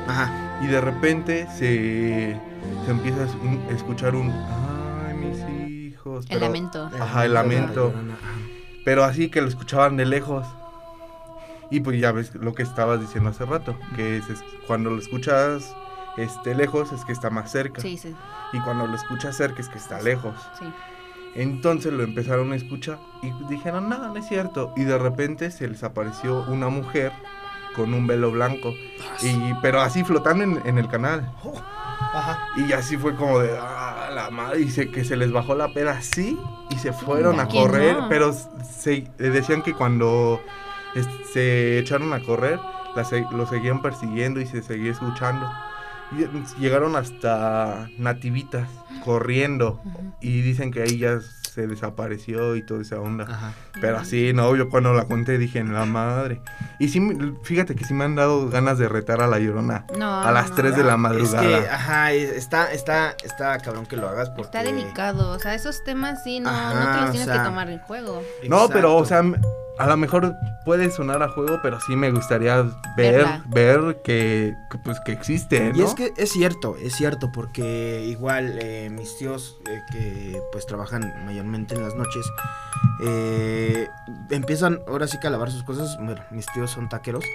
Ajá. 0.08 0.32
Y 0.62 0.68
de 0.68 0.80
repente 0.80 1.48
se, 1.58 2.38
se 2.86 2.92
empieza 2.92 3.24
a 3.24 3.74
escuchar 3.74 4.16
un... 4.16 4.32
Ay, 4.32 5.14
mis 5.16 5.92
hijos. 5.94 6.26
El 6.30 6.40
lamento. 6.40 6.90
Ajá, 7.00 7.26
el 7.26 7.34
lamento. 7.34 7.94
Pero 8.86 9.04
así 9.04 9.30
que 9.30 9.42
lo 9.42 9.48
escuchaban 9.48 9.98
de 9.98 10.06
lejos. 10.06 10.46
Y 11.70 11.80
pues 11.80 12.00
ya 12.00 12.12
ves 12.12 12.36
lo 12.36 12.54
que 12.54 12.64
estabas 12.64 13.00
diciendo 13.00 13.30
hace 13.32 13.46
rato, 13.46 13.76
que 13.96 14.18
es, 14.18 14.30
es- 14.30 14.44
cuando 14.68 14.90
lo 14.92 15.00
escuchas 15.00 15.76
este, 16.18 16.54
lejos 16.54 16.92
es 16.92 17.04
que 17.06 17.12
está 17.14 17.30
más 17.32 17.52
cerca. 17.52 17.82
Sí, 17.82 17.98
sí, 17.98 18.16
Y 18.52 18.60
cuando 18.60 18.86
lo 18.86 18.96
escuchas 18.96 19.36
cerca 19.36 19.62
es 19.62 19.70
que 19.70 19.78
está 19.80 20.02
lejos. 20.02 20.36
sí. 20.60 20.66
Entonces 21.36 21.92
lo 21.92 22.04
empezaron 22.04 22.52
a 22.52 22.56
escuchar 22.56 23.00
y 23.24 23.32
dijeron, 23.50 23.90
no, 23.90 23.98
no 23.98 24.16
es 24.18 24.28
cierto. 24.28 24.72
Y 24.78 24.84
de 24.84 25.00
repente 25.00 25.50
se 25.50 25.68
les 25.68 25.84
apareció 25.84 26.42
una 26.48 26.70
mujer 26.70 27.12
con 27.76 27.92
un 27.96 28.06
velo 28.06 28.30
blanco. 28.32 28.72
Y, 29.24 29.52
pero 29.64 29.82
así 29.82 30.04
flotando 30.04 30.44
en, 30.44 30.62
en 30.64 30.78
el 30.78 30.88
canal. 30.90 31.34
Ajá. 32.14 32.50
Y 32.56 32.72
así 32.74 32.98
fue 32.98 33.16
como 33.16 33.40
de, 33.40 33.50
ah, 33.60 33.83
la 34.14 34.30
madre. 34.30 34.62
Y 34.62 34.70
se, 34.70 34.90
que 34.90 35.04
se 35.04 35.16
les 35.18 35.32
bajó 35.32 35.56
la 35.56 35.74
peda 35.74 35.92
así. 35.98 36.38
Y 36.70 36.76
se 36.78 36.94
fueron 36.94 37.40
a 37.40 37.44
¿A 37.44 37.48
quién 37.48 37.64
correr. 37.64 37.98
no? 37.98 38.10
Pero 38.10 38.34
se, 38.34 39.08
decían 39.18 39.62
que 39.62 39.74
cuando 39.74 40.42
es- 40.96 41.08
se 41.32 41.80
echaron 41.80 42.14
a 42.14 42.20
correr, 42.22 42.60
la 42.96 43.04
lo 43.32 43.46
seguían 43.48 43.82
persiguiendo 43.82 44.40
y 44.40 44.46
se 44.46 44.62
seguía 44.62 44.92
escuchando. 44.92 45.50
Y 46.12 46.60
llegaron 46.62 46.96
hasta 46.96 47.90
nativitas 47.98 48.68
corriendo. 49.04 49.82
Y 50.22 50.42
dicen 50.42 50.72
que 50.72 50.84
ahí 50.84 50.98
ya 50.98 51.20
se 51.54 51.68
desapareció 51.68 52.56
y 52.56 52.66
toda 52.66 52.82
esa 52.82 53.00
onda. 53.00 53.26
Ajá. 53.26 53.54
Pero 53.80 53.98
así, 54.00 54.34
no, 54.34 54.56
yo 54.56 54.70
cuando 54.70 54.94
la 54.94 55.06
conté 55.06 55.38
dije, 55.38 55.60
en 55.60 55.74
la 55.74 55.86
madre. 55.86 56.42
Y 56.80 56.90
sí, 56.90 57.00
me- 57.00 57.34
fíjate 57.44 57.76
que 57.76 57.86
sí 57.86 57.94
me 57.94 58.04
han 58.06 58.16
dado 58.16 58.50
ganas 58.50 58.78
de 58.78 58.90
retar 58.90 59.22
a 59.22 59.28
la 59.28 59.40
llorona. 59.40 59.86
No, 59.98 60.22
A 60.24 60.32
las 60.32 60.50
no, 60.50 60.56
3 60.56 60.76
de 60.76 60.84
la 60.84 60.94
Es 60.94 61.00
madrugada. 61.00 61.42
que, 61.42 61.70
ajá, 61.70 62.12
es- 62.12 62.32
está, 62.32 62.72
está, 62.72 63.16
está 63.24 63.58
cabrón 63.60 63.86
que 63.86 63.96
lo 63.98 64.08
hagas 64.10 64.30
porque... 64.32 64.58
Está 64.58 64.64
delicado, 64.64 65.32
o 65.32 65.40
sea, 65.40 65.54
esos 65.54 65.84
temas 65.84 66.24
sí, 66.24 66.40
no, 66.40 66.52
no 66.52 66.92
te 66.92 67.00
o 67.00 67.12
tienes 67.12 67.26
sea, 67.28 67.40
que 67.40 67.46
tomar 67.50 67.70
en 67.70 67.80
juego. 67.80 68.22
No, 68.50 68.68
pero, 68.70 68.96
o 68.96 69.06
sea, 69.06 69.22
a 69.78 69.88
lo 69.88 69.98
mejor 69.98 70.36
puede 70.66 70.92
sonar 70.92 71.24
a 71.24 71.30
juego, 71.30 71.60
pero 71.62 71.80
sí 71.82 71.96
me 71.96 72.12
gustaría 72.12 72.62
ver, 72.62 72.72
Verla. 72.96 73.44
ver 73.48 74.02
que, 74.04 74.56
que, 74.70 74.78
pues, 74.78 75.00
que 75.00 75.12
existe, 75.12 75.72
¿no? 75.72 75.78
Y 75.78 75.82
es 75.82 75.94
que 75.96 76.14
es 76.18 76.32
cierto, 76.32 76.76
es 76.78 76.94
cierto, 76.96 77.32
porque 77.32 78.06
igual 78.06 78.60
eh, 78.62 78.90
mis 78.92 79.18
tíos 79.18 79.58
eh, 79.70 79.82
que 79.92 80.40
pues 80.52 80.66
trabajan 80.66 81.26
mayormente 81.26 81.76
en 81.76 81.82
las 81.82 81.96
noches, 81.96 82.26
eh, 83.04 83.88
empiezan 84.30 84.80
ahora 84.88 85.08
sí 85.08 85.18
que 85.20 85.28
a 85.28 85.32
lavar 85.32 85.52
sus 85.52 85.64
cosas, 85.64 85.98
bueno, 85.98 86.22
mis 86.30 86.46
tíos 86.54 86.72
son 86.72 86.88
taqueros, 86.90 87.26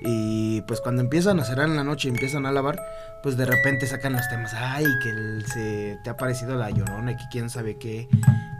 y 0.00 0.62
pues 0.62 0.80
cuando 0.80 1.00
empiezan 1.00 1.38
a 1.38 1.44
cerrar 1.44 1.68
en 1.68 1.76
la 1.76 1.84
noche 1.84 2.08
y 2.08 2.10
empiezan 2.10 2.44
a 2.46 2.52
lavar, 2.52 2.78
pues 3.24 3.36
de 3.38 3.46
repente 3.46 3.86
sacan 3.86 4.12
los 4.12 4.28
temas, 4.28 4.52
ay, 4.54 4.84
que 5.02 5.08
el- 5.10 5.44
se 5.46 5.98
te 6.04 6.10
ha 6.10 6.16
parecido 6.16 6.56
la 6.56 6.68
llorona 6.70 7.12
y 7.12 7.16
que 7.16 7.24
quién 7.32 7.48
sabe 7.50 7.78
qué, 7.78 8.06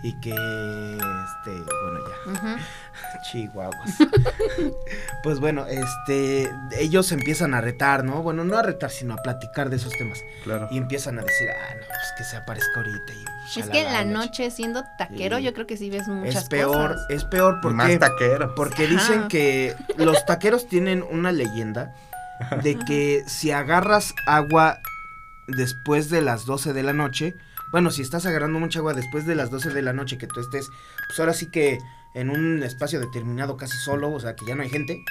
y 0.02 0.18
que, 0.20 0.30
este, 0.30 1.50
bueno, 1.50 2.00
ya. 2.34 2.56
Chihuahuas. 3.30 3.90
pues 5.22 5.38
bueno, 5.38 5.66
este, 5.66 6.50
ellos 6.78 7.12
empiezan 7.12 7.52
a 7.54 7.60
retar, 7.60 8.04
¿no? 8.04 8.22
Bueno, 8.22 8.44
no 8.44 8.56
a 8.56 8.62
retar, 8.62 8.90
sino 8.90 9.14
a 9.14 9.16
platicar 9.18 9.68
de 9.70 9.76
esos 9.76 9.92
temas. 9.92 10.18
Claro. 10.44 10.66
Y 10.70 10.78
empiezan 10.78 11.18
a 11.18 11.22
decir, 11.22 11.48
ah, 11.50 11.74
no, 11.74 11.86
pues 11.86 12.12
que 12.18 12.24
se 12.24 12.36
aparezca 12.36 12.72
ahorita. 12.76 13.12
Y 13.12 13.60
Es 13.60 13.68
que 13.68 13.82
en 13.82 13.92
la 13.92 14.04
noche 14.04 14.50
siendo 14.50 14.82
taquero 14.98 15.38
yo 15.38 15.52
creo 15.52 15.66
que 15.66 15.76
sí 15.76 15.90
ves 15.90 16.08
muchas 16.08 16.44
Es 16.44 16.48
peor, 16.48 16.92
cosas. 16.94 17.06
es 17.10 17.24
peor 17.24 17.58
porque, 17.60 17.76
Más 17.76 17.98
taquero. 17.98 18.54
porque 18.54 18.84
Ajá. 18.84 18.92
dicen 18.94 19.28
que 19.28 19.74
los 19.96 20.24
taqueros 20.24 20.66
tienen 20.68 21.02
una 21.02 21.32
leyenda 21.32 21.92
de 22.62 22.78
que 22.78 23.22
si 23.26 23.50
agarras 23.50 24.14
agua 24.26 24.78
después 25.46 26.10
de 26.10 26.22
las 26.22 26.46
12 26.46 26.72
de 26.72 26.82
la 26.82 26.92
noche, 26.92 27.34
bueno, 27.72 27.90
si 27.90 28.02
estás 28.02 28.24
agarrando 28.26 28.58
mucha 28.58 28.78
agua 28.78 28.94
después 28.94 29.26
de 29.26 29.34
las 29.34 29.50
12 29.50 29.70
de 29.70 29.82
la 29.82 29.92
noche, 29.92 30.18
que 30.18 30.26
tú 30.26 30.40
estés, 30.40 30.68
pues 31.08 31.18
ahora 31.18 31.32
sí 31.32 31.50
que 31.50 31.78
en 32.14 32.30
un 32.30 32.62
espacio 32.62 33.00
determinado 33.00 33.56
casi 33.56 33.76
solo, 33.78 34.12
o 34.12 34.20
sea, 34.20 34.36
que 34.36 34.46
ya 34.46 34.54
no 34.54 34.62
hay 34.62 34.70
gente. 34.70 35.04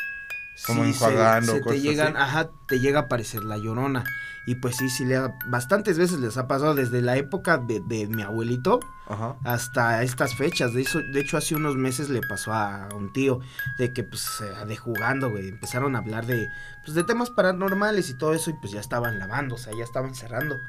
Como 0.65 0.83
sí, 0.83 0.89
enjuagando, 0.91 1.53
se, 1.53 1.57
se 1.59 1.63
te 1.69 1.81
llegan, 1.81 2.15
así. 2.15 2.23
ajá, 2.29 2.49
te 2.67 2.79
llega 2.79 2.99
a 2.99 3.03
aparecer 3.03 3.43
la 3.43 3.57
llorona. 3.57 4.03
Y 4.45 4.55
pues 4.55 4.75
sí, 4.75 4.89
sí, 4.89 5.05
le 5.05 5.15
ha- 5.17 5.33
bastantes 5.47 5.97
veces 5.97 6.19
les 6.19 6.37
ha 6.37 6.47
pasado 6.47 6.75
desde 6.75 7.01
la 7.01 7.15
época 7.15 7.57
de, 7.57 7.79
de 7.79 8.07
mi 8.07 8.23
abuelito 8.23 8.81
Ajá. 9.07 9.35
hasta 9.45 10.03
estas 10.03 10.35
fechas. 10.35 10.73
De, 10.73 10.81
eso, 10.81 10.99
de 11.01 11.21
hecho, 11.21 11.37
hace 11.37 11.55
unos 11.55 11.75
meses 11.77 12.09
le 12.09 12.21
pasó 12.21 12.51
a 12.53 12.89
un 12.93 13.11
tío 13.13 13.39
de 13.77 13.93
que, 13.93 14.03
pues, 14.03 14.41
eh, 14.41 14.65
de 14.65 14.75
jugando, 14.77 15.29
güey, 15.31 15.47
empezaron 15.47 15.95
a 15.95 15.99
hablar 15.99 16.25
de, 16.25 16.49
pues, 16.83 16.93
de 16.93 17.03
temas 17.05 17.29
paranormales 17.29 18.09
y 18.09 18.17
todo 18.17 18.33
eso, 18.33 18.49
y 18.49 18.53
pues 18.59 18.71
ya 18.73 18.81
estaban 18.81 19.17
lavando, 19.17 19.55
o 19.55 19.57
sea, 19.57 19.73
ya 19.77 19.83
estaban 19.85 20.13
cerrando. 20.13 20.59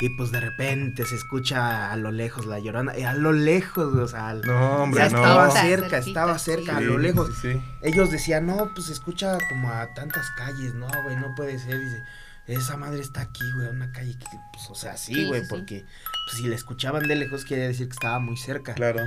Y 0.00 0.08
pues 0.10 0.30
de 0.32 0.40
repente 0.40 1.04
se 1.04 1.14
escucha 1.14 1.92
a 1.92 1.96
lo 1.96 2.10
lejos 2.10 2.46
la 2.46 2.58
llorona, 2.58 2.96
y 2.98 3.02
a 3.02 3.12
lo 3.12 3.32
lejos, 3.32 3.94
o 3.94 4.08
sea, 4.08 4.32
No, 4.34 4.84
hombre, 4.84 5.02
ya 5.02 5.10
no. 5.10 5.18
estaba 5.18 5.50
cerca, 5.50 5.88
cerquita, 5.90 5.98
estaba 5.98 6.38
sí. 6.38 6.50
cerca, 6.52 6.76
a 6.78 6.80
lo 6.80 6.96
lejos. 6.96 7.30
sí, 7.40 7.52
sí. 7.52 7.60
Ellos 7.82 8.10
decían, 8.10 8.46
no, 8.46 8.72
pues 8.74 8.86
se 8.86 8.94
escucha 8.94 9.36
como 9.50 9.70
a 9.70 9.92
tantas 9.94 10.30
calles, 10.38 10.74
no, 10.74 10.88
güey, 11.04 11.16
no 11.16 11.34
puede 11.34 11.58
ser. 11.58 11.78
Dice, 11.78 12.02
esa 12.46 12.76
madre 12.78 13.00
está 13.00 13.20
aquí, 13.20 13.44
güey, 13.54 13.68
a 13.68 13.70
una 13.72 13.92
calle 13.92 14.16
que, 14.18 14.24
pues, 14.52 14.70
o 14.70 14.74
sea, 14.74 14.96
sí, 14.96 15.26
güey, 15.26 15.40
sí, 15.40 15.46
sí. 15.46 15.50
porque 15.54 15.84
pues, 16.26 16.38
si 16.38 16.48
la 16.48 16.54
escuchaban 16.54 17.06
de 17.06 17.16
lejos, 17.16 17.44
quiere 17.44 17.68
decir 17.68 17.86
que 17.88 17.92
estaba 17.94 18.18
muy 18.18 18.38
cerca. 18.38 18.74
Claro. 18.74 19.00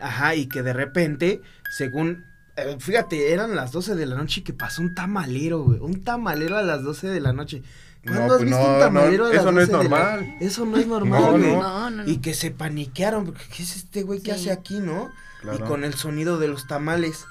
Ajá, 0.00 0.34
y 0.34 0.46
que 0.48 0.62
de 0.62 0.72
repente, 0.72 1.42
según, 1.76 2.24
eh, 2.56 2.76
fíjate, 2.80 3.32
eran 3.32 3.54
las 3.54 3.70
12 3.72 3.94
de 3.96 4.06
la 4.06 4.16
noche 4.16 4.40
y 4.40 4.44
que 4.44 4.54
pasó 4.54 4.80
un 4.80 4.94
tamalero, 4.94 5.60
güey, 5.62 5.78
un 5.78 6.02
tamalero 6.04 6.56
a 6.56 6.62
las 6.62 6.82
12 6.82 7.08
de 7.08 7.20
la 7.20 7.32
noche. 7.32 7.62
No, 8.04 8.12
¿Cuándo 8.14 8.34
has 8.34 8.38
pues 8.38 8.50
visto 8.50 8.62
no, 8.66 8.74
un 8.74 8.80
tamalero 8.80 9.24
no, 9.24 9.30
a 9.30 9.32
las 9.32 9.40
eso 9.42 9.52
no 9.52 9.60
es 9.60 9.68
12 9.70 9.82
de 9.84 9.90
la- 9.90 9.98
normal. 9.98 10.36
Eso 10.40 10.64
no 10.64 10.76
es 10.78 10.86
normal, 10.86 11.20
No, 11.22 11.30
güey. 11.32 11.42
no. 11.42 11.62
No, 11.62 11.90
no, 11.90 12.02
no. 12.04 12.08
Y 12.10 12.18
que 12.18 12.32
se 12.34 12.50
paniquearon, 12.50 13.24
porque 13.26 13.42
¿qué 13.54 13.62
es 13.62 13.76
este 13.76 14.02
güey 14.02 14.20
que 14.20 14.32
Sí. 14.34 14.40
hace 14.40 14.52
aquí, 14.52 14.78
no? 14.78 15.10
Claro. 15.42 15.58
Y 15.58 15.68
con 15.68 15.84
el 15.84 15.94
sonido 15.94 16.38
de 16.38 16.48
los 16.48 16.66
tamales. 16.66 17.26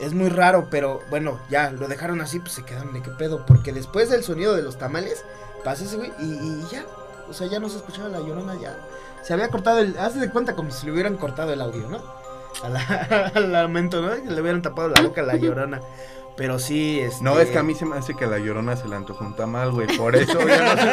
Es 0.00 0.14
muy 0.14 0.30
raro, 0.30 0.68
pero 0.70 1.00
bueno, 1.10 1.38
ya 1.50 1.70
lo 1.70 1.86
dejaron 1.88 2.20
así, 2.20 2.38
pues 2.40 2.52
se 2.52 2.64
quedaron 2.64 2.92
de 2.92 3.02
qué 3.02 3.10
pedo. 3.10 3.44
Porque 3.46 3.72
después 3.72 4.08
del 4.10 4.24
sonido 4.24 4.54
de 4.54 4.62
los 4.62 4.78
tamales, 4.78 5.24
pasa 5.64 5.84
ese 5.84 5.96
güey 5.96 6.12
y, 6.18 6.24
y 6.32 6.64
ya. 6.70 6.84
O 7.28 7.32
sea, 7.34 7.46
ya 7.46 7.60
no 7.60 7.68
se 7.68 7.76
escuchaba 7.76 8.08
la 8.08 8.18
llorona, 8.20 8.54
ya. 8.60 8.76
Se 9.22 9.32
había 9.32 9.48
cortado 9.48 9.78
el. 9.78 9.96
Haz 9.98 10.18
de 10.18 10.30
cuenta 10.30 10.54
como 10.54 10.70
si 10.70 10.86
le 10.86 10.92
hubieran 10.92 11.16
cortado 11.16 11.52
el 11.52 11.60
audio, 11.60 11.88
¿no? 11.88 12.02
A 12.62 12.68
la- 12.68 13.32
Al 13.34 13.52
lamento, 13.52 14.00
¿no? 14.02 14.10
Que 14.14 14.30
le 14.30 14.40
hubieran 14.40 14.62
tapado 14.62 14.88
la 14.88 15.00
boca 15.02 15.20
a 15.22 15.24
la 15.24 15.36
llorona. 15.36 15.80
Pero 16.34 16.58
sí, 16.58 16.98
este... 16.98 17.22
No, 17.22 17.38
es 17.38 17.50
que 17.50 17.58
a 17.58 17.62
mí 17.62 17.74
se 17.74 17.84
me 17.84 17.96
hace 17.96 18.14
que 18.14 18.26
la 18.26 18.38
llorona 18.38 18.74
se 18.74 18.88
le 18.88 18.96
antojó 18.96 19.22
un 19.22 19.36
tamal, 19.36 19.70
güey. 19.70 19.86
Por 19.98 20.16
eso 20.16 20.38
ya 20.48 20.74
no 20.74 20.80
se 20.82 20.92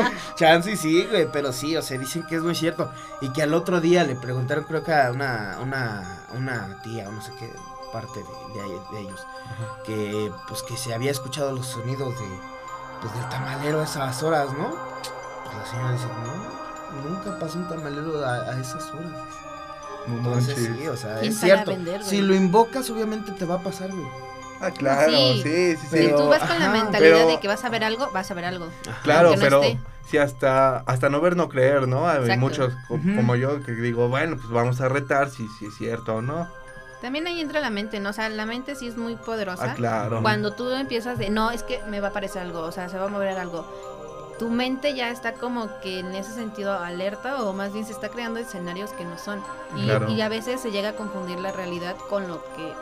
escuchó. 0.00 0.10
Chance 0.36 0.76
sí, 0.76 1.06
güey, 1.10 1.28
pero 1.30 1.52
sí, 1.52 1.76
o 1.76 1.82
sea, 1.82 1.98
dicen 1.98 2.24
que 2.26 2.36
es 2.36 2.42
muy 2.42 2.54
cierto. 2.54 2.90
Y 3.20 3.30
que 3.30 3.42
al 3.42 3.52
otro 3.52 3.80
día 3.82 4.04
le 4.04 4.16
preguntaron, 4.16 4.64
creo 4.64 4.82
que 4.82 4.94
a 4.94 5.10
una, 5.12 5.58
una, 5.62 6.24
una 6.34 6.80
tía 6.82 7.08
o 7.08 7.12
no 7.12 7.20
sé 7.20 7.30
qué 7.38 7.50
parte 7.92 8.20
de, 8.20 8.62
de 8.96 9.00
ellos, 9.02 9.26
que 9.84 10.30
pues 10.48 10.62
que 10.62 10.76
se 10.78 10.94
había 10.94 11.10
escuchado 11.10 11.52
los 11.52 11.66
sonidos 11.66 12.14
de, 12.18 12.26
pues, 13.02 13.12
del 13.14 13.28
tamalero 13.28 13.80
a 13.80 13.84
esas 13.84 14.22
horas, 14.22 14.50
¿no? 14.54 14.70
Pues 15.44 15.56
la 15.56 15.66
señora 15.66 15.92
dice, 15.92 16.06
no, 16.06 17.10
nunca 17.10 17.38
pasó 17.38 17.58
un 17.58 17.68
tamalero 17.68 18.24
a, 18.24 18.34
a 18.50 18.60
esas 18.60 18.88
horas. 18.94 19.12
Entonces 20.18 20.56
sí, 20.78 20.86
o 20.88 20.96
sea, 20.96 21.20
¿Quién 21.20 21.32
es 21.32 21.40
cierto. 21.40 21.70
vender, 21.70 22.02
si 22.02 22.20
lo 22.20 22.34
invocas, 22.34 22.88
obviamente 22.90 23.32
te 23.32 23.44
va 23.44 23.56
a 23.56 23.62
pasar, 23.62 23.90
güey. 23.90 24.06
Ah, 24.62 24.70
claro, 24.70 25.10
Sí. 25.12 25.40
sí, 25.42 25.42
sí, 25.42 25.76
sí. 25.76 25.86
Si 25.86 25.88
Pero- 26.06 26.16
tú 26.18 26.28
vas 26.28 26.40
con 26.40 26.58
la 26.58 26.66
ajá, 26.66 26.72
mentalidad 26.72 27.16
pero- 27.16 27.28
de 27.28 27.40
que 27.40 27.48
vas 27.48 27.64
a 27.64 27.68
ver 27.70 27.82
algo, 27.84 28.10
vas 28.12 28.30
a 28.30 28.34
ver 28.34 28.44
algo. 28.44 28.68
Claro, 29.02 29.30
no 29.34 29.40
pero 29.40 29.62
esté. 29.62 29.78
si 30.10 30.18
hasta 30.18 30.78
hasta 30.80 31.08
no 31.08 31.20
ver 31.22 31.34
no 31.36 31.48
creer, 31.48 31.88
¿no? 31.88 32.06
Hay 32.08 32.18
Exacto. 32.18 32.40
muchos 32.40 32.74
co- 32.88 32.94
Ujú. 32.94 33.16
como 33.16 33.36
yo 33.36 33.62
que 33.62 33.72
digo, 33.72 34.08
bueno, 34.08 34.36
pues 34.36 34.50
vamos 34.50 34.80
a 34.82 34.88
retar 34.90 35.30
si, 35.30 35.46
si 35.58 35.66
es 35.66 35.74
cierto 35.78 36.16
o 36.16 36.22
no. 36.22 36.46
También 37.00 37.26
ahí 37.26 37.40
entra 37.40 37.60
la 37.60 37.70
mente, 37.70 37.98
¿no? 38.00 38.10
O 38.10 38.12
sea, 38.12 38.28
la 38.28 38.44
mente 38.44 38.74
sí 38.74 38.86
es 38.86 38.98
muy 38.98 39.16
poderosa. 39.16 39.70
Ah, 39.70 39.74
claro. 39.74 40.20
Cuando 40.20 40.52
tú 40.52 40.68
empiezas 40.70 41.16
de, 41.16 41.30
no, 41.30 41.50
es 41.50 41.62
que 41.62 41.80
me 41.88 41.98
va 42.00 42.08
a 42.08 42.10
aparecer 42.10 42.42
algo, 42.42 42.60
o 42.60 42.72
sea, 42.72 42.90
se 42.90 42.98
va 42.98 43.06
a 43.06 43.08
mover 43.08 43.38
algo. 43.38 43.64
Tu 44.40 44.48
mente 44.48 44.94
ya 44.94 45.10
está 45.10 45.34
como 45.34 45.68
que 45.80 46.00
en 46.00 46.14
ese 46.14 46.32
sentido 46.32 46.72
alerta 46.72 47.42
o 47.44 47.52
más 47.52 47.72
bien 47.74 47.84
se 47.84 47.92
está 47.92 48.08
creando 48.08 48.40
escenarios 48.40 48.90
que 48.92 49.04
no 49.04 49.18
son. 49.18 49.40
Y, 49.76 49.84
Claro. 49.84 50.08
y 50.08 50.20
a 50.22 50.28
veces 50.30 50.60
se 50.62 50.70
llega 50.72 50.88
a 50.88 50.92
confundir 50.96 51.38
la 51.38 51.52
realidad 51.52 51.94
con 52.08 52.26
lo 52.26 52.42
que, 52.56 52.72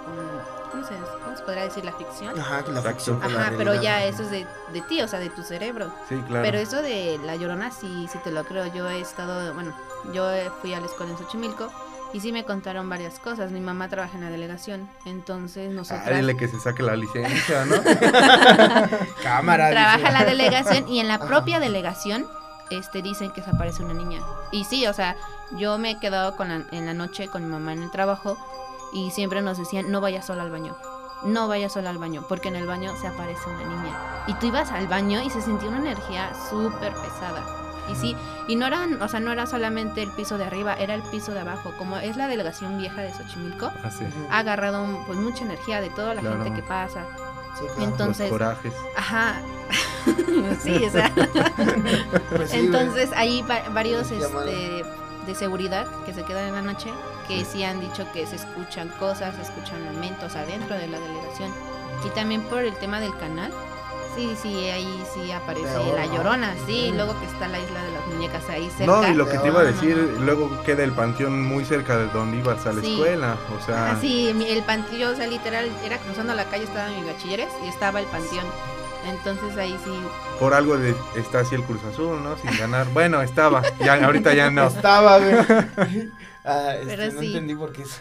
¿cómo, 0.70 0.86
se, 0.86 0.94
cómo 1.24 1.36
se 1.36 1.42
podría 1.42 1.64
decir? 1.64 1.84
La 1.84 1.92
ficción. 1.94 2.38
Ajá, 2.38 2.62
que 2.64 2.70
la 2.70 2.80
ficción 2.80 3.18
con 3.18 3.34
la 3.34 3.40
Ajá, 3.40 3.50
pero 3.58 3.72
realidad. 3.72 3.82
ya 3.82 4.04
eso 4.04 4.22
es 4.22 4.30
de, 4.30 4.46
de 4.72 4.80
ti, 4.82 5.02
o 5.02 5.08
sea, 5.08 5.18
de 5.18 5.30
tu 5.30 5.42
cerebro. 5.42 5.92
Sí, 6.08 6.14
claro. 6.28 6.44
Pero 6.44 6.58
eso 6.58 6.80
de 6.80 7.18
la 7.24 7.34
llorona 7.34 7.72
sí, 7.72 8.08
sí 8.10 8.18
te 8.22 8.30
lo 8.30 8.44
creo. 8.44 8.66
Yo 8.72 8.88
he 8.88 9.00
estado, 9.00 9.52
bueno, 9.54 9.74
yo 10.14 10.24
fui 10.60 10.72
a 10.74 10.80
la 10.80 10.86
escuela 10.86 11.10
en 11.12 11.18
Xochimilco 11.18 11.72
y 12.12 12.20
sí 12.20 12.32
me 12.32 12.44
contaron 12.44 12.88
varias 12.88 13.18
cosas. 13.18 13.50
Mi 13.50 13.60
mamá 13.60 13.88
trabaja 13.88 14.16
en 14.16 14.24
la 14.24 14.30
delegación, 14.30 14.88
entonces 15.04 15.68
Ah, 15.70 15.74
nosotras... 15.74 16.16
dile 16.16 16.36
que 16.36 16.48
se 16.48 16.58
saque 16.60 16.82
la 16.82 16.96
licencia, 16.96 17.64
¿no? 17.66 17.76
Cámara. 19.22 19.70
trabaja 19.70 19.98
dice. 19.98 20.12
la 20.12 20.24
delegación 20.24 20.88
y 20.88 21.00
en 21.00 21.08
la 21.08 21.18
propia 21.18 21.60
delegación 21.60 22.26
este 22.70 23.00
dicen 23.02 23.30
que 23.32 23.42
se 23.42 23.50
aparece 23.50 23.82
una 23.82 23.94
niña. 23.94 24.20
Y 24.52 24.64
sí, 24.64 24.86
o 24.86 24.92
sea, 24.92 25.16
yo 25.52 25.78
me 25.78 25.92
he 25.92 25.98
quedado 26.00 26.36
con 26.36 26.48
la- 26.48 26.66
en 26.70 26.86
la 26.86 26.94
noche 26.94 27.28
con 27.28 27.42
mi 27.44 27.50
mamá 27.50 27.72
en 27.72 27.82
el 27.82 27.90
trabajo 27.90 28.36
y 28.92 29.10
siempre 29.10 29.40
nos 29.42 29.58
decían, 29.58 29.90
no 29.90 30.00
vayas 30.00 30.26
sola 30.26 30.42
al 30.42 30.50
baño. 30.50 30.76
No 31.24 31.48
vayas 31.48 31.72
sola 31.72 31.90
al 31.90 31.98
baño, 31.98 32.24
porque 32.28 32.48
en 32.48 32.54
el 32.56 32.66
baño 32.66 32.94
se 33.00 33.08
aparece 33.08 33.40
una 33.48 33.64
niña. 33.64 33.96
Y 34.28 34.34
tú 34.34 34.46
ibas 34.46 34.70
al 34.70 34.86
baño 34.86 35.20
y 35.22 35.30
se 35.30 35.40
sentía 35.42 35.68
una 35.68 35.78
energía 35.78 36.30
súper 36.48 36.92
pesada. 36.94 37.42
Y 37.90 37.94
sí, 37.96 38.16
y 38.48 38.56
no 38.56 38.66
eran, 38.66 39.00
o 39.00 39.08
sea, 39.08 39.20
no 39.20 39.32
era 39.32 39.46
solamente 39.46 40.02
el 40.02 40.10
piso 40.10 40.36
de 40.38 40.44
arriba, 40.44 40.74
era 40.74 40.94
el 40.94 41.02
piso 41.02 41.32
de 41.32 41.40
abajo. 41.40 41.72
Como 41.78 41.96
es 41.98 42.16
la 42.16 42.28
delegación 42.28 42.76
vieja 42.78 43.00
de 43.02 43.12
Xochimilco, 43.12 43.72
Así. 43.82 44.04
ha 44.30 44.38
agarrado 44.38 44.86
pues 45.06 45.18
mucha 45.18 45.44
energía 45.44 45.80
de 45.80 45.90
toda 45.90 46.14
la 46.14 46.20
Claro. 46.20 46.42
gente 46.44 46.60
que 46.60 46.66
pasa. 46.66 47.06
Sí, 47.58 47.64
claro. 47.74 47.90
Entonces, 47.90 48.30
Los 48.30 48.38
corajes. 48.38 48.72
Ajá. 48.96 49.40
sí, 50.62 50.84
o 50.84 50.90
sea. 50.90 51.10
Pues 52.36 52.50
sí. 52.50 52.58
Entonces 52.58 53.10
hay 53.16 53.42
va- 53.42 53.68
varios 53.72 54.06
Sí, 54.08 54.14
este, 54.14 54.84
de 55.26 55.34
seguridad 55.34 55.86
que 56.06 56.12
se 56.14 56.22
quedan 56.24 56.48
en 56.48 56.54
la 56.54 56.62
noche 56.62 56.90
que 57.26 57.44
sí 57.44 57.62
han 57.64 57.80
dicho 57.80 58.06
que 58.12 58.26
se 58.26 58.36
escuchan 58.36 58.88
cosas, 58.98 59.34
se 59.34 59.42
escuchan 59.42 59.84
lamentos 59.84 60.34
adentro 60.36 60.76
de 60.76 60.86
la 60.88 60.98
delegación. 60.98 61.52
Y 62.06 62.08
también 62.10 62.42
por 62.44 62.60
el 62.60 62.74
tema 62.76 63.00
del 63.00 63.14
canal. 63.18 63.52
Sí, 64.16 64.34
sí, 64.42 64.68
ahí 64.70 65.02
sí 65.14 65.30
aparece 65.30 65.68
Peor, 65.68 65.94
la 65.94 66.06
¿no? 66.06 66.14
llorona, 66.16 66.54
sí, 66.66 66.90
luego 66.94 67.18
que 67.20 67.26
está 67.26 67.46
la 67.46 67.60
isla 67.60 67.84
de 67.84 67.92
las 67.92 68.06
muñecas 68.08 68.48
ahí 68.48 68.68
cerca. 68.76 68.86
No, 68.86 69.08
y 69.08 69.14
lo 69.14 69.28
que 69.28 69.38
te 69.38 69.46
iba 69.46 69.60
a 69.60 69.64
no, 69.64 69.70
decir, 69.72 69.96
no. 69.96 70.24
luego 70.24 70.62
queda 70.64 70.82
el 70.82 70.90
panteón 70.92 71.44
muy 71.44 71.64
cerca 71.64 71.96
de 71.96 72.06
donde 72.08 72.38
ibas 72.38 72.66
a 72.66 72.72
la 72.72 72.80
Sí. 72.82 72.94
escuela. 72.94 73.36
O 73.56 73.64
sea, 73.64 73.92
Ah, 73.92 73.98
sí, 74.00 74.32
mi- 74.34 74.48
el 74.50 74.62
panteón, 74.64 75.14
o 75.14 75.16
sea, 75.16 75.26
literal, 75.28 75.70
era 75.84 75.98
cruzando 75.98 76.34
la 76.34 76.44
calle, 76.46 76.64
estaba 76.64 76.88
mi 76.88 77.04
bachilleres 77.04 77.48
y 77.64 77.68
estaba 77.68 78.00
el 78.00 78.06
panteón. 78.06 78.46
Entonces 79.06 79.56
ahí 79.56 79.78
sí, 79.84 79.92
por 80.40 80.52
algo 80.52 80.76
de- 80.76 80.94
está 81.14 81.40
así 81.40 81.54
el 81.54 81.62
Cruz 81.62 81.80
Azul, 81.84 82.20
¿no? 82.22 82.36
Sin 82.38 82.58
ganar. 82.58 82.86
Bueno, 82.92 83.22
estaba. 83.22 83.62
Ya, 83.78 84.04
ahorita 84.04 84.34
ya 84.34 84.50
no. 84.50 84.66
Estaba, 84.66 85.18
güey. 85.18 85.34
Ah, 86.44 86.74
este, 86.80 86.96
Pero 86.96 87.12
no 87.12 87.20
sí. 87.20 87.26
entendí 87.26 87.54
por 87.54 87.72
qué 87.72 87.82
es. 87.82 88.00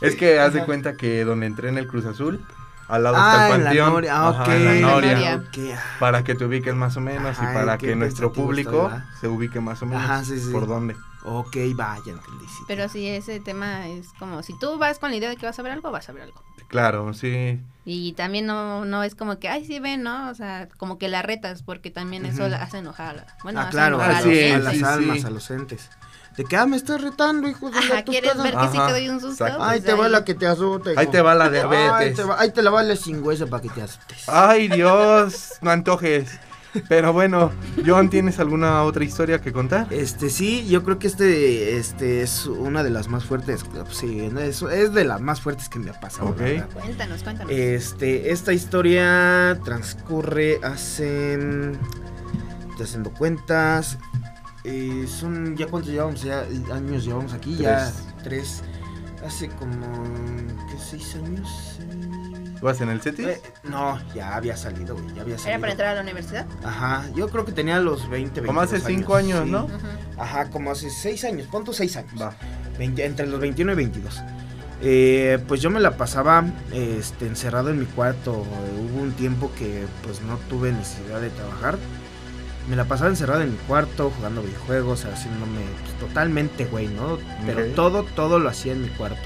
Es 0.00 0.16
que 0.16 0.40
haz 0.40 0.52
de 0.52 0.64
cuenta 0.64 0.96
que 0.96 1.24
donde 1.24 1.46
entré 1.46 1.68
en 1.68 1.78
el 1.78 1.86
Cruz 1.86 2.06
Azul, 2.06 2.44
al 2.88 3.02
lado 3.02 3.16
Ah, 3.18 3.32
está 3.32 3.56
el 3.56 3.64
la 3.64 3.70
panteón. 3.70 3.92
Noria. 3.92 4.16
Ah, 4.16 4.28
Ajá, 4.28 4.42
ok. 4.42 4.48
en 4.50 4.64
la 4.64 4.72
la 4.74 4.80
Noria. 4.80 5.42
Ah. 5.74 5.96
Para 5.98 6.24
que 6.24 6.34
te 6.34 6.44
ubiques 6.44 6.74
más 6.74 6.96
o 6.96 7.00
menos 7.00 7.38
Ajá, 7.38 7.50
y 7.50 7.54
para 7.54 7.78
que 7.78 7.96
nuestro 7.96 8.32
público 8.32 8.90
se 9.20 9.28
ubique 9.28 9.60
más 9.60 9.82
o 9.82 9.86
menos 9.86 10.04
Ajá, 10.04 10.24
sí, 10.24 10.38
sí. 10.38 10.52
por 10.52 10.66
dónde. 10.66 10.96
Ok, 11.26 11.56
vaya, 11.74 12.12
entendí. 12.12 12.44
sí. 12.46 12.64
pero 12.68 12.86
sí, 12.90 13.06
ese 13.08 13.40
tema 13.40 13.86
es 13.88 14.08
como, 14.18 14.42
si 14.42 14.58
tú 14.58 14.76
vas 14.76 14.98
con 14.98 15.10
la 15.10 15.16
idea 15.16 15.30
de 15.30 15.36
que 15.36 15.46
vas 15.46 15.58
a 15.58 15.62
ver 15.62 15.72
algo, 15.72 15.90
vas 15.90 16.06
a 16.10 16.12
ver 16.12 16.24
algo. 16.24 16.42
Claro, 16.68 17.14
sí. 17.14 17.60
Y 17.86 18.12
también 18.12 18.44
no, 18.46 18.84
no 18.84 19.02
es 19.02 19.14
como 19.14 19.38
que, 19.38 19.48
ay, 19.48 19.64
sí 19.64 19.78
ven, 19.78 20.02
¿no? 20.02 20.28
O 20.28 20.34
sea, 20.34 20.68
como 20.76 20.98
que 20.98 21.08
la 21.08 21.22
retas, 21.22 21.62
porque 21.62 21.90
también 21.90 22.26
eso 22.26 22.42
Ujú. 22.42 22.50
la 22.50 22.62
hace 22.62 22.78
enojar. 22.78 23.06
a 23.08 23.12
la- 23.14 23.26
Bueno, 23.42 23.60
ah, 23.60 23.62
hace 23.64 23.70
claro, 23.72 23.96
enojar 23.96 24.10
Ah, 24.12 24.16
a, 24.16 24.20
a 24.20 24.24
los- 24.26 24.34
sí, 24.34 24.50
a 24.50 24.58
las 24.58 24.74
sí, 24.76 24.84
almas, 24.84 25.20
sí. 25.20 25.26
a 25.26 25.30
los 25.30 25.50
entes. 25.50 25.90
De 26.36 26.44
que, 26.44 26.56
ah, 26.56 26.66
me 26.66 26.76
estás 26.76 27.00
retando, 27.00 27.48
hijo 27.48 27.70
de 27.70 27.78
Ajá, 27.78 27.94
la 27.94 28.02
¿quieres 28.04 28.36
ver 28.36 28.54
que 28.54 28.66
sí 28.68 28.78
te 28.86 28.92
doy 28.92 29.08
un 29.08 29.20
susto? 29.20 29.44
exacto. 29.44 29.62
Ahí 29.64 29.80
Pues 29.80 29.84
te 29.84 29.94
va 29.94 30.08
la 30.08 30.24
que 30.24 30.34
te 30.34 30.46
asusta. 30.46 30.90
hijo. 30.92 31.00
Ahí 31.00 31.06
te 31.06 31.20
va 31.22 31.34
la 31.34 31.44
Ahí 31.44 31.50
diabetes. 31.52 32.16
te 32.16 32.24
va, 32.24 32.40
ahí 32.40 32.50
te 32.50 32.62
la 32.62 32.70
vale 32.70 32.96
sin 32.96 33.22
hueso 33.22 33.46
para 33.46 33.62
que 33.62 33.68
te 33.68 33.82
asustes. 33.82 34.28
Ay, 34.28 34.68
Dios, 34.68 35.52
no 35.60 35.70
antojes. 35.70 36.30
Pero 36.88 37.12
bueno, 37.12 37.52
John, 37.86 38.10
¿tienes 38.10 38.40
alguna 38.40 38.82
otra 38.82 39.04
historia 39.04 39.40
que 39.40 39.52
contar? 39.52 39.86
Este, 39.90 40.28
sí, 40.28 40.66
yo 40.66 40.82
creo 40.82 40.98
que 40.98 41.06
este, 41.06 41.76
este 41.78 42.22
es 42.22 42.46
una 42.46 42.82
de 42.82 42.90
las 42.90 43.06
más 43.06 43.24
fuertes. 43.24 43.64
Sí, 43.92 44.28
es, 44.40 44.60
es 44.62 44.92
de 44.92 45.04
las 45.04 45.20
más 45.20 45.40
fuertes 45.40 45.68
que 45.68 45.78
me 45.78 45.90
ha 45.90 46.00
pasado. 46.00 46.30
Ok. 46.30 46.38
la 46.40 46.44
verdad. 46.46 46.68
Cuéntanos, 46.72 47.22
cuéntanos. 47.22 47.52
Este, 47.52 48.32
esta 48.32 48.52
historia 48.52 49.56
transcurre 49.64 50.58
hace. 50.64 51.34
Estoy 52.70 52.86
haciendo 52.86 53.10
cuentas. 53.12 53.98
Eh, 54.64 55.06
son. 55.06 55.56
¿Ya 55.56 55.66
cuántos 55.66 55.92
llevamos? 55.92 56.22
Ya 56.22 56.40
años 56.72 57.04
llevamos 57.04 57.32
aquí? 57.32 57.56
Ya 57.56 57.92
tres. 58.22 58.62
Hace 59.24 59.48
como. 59.48 59.86
¿Qué? 60.70 60.78
¿Seis 60.78 61.14
años? 61.16 61.78
Eh, 61.80 62.14
¿Vas 62.60 62.80
en 62.80 62.88
el 62.88 63.00
CETIS? 63.02 63.26
Eh, 63.26 63.42
no, 63.64 63.98
ya 64.14 64.36
había 64.36 64.56
salido, 64.56 64.94
güey, 64.94 65.14
ya 65.14 65.22
había 65.22 65.36
salido. 65.36 65.50
¿Era 65.50 65.60
para 65.60 65.72
entrar 65.72 65.90
a 65.90 65.94
la 65.96 66.00
universidad? 66.00 66.46
Ajá, 66.64 67.04
yo 67.14 67.28
creo 67.28 67.44
que 67.44 67.52
tenía 67.52 67.78
los 67.78 68.08
20, 68.08 68.40
20 68.40 68.46
Como 68.46 68.60
hace 68.62 68.80
5 68.80 69.14
años, 69.14 69.44
sí. 69.44 69.50
¿no? 69.50 69.68
Ajá, 70.16 70.48
como 70.48 70.70
hace 70.70 70.88
6 70.88 71.24
años, 71.24 71.46
punto 71.48 71.74
6 71.74 71.96
años. 71.98 72.12
Va. 72.20 72.34
20 72.78 73.04
entre 73.04 73.26
los 73.26 73.38
21 73.38 73.72
y 73.72 73.74
22. 73.74 74.22
Eh, 74.80 75.38
pues 75.46 75.60
yo 75.60 75.70
me 75.70 75.80
la 75.80 75.96
pasaba 75.96 76.44
este, 76.72 77.26
encerrado 77.26 77.70
en 77.70 77.80
mi 77.80 77.86
cuarto. 77.86 78.32
Hubo 78.32 79.02
un 79.02 79.12
tiempo 79.12 79.50
que 79.58 79.86
pues 80.02 80.22
no 80.22 80.36
tuve 80.48 80.72
necesidad 80.72 81.20
de 81.20 81.30
trabajar. 81.30 81.78
Me 82.68 82.76
la 82.76 82.84
pasaba 82.86 83.10
encerrado 83.10 83.42
en 83.42 83.52
mi 83.52 83.58
cuarto, 83.58 84.10
jugando 84.16 84.42
videojuegos, 84.42 85.04
haciéndome 85.04 85.60
pues, 85.82 85.98
totalmente 85.98 86.64
güey, 86.64 86.88
¿no? 86.88 87.18
Pero 87.44 87.60
Ok. 87.60 87.74
todo, 87.74 88.02
todo 88.04 88.38
lo 88.38 88.48
hacía 88.48 88.72
en 88.72 88.82
mi 88.82 88.88
cuarto. 88.88 89.20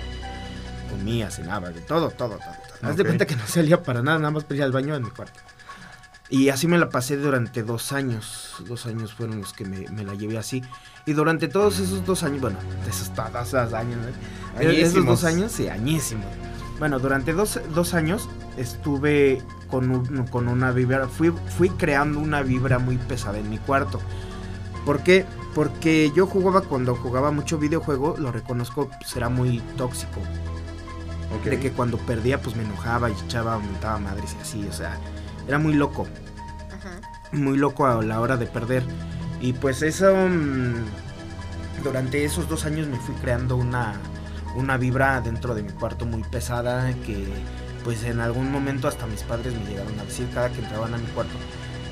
Comía, 0.91 1.31
cenaba, 1.31 1.71
de 1.71 1.81
todo, 1.81 2.11
todo, 2.11 2.39
todo. 2.39 2.39
todo. 2.81 2.91
Haz 2.91 2.97
de 2.97 3.05
cuenta 3.05 3.27
que 3.27 3.37
no 3.37 3.47
salía 3.47 3.83
para 3.83 4.03
nada, 4.03 4.19
nada 4.19 4.31
más 4.31 4.45
para 4.45 4.57
ir 4.57 4.63
al 4.65 4.73
baño 4.73 4.95
en 4.97 5.05
mi 5.05 5.11
cuarto. 5.11 5.39
Y 6.31 6.51
así 6.51 6.67
me 6.67 6.79
la 6.79 6.91
pasé 6.91 7.17
durante 7.17 7.63
dos 7.63 7.93
años. 7.93 8.57
Dos 8.67 8.87
años 8.87 9.15
fueron 9.15 9.41
los 9.41 9.53
que 9.53 9.65
me, 9.65 9.89
me 9.91 10.05
la 10.05 10.15
llevé 10.15 10.37
así. 10.37 10.63
Y 11.07 11.13
durante 11.13 11.49
todos 11.49 11.79
esos 11.79 12.05
dos 12.05 12.23
años, 12.23 12.41
bueno, 12.41 12.59
esos 12.89 13.15
todos 13.15 13.49
esos 13.49 13.73
años, 13.73 13.99
¿eh? 14.61 14.81
esos 14.83 15.05
dos 15.07 15.25
años, 15.25 15.53
sí, 15.53 15.69
añísimos. 15.69 16.27
Bueno, 16.79 16.99
durante 16.99 17.33
dos, 17.33 17.61
dos 17.75 17.95
años 17.95 18.29
estuve 18.57 19.43
con, 19.69 19.91
un- 19.91 20.27
con 20.29 20.49
una 20.49 20.73
vibra, 20.73 21.09
fui, 21.09 21.33
fui 21.57 21.71
creando 21.71 22.19
una 22.21 22.43
vibra 22.43 22.79
muy 22.79 22.97
pesada 22.99 23.39
en 23.39 23.49
mi 23.51 23.59
cuarto. 23.59 24.01
¿Por 24.85 25.03
qué? 25.03 25.27
Porque 25.55 26.13
yo 26.15 26.27
jugaba 26.27 26.63
cuando 26.63 26.95
jugaba 26.97 27.31
mucho 27.31 27.59
videojuego, 27.59 28.17
lo 28.19 28.33
reconozco, 28.33 28.89
pues 29.01 29.15
era 29.17 29.29
muy 29.29 29.61
tóxico. 29.77 30.21
Ok. 31.31 31.45
De 31.45 31.61
que 31.61 31.73
cuando 31.73 31.99
perdía, 31.99 32.41
pues 32.41 32.57
me 32.57 32.63
enojaba 32.65 33.11
y 33.11 33.13
echaba, 33.13 33.59
mentaba 33.59 33.99
madres 33.99 34.35
y 34.39 34.43
así, 34.43 34.67
o 34.69 34.73
sea, 34.73 34.97
era 35.47 35.59
muy 35.59 35.75
loco 35.75 36.07
Ajá. 36.71 37.01
muy 37.33 37.59
loco 37.59 37.87
a 37.87 38.03
la 38.03 38.21
hora 38.21 38.37
de 38.37 38.47
perder. 38.47 38.83
Y 39.41 39.53
pues 39.53 39.83
eso, 39.83 40.15
mm, 40.15 41.83
durante 41.85 42.25
esos 42.25 42.49
dos 42.49 42.65
años 42.65 42.87
me 42.89 42.97
fui 42.99 43.15
creando 43.17 43.57
una, 43.57 43.95
una 44.57 44.77
vibra 44.79 45.21
dentro 45.21 45.55
de 45.55 45.63
mi 45.63 45.71
cuarto 45.73 46.07
muy 46.07 46.23
pesada 46.25 46.93
que 47.07 47.27
pues 47.89 48.05
en 48.05 48.21
algún 48.21 48.53
momento 48.53 48.87
hasta 48.87 49.07
mis 49.07 49.23
padres 49.23 49.55
me 49.55 49.65
llegaron 49.71 49.99
a 49.99 50.05
decir 50.05 50.29
cada 50.35 50.51
que 50.51 50.59
entraban 50.61 50.93
a 50.93 50.99
mi 50.99 51.07
cuarto, 51.07 51.33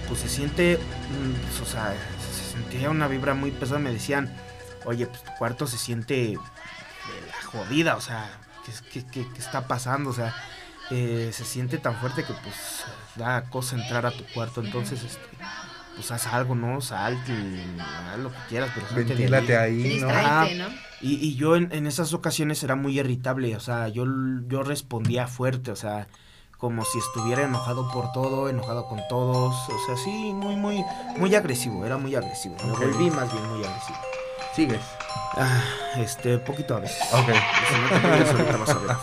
pues 0.06 0.20
se 0.20 0.28
siente, 0.28 0.77
mm, 0.77 1.32
pues, 1.47 1.60
o 1.62 1.64
sea, 1.64 1.94
se 2.35 2.52
sentía 2.52 2.90
una 2.90 3.09
vibra 3.09 3.32
muy 3.32 3.51
pesada, 3.51 3.78
me 3.78 3.90
decían, 3.93 4.31
oye, 4.85 5.06
pues 5.06 5.23
tu 5.23 5.32
cuarto 5.39 5.66
se 5.66 5.78
siente 5.78 6.14
de 6.14 6.35
la 6.35 7.47
jodida, 7.51 7.97
o 7.97 8.02
sea, 8.02 8.28
¿qué, 8.66 8.73
qué- 8.93 9.06
qué- 9.10 9.27
qué 9.32 9.39
está 9.39 9.66
pasando? 9.66 10.10
O 10.10 10.12
sea, 10.12 10.35
eh, 10.90 11.31
se 11.32 11.47
siente 11.47 11.78
tan 11.78 11.97
fuerte 11.97 12.24
que 12.24 12.35
pues 12.35 12.85
da 13.14 13.44
cosa 13.48 13.77
entrar 13.77 14.05
a 14.05 14.10
tu 14.10 14.24
cuarto, 14.35 14.60
entonces 14.62 15.02
este 15.02 15.20
pues 15.97 16.10
haz 16.12 16.27
algo, 16.28 16.55
¿no? 16.55 16.81
Salte, 16.81 17.32
haz 18.12 18.18
lo 18.18 18.31
que 18.31 18.36
quieras, 18.48 18.70
pero 18.74 18.86
salte 18.86 19.02
de 19.05 19.09
Ventílate 19.14 19.56
ahí, 19.56 19.98
¿no? 20.01 20.66
Y, 21.01 21.14
y 21.14 21.35
yo 21.36 21.56
en, 21.56 21.73
en 21.73 21.86
esas 21.86 22.12
ocasiones 22.14 22.62
era 22.62 22.74
muy 22.77 22.98
irritable, 22.98 23.55
o 23.56 23.60
sea, 23.60 23.89
yo, 23.89 24.05
yo 24.47 24.62
respondía 24.62 25.27
fuerte, 25.27 25.70
o 25.70 25.77
sea, 25.77 26.06
como 26.59 26.85
si 26.86 26.98
estuviera 26.98 27.43
enojado 27.43 27.90
por 27.93 28.12
todo, 28.12 28.48
enojado 28.48 28.86
con 28.89 29.01
todos, 29.09 29.55
o 29.68 29.86
sea, 29.86 29.97
sí, 29.97 30.32
muy, 30.32 30.56
muy, 30.56 30.85
muy 31.18 31.35
agresivo, 31.35 31.85
era 31.85 31.98
muy 31.98 32.14
agresivo, 32.14 32.56
me 32.64 32.73
Ok. 32.73 32.78
volví 32.81 33.10
más 33.10 33.31
bien 33.32 33.47
muy 33.51 33.64
agresivo. 33.64 33.98
Sigues. 34.55 34.81
Ah, 35.36 35.62
este, 35.98 36.39
poquito 36.39 36.77
a 36.77 36.81
veces. 36.81 36.98
Ok. 37.12 37.28
Si 37.28 38.35
no 38.35 38.44
te 38.44 38.56
vas 38.56 38.68
a 38.70 38.78
ver. 38.78 38.97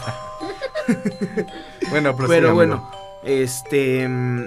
Bueno, 1.91 2.15
Pero 2.27 2.49
amigo. 2.49 2.53
bueno, 2.55 2.91
este 3.23 4.07
mm, 4.07 4.45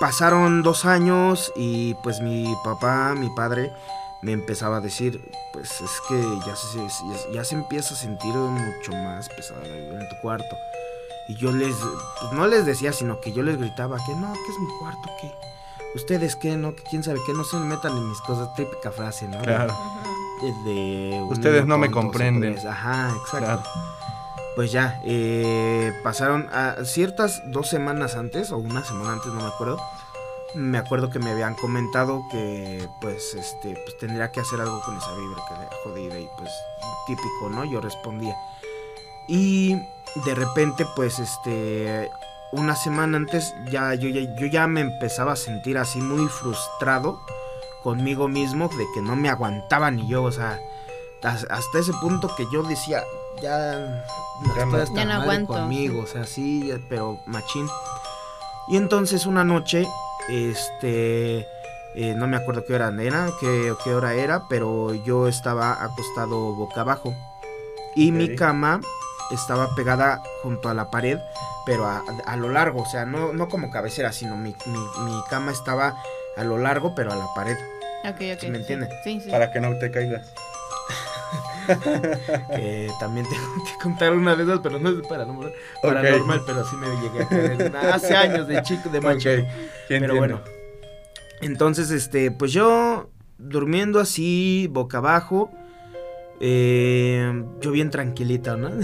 pasaron 0.00 0.62
dos 0.62 0.84
años 0.84 1.52
y 1.56 1.94
pues 2.02 2.20
mi 2.20 2.52
papá, 2.64 3.14
mi 3.16 3.30
padre, 3.30 3.72
me 4.22 4.32
empezaba 4.32 4.78
a 4.78 4.80
decir, 4.80 5.20
pues 5.52 5.80
es 5.80 6.00
que 6.08 6.20
ya 6.46 6.56
se, 6.56 6.78
ya, 6.78 7.32
ya 7.34 7.44
se 7.44 7.54
empieza 7.54 7.94
a 7.94 7.96
sentir 7.96 8.34
mucho 8.34 8.92
más 8.92 9.28
pesada 9.28 9.66
en 9.66 10.08
tu 10.08 10.16
cuarto. 10.22 10.56
Y 11.28 11.36
yo 11.36 11.52
les, 11.52 11.76
pues 12.20 12.32
no 12.32 12.46
les 12.46 12.66
decía, 12.66 12.92
sino 12.92 13.20
que 13.20 13.32
yo 13.32 13.42
les 13.42 13.56
gritaba 13.58 13.98
que 14.04 14.14
no, 14.14 14.32
que 14.32 14.52
es 14.52 14.58
mi 14.58 14.78
cuarto, 14.78 15.10
que 15.20 15.30
ustedes 15.94 16.36
qué, 16.36 16.56
no, 16.56 16.74
que 16.74 16.82
quién 16.82 17.02
sabe 17.02 17.20
qué, 17.24 17.32
no 17.32 17.44
se 17.44 17.56
metan 17.56 17.96
en 17.96 18.08
mis 18.08 18.20
cosas, 18.20 18.54
típica 18.54 18.90
frase, 18.90 19.28
¿no? 19.28 19.40
Claro. 19.40 19.74
De, 20.64 21.26
Ustedes 21.30 21.64
no 21.66 21.78
me 21.78 21.90
comprenden. 21.90 22.58
Ajá, 22.66 23.14
exacto. 23.16 23.38
Claro. 23.38 23.93
Pues 24.54 24.70
ya, 24.70 25.00
eh, 25.04 25.92
pasaron 26.04 26.48
a 26.52 26.76
ciertas 26.84 27.42
dos 27.46 27.68
semanas 27.68 28.14
antes, 28.14 28.52
o 28.52 28.58
una 28.58 28.84
semana 28.84 29.12
antes, 29.14 29.32
no 29.32 29.40
me 29.40 29.48
acuerdo. 29.48 29.78
Me 30.54 30.78
acuerdo 30.78 31.10
que 31.10 31.18
me 31.18 31.30
habían 31.30 31.56
comentado 31.56 32.22
que, 32.30 32.88
pues, 33.00 33.34
este, 33.34 33.74
pues 33.84 33.98
tendría 33.98 34.30
que 34.30 34.38
hacer 34.38 34.60
algo 34.60 34.80
con 34.82 34.96
esa 34.96 35.12
vibra 35.14 35.42
que 35.48 35.54
era 35.54 35.68
jodida 35.82 36.18
y, 36.20 36.28
pues, 36.38 36.50
típico, 37.08 37.50
¿no? 37.50 37.64
Yo 37.64 37.80
respondía. 37.80 38.36
Y 39.26 39.74
de 40.24 40.34
repente, 40.36 40.86
pues, 40.94 41.18
este, 41.18 42.08
una 42.52 42.76
semana 42.76 43.16
antes, 43.16 43.52
ya 43.72 43.94
yo, 43.94 44.08
ya 44.08 44.20
yo 44.36 44.46
ya 44.46 44.68
me 44.68 44.82
empezaba 44.82 45.32
a 45.32 45.36
sentir 45.36 45.76
así 45.78 45.98
muy 45.98 46.28
frustrado 46.28 47.18
conmigo 47.82 48.28
mismo 48.28 48.68
de 48.68 48.84
que 48.94 49.02
no 49.02 49.16
me 49.16 49.28
aguantaba 49.30 49.90
ni 49.90 50.06
yo, 50.06 50.22
o 50.22 50.30
sea, 50.30 50.60
has- 51.24 51.46
hasta 51.50 51.80
ese 51.80 51.92
punto 52.00 52.32
que 52.36 52.46
yo 52.52 52.62
decía, 52.62 53.02
ya, 53.40 54.04
Ya 54.56 54.66
no- 54.66 54.84
Ya 54.94 55.04
no 55.04 55.14
aguanto, 55.14 55.52
conmigo, 55.54 56.00
o 56.02 56.06
sea, 56.06 56.24
sí, 56.26 56.70
pero 56.88 57.20
machín. 57.26 57.66
Y 58.68 58.76
entonces 58.76 59.26
una 59.26 59.44
noche, 59.44 59.86
este, 60.28 61.46
eh, 61.96 62.14
no 62.16 62.26
me 62.26 62.36
acuerdo 62.36 62.64
qué 62.66 62.74
hora 62.74 62.92
era, 63.00 63.28
qué, 63.40 63.72
qué 63.84 63.94
hora 63.94 64.14
era, 64.14 64.42
pero 64.48 64.94
yo 64.94 65.28
estaba 65.28 65.82
acostado 65.82 66.54
boca 66.54 66.80
abajo 66.80 67.14
y 67.94 68.10
mi 68.12 68.34
cama 68.36 68.80
estaba 69.30 69.74
pegada 69.74 70.22
junto 70.42 70.68
a 70.68 70.74
la 70.74 70.90
pared, 70.90 71.18
pero 71.66 71.86
a, 71.86 72.02
a 72.26 72.36
lo 72.36 72.48
largo, 72.48 72.82
o 72.82 72.86
sea, 72.86 73.04
no, 73.06 73.32
no 73.32 73.48
como 73.48 73.70
cabecera, 73.70 74.12
sino 74.12 74.36
mi, 74.36 74.54
mi- 74.66 75.02
mi 75.04 75.22
cama 75.30 75.52
estaba 75.52 75.96
a 76.36 76.44
lo 76.44 76.58
largo, 76.58 76.94
pero 76.94 77.12
a 77.12 77.16
la 77.16 77.26
pared. 77.34 77.56
Ok, 78.04 78.16
ok. 78.34 78.40
¿Sí 78.40 78.50
me 78.50 78.58
entiende? 78.58 78.88
Sí, 79.04 79.20
sí. 79.20 79.30
Para 79.30 79.50
que 79.52 79.60
no 79.60 79.78
te 79.78 79.90
caigas. 79.90 80.32
Eh, 82.56 82.88
también 83.00 83.26
tengo 83.28 83.64
que 83.64 83.82
contar 83.82 84.12
una 84.12 84.34
de 84.36 84.44
esas, 84.44 84.60
pero 84.60 84.78
no 84.78 84.90
es 84.90 85.06
paranormal, 85.06 85.48
Ok. 85.48 85.82
paranormal, 85.82 86.42
pero 86.46 86.64
sí 86.64 86.76
me 86.76 86.86
llegué 87.00 87.76
a 87.76 87.94
hace 87.94 88.14
años 88.14 88.46
de 88.46 88.62
chico, 88.62 88.88
de 88.88 89.00
macho. 89.00 89.30
Pero 89.88 90.16
bueno. 90.16 90.40
Entonces, 91.40 91.90
este, 91.90 92.30
pues 92.30 92.52
yo 92.52 93.10
durmiendo 93.38 94.00
así, 94.00 94.68
boca 94.70 94.98
abajo, 94.98 95.50
eh, 96.40 97.44
yo 97.60 97.70
bien 97.70 97.90
tranquilita, 97.90 98.56
¿no? 98.56 98.70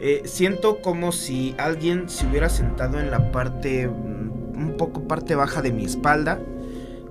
Eh, 0.00 0.22
siento 0.26 0.82
como 0.82 1.12
si 1.12 1.54
alguien 1.56 2.10
se 2.10 2.26
hubiera 2.26 2.50
sentado 2.50 3.00
en 3.00 3.10
la 3.10 3.32
parte, 3.32 3.88
un 3.88 4.74
poco 4.76 5.08
parte 5.08 5.34
baja 5.34 5.62
de 5.62 5.72
mi 5.72 5.86
espalda, 5.86 6.40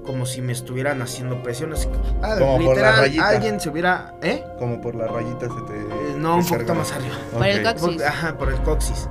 como 0.06 0.26
si 0.26 0.42
me 0.42 0.52
estuvieran 0.54 1.02
haciendo 1.02 1.42
presión, 1.44 1.74
así 1.74 1.88
que, 1.88 1.98
ah, 2.22 2.36
Como 2.40 2.54
por 2.58 2.62
la 2.62 2.70
literal, 2.72 2.96
rayita. 3.00 3.28
alguien 3.30 3.60
se 3.60 3.70
hubiera, 3.70 4.14
¿eh? 4.22 4.44
Como 4.60 4.82
por 4.82 4.96
la 4.96 5.08
rayita 5.08 5.48
se 5.48 5.62
te. 5.62 5.80
Eh, 5.80 6.16
no, 6.18 6.38
un 6.38 6.46
poquito 6.48 6.76
más 6.76 6.92
arriba. 6.92 7.16
Por 7.34 7.46
el 7.48 7.64
coxis. 7.64 7.82
Por- 7.98 8.04
ajá, 8.06 8.38
por 8.38 8.50
el 8.50 8.60
coxis. 8.62 9.10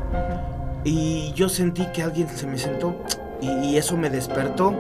Y 0.84 1.32
yo 1.34 1.48
sentí 1.48 1.86
que 1.92 2.02
alguien 2.02 2.28
se 2.28 2.46
me 2.46 2.58
sentó 2.58 2.96
y, 3.40 3.48
y 3.50 3.76
eso 3.78 3.96
me 3.96 4.10
despertó. 4.10 4.74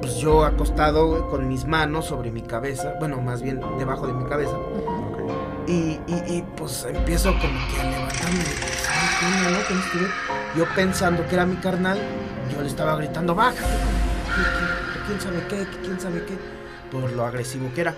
Pues 0.00 0.16
yo 0.16 0.44
acostado 0.44 1.30
con 1.30 1.48
mis 1.48 1.64
manos 1.64 2.04
sobre 2.06 2.30
mi 2.30 2.42
cabeza, 2.42 2.94
bueno, 2.98 3.20
más 3.22 3.40
bien 3.40 3.60
debajo 3.78 4.06
de 4.06 4.12
mi 4.12 4.24
cabeza. 4.26 4.52
Ok. 4.54 5.18
Y, 5.66 5.98
y, 6.06 6.22
y, 6.26 6.44
pues 6.56 6.84
empiezo 6.86 7.30
como 7.38 7.58
que 7.74 7.80
a 7.80 7.84
levantarme. 7.90 8.44
Yo 10.56 10.64
pensando 10.76 11.26
que 11.26 11.34
era 11.34 11.46
mi 11.46 11.56
carnal, 11.56 11.98
yo 12.54 12.60
le 12.60 12.68
estaba 12.68 12.96
gritando, 12.96 13.34
bájate, 13.34 13.62
quién 15.06 15.20
sabe 15.20 15.42
qué, 15.48 15.66
quién 15.82 16.00
sabe 16.00 16.24
qué, 16.24 16.34
por 16.90 17.12
lo 17.12 17.24
agresivo 17.24 17.70
que 17.74 17.82
era. 17.82 17.94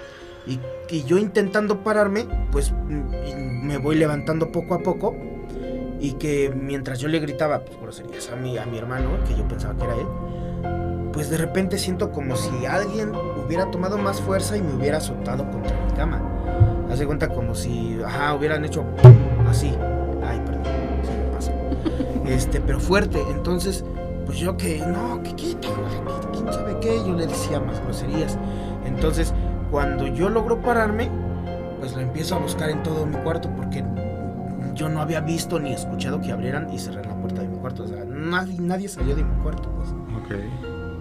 Y, 0.47 0.61
y 0.89 1.05
yo 1.05 1.19
intentando 1.19 1.83
pararme, 1.83 2.27
pues 2.53 2.73
mm, 2.73 3.67
me 3.67 3.79
voy 3.79 3.97
levantando 3.97 4.53
poco 4.53 4.75
a 4.75 4.79
poco. 4.81 5.17
Y 5.99 6.13
que 6.13 6.53
mientras 6.55 6.99
yo 6.99 7.09
le 7.09 7.19
gritaba, 7.21 7.65
pues 7.65 7.81
groserías 7.81 8.31
a 8.31 8.37
mi, 8.37 8.59
a 8.59 8.67
mi 8.67 8.77
hermano, 8.79 9.09
que 9.27 9.35
yo 9.35 9.49
pensaba 9.49 9.75
que 9.77 9.85
era 9.85 9.95
él, 9.95 10.07
pues 11.13 11.31
de 11.31 11.39
repente 11.39 11.79
siento 11.79 12.13
como 12.13 12.37
si 12.37 12.67
alguien 12.67 13.13
hubiera 13.15 13.71
tomado 13.71 13.97
más 13.97 14.21
fuerza 14.21 14.57
y 14.59 14.63
me 14.63 14.75
hubiera 14.75 14.99
azotado 14.99 15.51
contra 15.51 15.75
mi 15.87 15.93
cama. 15.93 16.21
Haz 16.91 16.99
de 16.99 17.07
cuenta 17.07 17.31
como 17.31 17.55
si, 17.55 17.99
ajá, 18.05 18.35
hubieran 18.35 18.65
hecho 18.65 18.85
así. 19.49 19.75
Ay, 20.23 20.41
perdón, 20.45 20.65
se 21.03 21.17
me 21.17 21.25
pasa. 21.33 21.53
Este, 22.27 22.61
pero 22.61 22.79
fuerte. 22.79 23.23
Entonces, 23.31 23.85
pues 24.27 24.39
yo 24.39 24.57
que, 24.57 24.79
no, 24.81 25.23
que 25.23 25.35
quite, 25.35 25.69
quién 26.47 26.55
sabe 26.55 26.79
qué, 26.81 26.99
yo 27.07 27.15
le 27.15 27.27
decía 27.27 27.61
más 27.61 27.83
groserías. 27.83 28.39
Entonces, 28.85 29.35
cuando 29.71 30.07
yo 30.07 30.29
logro 30.29 30.61
pararme, 30.61 31.11
pues 31.79 31.95
lo 31.95 32.01
empiezo 32.01 32.37
a 32.37 32.39
buscar 32.39 32.71
en 32.71 32.83
todo 32.83 33.07
mi 33.07 33.17
cuarto 33.17 33.51
porque 33.57 33.85
yo 34.75 34.89
no 34.89 35.01
había 35.01 35.21
visto 35.21 35.59
ni 35.59 35.73
escuchado 35.73 36.21
que 36.21 36.33
abrieran 36.33 36.73
y 36.73 36.79
cerraran 36.79 37.11
la 37.11 37.21
puerta 37.21 37.43
de 37.43 37.49
mi 37.49 37.59
cuarto. 37.59 37.85
O 37.85 37.87
sea, 37.87 38.05
nadie, 38.05 38.61
nadie 38.61 38.89
salió 38.89 39.17
de 39.17 39.25
mi 39.25 39.43
cuarto, 39.43 39.71
pues. 39.71 39.91
Ok. 39.91 40.35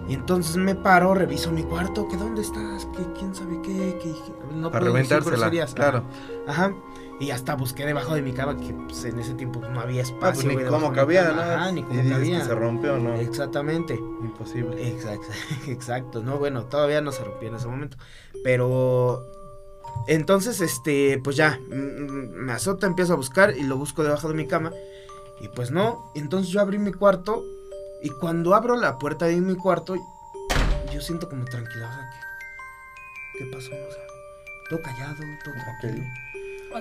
Y 0.07 0.13
entonces 0.13 0.55
me 0.57 0.75
paro, 0.75 1.15
reviso 1.15 1.51
mi 1.51 1.63
cuarto, 1.63 2.07
que 2.07 2.15
dónde 2.15 2.41
estás, 2.41 2.85
que 2.85 3.03
quién 3.17 3.33
sabe 3.33 3.59
qué, 3.63 3.97
que 4.01 4.13
no 4.55 4.71
Para 4.71 4.85
reventársela, 4.85 5.49
claro. 5.73 6.03
Ajá. 6.47 6.71
Y 7.19 7.31
hasta 7.31 7.55
busqué 7.55 7.85
debajo 7.85 8.13
de 8.13 8.21
mi 8.21 8.33
cama, 8.33 8.57
que 8.57 8.73
pues, 8.73 9.05
en 9.05 9.19
ese 9.19 9.35
tiempo 9.35 9.61
no 9.61 9.79
había 9.79 10.01
espacio. 10.01 10.49
Ah, 10.49 10.53
pues, 10.53 10.65
ni 10.65 10.69
cómo 10.69 10.91
cabía, 10.91 11.31
¿no? 11.31 11.41
Ajá, 11.41 11.71
ni 11.71 11.81
cómo 11.83 12.09
cabía. 12.09 12.39
Que 12.39 12.45
se 12.45 12.55
rompió, 12.55 12.97
¿no? 12.97 13.15
Exactamente. 13.15 13.93
Imposible. 13.93 14.89
Exacto, 14.89 15.27
exacto. 15.67 16.21
No, 16.21 16.37
bueno, 16.37 16.65
todavía 16.65 16.99
no 16.99 17.11
se 17.13 17.23
rompió 17.23 17.47
en 17.47 17.55
ese 17.55 17.67
momento. 17.67 17.97
Pero 18.43 19.25
entonces, 20.07 20.59
este, 20.59 21.19
pues 21.23 21.35
ya, 21.35 21.59
mm, 21.69 21.73
mm, 21.73 22.31
me 22.45 22.51
azota, 22.51 22.85
empiezo 22.85 23.13
a 23.13 23.15
buscar 23.15 23.55
y 23.57 23.63
lo 23.63 23.77
busco 23.77 24.03
debajo 24.03 24.27
de 24.27 24.33
mi 24.33 24.45
cama. 24.45 24.71
Y 25.39 25.47
pues 25.49 25.71
no, 25.71 26.11
entonces 26.15 26.51
yo 26.51 26.61
abrí 26.61 26.79
mi 26.79 26.91
cuarto 26.91 27.43
y 28.01 28.09
cuando 28.09 28.55
abro 28.55 28.75
la 28.75 28.97
puerta 28.97 29.25
de 29.25 29.39
mi 29.41 29.55
cuarto, 29.55 29.95
yo 30.93 31.01
siento 31.01 31.29
como 31.29 31.45
tranquilidad. 31.45 31.89
O 31.89 31.93
sea, 31.93 32.09
¿qué, 33.33 33.39
¿qué 33.39 33.51
pasó? 33.51 33.71
O 33.71 33.91
sea, 33.91 34.03
todo 34.69 34.81
callado, 34.81 35.15
todo 35.43 35.53
tranquilo. 35.53 36.05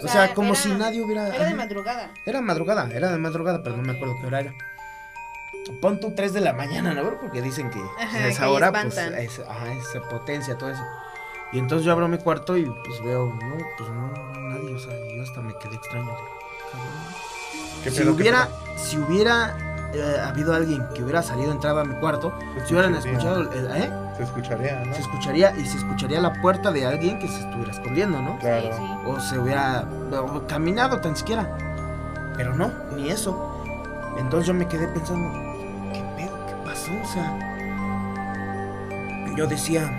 O 0.03 0.09
sea, 0.09 0.35
como 0.35 0.55
si 0.55 0.71
nadie 0.71 1.03
hubiera. 1.03 1.29
Era 1.35 1.45
de 1.45 1.55
madrugada. 1.55 2.11
Era 2.27 2.41
madrugada, 2.41 2.89
era 2.93 3.11
de 3.13 3.19
madrugada, 3.19 3.63
pero 3.63 3.77
no 3.77 3.83
me 3.83 3.93
acuerdo 3.93 4.17
qué 4.21 4.27
hora 4.27 4.41
era. 4.41 4.55
Pon 5.81 5.99
tú 5.99 6.13
3 6.15 6.33
de 6.33 6.41
la 6.41 6.53
mañana, 6.53 6.93
¿no? 6.95 7.19
Porque 7.19 7.41
dicen 7.41 7.71
que 7.71 7.81
a 7.99 8.29
esa 8.29 8.51
hora, 8.51 8.71
pues, 8.71 8.97
es, 8.99 9.39
ajá, 9.39 9.67
se 9.93 10.01
potencia 10.01 10.59
todo 10.59 10.71
eso. 10.71 10.83
Y 11.53 11.59
entonces 11.59 11.87
yo 11.87 11.93
abro 11.93 12.09
mi 12.09 12.19
cuarto 12.19 12.57
y 12.57 12.65
pues 12.65 13.03
veo, 13.03 13.27
no, 13.27 13.59
pues 13.79 13.89
no, 13.89 14.13
nadie, 14.41 14.75
o 14.75 14.79
sea, 14.79 14.93
yo 15.15 15.23
hasta 15.23 15.41
me 15.41 15.57
quedé 15.59 15.77
extraño. 15.77 16.15
De, 17.85 17.91
si 17.91 18.03
hubiera, 18.03 18.49
si 18.77 18.99
hubiera 18.99 19.74
eh, 19.95 20.21
habido 20.21 20.55
alguien 20.55 20.87
que 20.95 21.03
hubiera 21.03 21.23
salido, 21.23 21.53
entraba 21.53 21.83
a 21.83 21.85
mi 21.85 21.95
cuarto, 21.97 22.33
si 22.67 22.75
hubieran 22.75 22.95
escuchado, 22.95 23.43
¿eh? 23.53 23.91
Se 24.17 24.23
escucharía, 24.23 24.85
¿no? 24.85 24.95
Se 24.95 25.01
escucharía 25.01 25.57
y 25.57 25.65
se 25.65 25.79
escucharía 25.79 26.21
la 26.21 26.41
puerta 26.41 26.71
de 26.71 26.87
alguien 26.87 27.19
que 27.19 27.29
se 27.29 27.41
estuviera 27.41 27.73
escondiendo, 27.73 28.21
¿no? 28.21 28.39
Claro. 28.39 28.71
O 29.07 29.21
se 29.21 29.39
hubiera 29.39 29.87
caminado 30.49 31.01
tan 31.01 31.17
siquiera. 31.17 31.57
Pero 32.37 32.55
no, 32.55 32.73
ni 32.97 33.11
eso. 33.11 33.63
Entonces 34.19 34.47
yo 34.47 34.55
me 34.55 34.69
quedé 34.69 34.87
pensando, 34.89 35.33
¿qué 35.93 36.05
pedo? 36.17 36.47
¿Qué 36.47 36.55
pasó? 36.65 36.93
O 37.03 37.07
sea, 37.07 37.55
yo 39.37 39.47
decía, 39.47 39.91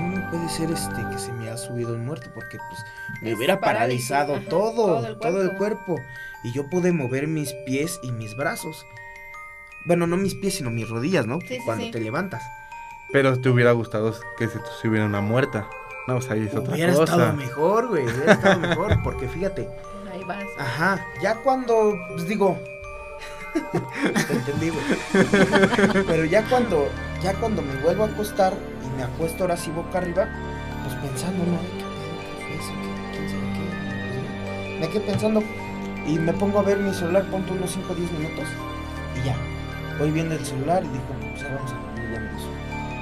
no, 0.00 0.30
puede 0.30 0.48
ser 0.48 0.70
este 0.70 1.02
que 1.10 1.18
se 1.18 1.32
me 1.32 1.50
ha 1.50 1.56
subido 1.56 1.94
el 1.94 2.00
muerto 2.00 2.28
porque 2.34 2.58
pues 2.68 2.84
me 3.22 3.34
hubiera 3.34 3.60
paralizado 3.60 4.40
todo, 4.40 5.16
todo 5.18 5.42
el, 5.42 5.56
cuerpo 5.56 5.96
y 6.42 6.52
yo 6.52 6.68
pude 6.68 6.92
mover 6.92 7.28
mis 7.28 7.52
pies 7.66 8.00
y 8.02 8.10
mis 8.10 8.34
brazos. 8.36 8.84
Bueno, 9.84 10.06
no 10.06 10.16
mis 10.16 10.34
pies, 10.34 10.54
sino 10.54 10.70
mis 10.70 10.88
rodillas, 10.88 11.26
¿no? 11.26 11.38
Cuando 11.64 11.90
te 11.90 12.00
levantas. 12.00 12.42
Pero 13.12 13.40
te 13.40 13.48
hubiera 13.48 13.72
gustado 13.72 14.14
que 14.38 14.46
se 14.46 14.58
te 14.58 14.68
subiera 14.80 15.06
una 15.06 15.20
muerta. 15.20 15.68
No, 16.06 16.16
o 16.16 16.20
sea, 16.20 16.36
es 16.36 16.54
otra 16.54 16.74
hubiera 16.74 16.92
estado 16.92 17.32
mejor, 17.34 17.88
güey. 17.88 18.04
Hubiera 18.04 18.32
estado 18.32 18.60
mejor, 18.60 19.02
porque 19.02 19.28
fíjate. 19.28 19.68
Ahí 20.12 20.24
vas. 20.24 20.44
Ajá. 20.58 21.04
Ya 21.22 21.36
cuando, 21.36 21.98
pues 22.10 22.26
digo. 22.26 22.58
te 23.72 24.32
entendí, 24.32 24.70
güey. 24.70 24.84
Pero 26.06 26.24
ya 26.24 26.44
cuando, 26.48 26.88
ya 27.22 27.34
cuando 27.34 27.62
me 27.62 27.74
vuelvo 27.82 28.04
a 28.04 28.06
acostar 28.06 28.54
y 28.84 28.96
me 28.96 29.02
acuesto 29.02 29.44
ahora 29.44 29.56
sí 29.56 29.70
boca 29.70 29.98
arriba, 29.98 30.28
pues 30.84 30.94
pensando, 30.96 31.44
¿no? 31.44 31.58
¿Qué 31.58 32.44
fue 32.46 32.56
eso? 32.56 32.72
¿Quién 33.12 33.28
sabe 33.28 33.42
qué? 33.52 34.78
Pues, 34.78 34.80
me 34.80 34.88
quedé 34.88 35.00
pensando 35.00 35.42
y 36.06 36.18
me 36.18 36.32
pongo 36.32 36.60
a 36.60 36.62
ver 36.62 36.78
mi 36.78 36.94
celular, 36.94 37.24
pongo 37.30 37.52
unos 37.52 37.70
5 37.72 37.92
o 37.92 37.94
10 37.94 38.12
minutos 38.12 38.48
y 39.20 39.26
ya. 39.26 39.36
Voy 40.00 40.10
viendo 40.10 40.34
el 40.34 40.44
celular 40.44 40.82
y 40.82 40.88
digo, 40.88 41.04
pues 41.20 41.44
vamos 41.44 41.70
a 41.70 41.74
dormir 41.74 42.10
ya 42.10 42.20
me 42.20 42.60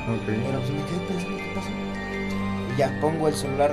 Okay. 0.08 0.42
Pero 0.44 0.58
pues 0.58 0.70
me 0.70 0.84
quedé 0.86 1.06
pensando 1.06 1.36
qué 1.36 1.52
pasó. 1.54 1.68
Y 2.74 2.78
ya 2.78 2.98
pongo 3.00 3.28
el 3.28 3.34
celular 3.34 3.72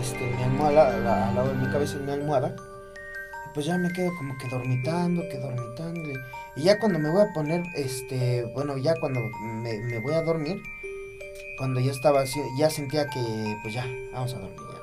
este, 0.00 0.18
mi 0.18 0.42
almohada, 0.42 0.96
al 0.96 1.04
lado 1.04 1.48
de 1.50 1.54
mi 1.54 1.70
cabeza 1.70 1.96
en 1.98 2.06
mi 2.06 2.12
almohada. 2.12 2.56
Y 3.46 3.54
pues 3.54 3.66
ya 3.66 3.78
me 3.78 3.92
quedo 3.92 4.10
como 4.16 4.36
que 4.38 4.48
dormitando, 4.48 5.22
que 5.28 5.38
dormitando. 5.38 6.10
Y 6.56 6.62
ya 6.62 6.80
cuando 6.80 6.98
me 6.98 7.10
voy 7.10 7.22
a 7.22 7.32
poner, 7.32 7.62
este, 7.76 8.44
bueno, 8.54 8.76
ya 8.76 8.98
cuando 8.98 9.20
me, 9.40 9.78
me 9.78 9.98
voy 10.00 10.14
a 10.14 10.22
dormir, 10.22 10.60
cuando 11.56 11.78
ya 11.78 11.92
estaba 11.92 12.22
así, 12.22 12.40
ya 12.58 12.70
sentía 12.70 13.06
que, 13.06 13.56
pues 13.62 13.74
ya, 13.74 13.86
vamos 14.12 14.34
a 14.34 14.38
dormir 14.38 14.58
ya. 14.58 14.80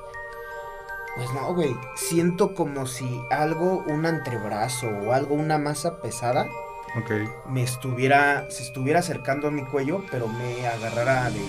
Pues 1.16 1.30
no, 1.34 1.54
güey, 1.54 1.76
siento 1.96 2.54
como 2.54 2.86
si 2.86 3.22
algo, 3.30 3.84
un 3.86 4.06
antebrazo 4.06 4.88
o 4.88 5.12
algo, 5.12 5.34
una 5.34 5.58
masa 5.58 6.00
pesada, 6.00 6.48
me 7.48 7.62
estuviera, 7.62 8.46
se 8.50 8.62
estuviera 8.62 9.00
acercando 9.00 9.48
a 9.48 9.50
mi 9.50 9.64
cuello, 9.64 10.04
pero 10.10 10.28
me 10.28 10.66
agarrara 10.66 11.30
de, 11.30 11.40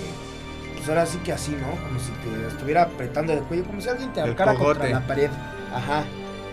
pues 0.75 0.87
ahora 0.87 1.05
sí 1.05 1.17
que 1.19 1.33
así, 1.33 1.51
¿no? 1.51 1.69
Como 1.85 1.99
si 1.99 2.11
te 2.11 2.47
estuviera 2.47 2.83
apretando 2.83 3.33
el 3.33 3.41
cuello, 3.41 3.65
como 3.65 3.81
si 3.81 3.89
alguien 3.89 4.13
te 4.13 4.21
ahorcara 4.21 4.55
contra 4.55 4.89
la 4.89 5.05
pared. 5.05 5.29
Ajá. 5.73 6.05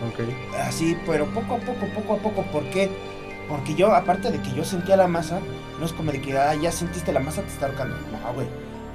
Ok. 0.09 0.21
Así, 0.67 0.97
pero 1.07 1.27
poco 1.27 1.55
a 1.55 1.59
poco, 1.59 1.87
poco 1.95 2.15
a 2.15 2.19
poco, 2.19 2.43
¿por 2.51 2.65
qué? 2.71 2.91
Porque 3.49 3.75
yo, 3.75 3.95
aparte 3.95 4.31
de 4.31 4.41
que 4.41 4.53
yo 4.53 4.65
sentía 4.65 4.97
la 4.97 5.09
masa, 5.09 5.41
no 5.79 5.87
es 5.87 5.93
como 5.93 6.13
de 6.13 6.21
que 6.21 6.37
ah, 6.37 6.55
ya 6.55 6.73
sentiste 6.73 7.13
la 7.13 7.21
masa, 7.21 7.43
te 7.43 7.49
está 7.49 7.67
ahorcando. 7.67 7.97
No, 7.97 8.33
güey. 8.33 8.47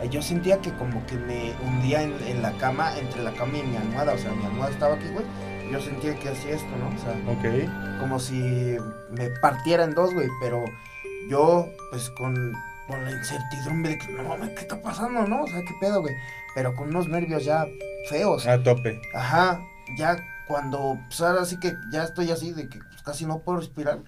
Yo 0.10 0.22
sentía 0.22 0.60
que 0.60 0.72
como 0.74 1.06
que 1.08 1.16
me 1.16 1.54
hundía 1.66 2.04
en, 2.04 2.14
en 2.28 2.42
la 2.42 2.52
cama, 2.58 2.98
entre 3.00 3.24
la 3.24 3.32
cama 3.32 3.58
y 3.58 3.64
mi 3.64 3.78
almohada. 3.78 4.14
O 4.14 4.18
sea, 4.18 4.32
mi 4.32 4.46
almohada 4.46 4.72
estaba 4.72 4.96
aquí, 4.96 5.08
güey 5.08 5.26
yo 5.72 5.82
sentía 5.82 6.16
que 6.16 6.30
hacía 6.30 6.52
esto, 6.56 6.68
¿no? 6.78 6.88
O 6.90 7.00
sea, 7.00 7.14
Ok. 7.34 8.00
como 8.00 8.20
si 8.20 8.78
me 9.12 9.30
partiera 9.42 9.84
en 9.84 9.94
dos, 9.94 10.14
güey, 10.14 10.28
pero 10.40 10.64
yo, 11.30 11.68
pues 11.92 12.10
con, 12.12 12.54
con 12.88 13.04
la 13.04 13.12
incertidumbre 13.12 13.92
de 13.92 13.98
que, 13.98 14.08
no 14.14 14.24
mames, 14.24 14.50
¿qué 14.52 14.62
está 14.62 14.82
pasando, 14.82 15.28
no? 15.28 15.44
O 15.44 15.48
sea, 15.48 15.60
¿qué 15.62 15.74
pedo, 15.80 16.02
güey? 16.02 16.14
Pero 16.54 16.76
con 16.76 16.90
unos 16.90 17.08
nervios 17.08 17.44
ya 17.46 17.66
feos. 18.10 18.46
A 18.48 18.62
tope. 18.62 19.02
Ajá, 19.14 19.60
ya 19.98 20.18
cuando, 20.48 21.00
pues 21.08 21.20
ahora 21.22 21.46
sí 21.46 21.60
que 21.60 21.74
ya 21.92 22.04
estoy 22.04 22.32
así, 22.32 22.52
de 22.52 22.70
que 22.70 22.78
pues, 22.80 23.02
casi 23.04 23.26
no 23.26 23.40
puedo 23.40 23.60
respirar, 23.60 24.00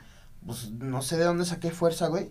pues 0.45 0.71
no 0.71 1.01
sé 1.01 1.17
de 1.17 1.25
dónde 1.25 1.45
saqué 1.45 1.71
fuerza, 1.71 2.07
güey. 2.07 2.29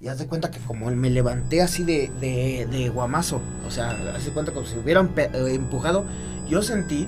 Y 0.00 0.08
haz 0.08 0.18
de 0.18 0.26
cuenta 0.26 0.50
que 0.50 0.58
como 0.58 0.90
me 0.90 1.10
levanté 1.10 1.62
así 1.62 1.84
de, 1.84 2.10
de, 2.18 2.66
de 2.68 2.88
guamazo, 2.88 3.40
o 3.64 3.70
sea, 3.70 3.90
haz 4.16 4.24
de 4.24 4.32
cuenta 4.32 4.50
como 4.50 4.66
si 4.66 4.76
hubieran 4.76 5.12
eh, 5.16 5.30
empujado, 5.54 6.04
yo 6.48 6.60
sentí 6.60 7.06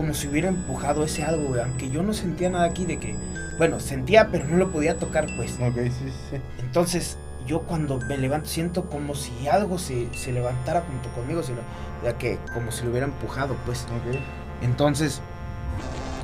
como 0.00 0.14
si 0.14 0.28
hubiera 0.28 0.48
empujado 0.48 1.04
ese 1.04 1.24
algo, 1.24 1.48
güey. 1.48 1.60
Aunque 1.60 1.90
yo 1.90 2.02
no 2.02 2.14
sentía 2.14 2.48
nada 2.48 2.64
aquí 2.64 2.86
de 2.86 2.98
que. 2.98 3.14
Bueno, 3.58 3.80
sentía, 3.80 4.30
pero 4.32 4.46
no 4.46 4.56
lo 4.56 4.72
podía 4.72 4.96
tocar, 4.96 5.26
pues. 5.36 5.58
Ok, 5.60 5.76
sí, 5.76 6.10
sí. 6.30 6.36
Entonces, 6.58 7.18
yo 7.46 7.60
cuando 7.64 7.98
me 7.98 8.16
levanto 8.16 8.48
siento 8.48 8.88
como 8.88 9.14
si 9.14 9.46
algo 9.46 9.78
se, 9.78 10.08
se 10.14 10.32
levantara 10.32 10.80
junto 10.80 11.10
conmigo, 11.10 11.42
sino, 11.42 11.58
ya 12.02 12.16
que 12.16 12.38
como 12.54 12.72
si 12.72 12.84
lo 12.84 12.92
hubiera 12.92 13.08
empujado, 13.08 13.54
pues. 13.66 13.82
Ok. 13.82 14.18
Entonces, 14.62 15.20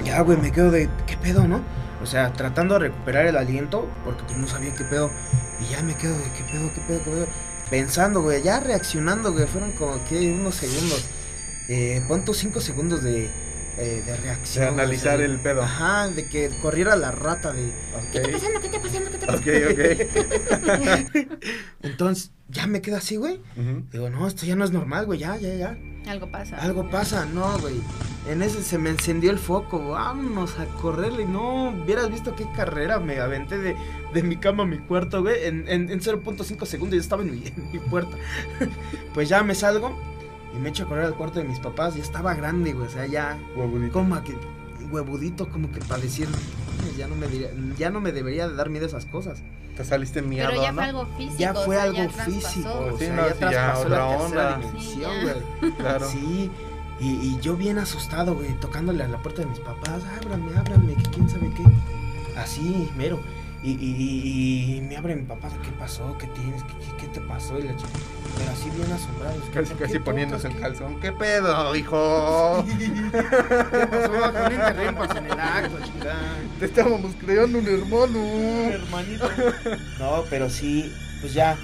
ya, 0.02 0.22
güey, 0.22 0.38
me 0.38 0.50
quedo 0.52 0.70
de, 0.70 0.88
¿qué 1.06 1.18
pedo, 1.18 1.46
no? 1.46 1.60
O 2.02 2.06
sea, 2.06 2.32
tratando 2.32 2.78
de 2.78 2.88
recuperar 2.88 3.26
el 3.26 3.36
aliento, 3.36 3.90
porque 4.06 4.22
pues 4.24 4.38
no 4.38 4.46
sabía 4.46 4.74
qué 4.74 4.84
pedo. 4.84 5.10
Y 5.60 5.70
ya 5.70 5.82
me 5.82 5.94
quedo 5.96 6.16
de, 6.16 6.24
¿qué 6.32 6.44
pedo, 6.50 6.72
qué 6.74 6.80
pedo, 6.80 7.04
qué 7.04 7.10
pedo? 7.10 7.26
Pensando, 7.68 8.22
güey, 8.22 8.42
ya 8.42 8.58
reaccionando, 8.58 9.34
güey, 9.34 9.46
fueron 9.46 9.72
como 9.72 10.02
que 10.06 10.32
unos 10.32 10.54
segundos. 10.54 11.04
Eh, 11.68 12.02
pon 12.08 12.24
cinco 12.32 12.62
segundos 12.62 13.02
de, 13.02 13.28
eh, 13.78 14.02
de 14.04 14.16
reacción. 14.16 14.64
De 14.64 14.82
analizar 14.82 15.20
el 15.20 15.38
pedo. 15.40 15.62
Ajá, 15.62 16.08
de 16.08 16.28
que 16.28 16.50
corriera 16.62 16.96
la 16.96 17.10
rata 17.10 17.52
de... 17.52 17.72
¿Qué 18.12 18.18
está 18.18 18.32
pasando? 18.32 18.60
¿Qué 18.60 18.66
está 18.66 18.80
pasando? 18.80 19.10
¿Qué 19.10 19.16
está 19.16 19.26
pasando? 19.26 19.50
Ok, 19.50 21.22
ok. 21.22 21.42
Entonces, 21.82 22.32
ya 22.48 22.66
me 22.66 22.80
quedo 22.80 22.96
así, 22.96 23.16
güey. 23.16 23.40
Digo, 23.90 24.08
no, 24.10 24.26
esto 24.26 24.46
ya 24.46 24.56
no 24.56 24.64
es 24.64 24.70
normal, 24.70 25.06
güey, 25.06 25.18
ya, 25.18 25.36
ya, 25.36 25.54
ya. 25.54 25.76
Algo 26.06 26.30
pasa. 26.30 26.56
Algo 26.56 26.88
pasa, 26.88 27.26
no, 27.26 27.58
güey. 27.58 27.74
En 28.28 28.42
ese 28.42 28.62
se 28.62 28.78
me 28.78 28.90
encendió 28.90 29.30
el 29.30 29.38
foco, 29.38 29.88
vámonos 29.90 30.58
a 30.58 30.66
correrle. 30.80 31.26
No, 31.26 31.70
hubieras 31.70 32.10
visto 32.10 32.36
qué 32.36 32.46
carrera 32.54 33.00
me 33.00 33.18
aventé 33.18 33.58
de, 33.58 33.76
de 34.14 34.22
mi 34.22 34.36
cama 34.36 34.62
a 34.62 34.66
mi 34.66 34.78
cuarto, 34.78 35.22
güey. 35.22 35.44
En, 35.46 35.68
en, 35.68 35.90
en 35.90 36.00
0.5 36.00 36.64
segundos 36.64 36.96
ya 36.96 37.02
estaba 37.02 37.22
en 37.22 37.32
mi, 37.32 37.46
en 37.46 37.72
mi 37.72 37.78
puerta. 37.78 38.16
pues 39.14 39.28
ya 39.28 39.42
me 39.42 39.54
salgo 39.54 40.15
y 40.56 40.60
me 40.60 40.70
echo 40.70 40.84
a 40.84 40.86
correr 40.86 41.04
al 41.04 41.14
cuarto 41.14 41.38
de 41.40 41.44
mis 41.44 41.58
papás. 41.60 41.94
Ya 41.94 42.02
estaba 42.02 42.34
grande, 42.34 42.72
güey. 42.72 42.86
O 42.86 42.90
sea, 42.90 43.06
ya. 43.06 43.38
Huevudito. 43.56 43.92
Como 43.92 44.22
que. 44.22 44.36
Huevudito, 44.90 45.48
como 45.50 45.70
que 45.70 45.80
para 45.80 46.00
decir. 46.00 46.28
Ya 46.96 47.06
no, 47.08 47.16
me 47.16 47.26
ya 47.76 47.90
no 47.90 48.00
me 48.00 48.12
debería 48.12 48.48
de 48.48 48.54
dar 48.54 48.70
miedo 48.70 48.86
esas 48.86 49.06
cosas. 49.06 49.42
Te 49.76 49.84
saliste 49.84 50.22
miedo. 50.22 50.48
Pero 50.48 50.62
ya 50.62 50.72
¿no? 50.72 50.76
fue 50.76 50.84
algo 50.84 51.06
físico. 51.18 51.36
Ya 51.38 51.54
fue 51.54 51.76
o 51.76 51.80
sea, 51.80 51.82
algo 51.82 51.96
ya 51.96 52.08
físico. 52.24 52.68
O 52.70 52.98
Sí, 52.98 53.04
sea, 53.06 53.16
no, 53.16 53.22
ya 53.28 53.34
sí, 53.34 53.40
ya 53.40 53.48
traspasó 53.50 53.80
otra 53.86 53.98
la 53.98 54.18
tercera 54.18 54.54
onda. 54.54 54.56
dimensión, 54.58 55.12
Sí, 55.12 55.26
güey. 55.60 55.72
Claro. 55.76 56.08
Sí. 56.08 56.50
Y, 56.98 57.06
y 57.08 57.38
yo 57.42 57.56
bien 57.56 57.78
asustado, 57.78 58.34
güey, 58.34 58.54
tocándole 58.60 59.04
a 59.04 59.08
la 59.08 59.18
puerta 59.18 59.42
de 59.42 59.48
mis 59.48 59.58
papás. 59.60 60.02
Ábrame, 60.22 60.56
ábrame, 60.56 60.94
que 60.94 61.10
quién 61.10 61.28
sabe 61.28 61.50
qué. 61.54 61.64
Así, 62.38 62.90
mero. 62.96 63.20
Y, 63.62 64.80
me 64.88 64.96
abre 64.96 65.16
mi 65.16 65.22
papá, 65.24 65.48
¿qué 65.62 65.70
pasó? 65.72 66.16
¿Qué 66.18 66.26
tienes? 66.28 66.62
¿Qué, 67.00 67.08
te 67.08 67.20
pasó? 67.20 67.58
Y 67.58 67.62
la 67.62 67.76
chica, 67.76 67.88
pero 68.36 68.50
así 68.50 68.70
bien 68.70 68.92
asombrado. 68.92 69.40
Casi, 69.52 69.74
casi 69.74 69.98
poniéndose 69.98 70.48
el 70.48 70.58
calzón. 70.58 71.00
¿Qué 71.00 71.12
pedo, 71.12 71.74
hijo? 71.74 72.64
¿Qué 72.78 73.86
pasó? 73.86 74.32
No 74.32 75.16
en 75.16 75.26
el 75.26 75.40
acto, 75.40 75.78
chica. 75.84 76.16
Te 76.58 76.64
estábamos 76.66 77.14
creando 77.18 77.58
un 77.58 77.66
hermano. 77.66 78.18
Un 78.18 78.72
hermanito. 78.72 79.28
No, 79.98 80.24
pero 80.30 80.50
sí, 80.50 80.92
pues 81.20 81.34
ya 81.34 81.56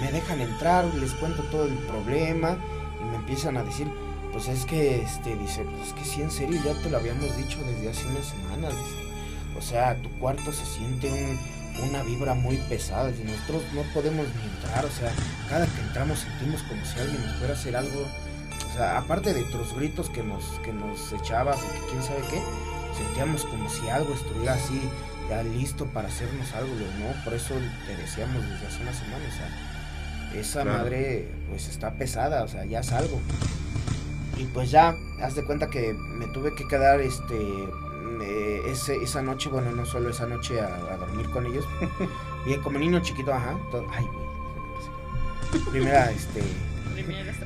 me 0.00 0.12
dejan 0.12 0.40
entrar, 0.40 0.84
les 0.94 1.12
cuento 1.12 1.42
todo 1.44 1.66
el 1.66 1.74
problema 1.74 2.56
y 3.00 3.04
me 3.10 3.16
empiezan 3.16 3.56
a 3.56 3.62
decir, 3.62 3.88
pues 4.32 4.48
es 4.48 4.64
que, 4.64 5.02
este, 5.02 5.36
dice, 5.36 5.64
pues 5.64 5.88
es 5.88 5.92
que 5.94 6.04
sí, 6.04 6.22
en 6.22 6.30
serio, 6.30 6.60
ya 6.64 6.74
te 6.82 6.90
lo 6.90 6.98
habíamos 6.98 7.36
dicho 7.36 7.58
desde 7.66 7.90
hace 7.90 8.06
unas 8.06 8.26
semanas, 8.26 8.72
dice 8.72 9.12
o 9.56 9.60
sea, 9.60 9.96
tu 9.96 10.08
cuarto 10.18 10.52
se 10.52 10.64
siente 10.64 11.36
una 11.82 12.02
vibra 12.02 12.34
muy 12.34 12.56
pesada. 12.68 13.10
Y 13.10 13.24
nosotros 13.24 13.62
no 13.74 13.82
podemos 13.94 14.26
ni 14.26 14.42
entrar. 14.42 14.84
O 14.84 14.90
sea, 14.90 15.12
cada 15.48 15.66
que 15.66 15.80
entramos 15.80 16.18
sentimos 16.20 16.62
como 16.62 16.84
si 16.84 16.98
alguien 16.98 17.24
nos 17.24 17.36
fuera 17.36 17.54
a 17.54 17.56
hacer 17.56 17.76
algo. 17.76 18.06
O 18.70 18.74
sea, 18.74 18.98
aparte 18.98 19.34
de 19.34 19.42
tus 19.44 19.74
gritos 19.74 20.08
que 20.10 20.22
nos, 20.22 20.44
que 20.64 20.72
nos 20.72 21.12
echabas 21.12 21.58
y 21.58 21.80
que 21.80 21.86
quién 21.90 22.02
sabe 22.02 22.20
qué, 22.30 22.40
sentíamos 22.96 23.44
como 23.44 23.68
si 23.68 23.86
algo 23.88 24.14
estuviera 24.14 24.54
así, 24.54 24.80
ya 25.28 25.42
listo 25.42 25.86
para 25.86 26.08
hacernos 26.08 26.52
algo, 26.54 26.72
¿no? 26.74 27.24
Por 27.24 27.34
eso 27.34 27.54
te 27.86 27.96
decíamos 27.96 28.42
desde 28.48 28.66
hace 28.66 28.82
una 28.82 28.94
semana, 28.94 29.24
o 29.28 29.36
sea, 29.36 30.40
esa 30.40 30.64
madre 30.64 31.28
pues 31.50 31.68
está 31.68 31.92
pesada, 31.92 32.44
o 32.44 32.48
sea, 32.48 32.64
ya 32.64 32.80
es 32.80 32.92
algo. 32.92 33.20
Y 34.38 34.44
pues 34.44 34.70
ya, 34.70 34.96
haz 35.20 35.34
de 35.34 35.44
cuenta 35.44 35.68
que 35.68 35.92
me 35.92 36.26
tuve 36.28 36.54
que 36.54 36.66
quedar 36.66 37.00
este 37.00 37.36
esa 38.66 39.22
noche, 39.22 39.48
bueno, 39.48 39.72
no 39.72 39.86
solo 39.86 40.10
esa 40.10 40.26
noche 40.26 40.60
a, 40.60 40.96
dormir 40.96 41.28
con 41.30 41.46
ellos, 41.46 41.66
bien 42.44 42.60
como 42.62 42.78
niño 42.78 43.00
chiquito, 43.00 43.32
ajá, 43.32 43.58
ay, 43.90 44.06
primera, 45.70 46.10
este, 46.10 46.42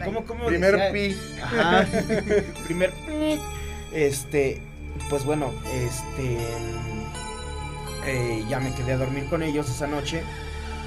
¿cómo, 0.05 0.25
cómo 0.25 0.47
primer 0.47 0.93
pi, 0.93 1.17
ajá, 1.43 1.87
primer 2.67 2.91
pi, 2.91 3.41
este, 3.93 4.61
pues 5.09 5.25
bueno, 5.25 5.53
este, 5.73 6.39
eh, 8.07 8.45
ya 8.49 8.61
me 8.61 8.75
quedé 8.75 8.93
a 8.93 8.97
dormir 8.99 9.27
con 9.29 9.43
ellos 9.43 9.69
esa 9.69 9.87
noche 9.87 10.23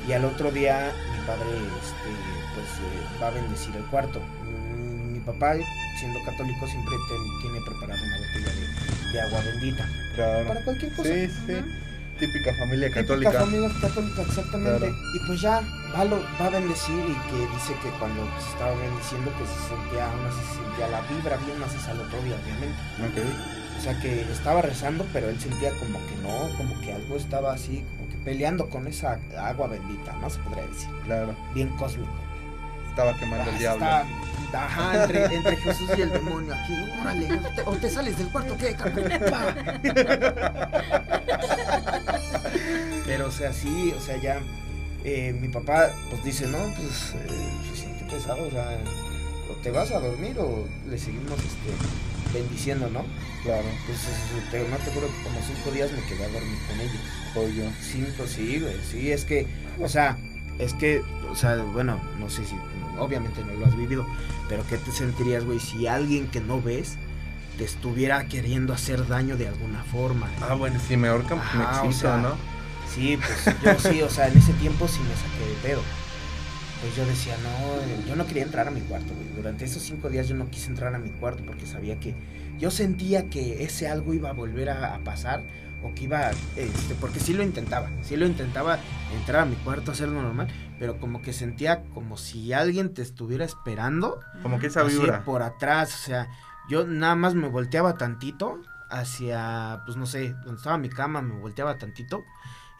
y 0.08 0.14
al 0.14 0.26
otro 0.26 0.52
día 0.52 0.92
mi 1.14 1.28
padre, 1.28 1.50
este, 1.82 2.10
pues 2.56 2.68
eh, 2.68 3.22
va 3.22 3.28
a 3.28 3.32
bendecir 3.32 3.76
el 3.76 3.84
cuarto. 3.86 4.20
Mm, 4.44 5.14
mi 5.14 5.20
papá, 5.20 5.56
siendo 6.00 6.24
católico, 6.24 6.66
siempre 6.68 6.96
tiene 7.42 7.62
preparado 7.62 8.02
de 9.12 9.22
agua 9.22 9.42
bendita. 9.42 9.88
Claro. 10.16 10.48
Para 10.48 10.62
cualquier 10.64 10.92
cosa. 10.94 11.10
Sí, 11.10 11.28
sí. 11.48 11.54
Típica 12.20 12.54
familia 12.56 12.92
católica. 12.92 13.32
Típica 13.32 13.46
familia 13.46 13.70
católica, 13.80 14.22
exactamente. 14.22 14.94
Y 15.16 15.20
pues 15.26 15.42
ya 15.42 15.62
va, 15.96 16.04
lo, 16.04 16.20
va 16.40 16.46
a 16.48 16.50
bendecir 16.50 17.00
y 17.00 17.16
que 17.30 17.40
dice 17.54 17.74
que 17.82 17.90
cuando 17.98 18.28
se 18.42 18.50
estaba 18.50 18.76
bendiciendo 18.76 19.32
que 19.40 19.46
se 19.48 19.60
sentía, 19.72 20.06
así 20.28 20.42
se 20.52 20.56
sentía 20.60 20.88
la 20.90 21.02
vibra 21.08 21.38
bien 21.38 21.62
otro 22.02 22.22
día, 22.24 22.36
obviamente. 22.44 23.22
Ok. 23.22 23.26
O 23.78 23.82
sea 23.82 23.98
que 24.02 24.22
estaba 24.30 24.62
rezando, 24.62 25.06
pero 25.14 25.30
él 25.30 25.40
sentía 25.40 25.72
como 25.80 25.98
que 26.08 26.16
no, 26.22 26.58
como 26.58 26.78
que 26.82 26.92
algo 26.92 27.16
estaba 27.16 27.54
así, 27.54 27.86
como 27.96 28.10
que 28.10 28.18
peleando 28.26 28.70
con 28.70 28.86
esa 28.88 29.18
agua 29.38 29.68
bendita, 29.68 30.12
¿no? 30.20 30.30
Se 30.30 30.40
podría 30.40 30.68
decir. 30.68 30.90
Claro. 31.06 31.34
Bien 31.54 31.70
cósmico. 31.78 32.12
Estaba 32.90 33.16
quemando 33.18 33.50
el 33.50 33.56
ah, 33.56 33.60
diablo. 33.60 33.86
Ajá, 34.52 35.04
entre, 35.04 35.36
entre, 35.36 35.56
Jesús 35.58 35.90
y 35.96 36.02
el 36.02 36.12
demonio 36.12 36.54
aquí. 36.54 36.74
Órale, 37.00 37.40
o 37.66 37.76
te, 37.76 37.90
sales 37.90 38.18
del 38.18 38.30
cuarto, 38.30 38.58
¿qué? 38.58 38.76
Pero, 43.06 43.28
o 43.28 43.32
sea, 43.32 43.54
sí, 43.54 43.94
o 43.96 44.02
sea, 44.02 44.18
ya 44.18 44.40
eh, 45.04 45.38
mi 45.40 45.48
papá 45.50 45.92
pues 46.10 46.24
dice, 46.24 46.48
no, 46.48 46.58
pues 46.76 47.14
eh, 47.16 47.28
se 47.70 47.82
siente 47.82 48.04
pesado, 48.06 48.48
o 48.48 48.52
sea, 48.52 48.78
o 49.50 49.54
te 49.62 49.72
vas 49.72 49.92
a 49.92 50.00
dormir 50.00 50.38
o 50.40 50.68
le 50.90 50.98
seguimos 50.98 51.40
este, 51.40 52.34
bendiciendo, 52.34 52.90
¿no? 52.90 53.06
Claro. 53.44 53.68
Pues 53.86 54.00
te, 54.52 54.68
no 54.68 54.78
te 54.78 54.92
juro 54.92 55.08
como 55.24 55.40
cinco 55.42 55.72
días 55.72 55.92
me 55.92 56.02
quedé 56.04 56.26
a 56.26 56.30
dormir 56.30 56.58
con 56.68 56.80
ellos. 56.80 57.02
Pollo. 57.34 57.72
Cinco, 57.82 58.28
sí, 58.28 58.60
güey, 58.60 58.76
sí, 58.90 59.12
es 59.12 59.26
que, 59.26 59.48
o 59.80 59.88
sea, 59.88 60.18
es 60.60 60.74
que, 60.74 61.02
o 61.32 61.36
sea, 61.36 61.56
bueno, 61.58 62.00
no 62.20 62.30
sé 62.30 62.46
si 62.46 62.56
obviamente 63.00 63.44
no 63.44 63.54
lo 63.54 63.66
has 63.66 63.76
vivido, 63.76 64.06
pero 64.48 64.64
¿qué 64.70 64.78
te 64.78 64.92
sentirías, 64.92 65.46
güey, 65.46 65.60
si 65.60 65.88
alguien 65.88 66.28
que 66.28 66.42
no 66.42 66.62
ves 66.62 66.98
te 67.58 67.64
estuviera 67.64 68.26
queriendo 68.26 68.74
hacer 68.74 69.08
daño 69.08 69.38
de 69.38 69.48
alguna 69.48 69.84
forma? 69.84 70.30
Ah, 70.42 70.54
bueno, 70.54 70.80
si 70.86 70.98
me 70.98 71.08
ahorcan, 71.08 71.40
me 71.58 71.64
excito, 71.64 72.18
¿no? 72.18 72.36
Sí, 72.94 73.18
pues 73.18 73.56
yo 73.64 73.90
sí, 73.92 74.02
o 74.02 74.10
sea, 74.10 74.28
en 74.28 74.38
ese 74.38 74.54
tiempo 74.54 74.88
sí 74.88 75.00
me 75.00 75.16
saqué 75.16 75.50
de 75.50 75.56
pedo. 75.62 75.82
Pues 76.82 76.96
yo 76.96 77.06
decía, 77.06 77.36
no, 77.44 78.08
yo 78.08 78.16
no 78.16 78.26
quería 78.26 78.44
entrar 78.44 78.68
a 78.68 78.72
mi 78.72 78.82
cuarto, 78.82 79.14
güey. 79.14 79.28
Durante 79.36 79.66
esos 79.66 79.84
cinco 79.84 80.10
días 80.10 80.28
yo 80.28 80.36
no 80.36 80.50
quise 80.50 80.68
entrar 80.68 80.96
a 80.96 80.98
mi 80.98 81.10
cuarto 81.10 81.44
porque 81.46 81.66
sabía 81.66 82.00
que 82.00 82.16
yo 82.58 82.72
sentía 82.72 83.30
que 83.30 83.64
ese 83.64 83.88
algo 83.88 84.14
iba 84.14 84.30
a 84.30 84.34
volver 84.34 84.70
a, 84.70 84.96
a 84.96 85.00
pasar 85.00 85.44
o 85.84 85.94
que 85.94 86.06
iba, 86.06 86.32
este, 86.56 86.96
porque 87.00 87.20
sí 87.20 87.34
lo 87.34 87.44
intentaba, 87.44 87.90
sí 88.02 88.18
lo 88.18 88.26
intentaba 88.26 88.80
entrar 89.18 89.44
a 89.44 89.46
mi 89.46 89.56
cuarto, 89.56 89.92
hacerlo 89.92 90.22
normal, 90.22 90.48
pero 90.78 91.00
como 91.00 91.22
que 91.22 91.34
sentía 91.34 91.84
como 91.94 92.18
si 92.18 92.54
alguien 92.54 92.94
te 92.94 93.02
estuviera 93.02 93.46
esperando. 93.46 94.20
Como 94.42 94.60
que 94.60 94.68
esa 94.68 94.84
vibra. 94.84 95.24
por 95.24 95.42
atrás, 95.42 95.94
o 95.94 96.06
sea, 96.06 96.28
yo 96.70 96.86
nada 96.86 97.16
más 97.16 97.36
me 97.36 97.48
volteaba 97.48 97.98
tantito 97.98 98.62
hacia, 98.90 99.82
pues 99.86 99.98
no 99.98 100.06
sé, 100.06 100.34
donde 100.44 100.56
estaba 100.56 100.78
mi 100.78 100.90
cama, 100.90 101.22
me 101.22 101.40
volteaba 101.40 101.78
tantito 101.78 102.24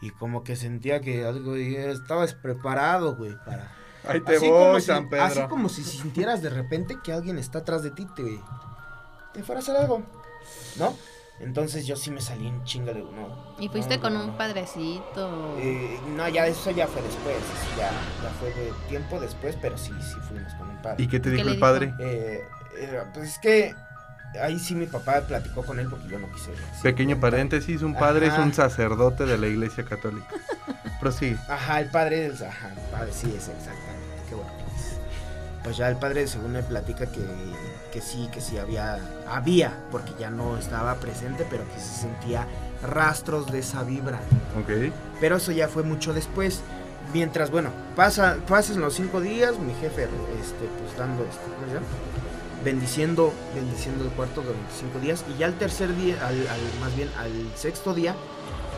y 0.00 0.10
como 0.10 0.44
que 0.44 0.56
sentía 0.56 1.00
que 1.00 1.24
algo, 1.24 1.56
estabas 1.56 2.34
preparado, 2.34 3.16
güey, 3.16 3.36
para... 3.44 3.70
Ahí 4.08 4.20
te 4.20 4.38
voy, 4.38 4.80
San 4.80 5.10
Pedro. 5.10 5.24
Así 5.24 5.42
como 5.48 5.68
si 5.68 5.84
sintieras 5.84 6.40
de 6.40 6.48
repente 6.48 6.98
que 7.04 7.12
alguien 7.12 7.38
está 7.38 7.58
atrás 7.58 7.82
de 7.82 7.90
ti, 7.90 8.06
te, 8.16 8.40
te 9.34 9.42
fuera 9.42 9.60
a 9.60 9.62
hacer 9.62 9.76
algo, 9.76 10.02
¿no? 10.78 10.94
Entonces 11.40 11.86
yo 11.86 11.96
sí 11.96 12.10
me 12.10 12.20
salí 12.20 12.46
en 12.46 12.62
chinga 12.64 12.92
de 12.92 13.02
uno. 13.02 13.54
¿Y 13.58 13.68
fuiste 13.68 13.98
con 13.98 14.14
un 14.14 14.36
padrecito? 14.36 15.56
Eh, 15.58 15.98
no, 16.14 16.28
ya 16.28 16.46
eso 16.46 16.70
ya 16.70 16.86
fue 16.86 17.00
después, 17.00 17.36
ya, 17.78 17.90
ya 18.22 18.30
fue 18.38 18.50
de 18.50 18.72
tiempo 18.88 19.18
después, 19.18 19.56
pero 19.60 19.78
sí, 19.78 19.92
sí 20.00 20.16
fuimos 20.28 20.52
con 20.54 20.68
un 20.68 20.82
padre. 20.82 21.02
¿Y 21.02 21.08
qué 21.08 21.18
te 21.18 21.30
dijo 21.30 21.48
el 21.48 21.58
padre? 21.58 21.94
Eh, 21.98 22.44
eh, 22.78 23.02
pues 23.14 23.30
es 23.30 23.38
que 23.38 23.74
ahí 24.42 24.58
sí 24.58 24.74
mi 24.74 24.86
papá 24.86 25.22
platicó 25.22 25.64
con 25.64 25.80
él 25.80 25.88
porque 25.88 26.08
yo 26.08 26.18
no 26.18 26.30
quise. 26.30 26.52
Pequeño 26.82 27.18
paréntesis, 27.18 27.80
un 27.82 27.94
padre 27.94 28.26
es 28.26 28.38
un 28.38 28.52
sacerdote 28.52 29.24
de 29.24 29.38
la 29.38 29.46
iglesia 29.46 29.84
católica. 29.84 30.28
sí 31.18 31.34
Ajá, 31.48 31.80
el 31.80 31.88
padre, 31.88 32.26
es, 32.26 32.42
ajá, 32.42 32.68
el 32.68 32.90
padre 32.90 33.12
sí 33.12 33.28
es 33.28 33.48
exactamente, 33.48 34.28
qué 34.28 34.34
bueno. 34.34 34.52
Pues 35.64 35.76
ya 35.78 35.88
el 35.88 35.96
padre 35.96 36.26
según 36.26 36.52
me 36.52 36.62
platica 36.62 37.06
que 37.06 37.20
que 37.90 38.00
sí, 38.00 38.28
que 38.32 38.40
sí 38.40 38.58
había, 38.58 38.98
había, 39.28 39.72
porque 39.90 40.12
ya 40.18 40.30
no 40.30 40.56
estaba 40.56 40.94
presente, 40.96 41.46
pero 41.48 41.64
que 41.72 41.80
se 41.80 42.02
sentía 42.02 42.46
rastros 42.82 43.50
de 43.50 43.60
esa 43.60 43.82
vibra. 43.82 44.20
Ok. 44.60 44.92
Pero 45.20 45.36
eso 45.36 45.52
ya 45.52 45.68
fue 45.68 45.82
mucho 45.82 46.12
después. 46.14 46.60
Mientras, 47.12 47.50
bueno, 47.50 47.70
pasa, 47.96 48.36
pasan 48.46 48.80
los 48.80 48.94
cinco 48.94 49.20
días, 49.20 49.58
mi 49.58 49.74
jefe, 49.74 50.04
este, 50.04 50.66
pues 50.78 50.96
dando, 50.96 51.24
este, 51.24 51.44
¿cómo 51.54 51.66
se 51.66 51.74
llama? 51.74 51.86
Bendiciendo, 52.64 53.32
bendiciendo 53.54 54.04
el 54.04 54.10
cuarto 54.10 54.42
durante 54.42 54.72
cinco 54.78 54.98
días. 55.00 55.24
Y 55.34 55.38
ya 55.38 55.46
al 55.46 55.54
tercer 55.54 55.94
día, 55.96 56.16
al, 56.26 56.36
más 56.80 56.94
bien 56.94 57.10
al 57.18 57.32
sexto 57.56 57.94
día, 57.94 58.14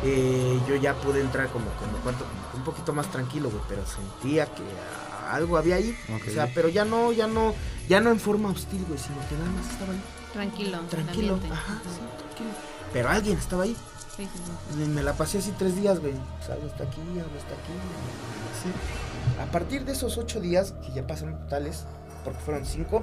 eh, 0.04 0.58
yo 0.68 0.76
ya 0.76 0.94
pude 0.94 1.20
entrar 1.20 1.48
como 1.48 1.66
el 1.66 2.00
cuarto 2.02 2.24
como 2.24 2.58
un 2.58 2.64
poquito 2.64 2.92
más 2.92 3.10
tranquilo, 3.10 3.50
güey, 3.50 3.62
pero 3.68 3.82
sentía 3.86 4.46
que 4.46 4.62
algo 5.34 5.56
había 5.56 5.76
ahí. 5.76 5.96
O 6.08 6.30
sea, 6.30 6.50
pero 6.54 6.68
ya 6.68 6.84
no, 6.84 7.12
ya 7.12 7.26
no, 7.26 7.54
ya 7.88 8.00
no 8.00 8.10
en 8.10 8.20
forma 8.20 8.50
hostil, 8.50 8.84
güey, 8.86 8.98
sino 8.98 9.16
que 9.28 9.34
nada 9.36 9.50
más 9.50 9.70
estaba 9.70 9.92
ahí. 9.92 10.02
Tranquilo. 10.32 10.78
Tranquilo. 10.88 11.40
Ajá, 11.50 11.80
sí, 11.84 12.00
tranquilo. 12.18 12.50
Pero 12.92 13.08
alguien 13.08 13.38
estaba 13.38 13.64
ahí. 13.64 13.76
Sí, 14.16 14.28
sí, 14.74 14.88
Me 14.88 15.02
la 15.02 15.14
pasé 15.14 15.38
así 15.38 15.52
tres 15.58 15.76
días, 15.76 16.00
güey. 16.00 16.12
O 16.12 16.44
sea, 16.44 16.54
algo 16.54 16.66
está 16.66 16.84
aquí, 16.84 17.00
algo 17.00 17.36
está 17.36 17.54
aquí. 17.54 17.72
Así. 18.52 19.40
A 19.40 19.50
partir 19.50 19.84
de 19.84 19.92
esos 19.92 20.18
ocho 20.18 20.40
días, 20.40 20.74
que 20.84 20.92
ya 20.92 21.06
pasaron 21.06 21.38
totales, 21.38 21.86
porque 22.24 22.40
fueron 22.40 22.66
cinco, 22.66 23.02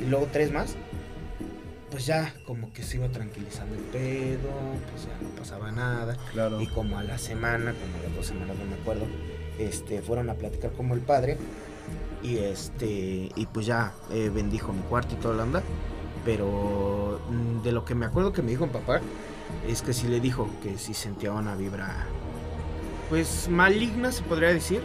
y 0.00 0.06
luego 0.06 0.28
tres 0.32 0.52
más, 0.52 0.74
pues 1.90 2.06
ya 2.06 2.34
como 2.46 2.72
que 2.72 2.82
se 2.82 2.96
iba 2.96 3.08
tranquilizando 3.08 3.74
el 3.76 3.82
pedo, 3.82 4.50
pues 4.90 5.04
ya 5.04 5.16
no 5.22 5.30
pasaba 5.36 5.70
nada. 5.70 6.16
Claro. 6.32 6.60
Y 6.60 6.66
como 6.68 6.98
a 6.98 7.04
la 7.04 7.18
semana, 7.18 7.72
como 7.72 7.98
a 7.98 8.02
las 8.02 8.16
dos 8.16 8.26
semanas, 8.26 8.56
no 8.58 8.64
me 8.64 8.74
acuerdo, 8.74 9.06
este, 9.58 10.02
fueron 10.02 10.28
a 10.30 10.34
platicar 10.34 10.72
como 10.72 10.94
el 10.94 11.00
padre 11.00 11.38
y 12.22 12.38
este 12.38 13.30
y 13.34 13.46
pues 13.52 13.66
ya 13.66 13.92
eh, 14.10 14.30
bendijo 14.32 14.72
mi 14.72 14.82
cuarto 14.82 15.14
y 15.14 15.18
toda 15.18 15.34
la 15.34 15.42
onda 15.44 15.62
pero 16.24 17.20
mm, 17.30 17.62
de 17.62 17.72
lo 17.72 17.84
que 17.84 17.94
me 17.94 18.06
acuerdo 18.06 18.32
que 18.32 18.42
me 18.42 18.50
dijo 18.50 18.66
mi 18.66 18.72
papá 18.72 19.00
es 19.66 19.82
que 19.82 19.92
sí 19.92 20.08
le 20.08 20.20
dijo 20.20 20.48
que 20.62 20.78
sí 20.78 20.94
sentía 20.94 21.32
una 21.32 21.54
vibra 21.54 22.06
pues 23.08 23.48
maligna 23.48 24.12
se 24.12 24.22
podría 24.22 24.48
decir 24.48 24.82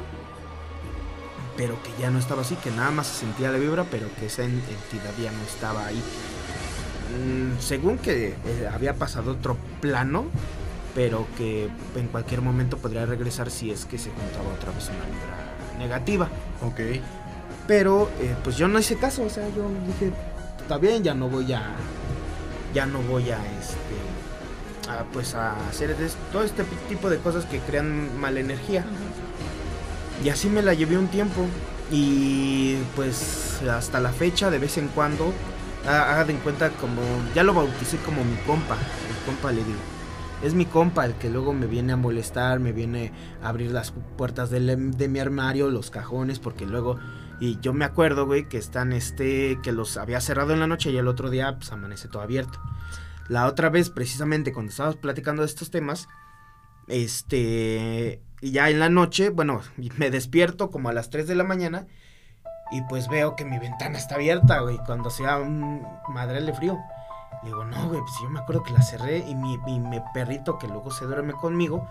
pero 1.57 1.81
que 1.83 2.01
ya 2.01 2.09
no 2.09 2.19
estaba 2.19 2.41
así 2.41 2.55
que 2.55 2.71
nada 2.71 2.91
más 2.91 3.07
se 3.07 3.21
sentía 3.21 3.51
la 3.51 3.57
vibra 3.57 3.85
pero 3.89 4.07
que 4.19 4.27
esa 4.27 4.43
entidad 4.43 5.13
ya 5.21 5.31
no 5.31 5.41
estaba 5.43 5.85
ahí 5.87 6.01
mm, 7.17 7.59
según 7.59 7.97
que 7.97 8.29
eh, 8.29 8.69
había 8.71 8.95
pasado 8.95 9.31
otro 9.31 9.57
plano 9.81 10.25
pero 10.95 11.27
que 11.37 11.69
en 11.95 12.07
cualquier 12.07 12.41
momento 12.41 12.77
podría 12.77 13.05
regresar 13.05 13.49
si 13.49 13.71
es 13.71 13.85
que 13.85 13.97
se 13.97 14.11
juntaba 14.11 14.53
otra 14.53 14.71
vez 14.71 14.89
una 14.89 15.05
vibra 15.05 15.53
negativa. 15.77 16.29
Ok. 16.61 16.79
Pero 17.67 18.09
eh, 18.19 18.35
pues 18.43 18.57
yo 18.57 18.67
no 18.67 18.79
hice 18.79 18.97
caso, 18.97 19.23
o 19.23 19.29
sea, 19.29 19.47
yo 19.55 19.69
dije, 19.87 20.11
está 20.61 20.77
bien, 20.77 21.03
ya 21.03 21.13
no 21.13 21.29
voy 21.29 21.53
a, 21.53 21.63
ya 22.73 22.85
no 22.85 23.01
voy 23.01 23.29
a, 23.31 23.37
este, 23.59 24.89
a, 24.91 25.03
pues 25.13 25.33
a 25.35 25.55
hacer 25.69 25.95
todo 26.31 26.43
este 26.43 26.63
tipo 26.89 27.09
de 27.09 27.19
cosas 27.19 27.45
que 27.45 27.59
crean 27.59 28.19
mala 28.19 28.39
energía. 28.39 28.83
Y 30.23 30.29
así 30.29 30.49
me 30.49 30.61
la 30.61 30.73
llevé 30.73 30.97
un 30.97 31.07
tiempo. 31.07 31.45
Y 31.91 32.77
pues 32.95 33.61
hasta 33.69 33.99
la 33.99 34.11
fecha, 34.11 34.49
de 34.49 34.57
vez 34.57 34.77
en 34.77 34.87
cuando, 34.87 35.31
haga 35.85 36.25
de 36.25 36.33
cuenta 36.35 36.69
como, 36.71 37.01
ya 37.35 37.43
lo 37.43 37.53
bauticé 37.53 37.97
como 37.97 38.23
mi 38.23 38.35
compa, 38.47 38.75
el 38.75 39.25
compa 39.25 39.51
le 39.51 39.63
digo. 39.63 39.79
Es 40.41 40.53
mi 40.53 40.65
compa 40.65 41.05
el 41.05 41.13
que 41.13 41.29
luego 41.29 41.53
me 41.53 41.67
viene 41.67 41.93
a 41.93 41.97
molestar, 41.97 42.59
me 42.59 42.71
viene 42.71 43.11
a 43.41 43.49
abrir 43.49 43.71
las 43.71 43.93
puertas 44.17 44.49
de, 44.49 44.59
de 44.59 45.07
mi 45.07 45.19
armario, 45.19 45.69
los 45.69 45.89
cajones, 45.89 46.39
porque 46.39 46.65
luego 46.65 46.97
y 47.43 47.59
yo 47.59 47.73
me 47.73 47.83
acuerdo, 47.83 48.25
güey, 48.25 48.47
que 48.47 48.57
están 48.57 48.93
este, 48.93 49.59
que 49.61 49.73
los 49.73 49.97
había 49.97 50.21
cerrado 50.21 50.53
en 50.53 50.61
la 50.61 50.67
noche 50.67 50.91
y 50.91 50.97
el 50.97 51.09
otro 51.09 51.29
día, 51.29 51.57
pues 51.57 51.73
amanece 51.73 52.07
todo 52.07 52.21
abierto. 52.21 52.57
La 53.27 53.47
otra 53.47 53.69
vez, 53.69 53.89
precisamente 53.89 54.53
cuando 54.53 54.69
estábamos 54.69 54.95
platicando 54.95 55.41
de 55.41 55.47
estos 55.47 55.69
temas, 55.69 56.07
este, 56.87 58.21
ya 58.41 58.69
en 58.69 58.79
la 58.79 58.87
noche, 58.87 59.29
bueno, 59.29 59.59
me 59.97 60.09
despierto 60.09 60.71
como 60.71 60.87
a 60.87 60.93
las 60.93 61.09
3 61.09 61.27
de 61.27 61.35
la 61.35 61.43
mañana 61.43 61.85
y 62.71 62.81
pues 62.83 63.09
veo 63.09 63.35
que 63.35 63.43
mi 63.43 63.59
ventana 63.59 63.97
está 63.97 64.15
abierta, 64.15 64.61
güey, 64.61 64.77
cuando 64.85 65.09
sea 65.09 65.37
un 65.39 65.85
madre 66.07 66.41
de 66.41 66.53
frío. 66.53 66.79
Le 67.41 67.49
digo, 67.49 67.65
no, 67.65 67.89
güey, 67.89 67.99
pues 67.99 68.13
yo 68.21 68.29
me 68.29 68.39
acuerdo 68.39 68.63
que 68.63 68.71
la 68.71 68.83
cerré 68.83 69.17
y 69.17 69.35
mi, 69.35 69.59
perrito 70.13 70.57
que 70.57 70.69
luego 70.69 70.91
se 70.91 71.03
duerme 71.03 71.33
conmigo, 71.33 71.89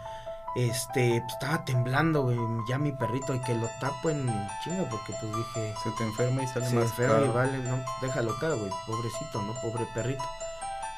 este, 0.54 1.20
pues 1.22 1.32
estaba 1.32 1.64
temblando, 1.64 2.22
güey, 2.22 2.38
ya 2.68 2.78
mi 2.78 2.92
perrito 2.92 3.34
y 3.34 3.40
que 3.40 3.54
lo 3.54 3.68
tapo 3.80 4.10
en 4.10 4.26
chinga 4.62 4.84
porque 4.90 5.14
pues 5.20 5.34
dije... 5.34 5.74
Se 5.82 5.90
te 5.92 6.04
enferma 6.04 6.42
y 6.42 6.46
sale 6.46 6.68
se 6.68 6.74
más 6.74 6.84
enferma 6.84 7.24
y 7.24 7.28
vale, 7.28 7.58
no, 7.58 7.78
déjalo 8.00 8.32
acá, 8.32 8.50
güey, 8.50 8.70
pobrecito, 8.86 9.42
¿no? 9.42 9.54
Pobre 9.60 9.86
perrito. 9.94 10.24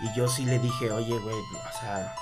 Y 0.00 0.12
yo 0.14 0.28
sí 0.28 0.44
le 0.44 0.58
dije, 0.58 0.90
oye, 0.90 1.18
güey, 1.18 1.36
o 1.36 1.80
sea, 1.80 2.14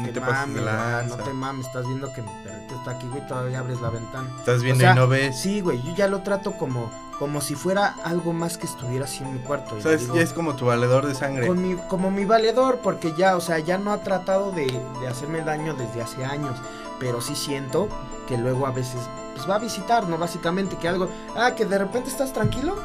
no 0.00 0.12
te, 0.12 0.20
mames, 0.20 1.08
no 1.08 1.16
te 1.16 1.32
mames, 1.32 1.66
estás 1.66 1.86
viendo 1.86 2.12
que 2.12 2.22
mi 2.22 2.30
perrito 2.44 2.74
está 2.76 2.92
aquí, 2.92 3.06
güey, 3.08 3.26
todavía 3.26 3.60
abres 3.60 3.80
la 3.80 3.90
ventana. 3.90 4.28
Estás 4.38 4.62
viendo 4.62 4.84
y 4.84 4.94
no 4.94 5.08
ves. 5.08 5.40
Sí, 5.40 5.60
güey, 5.60 5.82
yo 5.82 5.94
ya 5.94 6.06
lo 6.06 6.22
trato 6.22 6.52
como, 6.52 6.90
como 7.18 7.40
si 7.40 7.54
fuera 7.54 7.94
algo 8.04 8.32
más 8.32 8.58
que 8.58 8.66
estuviera 8.66 9.04
así 9.04 9.24
en 9.24 9.34
mi 9.34 9.38
cuarto. 9.40 9.76
O 9.76 9.80
sea, 9.80 9.96
ya 9.96 10.20
es 10.20 10.32
como 10.32 10.54
tu 10.54 10.66
valedor 10.66 11.06
de 11.06 11.14
sangre. 11.14 11.48
como 11.88 12.10
mi 12.10 12.24
valedor, 12.24 12.78
porque 12.82 13.12
ya, 13.16 13.36
o 13.36 13.40
sea, 13.40 13.58
ya 13.58 13.78
no 13.78 13.92
ha 13.92 14.02
tratado 14.02 14.52
de, 14.52 14.66
de 15.00 15.08
hacerme 15.08 15.40
daño 15.40 15.74
desde 15.74 16.02
hace 16.02 16.24
años, 16.24 16.56
pero 17.00 17.20
sí 17.20 17.34
siento 17.34 17.88
que 18.28 18.38
luego 18.38 18.66
a 18.66 18.70
veces, 18.70 19.00
pues 19.34 19.48
va 19.48 19.56
a 19.56 19.58
visitar, 19.58 20.08
¿no? 20.08 20.18
Básicamente 20.18 20.76
que 20.76 20.88
algo, 20.88 21.08
ah, 21.36 21.54
que 21.56 21.64
de 21.64 21.78
repente 21.78 22.08
estás 22.08 22.32
tranquilo 22.32 22.76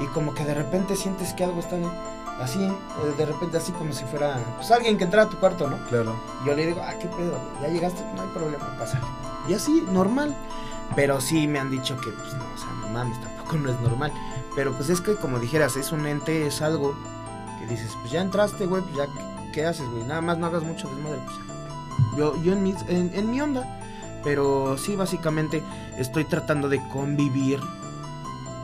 y 0.00 0.06
como 0.08 0.34
que 0.34 0.44
de 0.44 0.54
repente 0.54 0.96
sientes 0.96 1.32
que 1.32 1.44
algo 1.44 1.60
está 1.60 1.76
así, 2.40 2.62
eh, 2.62 3.14
de 3.16 3.26
repente 3.26 3.56
así 3.56 3.72
como 3.72 3.92
si 3.92 4.04
fuera, 4.04 4.38
pues 4.56 4.70
alguien 4.70 4.98
que 4.98 5.04
entra 5.04 5.22
a 5.22 5.28
tu 5.28 5.38
cuarto, 5.38 5.68
¿no? 5.68 5.78
Claro. 5.88 6.14
yo 6.44 6.54
le 6.54 6.66
digo, 6.66 6.82
ah, 6.84 6.94
qué 7.00 7.06
pedo, 7.08 7.38
ya 7.62 7.68
llegaste, 7.68 8.02
no 8.16 8.22
hay 8.22 8.28
problema, 8.28 8.76
pásale. 8.78 9.04
Y 9.48 9.54
así, 9.54 9.84
normal. 9.90 10.34
Pero 10.94 11.20
sí 11.20 11.46
me 11.46 11.58
han 11.58 11.70
dicho 11.70 11.96
que, 11.98 12.10
pues 12.10 12.34
no, 12.34 12.44
o 12.54 12.58
sea, 12.58 12.68
no 12.82 12.88
mames, 12.88 13.18
tampoco 13.52 13.58
no 13.58 13.70
es 13.70 13.80
normal. 13.80 14.12
Pero 14.54 14.72
pues 14.72 14.90
es 14.90 15.00
que, 15.00 15.14
como 15.16 15.38
dijeras, 15.38 15.76
es 15.76 15.92
un 15.92 16.06
ente, 16.06 16.46
es 16.46 16.62
algo 16.62 16.94
que 17.60 17.66
dices, 17.66 17.96
pues 18.00 18.12
ya 18.12 18.20
entraste, 18.20 18.66
güey, 18.66 18.82
pues 18.82 18.96
ya, 18.96 19.06
¿qué, 19.52 19.64
haces, 19.64 19.88
güey? 19.88 20.04
Nada 20.04 20.20
más 20.20 20.38
no 20.38 20.46
hagas 20.46 20.62
mucho 20.62 20.88
desmadre, 20.88 21.20
pues 21.24 21.36
Yo, 22.16 22.42
yo 22.42 22.52
en, 22.52 22.62
mi, 22.62 22.74
en 22.88 23.30
mi 23.30 23.40
onda. 23.40 23.78
Pero 24.24 24.78
sí, 24.78 24.94
básicamente 24.94 25.62
estoy 25.98 26.24
tratando 26.24 26.68
de 26.68 26.80
convivir 26.88 27.60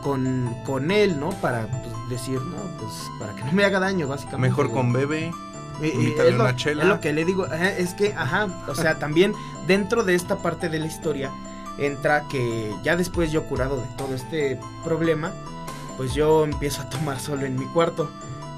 con, 0.01 0.55
con 0.65 0.91
él, 0.91 1.19
¿no? 1.19 1.31
Para 1.31 1.67
pues, 1.67 2.09
decir, 2.09 2.39
no, 2.41 2.57
pues 2.79 2.91
para 3.19 3.35
que 3.35 3.43
no 3.43 3.51
me 3.51 3.65
haga 3.65 3.79
daño, 3.79 4.07
básicamente. 4.07 4.49
Mejor 4.49 4.71
con 4.71 4.93
bebé. 4.93 5.31
Eh, 5.81 5.93
eh 5.93 6.15
es, 6.17 6.33
lo, 6.33 6.43
una 6.43 6.55
chela. 6.55 6.83
es 6.83 6.89
lo 6.89 6.99
que 6.99 7.13
le 7.13 7.25
digo, 7.25 7.45
es 7.45 7.93
que, 7.93 8.13
ajá, 8.13 8.47
o 8.67 8.75
sea, 8.75 8.99
también 8.99 9.33
dentro 9.67 10.03
de 10.03 10.15
esta 10.15 10.37
parte 10.37 10.69
de 10.69 10.79
la 10.79 10.87
historia 10.87 11.31
entra 11.79 12.27
que 12.27 12.73
ya 12.83 12.95
después 12.95 13.31
yo 13.31 13.43
curado 13.45 13.77
de 13.77 13.87
todo 13.97 14.13
este 14.15 14.59
problema, 14.83 15.31
pues 15.97 16.13
yo 16.13 16.43
empiezo 16.43 16.81
a 16.81 16.89
tomar 16.89 17.19
solo 17.19 17.45
en 17.45 17.57
mi 17.57 17.65
cuarto. 17.65 18.09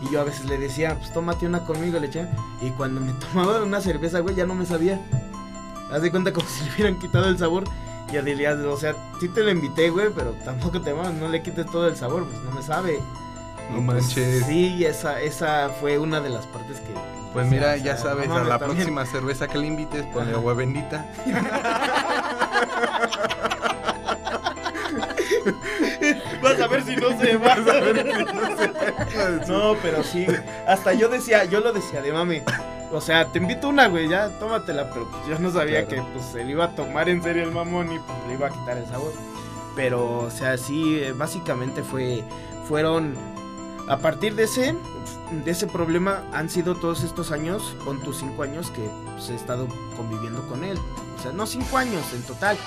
Y 0.02 0.12
yo 0.12 0.22
a 0.22 0.24
veces 0.24 0.46
le 0.46 0.58
decía, 0.58 0.96
pues 0.98 1.14
tómate 1.14 1.46
una 1.46 1.60
conmigo, 1.60 2.00
le 2.00 2.08
eché. 2.08 2.28
Y 2.62 2.72
cuando 2.72 3.02
me 3.02 3.14
tomaba 3.34 3.64
una 3.64 3.82
cerveza, 3.82 4.20
güey, 4.20 4.36
ya 4.36 4.46
no 4.46 4.56
me 4.56 4.66
sabía. 4.66 5.00
Haz 5.92 6.02
de 6.02 6.12
cuenta 6.12 6.34
como 6.34 6.48
si 6.48 6.64
le 6.66 6.74
hubieran 6.74 7.00
quitado 7.00 7.28
el 7.28 7.38
sabor. 7.38 7.64
Y 8.12 8.18
dirías, 8.18 8.58
o 8.60 8.76
sea, 8.76 8.94
sí 9.22 9.30
te 9.30 9.42
lo 9.42 9.52
invité, 9.52 9.90
güey, 9.90 10.10
pero 10.14 10.32
tampoco 10.44 10.82
te 10.82 10.94
no 10.94 11.30
le 11.30 11.42
quites 11.42 11.66
todo 11.68 11.88
el 11.88 11.96
sabor, 11.96 12.26
pues 12.26 12.44
no 12.44 12.52
me 12.52 12.62
sabe. 12.62 13.00
No 13.70 13.86
pues, 13.86 14.04
manches. 14.04 14.46
sí, 14.46 14.84
esa, 14.84 15.22
esa 15.22 15.70
fue 15.80 15.98
una 15.98 16.20
de 16.20 16.30
las 16.30 16.46
partes 16.48 16.82
que. 16.82 16.94
Pues 17.32 17.48
mira, 17.48 17.78
ya 17.78 17.96
sabes, 17.98 18.30
a 18.30 18.44
la 18.44 18.60
próxima 18.60 19.06
cerveza 19.06 19.48
que 19.48 19.58
le 19.58 19.68
invites, 19.68 20.06
ponle 20.08 20.34
agua 20.34 20.54
bendita. 20.54 21.10
Vas 26.42 26.60
a 26.60 26.68
ver 26.68 26.84
si 26.84 26.96
no 26.96 27.20
se 27.20 27.38
va. 27.38 27.56
Vas 27.56 27.68
a 27.68 27.80
ver 27.80 27.98
si 27.98 28.04
no 28.34 28.58
se 28.58 28.72
No, 29.52 29.76
pero 29.82 30.04
sí. 30.04 30.26
Hasta 30.68 30.94
yo 30.94 31.10
decía, 31.10 31.46
yo 31.46 31.60
lo 31.60 31.74
decía 31.74 32.02
de 32.02 32.12
mami. 32.12 32.42
O 32.92 33.00
sea, 33.00 33.26
te 33.26 33.40
invito 33.40 33.70
una, 33.70 33.88
güey, 33.88 34.10
ya 34.10 34.30
tómatela, 34.40 34.90
pero 34.90 35.10
pues 35.10 35.26
yo 35.28 35.40
no 35.40 35.50
sabía 35.50 35.88
que 35.88 36.02
pues 36.14 36.26
se 36.26 36.44
le 36.44 36.52
iba 36.52 36.66
a 36.66 36.76
tomar 36.76 37.08
en 37.08 37.24
serio 37.24 37.44
el 37.44 37.52
mamón 37.52 37.92
y 37.92 38.00
pues 38.00 38.18
le 38.28 38.34
iba 38.34 38.48
a 38.48 38.50
quitar 38.50 38.78
el 38.78 38.86
sabor. 38.86 39.14
Pero, 39.76 40.20
o 40.20 40.30
sea, 40.30 40.58
sí, 40.58 41.00
eh, 41.02 41.14
básicamente 41.14 41.84
fue, 41.84 42.24
fueron, 42.68 43.16
a 43.92 43.98
partir 43.98 44.36
de 44.36 44.44
ese, 44.44 44.74
de 45.44 45.52
ese 45.52 45.68
problema 45.68 46.24
han 46.32 46.50
sido 46.50 46.76
todos 46.76 47.04
estos 47.04 47.34
años, 47.34 47.76
con 47.84 48.02
tus 48.02 48.20
cinco 48.20 48.44
años 48.44 48.72
que 48.72 48.90
pues, 49.12 49.30
he 49.30 49.36
estado 49.36 49.68
conviviendo 49.98 50.48
con 50.48 50.64
él. 50.64 50.78
O 51.20 51.22
sea, 51.22 51.34
no 51.34 51.46
cinco 51.46 51.78
años 51.78 52.02
en 52.14 52.24
total, 52.24 52.58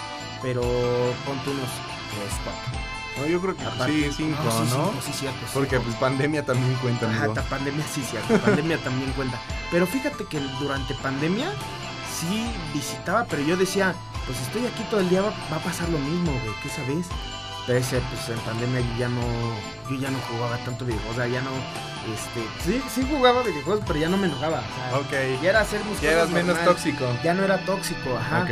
pero 0.43 0.61
con 0.61 1.39
unos 1.39 1.71
tres, 2.11 2.35
cuatro. 2.45 2.79
No, 3.17 3.27
yo 3.27 3.41
creo 3.41 3.57
que 3.57 3.65
sí, 3.87 4.11
cinco, 4.15 4.43
¿no? 4.43 4.93
sí, 5.01 5.13
cierto, 5.15 5.39
Porque 5.55 5.81
pues 5.81 5.97
pandemia 5.97 6.45
también 6.45 6.75
cuenta, 6.83 7.09
Ajá, 7.09 7.33
pandemia 7.49 7.85
sí, 7.87 8.03
cierto, 8.03 8.39
pandemia 8.45 8.77
también 8.85 9.11
cuenta. 9.13 9.41
Pero 9.71 9.87
fíjate 9.87 10.27
que 10.27 10.41
durante 10.61 10.93
pandemia 10.97 11.53
sí 12.21 12.51
visitaba, 12.75 13.25
pero 13.25 13.43
yo 13.43 13.57
decía, 13.57 13.95
pues 14.27 14.39
estoy 14.43 14.67
aquí 14.67 14.83
todo 14.91 15.01
el 15.01 15.09
día, 15.09 15.23
va, 15.23 15.57
a 15.57 15.61
pasar 15.61 15.89
lo 15.89 15.99
mismo, 15.99 16.33
güey, 16.33 16.55
¿qué 16.63 16.69
sabes? 16.69 17.07
Ese, 17.69 17.99
pues 18.01 18.29
en 18.29 18.39
pandemia 18.45 18.81
yo 18.81 18.99
ya 18.99 19.09
no, 19.09 19.23
yo 19.91 19.97
ya 19.99 20.11
no 20.11 20.19
jugaba 20.19 20.59
tanto 20.59 20.85
videojuegos, 20.85 21.17
o 21.17 21.21
sea, 21.21 21.29
ya 21.29 21.41
no, 21.41 21.51
este, 22.13 22.41
sí, 22.63 22.83
sí 22.91 23.09
jugaba 23.11 23.43
videojuegos, 23.43 23.83
pero 23.87 23.99
ya 23.99 24.09
no 24.11 24.19
me 24.19 24.27
enojaba, 24.27 24.63
o 24.93 25.05
sea, 25.09 25.43
ya 25.43 25.49
era 25.49 25.61
hacer 25.61 25.83
mis 25.87 25.99
Ya 26.01 26.13
eras 26.13 26.29
menos 26.29 26.63
tóxico. 26.63 27.07
Ya 27.25 27.33
no 27.33 27.43
era 27.43 27.65
tóxico, 27.65 28.19
ajá. 28.19 28.47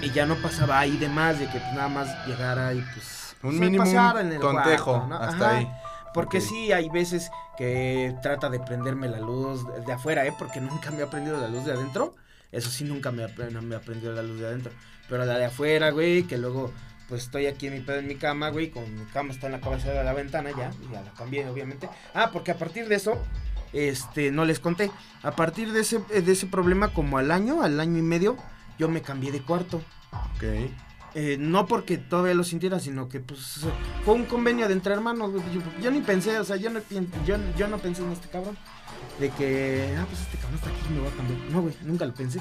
Y 0.00 0.10
ya 0.12 0.24
no 0.24 0.34
pasaba 0.36 0.78
ahí 0.78 0.96
de 0.96 1.10
más, 1.10 1.38
de 1.38 1.44
que 1.50 1.58
pues, 1.58 1.72
nada 1.74 1.88
más 1.88 2.26
llegara 2.26 2.72
y 2.72 2.80
pues 2.80 3.36
un 3.42 3.58
mínimo 3.58 3.84
en 3.84 4.32
el 4.32 4.40
tontejo 4.40 5.08
hasta 5.20 5.58
ahí. 5.58 5.70
Porque 6.14 6.40
sí, 6.40 6.72
hay 6.72 6.88
veces 6.88 7.30
que 7.56 8.16
trata 8.22 8.48
de 8.48 8.58
prenderme 8.60 9.08
la 9.08 9.20
luz 9.20 9.64
de 9.86 9.92
afuera, 9.92 10.26
¿eh? 10.26 10.32
Porque 10.36 10.60
nunca 10.60 10.90
me 10.90 11.02
ha 11.02 11.10
prendido 11.10 11.38
la 11.38 11.48
luz 11.48 11.64
de 11.66 11.72
adentro. 11.72 12.16
Eso 12.50 12.70
sí, 12.70 12.84
nunca 12.84 13.12
me 13.12 13.28
me 13.28 13.76
ha 13.76 13.80
prendido 13.80 14.12
la 14.12 14.22
luz 14.22 14.40
de 14.40 14.46
adentro. 14.46 14.72
Pero 15.08 15.24
la 15.24 15.38
de 15.38 15.44
afuera, 15.44 15.90
güey, 15.90 16.24
que 16.24 16.38
luego 16.38 16.72
pues 17.10 17.24
estoy 17.24 17.46
aquí 17.46 17.66
en 17.66 17.74
mi 17.74 17.80
pedo 17.80 17.98
en 17.98 18.06
mi 18.06 18.14
cama, 18.14 18.48
güey, 18.50 18.70
con 18.70 18.84
mi 18.94 19.04
cama 19.06 19.32
está 19.32 19.46
en 19.46 19.52
la 19.52 19.60
cabeza 19.60 19.90
de 19.90 20.02
la 20.02 20.12
ventana 20.12 20.50
ya, 20.50 20.70
ya 20.90 21.02
la 21.02 21.12
cambié 21.12 21.46
obviamente. 21.46 21.88
Ah, 22.14 22.30
porque 22.32 22.52
a 22.52 22.56
partir 22.56 22.88
de 22.88 22.94
eso, 22.94 23.20
este, 23.72 24.30
no 24.30 24.44
les 24.44 24.60
conté, 24.60 24.92
a 25.22 25.32
partir 25.32 25.72
de 25.72 25.80
ese, 25.80 25.98
de 25.98 26.32
ese 26.32 26.46
problema 26.46 26.94
como 26.94 27.18
al 27.18 27.32
año, 27.32 27.62
al 27.62 27.80
año 27.80 27.98
y 27.98 28.02
medio, 28.02 28.36
yo 28.78 28.88
me 28.88 29.02
cambié 29.02 29.32
de 29.32 29.42
cuarto. 29.42 29.82
Ok. 30.36 30.44
Eh, 31.14 31.36
no 31.40 31.66
porque 31.66 31.98
todavía 31.98 32.34
lo 32.34 32.44
sintiera, 32.44 32.78
sino 32.78 33.08
que 33.08 33.18
pues 33.18 33.66
fue 34.04 34.14
un 34.14 34.26
convenio 34.26 34.68
de 34.68 34.74
entre 34.74 34.94
hermanos. 34.94 35.32
Yo, 35.82 35.90
ni 35.90 36.00
pensé, 36.02 36.38
o 36.38 36.44
sea, 36.44 36.54
yo 36.54 36.70
no, 36.70 36.80
yo, 37.26 37.36
yo 37.58 37.66
no 37.66 37.78
pensé 37.78 38.02
en 38.02 38.12
este 38.12 38.28
cabrón. 38.28 38.56
De 39.18 39.30
que, 39.30 39.96
ah, 39.98 40.06
pues 40.08 40.20
este 40.20 40.38
cabrón 40.38 40.58
está 40.58 40.70
aquí, 40.70 40.94
me 40.94 41.00
va 41.00 41.08
a 41.08 41.16
cambiar. 41.16 41.40
No, 41.50 41.62
güey, 41.62 41.74
nunca 41.82 42.06
lo 42.06 42.14
pensé. 42.14 42.40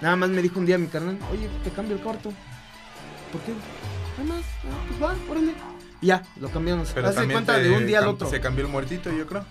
Nada 0.00 0.16
más 0.16 0.28
me 0.30 0.42
dijo 0.42 0.58
un 0.58 0.66
día 0.66 0.76
mi 0.76 0.88
carnal, 0.88 1.18
oye, 1.30 1.48
te 1.62 1.70
cambio 1.70 1.96
el 1.96 2.02
cuarto. 2.02 2.32
¿Por 3.32 3.40
qué? 3.42 3.52
Ah, 4.18 4.84
pues 4.88 5.02
va, 5.02 5.16
órale. 5.30 5.54
Y 6.00 6.06
ya, 6.08 6.22
lo 6.40 6.48
cambiamos. 6.50 6.90
Pero 6.94 7.08
Haz 7.08 7.16
cuenta 7.16 7.58
de 7.58 7.70
un 7.70 7.86
día 7.86 8.00
al 8.00 8.08
otro. 8.08 8.28
Se 8.28 8.40
cambió 8.40 8.64
el 8.64 8.70
muertito, 8.70 9.10
yo 9.12 9.26
creo. 9.26 9.44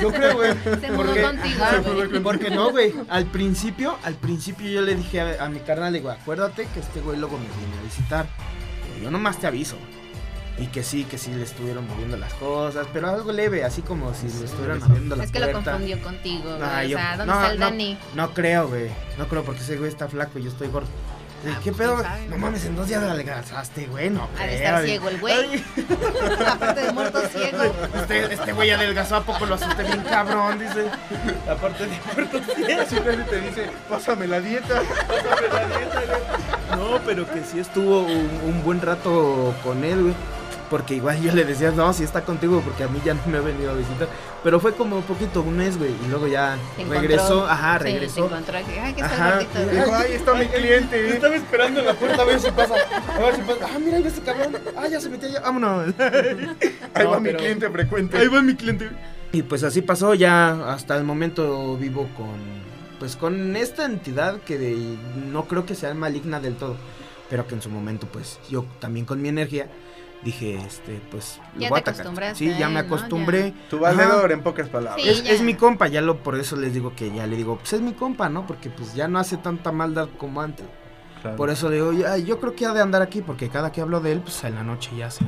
Yo 0.00 0.12
creo, 0.12 0.34
güey. 0.34 0.52
Se 0.80 0.92
mudó 0.92 1.14
contigo, 1.20 1.64
güey. 1.94 2.22
Porque 2.22 2.50
no, 2.50 2.70
güey. 2.70 2.94
Al 3.08 3.26
principio, 3.26 3.96
al 4.04 4.14
principio 4.14 4.68
yo 4.68 4.82
le 4.82 4.94
dije 4.94 5.38
a, 5.38 5.48
mi 5.48 5.60
carnal, 5.60 5.92
le 5.92 5.98
digo, 5.98 6.10
acuérdate 6.10 6.68
que 6.72 6.80
este 6.80 7.00
güey 7.00 7.18
luego 7.18 7.36
me 7.38 7.46
viene 7.46 7.78
a 7.78 7.82
visitar. 7.82 8.26
yo 9.02 9.10
nomás 9.10 9.38
te 9.38 9.46
aviso. 9.46 9.76
y 10.58 10.68
que 10.68 10.82
sí, 10.82 11.04
que 11.04 11.18
sí 11.18 11.32
le 11.32 11.42
estuvieron 11.42 11.86
moviendo 11.86 12.16
las 12.16 12.32
cosas, 12.34 12.86
pero 12.92 13.08
algo 13.08 13.30
leve, 13.30 13.62
así 13.64 13.82
como 13.82 14.14
si 14.14 14.26
le 14.26 14.46
estuvieran 14.46 14.80
moviendo 14.80 15.16
las 15.16 15.26
Es 15.26 15.32
que 15.32 15.40
lo 15.40 15.52
confundió 15.52 16.00
contigo, 16.00 16.44
güey. 16.44 16.60
Nah, 16.60 16.84
o 16.84 16.88
sea, 16.88 17.16
¿dónde 17.16 17.32
no, 17.32 17.40
está 17.40 17.52
el 17.52 17.58
no, 17.58 17.66
Dani? 17.66 17.98
No 18.14 18.34
creo, 18.34 18.68
güey. 18.68 18.90
No 19.18 19.28
creo 19.28 19.44
porque 19.44 19.60
ese 19.60 19.76
güey 19.76 19.90
está 19.90 20.08
flaco 20.08 20.38
y 20.38 20.44
yo 20.44 20.50
estoy 20.50 20.68
gordo. 20.68 20.88
Ah, 21.48 21.60
¿Qué 21.62 21.70
pues, 21.72 21.76
pedo? 21.88 22.02
sabe, 22.02 22.26
No 22.28 22.38
mames, 22.38 22.64
en 22.64 22.76
dos 22.76 22.88
días 22.88 23.02
adelgazaste, 23.02 23.86
güey. 23.86 24.10
No 24.10 24.28
creo, 24.36 24.48
estar 24.48 24.84
ciego 24.84 25.08
el 25.08 25.20
güey. 25.20 25.64
Aparte 26.46 26.80
de 26.82 26.92
muerto 26.92 27.20
ciego. 27.28 27.74
Este, 27.94 28.34
este 28.34 28.52
güey 28.52 28.70
adelgazó 28.70 29.16
a 29.16 29.22
poco 29.22 29.46
lo 29.46 29.54
asusté 29.54 29.82
bien 29.84 30.00
cabrón, 30.02 30.58
dice. 30.58 30.86
Aparte 31.48 31.86
de 31.86 31.98
muerto 32.14 32.40
ciego. 32.54 32.82
Siempre 32.88 33.16
te 33.18 33.40
dice, 33.40 33.70
pásame 33.88 34.26
la 34.26 34.40
dieta. 34.40 34.82
Pásame 35.06 35.48
la 35.52 35.78
dieta, 35.78 36.02
güey. 36.06 36.80
No, 36.90 36.98
pero 37.04 37.30
que 37.32 37.42
sí 37.44 37.60
estuvo 37.60 38.00
un, 38.02 38.40
un 38.44 38.64
buen 38.64 38.80
rato 38.80 39.54
con 39.62 39.84
él, 39.84 40.02
güey. 40.02 40.14
Porque 40.70 40.94
igual 40.94 41.20
yo 41.22 41.32
le 41.32 41.44
decía, 41.44 41.70
no, 41.70 41.92
si 41.92 42.02
está 42.02 42.22
contigo, 42.24 42.60
porque 42.64 42.82
a 42.82 42.88
mí 42.88 43.00
ya 43.04 43.14
no 43.14 43.20
me 43.26 43.38
ha 43.38 43.40
venido 43.40 43.70
a 43.70 43.74
visitar. 43.74 44.08
Pero 44.42 44.58
fue 44.58 44.74
como 44.74 44.96
un 44.96 45.02
poquito, 45.04 45.42
un 45.42 45.56
mes, 45.56 45.78
güey. 45.78 45.90
Y 46.04 46.08
luego 46.08 46.26
ya 46.26 46.58
encontró. 46.76 47.00
regresó, 47.00 47.46
ajá, 47.46 47.78
Sí, 47.78 47.84
regresó. 47.84 48.14
te 48.14 48.20
encontró 48.34 48.58
aquí. 48.58 48.72
Ay, 48.82 48.94
que 48.94 49.00
está 49.02 49.14
Ajá. 49.14 49.30
gordito. 49.36 49.62
güey. 49.62 49.76
Dijo, 49.76 49.94
ay, 49.94 50.12
está 50.12 50.34
mi 50.34 50.46
cliente. 50.46 51.08
Estaba 51.10 51.36
esperando 51.36 51.80
en 51.80 51.86
la 51.86 51.94
puerta 51.94 52.22
a 52.22 52.24
ver 52.24 52.40
si 52.40 52.50
pasa. 52.50 52.74
A 53.14 53.18
ver 53.20 53.36
si 53.36 53.42
pasa. 53.42 53.66
Ah, 53.72 53.78
mira, 53.78 53.96
ahí 53.98 54.02
va 54.02 54.08
ese 54.08 54.20
cabrón. 54.22 54.56
Ah, 54.76 54.88
ya 54.88 55.00
se 55.00 55.08
metió 55.08 55.28
ya. 55.28 55.40
Vámonos. 55.40 55.94
Ahí 56.94 57.04
No, 57.04 57.10
va 57.12 57.20
mi 57.20 57.32
cliente 57.34 57.70
frecuente. 57.70 58.18
Ahí 58.18 58.28
va 58.28 58.42
mi 58.42 58.54
cliente. 58.56 58.90
Y 59.32 59.42
pues 59.42 59.62
así 59.62 59.82
pasó, 59.82 60.14
ya 60.14 60.72
hasta 60.72 60.96
el 60.96 61.04
momento 61.04 61.76
vivo 61.76 62.08
con 62.16 62.66
pues 62.98 63.14
con 63.14 63.54
esta 63.56 63.84
entidad 63.84 64.40
que 64.40 64.56
de- 64.58 64.96
no 65.30 65.44
creo 65.44 65.66
que 65.66 65.74
sea 65.74 65.92
maligna 65.92 66.40
del 66.40 66.56
todo, 66.56 66.76
pero 67.28 67.46
que 67.46 67.54
en 67.54 67.60
su 67.60 67.68
momento 67.68 68.06
pues 68.10 68.38
yo 68.48 68.64
también 68.80 69.04
con 69.04 69.20
mi 69.20 69.28
energía 69.28 69.66
dije, 70.22 70.56
este, 70.56 71.00
pues 71.10 71.38
lo 71.54 71.60
Ya 71.60 71.68
voy 71.68 71.78
a 71.80 71.84
te 71.84 71.90
atacar. 71.90 72.00
acostumbraste 72.06 72.38
Sí, 72.38 72.58
ya 72.58 72.66
a 72.66 72.70
me 72.70 72.80
él, 72.80 72.88
¿no? 72.88 72.94
acostumbré. 72.94 73.54
Tu 73.70 73.78
valedor, 73.78 74.32
en 74.32 74.42
pocas 74.42 74.68
palabras. 74.68 75.00
Sí. 75.02 75.08
Es, 75.08 75.22
ya. 75.22 75.30
es 75.32 75.42
mi 75.42 75.54
compa, 75.54 75.86
ya 75.88 76.00
lo 76.00 76.18
por 76.22 76.36
eso 76.38 76.56
les 76.56 76.72
digo 76.74 76.94
que 76.96 77.12
ya 77.14 77.26
le 77.26 77.36
digo, 77.36 77.56
pues 77.58 77.72
es 77.74 77.80
mi 77.80 77.92
compa, 77.92 78.28
¿no? 78.28 78.46
Porque 78.46 78.70
pues 78.70 78.94
ya 78.94 79.06
no 79.08 79.18
hace 79.18 79.36
tanta 79.36 79.72
maldad 79.72 80.08
como 80.18 80.40
antes. 80.42 80.66
Claro. 81.22 81.36
Por 81.36 81.50
eso 81.50 81.68
le 81.68 81.76
digo, 81.76 81.92
ya, 81.92 82.16
yo 82.18 82.38
creo 82.40 82.54
que 82.54 82.66
ha 82.66 82.72
de 82.72 82.80
andar 82.82 83.02
aquí, 83.02 83.22
porque 83.22 83.48
cada 83.48 83.72
que 83.72 83.80
hablo 83.80 84.00
de 84.00 84.12
él, 84.12 84.20
pues 84.20 84.42
en 84.44 84.54
la 84.54 84.62
noche 84.62 84.90
ya 84.96 85.10
se, 85.10 85.24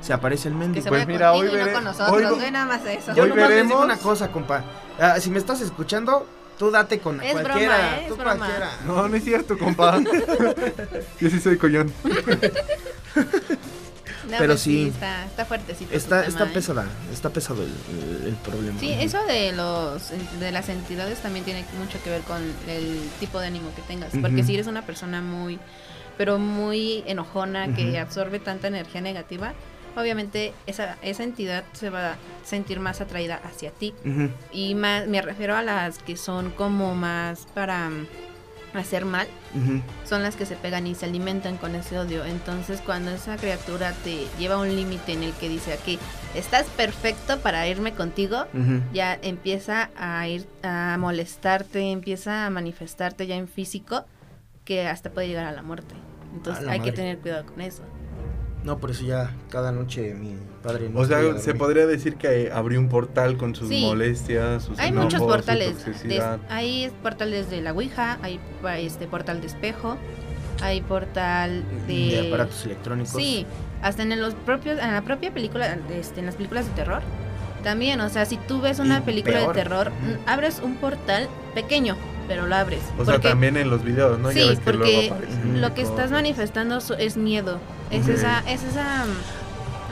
se 0.00 0.12
aparece 0.12 0.48
el 0.48 0.54
mendigo. 0.54 0.86
Pues 0.88 1.06
mira, 1.06 1.32
hoy 1.32 1.50
no 1.52 1.80
nosotros, 1.80 2.10
hoy- 2.32 2.38
güey, 2.38 2.50
nada 2.50 2.66
más 2.66 2.84
eso. 2.86 3.14
Yo 3.14 3.22
Hoy 3.24 3.28
nomás 3.30 3.48
les 3.50 3.62
digo 3.66 3.78
veremos. 3.78 3.84
una 3.84 3.96
cosa, 3.98 4.30
compa. 4.30 4.64
Ah, 4.98 5.18
si 5.18 5.30
me 5.30 5.38
estás 5.38 5.60
escuchando, 5.60 6.26
tú 6.58 6.70
date 6.70 6.98
con 7.00 7.20
Es 7.22 7.32
cualquiera. 7.32 7.76
broma, 7.76 7.96
¿eh? 7.96 8.02
Es 8.02 8.08
tú 8.08 8.16
broma. 8.16 8.36
cualquiera. 8.36 8.70
No, 8.86 9.08
no 9.08 9.16
es 9.16 9.24
cierto, 9.24 9.58
compa. 9.58 9.98
Yo 11.20 11.30
sí 11.30 11.40
soy 11.40 11.56
collón. 11.56 11.92
No, 14.30 14.38
pero 14.38 14.52
pues 14.54 14.60
sí. 14.62 14.88
Está, 14.88 15.24
está 15.26 15.44
fuertecito. 15.44 15.94
Está, 15.94 16.20
está 16.24 16.38
tema, 16.38 16.50
¿eh? 16.50 16.54
pesada, 16.54 16.86
está 17.12 17.30
pesado 17.30 17.62
el, 17.62 18.26
el- 18.28 18.34
problema. 18.36 18.78
Sí, 18.80 18.90
eso 18.98 19.24
de 19.26 19.52
los 19.52 20.10
de 20.38 20.52
las 20.52 20.68
entidades 20.68 21.18
también 21.20 21.44
tiene 21.44 21.64
mucho 21.78 22.02
que 22.02 22.10
ver 22.10 22.22
con 22.22 22.40
el 22.68 23.00
tipo 23.20 23.38
de 23.40 23.46
ánimo 23.48 23.70
que 23.74 23.82
tengas, 23.82 24.12
porque 24.20 24.42
si 24.44 24.54
eres 24.54 24.66
una 24.66 24.82
persona 24.82 25.20
muy 25.20 25.58
pero 26.16 26.38
muy 26.38 27.02
enojona 27.06 27.74
que 27.74 27.98
absorbe 27.98 28.38
tanta 28.40 28.68
energía 28.68 29.00
negativa, 29.00 29.54
obviamente 29.96 30.52
esa 30.66 30.96
esa 31.02 31.22
entidad 31.24 31.64
se 31.72 31.88
va 31.90 32.12
a 32.12 32.16
sentir 32.44 32.78
más 32.78 33.00
atraída 33.00 33.40
hacia 33.44 33.70
ti 33.70 33.94
y 34.52 34.74
más 34.74 35.06
me 35.06 35.22
refiero 35.22 35.56
a 35.56 35.62
las 35.62 35.98
que 35.98 36.16
son 36.16 36.50
como 36.50 36.94
más 36.94 37.46
para 37.54 37.90
hacer 38.74 39.04
mal, 39.04 39.26
son 40.04 40.22
las 40.22 40.36
que 40.36 40.46
se 40.46 40.56
pegan 40.56 40.86
y 40.86 40.94
se 40.94 41.06
alimentan 41.06 41.56
con 41.56 41.74
ese 41.74 41.98
odio. 41.98 42.24
Entonces, 42.24 42.80
cuando 42.80 43.10
esa 43.10 43.36
criatura 43.36 43.92
te 44.04 44.26
lleva 44.38 44.56
a 44.56 44.58
un 44.58 44.74
límite 44.74 45.12
en 45.12 45.22
el 45.22 45.32
que 45.32 45.48
dice 45.48 45.72
aquí, 45.72 45.98
estás 46.34 46.66
perfecto 46.66 47.38
para 47.40 47.66
irme 47.66 47.92
contigo, 47.92 48.46
ya 48.92 49.18
empieza 49.20 49.90
a 49.96 50.28
ir 50.28 50.46
a 50.62 50.96
molestarte, 50.98 51.90
empieza 51.90 52.46
a 52.46 52.50
manifestarte 52.50 53.26
ya 53.26 53.36
en 53.36 53.48
físico, 53.48 54.04
que 54.64 54.86
hasta 54.86 55.10
puede 55.10 55.28
llegar 55.28 55.46
a 55.46 55.52
la 55.52 55.62
muerte. 55.62 55.94
Entonces, 56.34 56.64
la 56.64 56.72
hay 56.72 56.80
que 56.80 56.92
tener 56.92 57.18
cuidado 57.18 57.46
con 57.46 57.60
eso. 57.60 57.82
No, 58.62 58.78
por 58.78 58.90
eso 58.90 59.04
ya 59.04 59.34
cada 59.48 59.72
noche 59.72 60.14
mi 60.14 60.36
padre 60.62 60.88
no 60.90 61.00
O 61.00 61.04
sea, 61.04 61.38
se 61.38 61.54
podría 61.54 61.86
decir 61.86 62.16
que 62.16 62.50
abrió 62.52 62.78
un 62.80 62.88
portal 62.88 63.36
con 63.36 63.54
sus 63.54 63.68
Sí. 63.68 63.80
molestias, 63.84 64.64
sus 64.64 64.78
Hay 64.78 64.88
enojos, 64.90 65.04
muchos 65.14 65.20
su 65.20 65.26
portales. 65.26 65.78
de- 65.78 65.84
toxicidad. 65.92 66.38
hay 66.48 66.90
portales 67.02 67.50
de 67.50 67.60
la 67.62 67.72
Ouija, 67.72 68.18
hay 68.22 68.38
este 68.78 69.06
portal 69.06 69.40
de 69.40 69.46
espejo, 69.46 69.96
hay 70.62 70.80
portal 70.82 71.64
de, 71.86 71.94
de 72.22 72.28
aparatos 72.28 72.64
electrónicos. 72.66 73.12
Sí, 73.12 73.46
hasta 73.82 74.02
en 74.02 74.20
los 74.20 74.34
propios, 74.34 74.78
en 74.78 74.92
la 74.92 75.02
propia 75.02 75.32
película, 75.32 75.78
este, 75.90 76.20
en 76.20 76.26
las 76.26 76.34
películas 76.36 76.66
de 76.66 76.72
terror, 76.72 77.00
también, 77.64 78.00
o 78.00 78.08
sea, 78.08 78.24
si 78.26 78.36
tú 78.36 78.60
ves 78.60 78.78
una 78.78 78.98
Y 78.98 79.02
película 79.02 79.36
peor. 79.38 79.54
de 79.54 79.62
terror, 79.62 79.90
mm, 79.90 80.28
abres 80.28 80.60
un 80.62 80.76
portal 80.76 81.28
pequeño, 81.54 81.96
pero 82.28 82.46
lo 82.46 82.54
abres. 82.56 82.80
O 82.98 83.04
sea, 83.04 83.18
también 83.18 83.56
en 83.56 83.68
los 83.70 83.82
videos, 83.84 84.18
¿no? 84.18 84.30
Ya 84.32 84.42
Sí, 84.42 84.48
ves 84.50 84.60
que 84.60 84.72
luego 84.72 84.84
porque 84.84 85.10
aparecen 85.10 85.60
lo 85.60 85.74
que 85.74 85.82
estás 85.82 86.10
manifestando 86.10 86.78
es 86.98 87.16
miedo, 87.16 87.58
es 87.90 88.06
esa, 88.08 88.40
es 88.48 88.62
esa, 88.64 89.04
mm, 89.06 89.08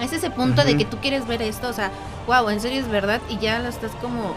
es 0.00 0.12
ese 0.12 0.30
punto 0.30 0.64
de 0.64 0.76
que 0.76 0.84
tú 0.84 0.98
quieres 0.98 1.26
ver 1.26 1.42
esto, 1.42 1.68
o 1.68 1.72
sea, 1.72 1.90
wow, 2.26 2.48
en 2.50 2.60
serio 2.60 2.80
es 2.80 2.88
verdad 2.88 3.20
y 3.28 3.38
ya 3.38 3.58
lo 3.58 3.68
estás 3.68 3.92
como, 4.00 4.34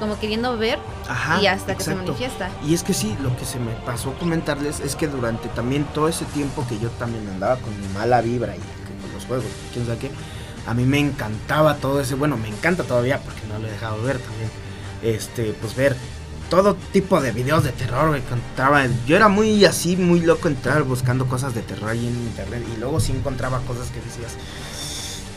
como 0.00 0.18
queriendo 0.18 0.56
ver 0.56 0.78
Ajá, 1.08 1.40
y 1.40 1.46
hasta 1.46 1.76
que 1.76 1.84
se 1.84 1.94
manifiesta. 1.94 2.50
Y 2.66 2.74
es 2.74 2.82
que 2.82 2.94
sí, 2.94 3.16
lo 3.22 3.36
que 3.36 3.44
se 3.44 3.58
me 3.58 3.72
pasó 3.86 4.12
comentarles 4.14 4.80
es 4.80 4.96
que 4.96 5.08
durante 5.08 5.48
también 5.48 5.84
todo 5.94 6.08
ese 6.08 6.24
tiempo 6.26 6.66
que 6.68 6.78
yo 6.78 6.88
también 6.90 7.28
andaba 7.28 7.56
con 7.56 7.78
mi 7.80 7.88
mala 7.88 8.20
vibra 8.20 8.54
y 8.56 8.58
con 8.58 9.12
los 9.14 9.24
juegos, 9.26 9.46
quién 9.72 9.86
sabe 9.86 9.98
qué, 9.98 10.10
a 10.66 10.74
mí 10.74 10.84
me 10.84 10.98
encantaba 10.98 11.76
todo 11.76 12.00
ese, 12.00 12.14
bueno, 12.14 12.36
me 12.36 12.48
encanta 12.48 12.84
todavía 12.84 13.20
porque 13.20 13.40
no 13.48 13.58
lo 13.58 13.68
he 13.68 13.70
dejado 13.70 14.02
ver 14.02 14.18
también, 14.18 14.50
este, 15.02 15.54
pues 15.60 15.74
ver 15.74 15.96
todo 16.50 16.76
tipo 16.92 17.20
de 17.20 17.32
videos 17.32 17.64
de 17.64 17.72
terror, 17.72 18.10
me 18.10 18.18
encontraba, 18.18 18.86
yo 19.06 19.16
era 19.16 19.28
muy 19.28 19.64
así, 19.64 19.96
muy 19.96 20.20
loco 20.20 20.48
entrar 20.48 20.82
buscando 20.82 21.26
cosas 21.26 21.54
de 21.54 21.62
terror 21.62 21.90
ahí 21.90 22.06
en 22.06 22.14
internet 22.14 22.64
y 22.74 22.80
luego 22.80 23.00
sí 23.00 23.12
encontraba 23.12 23.60
cosas 23.60 23.88
que 23.88 24.00
decías, 24.00 24.32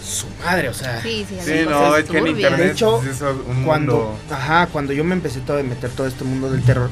su 0.03 0.27
madre, 0.43 0.69
o 0.69 0.73
sea, 0.73 1.01
Sí, 1.01 1.25
sí, 1.27 1.37
Sí, 1.43 1.53
no, 1.69 1.95
es 1.95 2.05
que 2.09 2.17
en 2.17 2.27
internet 2.27 2.59
De 2.59 2.71
hecho, 2.71 3.01
es 3.01 3.09
eso, 3.09 3.43
un 3.47 3.63
cuando, 3.63 3.93
mundo... 3.95 4.17
ajá, 4.29 4.67
cuando 4.67 4.93
yo 4.93 5.03
me 5.03 5.13
empecé 5.13 5.39
todo 5.41 5.59
a 5.59 5.63
meter 5.63 5.89
todo 5.91 6.07
este 6.07 6.23
mundo 6.23 6.49
del 6.51 6.63
terror, 6.63 6.89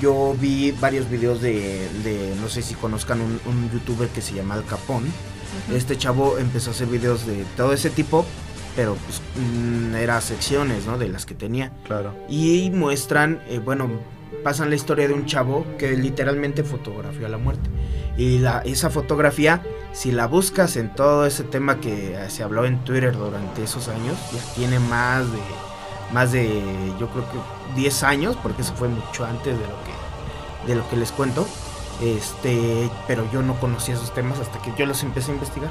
yo 0.00 0.34
vi 0.38 0.72
varios 0.72 1.10
videos 1.10 1.40
de, 1.42 1.88
de 2.04 2.34
no 2.40 2.48
sé 2.48 2.62
si 2.62 2.74
conozcan 2.74 3.20
un, 3.20 3.40
un 3.46 3.70
youtuber 3.70 4.08
que 4.08 4.22
se 4.22 4.34
llama 4.34 4.54
Al 4.54 4.64
Capón. 4.64 5.04
Este 5.74 5.96
chavo 5.98 6.38
empezó 6.38 6.70
a 6.70 6.72
hacer 6.72 6.86
videos 6.86 7.26
de 7.26 7.44
todo 7.56 7.72
ese 7.72 7.90
tipo, 7.90 8.24
pero 8.76 8.94
pues 8.94 9.20
mm, 9.36 9.94
era 9.96 10.20
secciones, 10.20 10.86
¿no? 10.86 10.96
De 10.96 11.08
las 11.08 11.26
que 11.26 11.34
tenía. 11.34 11.72
Claro. 11.84 12.14
Y 12.28 12.70
muestran, 12.70 13.42
eh, 13.48 13.58
bueno, 13.58 13.90
pasan 14.44 14.70
la 14.70 14.76
historia 14.76 15.08
de 15.08 15.14
un 15.14 15.26
chavo 15.26 15.66
que 15.76 15.96
literalmente 15.96 16.62
fotografió 16.64 17.26
a 17.26 17.28
la 17.28 17.38
muerte. 17.38 17.68
Y 18.20 18.38
la, 18.38 18.58
esa 18.66 18.90
fotografía, 18.90 19.62
si 19.92 20.12
la 20.12 20.26
buscas 20.26 20.76
en 20.76 20.94
todo 20.94 21.24
ese 21.24 21.42
tema 21.42 21.80
que 21.80 22.16
eh, 22.16 22.28
se 22.28 22.42
habló 22.42 22.66
en 22.66 22.84
Twitter 22.84 23.16
durante 23.16 23.64
esos 23.64 23.88
años, 23.88 24.14
ya 24.30 24.42
tiene 24.54 24.78
más 24.78 25.24
de, 25.32 25.38
más 26.12 26.30
de, 26.30 26.62
yo 27.00 27.08
creo 27.08 27.24
que 27.30 27.80
10 27.80 28.02
años, 28.02 28.36
porque 28.42 28.60
eso 28.60 28.74
fue 28.74 28.88
mucho 28.88 29.24
antes 29.24 29.58
de 29.58 29.64
lo 29.64 29.74
que, 29.84 30.70
de 30.70 30.74
lo 30.74 30.86
que 30.90 30.96
les 30.98 31.12
cuento. 31.12 31.46
Este, 32.02 32.90
pero 33.06 33.26
yo 33.32 33.40
no 33.40 33.58
conocía 33.58 33.94
esos 33.94 34.12
temas 34.12 34.38
hasta 34.38 34.60
que 34.60 34.74
yo 34.76 34.84
los 34.84 35.02
empecé 35.02 35.30
a 35.30 35.34
investigar. 35.36 35.70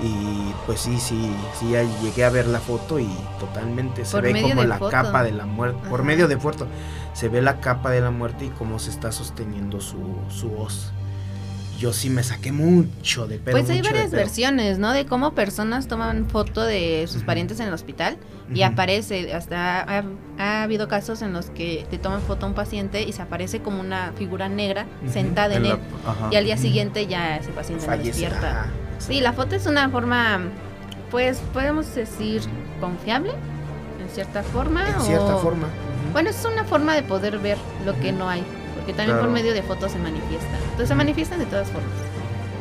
Y 0.00 0.52
pues 0.66 0.78
sí, 0.78 1.00
sí, 1.00 1.28
sí, 1.58 1.70
ya 1.72 1.82
llegué 2.02 2.24
a 2.24 2.30
ver 2.30 2.46
la 2.46 2.60
foto 2.60 3.00
y 3.00 3.08
totalmente 3.40 4.04
se 4.04 4.12
Por 4.12 4.22
ve 4.22 4.40
como 4.42 4.62
la 4.62 4.78
foto. 4.78 4.92
capa 4.92 5.24
de 5.24 5.32
la 5.32 5.44
muerte. 5.44 5.88
Por 5.88 6.04
medio 6.04 6.28
de 6.28 6.36
foto 6.38 6.68
se 7.14 7.28
ve 7.28 7.42
la 7.42 7.58
capa 7.58 7.90
de 7.90 8.00
la 8.00 8.12
muerte 8.12 8.44
y 8.44 8.50
cómo 8.50 8.78
se 8.78 8.90
está 8.90 9.10
sosteniendo 9.10 9.80
su, 9.80 9.98
su 10.28 10.52
hoz. 10.56 10.92
Yo 11.78 11.92
sí 11.92 12.08
me 12.08 12.22
saqué 12.22 12.52
mucho 12.52 13.26
de 13.26 13.38
pedo. 13.38 13.56
Pues 13.56 13.68
hay 13.70 13.82
varias 13.82 14.10
versiones, 14.10 14.78
¿no? 14.78 14.92
De 14.92 15.06
cómo 15.06 15.34
personas 15.34 15.88
toman 15.88 16.26
foto 16.28 16.62
de 16.62 17.06
sus 17.08 17.22
parientes 17.24 17.60
en 17.60 17.68
el 17.68 17.74
hospital 17.74 18.16
y 18.54 18.62
aparece. 18.62 19.34
Hasta 19.34 19.80
ha, 19.82 20.04
ha 20.38 20.62
habido 20.62 20.88
casos 20.88 21.20
en 21.22 21.32
los 21.32 21.50
que 21.50 21.86
te 21.90 21.98
toman 21.98 22.20
foto 22.22 22.46
a 22.46 22.48
un 22.48 22.54
paciente 22.54 23.02
y 23.02 23.12
se 23.12 23.22
aparece 23.22 23.60
como 23.60 23.80
una 23.80 24.12
figura 24.16 24.48
negra 24.48 24.86
sentada 25.12 25.54
en 25.56 25.64
En 25.64 25.68
la- 25.70 25.74
él. 25.74 25.80
ajá. 26.06 26.28
Y 26.30 26.36
al 26.36 26.44
día 26.44 26.56
siguiente 26.56 27.06
ya 27.06 27.36
ese 27.36 27.50
paciente 27.50 27.86
no 27.86 27.96
despierta. 27.96 28.50
ajá, 28.62 28.66
Sí, 28.98 29.20
la 29.20 29.32
foto 29.32 29.56
es 29.56 29.66
una 29.66 29.88
forma, 29.90 30.40
pues 31.10 31.38
podemos 31.52 31.92
decir, 31.94 32.40
confiable, 32.80 33.32
en 34.00 34.08
cierta 34.08 34.42
forma. 34.42 34.88
En 34.88 35.00
cierta 35.00 35.36
forma. 35.36 35.66
Bueno, 36.12 36.30
es 36.30 36.44
una 36.44 36.64
forma 36.64 36.94
de 36.94 37.02
poder 37.02 37.38
ver 37.40 37.58
lo 37.84 37.98
que 38.00 38.12
no 38.12 38.28
hay. 38.28 38.44
Porque 38.84 38.92
también 38.94 39.18
por 39.18 39.30
medio 39.30 39.54
de 39.54 39.62
fotos 39.62 39.92
se 39.92 39.98
manifiesta. 39.98 40.56
Entonces 40.64 40.88
se 40.88 40.94
manifiestan 40.94 41.38
de 41.38 41.46
todas 41.46 41.68
formas. 41.68 41.90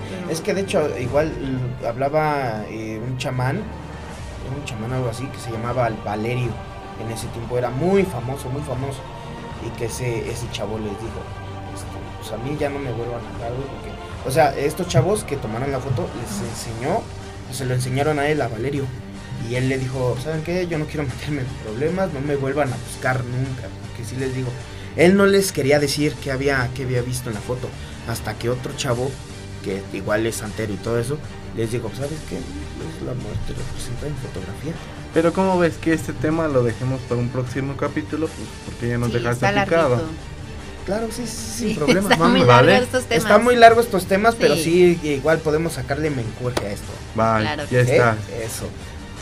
Pero- 0.09 0.29
Es 0.31 0.41
que 0.41 0.53
de 0.53 0.61
hecho, 0.61 0.87
igual 0.99 1.31
l- 1.37 1.87
hablaba 1.87 2.63
eh, 2.69 3.01
un 3.05 3.17
chamán, 3.17 3.57
un 3.57 4.65
chamán 4.65 4.93
algo 4.93 5.09
así, 5.09 5.25
que 5.27 5.37
se 5.39 5.51
llamaba 5.51 5.85
Al- 5.87 5.97
Valerio. 6.05 6.51
En 7.03 7.11
ese 7.11 7.27
tiempo 7.27 7.57
era 7.57 7.69
muy 7.69 8.03
famoso, 8.03 8.49
muy 8.49 8.61
famoso. 8.61 8.99
Y 9.65 9.69
que 9.77 9.85
ese, 9.85 10.29
ese 10.29 10.49
chavo 10.51 10.77
les 10.77 10.91
dijo, 10.91 11.19
este, 11.73 11.87
pues 12.19 12.31
a 12.31 12.37
mí 12.37 12.55
ya 12.59 12.69
no 12.69 12.79
me 12.79 12.91
vuelvan 12.91 13.19
a 13.25 13.35
hablar, 13.35 13.51
porque... 13.51 13.91
O 14.25 14.31
sea, 14.31 14.55
estos 14.57 14.87
chavos 14.87 15.23
que 15.25 15.35
tomaron 15.35 15.71
la 15.71 15.79
foto 15.79 16.07
les 16.21 16.49
enseñó, 16.49 17.01
pues, 17.47 17.57
se 17.57 17.65
lo 17.65 17.73
enseñaron 17.73 18.19
a 18.19 18.27
él, 18.27 18.41
a 18.41 18.47
Valerio. 18.47 18.85
Y 19.49 19.55
él 19.55 19.67
le 19.67 19.77
dijo, 19.77 20.15
¿saben 20.23 20.41
qué? 20.43 20.67
Yo 20.67 20.77
no 20.77 20.85
quiero 20.85 21.03
meterme 21.03 21.41
en 21.41 21.47
problemas, 21.65 22.13
no 22.13 22.21
me 22.21 22.35
vuelvan 22.37 22.71
a 22.71 22.77
buscar 22.77 23.23
nunca. 23.25 23.63
Porque 23.87 24.05
si 24.05 24.15
les 24.15 24.33
digo, 24.33 24.47
él 24.95 25.15
no 25.15 25.25
les 25.25 25.51
quería 25.51 25.79
decir 25.79 26.13
qué 26.23 26.31
había, 26.31 26.69
qué 26.75 26.83
había 26.83 27.01
visto 27.01 27.29
en 27.29 27.35
la 27.35 27.41
foto. 27.41 27.67
Hasta 28.07 28.33
que 28.35 28.49
otro 28.49 28.73
chavo, 28.75 29.09
que 29.63 29.81
igual 29.93 30.25
es 30.25 30.35
santero 30.37 30.73
y 30.73 30.77
todo 30.77 30.99
eso, 30.99 31.17
les 31.55 31.71
dijo, 31.71 31.89
¿sabes 31.95 32.19
qué? 32.29 32.35
Es 32.37 33.05
la 33.05 33.13
muerte 33.13 33.53
representada 33.55 34.07
en 34.07 34.15
fotografía. 34.17 34.73
Pero 35.13 35.31
¿cómo 35.31 35.59
ves 35.59 35.75
que 35.75 35.93
este 35.93 36.11
tema 36.13 36.47
lo 36.47 36.63
dejemos 36.63 36.99
para 37.01 37.21
un 37.21 37.29
próximo 37.29 37.77
capítulo? 37.77 38.27
Pues 38.27 38.47
porque 38.65 38.89
ya 38.89 38.97
nos 38.97 39.09
Sí, 39.09 39.13
dejaste 39.19 39.45
está 39.45 39.63
picado. 39.63 40.01
Claro, 40.85 41.07
sí, 41.15 41.25
sí, 41.25 41.33
sin 41.59 41.69
Sí, 41.69 41.75
problema. 41.75 42.11
está 42.11 42.27
muy 42.27 42.39
largo 42.39 42.47
¿vale? 42.51 42.77
estos 42.79 43.05
temas. 43.05 43.23
Está 43.23 43.37
muy 43.37 43.55
largo 43.55 43.79
estos 43.79 44.05
temas, 44.05 44.35
pero 44.35 44.55
Sí. 44.55 44.99
igual 45.03 45.37
podemos 45.39 45.73
sacarle 45.73 46.09
mencuerje 46.09 46.65
a 46.67 46.71
esto. 46.71 46.91
Claro 47.13 47.63
ya 47.63 47.69
que 47.69 47.77
¿eh? 47.77 47.81
está. 47.95 48.17
Eso. 48.43 48.67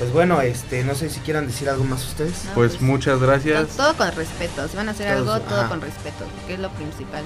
Pues 0.02 0.14
bueno, 0.14 0.42
este, 0.42 0.84
no 0.84 0.96
sé 0.96 1.12
si 1.12 1.20
quieran 1.20 1.46
decir 1.46 1.70
algo 1.70 1.84
más 1.84 2.04
ustedes. 2.04 2.46
No, 2.46 2.54
Pues 2.56 2.72
pues, 2.72 2.82
muchas 2.82 3.20
gracias. 3.20 3.68
Todo, 3.78 3.94
todo 3.94 3.98
con 4.08 4.16
respeto. 4.16 4.68
Si 4.68 4.76
van 4.76 4.88
a 4.88 4.92
hacer 4.94 5.16
Todos, 5.16 5.30
algo, 5.36 5.46
todo 5.48 5.60
ajá. 5.60 5.70
con 5.70 5.80
respeto, 5.80 6.26
que 6.48 6.56
es 6.56 6.60
lo 6.60 6.72
principal. 6.72 7.24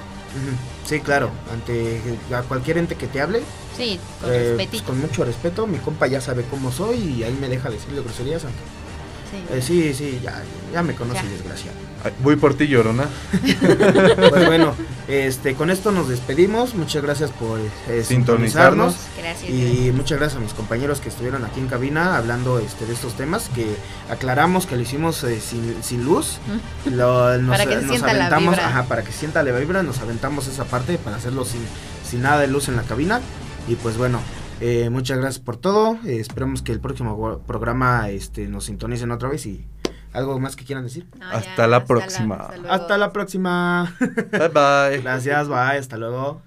Sí, 0.85 0.99
claro, 0.99 1.29
ante 1.53 2.01
a 2.35 2.41
cualquier 2.41 2.79
ente 2.79 2.95
que 2.95 3.07
te 3.07 3.21
hable, 3.21 3.43
Sí, 3.77 3.97
con 4.19 4.29
eh, 4.29 4.33
pues, 4.33 4.47
respetito. 4.49 4.83
con 4.83 4.99
mucho 4.99 5.23
respeto, 5.23 5.65
mi 5.67 5.77
compa 5.77 6.07
ya 6.07 6.19
sabe 6.19 6.43
cómo 6.51 6.69
soy 6.69 6.97
y 6.97 7.23
ahí 7.23 7.37
me 7.39 7.47
deja 7.47 7.69
decirle 7.69 8.01
groserías. 8.01 8.43
aunque- 8.43 8.59
Sí. 9.31 9.53
eh, 9.53 9.61
sí, 9.61 9.93
sí, 9.93 10.19
ya, 10.21 10.43
ya 10.73 10.83
me 10.83 10.95
conoce, 10.95 11.23
Ya. 11.23 11.29
desgraciado. 11.29 11.77
Voy 12.23 12.35
por 12.35 12.53
ti, 12.55 12.67
Llorona. 12.67 13.05
Pues 14.29 14.45
bueno, 14.45 14.73
este, 15.07 15.55
con 15.55 15.69
esto 15.69 15.91
nos 15.91 16.07
despedimos. 16.09 16.73
Muchas 16.75 17.03
gracias 17.03 17.31
por 17.31 17.59
eh, 17.59 18.03
Sintonizarnos. 18.03 18.07
sintonizarnos. 18.07 18.95
Gracias. 19.17 19.49
Y 19.51 19.91
muchas 19.91 20.17
gracias 20.19 20.39
a 20.39 20.43
mis 20.43 20.53
compañeros 20.53 20.99
que 20.99 21.09
estuvieron 21.09 21.45
aquí 21.45 21.59
en 21.59 21.67
cabina 21.67 22.17
hablando 22.17 22.59
este, 22.59 22.85
de 22.85 22.93
estos 22.93 23.15
temas 23.15 23.49
que 23.53 23.75
aclaramos 24.09 24.65
que 24.65 24.75
lo 24.75 24.81
hicimos 24.81 25.23
eh, 25.23 25.39
sin, 25.39 25.81
sin 25.83 26.03
luz. 26.05 26.37
Lo- 26.85 27.37
nos, 27.37 27.57
Para 27.57 27.65
que 27.65 27.75
se 27.75 27.81
nos 27.81 27.89
sienta 27.91 28.13
la 28.13 28.25
aventamos, 28.27 28.55
vibra. 28.55 28.67
ajá, 28.67 28.83
para 28.83 29.03
que 29.03 29.11
sienta 29.11 29.43
la 29.43 29.51
vibra, 29.51 29.83
nos 29.83 29.99
aventamos 29.99 30.47
esa 30.47 30.65
parte 30.65 30.97
para 30.97 31.17
hacerlo 31.17 31.45
sin, 31.45 31.61
sin 32.09 32.21
nada 32.21 32.39
de 32.41 32.47
luz 32.47 32.67
en 32.67 32.75
la 32.75 32.83
cabina. 32.83 33.21
Y 33.67 33.75
pues 33.75 33.97
bueno, 33.97 34.19
eh, 34.61 34.89
muchas 34.91 35.17
gracias 35.17 35.43
por 35.43 35.57
todo. 35.57 35.97
Eh, 36.05 36.19
esperemos 36.19 36.61
que 36.61 36.71
el 36.71 36.79
próximo 36.79 37.39
programa 37.47 38.09
este, 38.09 38.47
nos 38.47 38.65
sintonicen 38.65 39.11
otra 39.11 39.29
vez 39.29 39.45
y 39.45 39.65
algo 40.15 40.39
más 40.39 40.55
que 40.55 40.65
quieran 40.65 40.83
decir. 40.83 41.05
No, 41.19 41.29
ya, 41.31 41.37
Hasta 41.37 41.67
la 41.67 41.85
próxima. 41.85 42.47
luego. 42.57 42.71
Hasta 42.71 42.97
la 42.97 43.11
próxima. 43.13 43.95
Bye 44.31 44.49
bye. 44.49 45.01
Gracias, 45.01 45.47
bye, 45.47 45.77
hasta 45.77 45.97
luego. 45.97 46.41